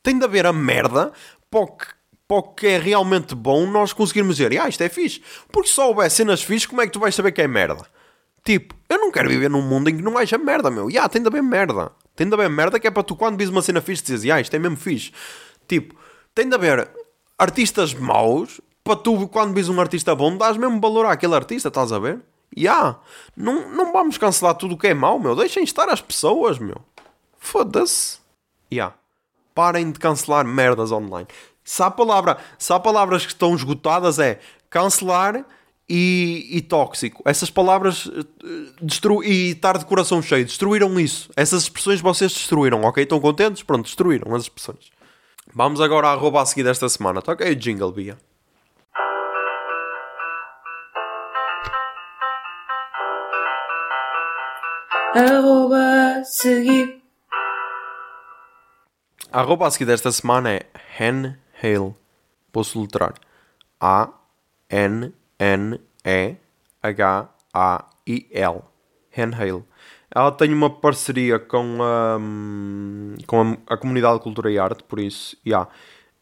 Tem 0.03 0.19
de 0.19 0.25
haver 0.25 0.47
a 0.47 0.53
merda 0.55 1.13
para 1.51 1.67
que, 1.67 1.87
para 2.29 2.39
o 2.39 2.43
que 2.43 2.67
é 2.67 2.79
realmente 2.79 3.35
bom 3.35 3.67
nós 3.67 3.93
conseguirmos 3.93 4.37
dizer, 4.37 4.61
ah, 4.61 4.69
isto 4.69 4.83
é 4.83 4.89
fixe. 4.89 5.23
Porque 5.51 5.69
se 5.69 5.75
só 5.75 5.89
houver 5.89 6.11
cenas 6.11 6.43
fixe, 6.43 6.67
como 6.67 6.83
é 6.83 6.87
que 6.87 6.93
tu 6.93 7.01
vais 7.01 7.15
saber 7.15 7.33
que 7.33 7.43
é 7.43 7.49
merda? 7.49 7.87
Tipo, 8.45 8.75
eu 8.89 8.99
não 8.99 9.11
quero 9.11 9.29
viver 9.29 9.51
num 9.51 9.63
mundo 9.63 9.91
em 9.91 9.97
que 9.97 10.03
não 10.03 10.17
haja 10.17 10.39
merda, 10.39 10.71
meu. 10.71 10.89
Ya, 10.91 11.09
tem 11.09 11.21
de 11.21 11.29
haver 11.29 11.43
merda. 11.43 11.91
Tem 12.15 12.29
de 12.29 12.35
haver 12.35 12.49
merda 12.49 12.79
que 12.79 12.87
é 12.87 12.91
para 12.91 13.03
tu, 13.03 13.17
quando 13.17 13.37
vis 13.37 13.49
uma 13.49 13.63
cena 13.63 13.81
fixe, 13.81 14.05
dizes, 14.05 14.31
ah, 14.31 14.41
isto 14.41 14.55
é 14.55 14.59
mesmo 14.59 14.77
fixe. 14.77 15.13
Tipo, 15.67 15.95
tem 16.35 16.49
de 16.49 16.55
haver 16.55 16.89
artistas 17.39 17.93
maus 17.93 18.61
para 18.85 18.97
tu, 18.97 19.27
quando 19.29 19.53
vis 19.53 19.69
um 19.69 19.81
artista 19.81 20.15
bom, 20.15 20.37
dás 20.37 20.57
mesmo 20.57 20.81
valor 20.81 21.07
àquele 21.07 21.35
artista, 21.35 21.69
estás 21.69 21.93
a 21.93 21.99
ver? 21.99 22.21
Ya, 22.57 22.97
não, 23.37 23.69
não 23.71 23.93
vamos 23.93 24.17
cancelar 24.17 24.55
tudo 24.55 24.75
o 24.75 24.79
que 24.79 24.87
é 24.87 24.95
mau, 24.95 25.19
meu. 25.19 25.35
Deixem 25.35 25.65
estar 25.65 25.89
as 25.89 26.01
pessoas, 26.01 26.59
meu. 26.59 26.77
Foda-se. 27.39 28.19
Ya. 28.73 28.95
Parem 29.55 29.91
de 29.91 29.99
cancelar 29.99 30.45
merdas 30.45 30.93
online. 30.93 31.27
Se 31.67 31.83
há, 31.83 31.91
palavra, 31.91 32.39
se 32.57 32.73
há 32.73 32.79
palavras 32.79 33.27
que 33.27 33.33
estão 33.33 33.53
esgotadas, 33.53 34.21
é 34.21 34.39
cancelar 34.71 35.45
e, 35.89 36.47
e 36.49 36.61
tóxico. 36.61 37.25
Essas 37.27 37.51
palavras 37.51 38.09
eh, 38.09 38.73
destru 38.81 39.23
e 39.25 39.51
estar 39.51 39.77
de 39.77 39.85
coração 39.85 40.23
cheio 40.23 40.45
destruíram 40.45 40.99
isso. 41.01 41.29
Essas 41.35 41.65
expressões 41.65 42.01
vocês 42.01 42.33
destruíram, 42.33 42.83
ok? 42.83 43.03
Estão 43.03 43.19
contentes? 43.19 43.65
Pronto, 43.65 43.85
destruíram 43.85 44.33
as 44.37 44.45
expressões. 44.45 44.93
Vamos 45.53 45.81
agora 45.81 46.07
à 46.07 46.13
arroba 46.13 46.41
a 46.41 46.47
seguir 46.47 46.63
desta 46.63 46.89
semana. 46.89 47.21
Toca 47.21 47.45
aí 47.45 47.53
o 47.53 47.57
jingle, 47.57 47.91
Bia. 47.91 48.17
Arroba 55.17 56.23
seguir. 56.23 57.03
A 59.33 59.41
arroba 59.41 59.67
a 59.67 59.71
seguir 59.73 59.87
desta 59.87 60.13
semana 60.13 60.53
é 60.53 60.67
Henhale. 61.63 61.95
Vou 62.53 62.65
soletrar. 62.65 63.15
A-N-N-E-H-A-I-L. 63.81 64.23
Henhale. 69.17 69.65
Ela 70.15 70.33
tem 70.33 70.53
uma 70.55 70.71
parceria 70.71 71.39
com 71.39 71.79
a, 71.83 72.19
com 73.27 73.43
a, 73.43 73.75
a 73.75 73.77
comunidade 73.77 74.19
de 74.19 74.23
cultura 74.23 74.51
e 74.51 74.59
arte, 74.59 74.83
por 74.85 74.99
isso, 74.99 75.37
yeah, 75.47 75.69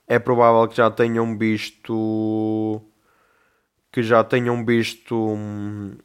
é 0.09 0.19
provável 0.19 0.66
que 0.69 0.77
já 0.77 0.90
tenham 0.90 1.36
visto 1.39 2.81
que 3.93 4.02
já 4.02 4.24
tenham 4.24 4.65
visto 4.65 5.15
hum, 5.15 5.97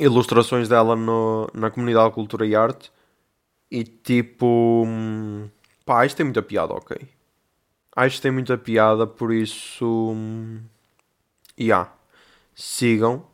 ilustrações 0.00 0.68
dela 0.68 0.96
no, 0.96 1.48
na 1.54 1.70
comunidade 1.70 2.08
de 2.08 2.14
cultura 2.14 2.46
e 2.46 2.56
arte 2.56 2.90
e 3.70 3.84
tipo 3.84 4.84
hum, 4.86 5.48
pá, 5.86 6.04
isto 6.04 6.16
tem 6.16 6.24
muita 6.24 6.42
piada, 6.42 6.74
ok 6.74 6.96
acho 7.94 8.16
que 8.16 8.22
tem 8.22 8.30
muita 8.30 8.56
piada 8.58 9.06
por 9.06 9.32
isso 9.32 10.12
hum, 10.12 10.60
yeah. 11.58 11.92
sigam. 12.54 13.24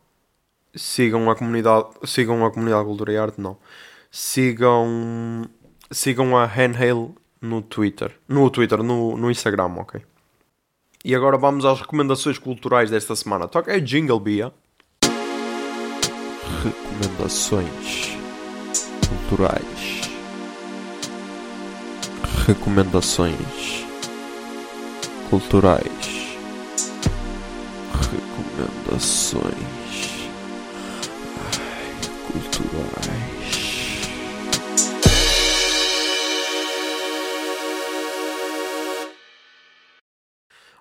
Sigam 0.73 1.29
a 1.29 1.35
comunidade 1.35 1.89
sigam 2.05 2.45
a 2.45 2.51
comunidade 2.51 2.83
de 2.83 2.87
cultura 2.89 3.11
e 3.11 3.17
arte 3.17 3.41
não. 3.41 3.57
Sigam 4.09 5.49
sigam 5.91 6.37
a 6.37 6.45
Handhale 6.45 7.13
no 7.41 7.61
Twitter. 7.61 8.17
No 8.27 8.49
Twitter, 8.49 8.81
no, 8.81 9.17
no 9.17 9.29
Instagram, 9.29 9.75
ok. 9.77 10.01
E 11.03 11.15
agora 11.15 11.37
vamos 11.37 11.65
às 11.65 11.81
recomendações 11.81 12.37
culturais 12.37 12.89
desta 12.89 13.15
semana. 13.15 13.47
Toca 13.47 13.71
aí 13.73 13.81
Jingle 13.81 14.19
Bia 14.19 14.53
recomendações 16.63 18.17
culturais. 19.07 20.01
Recomendações 22.45 23.90
culturais. 25.31 26.37
Recomendações 27.93 29.45
Ai, 31.37 31.95
culturais. 32.27 33.31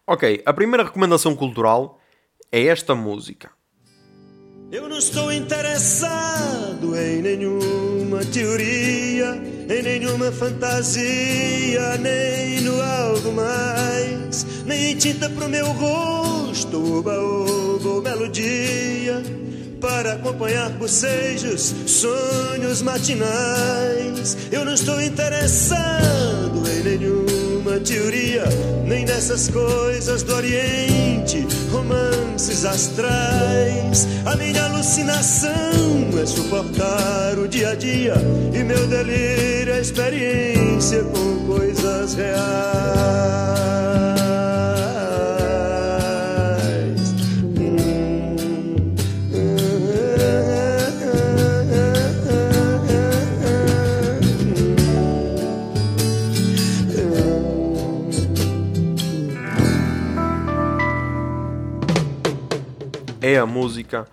Ok, 0.05 0.43
a 0.45 0.53
primeira 0.53 0.83
recomendação 0.83 1.37
cultural 1.37 2.01
é 2.51 2.67
esta 2.67 2.97
música. 2.97 3.53
Eu 4.73 4.89
não 4.89 4.99
estou 4.99 5.33
interessado 5.33 6.97
em 6.97 7.23
nenhuma 7.23 8.25
teoria, 8.25 9.41
em 9.69 9.83
nenhuma 9.83 10.33
fantasia, 10.33 11.97
nem 11.99 12.61
no 12.63 12.81
algo 12.81 13.33
mais, 13.33 14.20
nem 14.65 14.93
em 14.93 14.97
tinta 14.97 15.29
pro 15.29 15.49
meu 15.49 15.67
rosto, 15.73 16.99
oba, 16.99 17.19
oba, 17.19 18.11
melodia, 18.11 19.23
para 19.81 20.13
acompanhar 20.13 20.71
bocejos, 20.71 21.75
sonhos 21.87 22.83
matinais. 22.83 24.37
Eu 24.53 24.65
não 24.65 24.75
estou 24.75 25.01
interessado 25.01 26.63
em 26.69 26.83
nenhuma 26.83 27.81
teoria, 27.81 28.45
nem 28.85 29.05
nessas 29.05 29.49
coisas 29.49 30.23
do 30.23 30.35
Oriente, 30.35 31.47
romances 31.73 32.65
astrais. 32.65 34.07
A 34.27 34.37
minha 34.37 34.65
alucinação 34.65 35.51
é 36.21 36.27
suportar 36.27 37.39
o 37.39 37.49
dia 37.49 37.71
a 37.71 37.75
dia 37.75 38.15
e 38.53 38.63
meu 38.63 38.87
delírio 38.87 39.73
é 39.73 39.81
experiência 39.81 41.03
com 41.05 41.47
coisas 41.47 42.15
reais. 42.15 44.10
É 63.35 63.39
a 63.39 63.47
música 63.47 64.07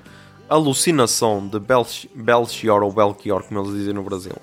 Alucinação 0.49 1.45
de 1.45 1.59
Belch 1.59 2.09
Belchior 2.15 2.81
ou 2.81 2.91
Belchior, 2.91 3.43
como 3.43 3.59
eles 3.59 3.73
dizem 3.73 3.93
no 3.93 4.03
Brasil. 4.03 4.35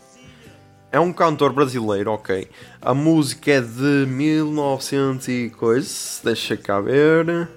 É 0.92 1.00
um 1.00 1.12
cantor 1.12 1.52
brasileiro, 1.52 2.12
ok. 2.12 2.48
A 2.80 2.92
música 2.92 3.52
é 3.52 3.60
de 3.60 4.06
1900 4.06 5.28
e 5.28 5.50
coisa. 5.50 5.88
Deixa 6.22 6.56
cá 6.56 6.80
ver. 6.80 7.48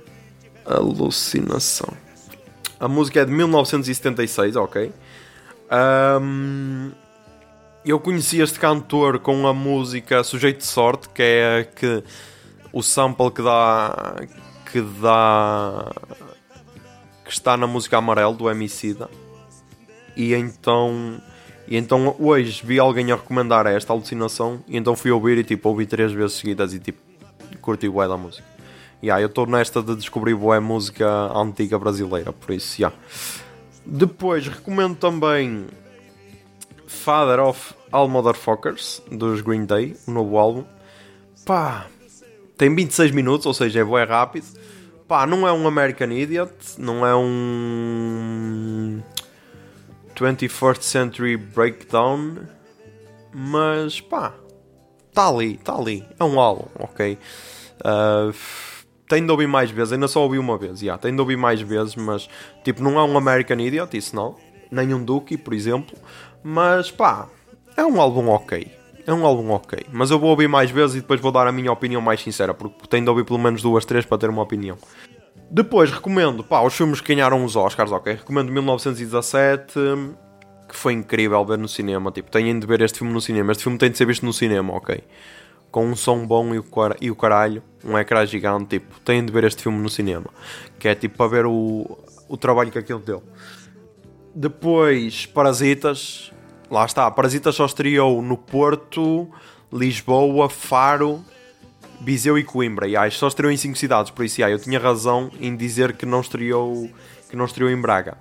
Alucinação. 0.65 1.93
A 2.79 2.87
música 2.87 3.21
é 3.21 3.25
de 3.25 3.31
1976, 3.31 4.55
ok. 4.55 4.91
Ahm, 5.69 6.91
eu 7.85 7.99
conheci 7.99 8.39
este 8.39 8.59
cantor 8.59 9.19
com 9.19 9.45
a 9.45 9.53
música 9.53 10.23
Sujeito 10.23 10.59
de 10.59 10.65
Sorte, 10.65 11.09
que 11.09 11.21
é 11.21 11.63
que 11.75 12.03
o 12.71 12.81
sample 12.81 13.31
que 13.31 13.41
dá 13.41 14.15
que 14.71 14.81
dá 14.81 15.91
que 17.27 17.33
está 17.33 17.55
na 17.57 17.67
música 17.67 17.97
Amarelo 17.97 18.33
do 18.33 18.49
Emicida. 18.49 19.09
E 20.15 20.33
então, 20.33 21.21
e 21.67 21.77
então 21.77 22.15
hoje 22.17 22.63
vi 22.65 22.79
alguém 22.79 23.11
a 23.11 23.15
recomendar 23.15 23.67
esta 23.67 23.93
alucinação 23.93 24.63
e 24.67 24.77
então 24.77 24.95
fui 24.95 25.11
ouvir 25.11 25.37
e 25.37 25.43
tipo 25.43 25.69
ouvi 25.69 25.85
três 25.85 26.11
vezes 26.11 26.37
seguidas 26.37 26.73
e 26.73 26.79
tipo 26.79 26.99
curti 27.61 27.87
bué 27.87 28.07
da 28.07 28.17
música. 28.17 28.43
Yeah, 29.03 29.21
eu 29.21 29.27
estou 29.27 29.45
nesta 29.45 29.83
de 29.83 29.95
descobrir 29.95 30.33
boa 30.33 30.59
música 30.59 31.07
antiga 31.35 31.77
brasileira, 31.77 32.33
por 32.33 32.55
isso, 32.55 32.81
yeah. 32.81 32.97
Depois 33.85 34.47
recomendo 34.47 34.95
também 34.95 35.67
Father 36.87 37.39
of 37.39 37.75
All 37.91 38.07
Motherfuckers 38.07 39.03
dos 39.11 39.41
Green 39.41 39.65
Day, 39.65 39.95
o 40.07 40.11
novo 40.11 40.37
álbum. 40.37 40.63
Pá, 41.45 41.85
tem 42.57 42.73
26 42.73 43.11
minutos, 43.11 43.45
ou 43.45 43.53
seja, 43.53 43.81
é 43.81 43.83
bué 43.83 44.03
rápido. 44.03 44.47
Pá, 45.07 45.25
não 45.25 45.47
é 45.47 45.53
um 45.53 45.65
American 45.65 46.11
Idiot, 46.11 46.51
não 46.77 47.05
é 47.05 47.15
um 47.15 49.01
21st 50.13 50.81
Century 50.81 51.37
Breakdown, 51.37 52.39
mas 53.33 54.01
pá, 54.01 54.33
está 55.07 55.29
ali, 55.29 55.53
está 55.53 55.75
ali. 55.75 56.05
É 56.19 56.23
um 56.25 56.37
álbum, 56.39 56.67
ok? 56.77 57.17
Uh, 57.79 58.35
tenho 59.07 59.25
de 59.25 59.31
ouvir 59.31 59.47
mais 59.47 59.71
vezes, 59.71 59.93
ainda 59.93 60.09
só 60.09 60.23
ouvi 60.23 60.37
uma 60.37 60.57
vez, 60.57 60.81
yeah, 60.81 61.01
tenho 61.01 61.15
de 61.15 61.21
ouvir 61.21 61.37
mais 61.37 61.61
vezes, 61.61 61.95
mas 61.95 62.27
tipo, 62.65 62.83
não 62.83 62.99
é 62.99 63.03
um 63.03 63.17
American 63.17 63.59
Idiot, 63.59 63.95
isso 63.95 64.13
não, 64.13 64.35
nem 64.69 64.93
um 64.93 65.01
Dookie, 65.01 65.37
por 65.37 65.53
exemplo, 65.53 65.97
mas 66.43 66.91
pá, 66.91 67.29
é 67.77 67.85
um 67.85 68.01
álbum 68.01 68.27
ok. 68.27 68.76
É 69.07 69.13
um 69.13 69.25
álbum 69.25 69.51
ok, 69.51 69.85
mas 69.89 70.11
eu 70.11 70.19
vou 70.19 70.31
ouvir 70.31 70.49
mais 70.49 70.69
vezes 70.69 70.97
e 70.97 70.99
depois 70.99 71.21
vou 71.21 71.31
dar 71.31 71.47
a 71.47 71.51
minha 71.53 71.71
opinião 71.71 72.01
mais 72.01 72.21
sincera, 72.21 72.53
porque 72.53 72.87
tenho 72.89 73.05
de 73.05 73.09
ouvir 73.09 73.23
pelo 73.23 73.39
menos 73.39 73.61
duas, 73.61 73.85
três 73.85 74.05
para 74.05 74.17
ter 74.17 74.29
uma 74.29 74.41
opinião. 74.41 74.77
Depois 75.49 75.89
recomendo, 75.89 76.43
pá, 76.43 76.61
os 76.61 76.75
filmes 76.75 76.99
que 76.99 77.15
ganharam 77.15 77.45
os 77.45 77.55
Oscars, 77.55 77.89
ok? 77.93 78.15
Recomendo 78.15 78.51
1917, 78.51 79.71
que 80.67 80.75
foi 80.75 80.91
incrível 80.91 81.45
ver 81.45 81.57
no 81.57 81.69
cinema. 81.69 82.11
Tipo, 82.11 82.29
têm 82.29 82.59
de 82.59 82.67
ver 82.67 82.81
este 82.81 82.99
filme 82.99 83.13
no 83.13 83.21
cinema. 83.21 83.53
Este 83.53 83.63
filme 83.63 83.77
tem 83.77 83.89
de 83.89 83.97
ser 83.97 84.05
visto 84.05 84.25
no 84.25 84.33
cinema, 84.33 84.73
ok? 84.73 85.01
Com 85.71 85.85
um 85.85 85.95
som 85.95 86.27
bom 86.27 86.53
e 86.53 86.59
o, 86.59 86.63
car 86.63 86.97
e 86.99 87.09
o 87.09 87.15
caralho, 87.15 87.63
um 87.85 87.97
ecrã 87.97 88.25
gigante, 88.25 88.77
tipo, 88.77 88.99
têm 88.99 89.23
de 89.23 89.31
ver 89.31 89.45
este 89.45 89.63
filme 89.63 89.77
no 89.77 89.89
cinema. 89.89 90.29
Que 90.77 90.89
é 90.89 90.95
tipo 90.95 91.15
para 91.15 91.27
ver 91.27 91.45
o, 91.45 91.97
o 92.27 92.35
trabalho 92.35 92.71
que 92.71 92.77
aquilo 92.77 92.99
deu. 92.99 93.23
Depois, 94.35 95.25
Parasitas. 95.27 96.33
Lá 96.69 96.85
está, 96.85 97.09
Parasitas 97.09 97.55
só 97.55 97.65
estreou 97.65 98.21
no 98.21 98.37
Porto, 98.37 99.29
Lisboa, 99.71 100.49
Faro, 100.49 101.23
Viseu 102.01 102.37
e 102.37 102.43
Coimbra. 102.43 102.87
E 102.87 102.95
ah, 102.95 103.09
só 103.09 103.27
estreou 103.27 103.51
em 103.51 103.57
5 103.57 103.77
cidades, 103.77 104.11
por 104.11 104.25
isso 104.25 104.43
ah, 104.43 104.49
eu 104.49 104.59
tinha 104.59 104.79
razão 104.79 105.31
em 105.39 105.55
dizer 105.55 105.93
que 105.93 106.05
não 106.05 106.21
estreou, 106.21 106.89
que 107.29 107.35
não 107.35 107.45
estreou 107.45 107.69
em 107.69 107.79
Braga. 107.79 108.17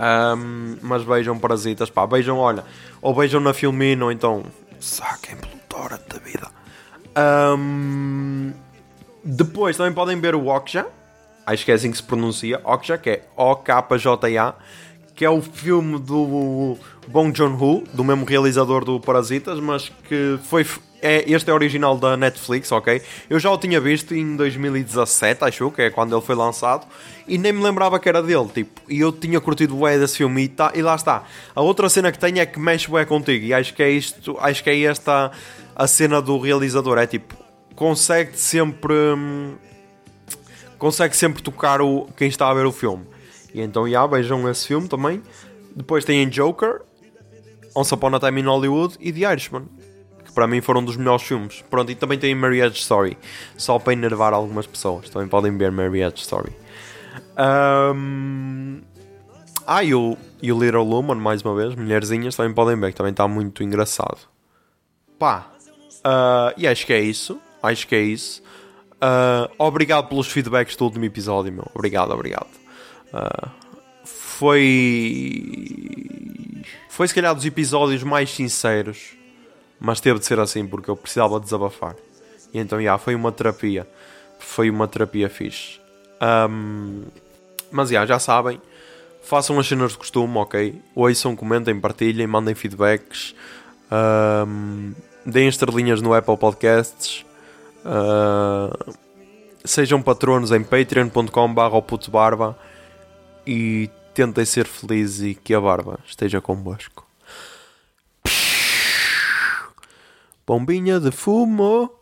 Um, 0.00 0.78
mas 0.80 1.02
vejam 1.02 1.38
Parasitas, 1.38 1.90
pá, 1.90 2.06
vejam, 2.06 2.38
olha, 2.38 2.64
ou 3.02 3.14
vejam 3.14 3.38
na 3.38 3.52
Filmino, 3.52 4.06
ou 4.06 4.12
então 4.12 4.44
saquem 4.80 5.36
pelo 5.36 5.58
torrent 5.68 6.00
da 6.08 6.18
vida. 6.18 6.48
Um, 7.58 8.52
depois 9.22 9.76
também 9.76 9.92
podem 9.92 10.18
ver 10.18 10.34
o 10.34 10.46
Okja, 10.46 10.86
acho 11.44 11.66
que 11.66 11.76
que 11.76 11.96
se 11.96 12.02
pronuncia, 12.02 12.60
Okja, 12.64 12.96
que 12.96 13.10
é 13.10 13.28
O-K-J-A, 13.36 14.54
que 15.14 15.22
é 15.22 15.28
o 15.28 15.42
filme 15.42 15.98
do 15.98 16.78
Bong 17.10 17.36
Joon-ho, 17.36 17.82
do 17.92 18.04
mesmo 18.04 18.24
realizador 18.24 18.84
do 18.84 19.00
Parasitas, 19.00 19.58
mas 19.58 19.90
que 20.08 20.38
foi 20.44 20.64
é, 21.02 21.24
este 21.30 21.50
é 21.50 21.54
original 21.54 21.96
da 21.96 22.16
Netflix, 22.16 22.70
ok? 22.70 23.02
Eu 23.28 23.40
já 23.40 23.50
o 23.50 23.58
tinha 23.58 23.80
visto 23.80 24.14
em 24.14 24.36
2017, 24.36 25.44
acho 25.44 25.70
que 25.70 25.82
é 25.82 25.90
quando 25.90 26.14
ele 26.14 26.24
foi 26.24 26.34
lançado, 26.34 26.86
e 27.26 27.36
nem 27.38 27.52
me 27.52 27.62
lembrava 27.62 27.98
que 27.98 28.08
era 28.08 28.22
dele, 28.22 28.48
tipo, 28.54 28.80
e 28.88 29.00
eu 29.00 29.10
tinha 29.10 29.40
curtido 29.40 29.76
o 29.76 29.88
desse 29.98 30.18
filme 30.18 30.44
e, 30.44 30.48
tá, 30.48 30.72
e 30.74 30.82
lá 30.82 30.94
está. 30.94 31.24
A 31.54 31.60
outra 31.62 31.88
cena 31.88 32.12
que 32.12 32.18
tem 32.18 32.38
é 32.38 32.46
que 32.46 32.60
mexe 32.60 32.88
bué 32.88 33.04
contigo, 33.04 33.44
e 33.44 33.52
acho 33.52 33.74
que 33.74 33.82
é 33.82 33.90
isto, 33.90 34.36
acho 34.38 34.62
que 34.62 34.70
é 34.70 34.80
esta 34.82 35.32
a 35.74 35.86
cena 35.86 36.20
do 36.20 36.38
realizador, 36.38 36.98
é 36.98 37.06
tipo, 37.06 37.34
consegue 37.74 38.38
sempre 38.38 38.94
hum, 38.94 39.54
consegue 40.78 41.16
sempre 41.16 41.42
tocar 41.42 41.80
o, 41.80 42.08
quem 42.16 42.28
está 42.28 42.48
a 42.48 42.54
ver 42.54 42.66
o 42.66 42.72
filme. 42.72 43.04
E 43.52 43.60
então, 43.60 43.88
já, 43.88 44.06
vejam 44.06 44.48
esse 44.48 44.66
filme 44.66 44.88
também. 44.88 45.22
Depois 45.74 46.04
tem 46.04 46.28
Joker, 46.28 46.82
Once 47.74 47.94
Upon 47.94 48.14
a 48.14 48.20
Time 48.20 48.40
in 48.40 48.44
Hollywood 48.44 48.96
e 49.00 49.12
The 49.12 49.32
Irishman, 49.32 49.66
que 50.24 50.32
para 50.32 50.46
mim 50.46 50.60
foram 50.60 50.84
dos 50.84 50.96
melhores 50.96 51.22
filmes. 51.22 51.62
Pronto, 51.70 51.90
e 51.90 51.94
também 51.94 52.18
tem 52.18 52.34
Marriage 52.34 52.80
Story, 52.80 53.16
só 53.56 53.78
para 53.78 53.92
enervar 53.92 54.32
algumas 54.32 54.66
pessoas. 54.66 55.08
Também 55.10 55.28
podem 55.28 55.56
ver 55.56 55.70
Marriage 55.70 56.22
Story. 56.22 56.52
Um... 57.38 58.80
Ah, 59.66 59.84
e 59.84 59.94
o, 59.94 60.16
e 60.42 60.52
o 60.52 60.58
Little 60.58 60.84
Woman, 60.84 61.16
mais 61.16 61.42
uma 61.42 61.54
vez, 61.54 61.76
Mulherzinhas, 61.76 62.34
também 62.34 62.52
podem 62.52 62.78
ver, 62.78 62.90
que 62.90 62.96
também 62.96 63.12
está 63.12 63.28
muito 63.28 63.62
engraçado. 63.62 64.18
Pá, 65.18 65.46
uh, 65.98 66.52
e 66.56 66.66
acho 66.66 66.84
que 66.84 66.92
é 66.92 67.00
isso. 67.00 67.40
Acho 67.62 67.86
que 67.86 67.94
é 67.94 68.00
isso. 68.00 68.42
Uh, 68.94 69.52
obrigado 69.58 70.08
pelos 70.08 70.26
feedbacks 70.26 70.74
do 70.76 70.84
último 70.84 71.04
episódio, 71.04 71.52
meu. 71.52 71.70
Obrigado, 71.74 72.10
obrigado. 72.10 72.48
Uh, 73.12 73.59
foi. 74.40 75.44
Foi 76.88 77.06
se 77.06 77.14
calhar 77.14 77.34
dos 77.34 77.44
episódios 77.44 78.02
mais 78.02 78.30
sinceros, 78.30 79.12
mas 79.78 80.00
teve 80.00 80.18
de 80.18 80.24
ser 80.24 80.40
assim 80.40 80.66
porque 80.66 80.90
eu 80.90 80.96
precisava 80.96 81.38
desabafar. 81.38 81.94
E 82.52 82.58
então, 82.58 82.82
já, 82.82 82.96
foi 82.96 83.14
uma 83.14 83.30
terapia. 83.30 83.86
Foi 84.38 84.70
uma 84.70 84.88
terapia 84.88 85.28
fixe. 85.28 85.78
Um, 86.50 87.02
mas 87.70 87.90
já, 87.90 88.06
já 88.06 88.18
sabem. 88.18 88.58
Façam 89.22 89.58
as 89.58 89.68
cenas 89.68 89.92
de 89.92 89.98
costume, 89.98 90.38
ok? 90.38 90.80
Ouçam, 90.94 91.36
comentem, 91.36 91.78
partilhem, 91.78 92.26
mandem 92.26 92.54
feedbacks. 92.54 93.34
Um, 93.92 94.94
deem 95.26 95.48
estrelinhas 95.48 96.00
no 96.00 96.14
Apple 96.14 96.38
Podcasts. 96.38 97.26
Uh, 97.84 98.94
sejam 99.62 100.00
patronos 100.00 100.50
em 100.50 100.62
patreon.com.br 100.62 102.10
barba 102.10 102.58
e 103.46 103.90
tentem 104.14 104.44
ser 104.44 104.66
felizes 104.66 105.22
e 105.22 105.34
que 105.34 105.54
a 105.54 105.60
barba 105.60 105.98
esteja 106.06 106.40
convosco. 106.40 107.06
Bombinha 110.46 110.98
de 110.98 111.10
fumo. 111.10 111.99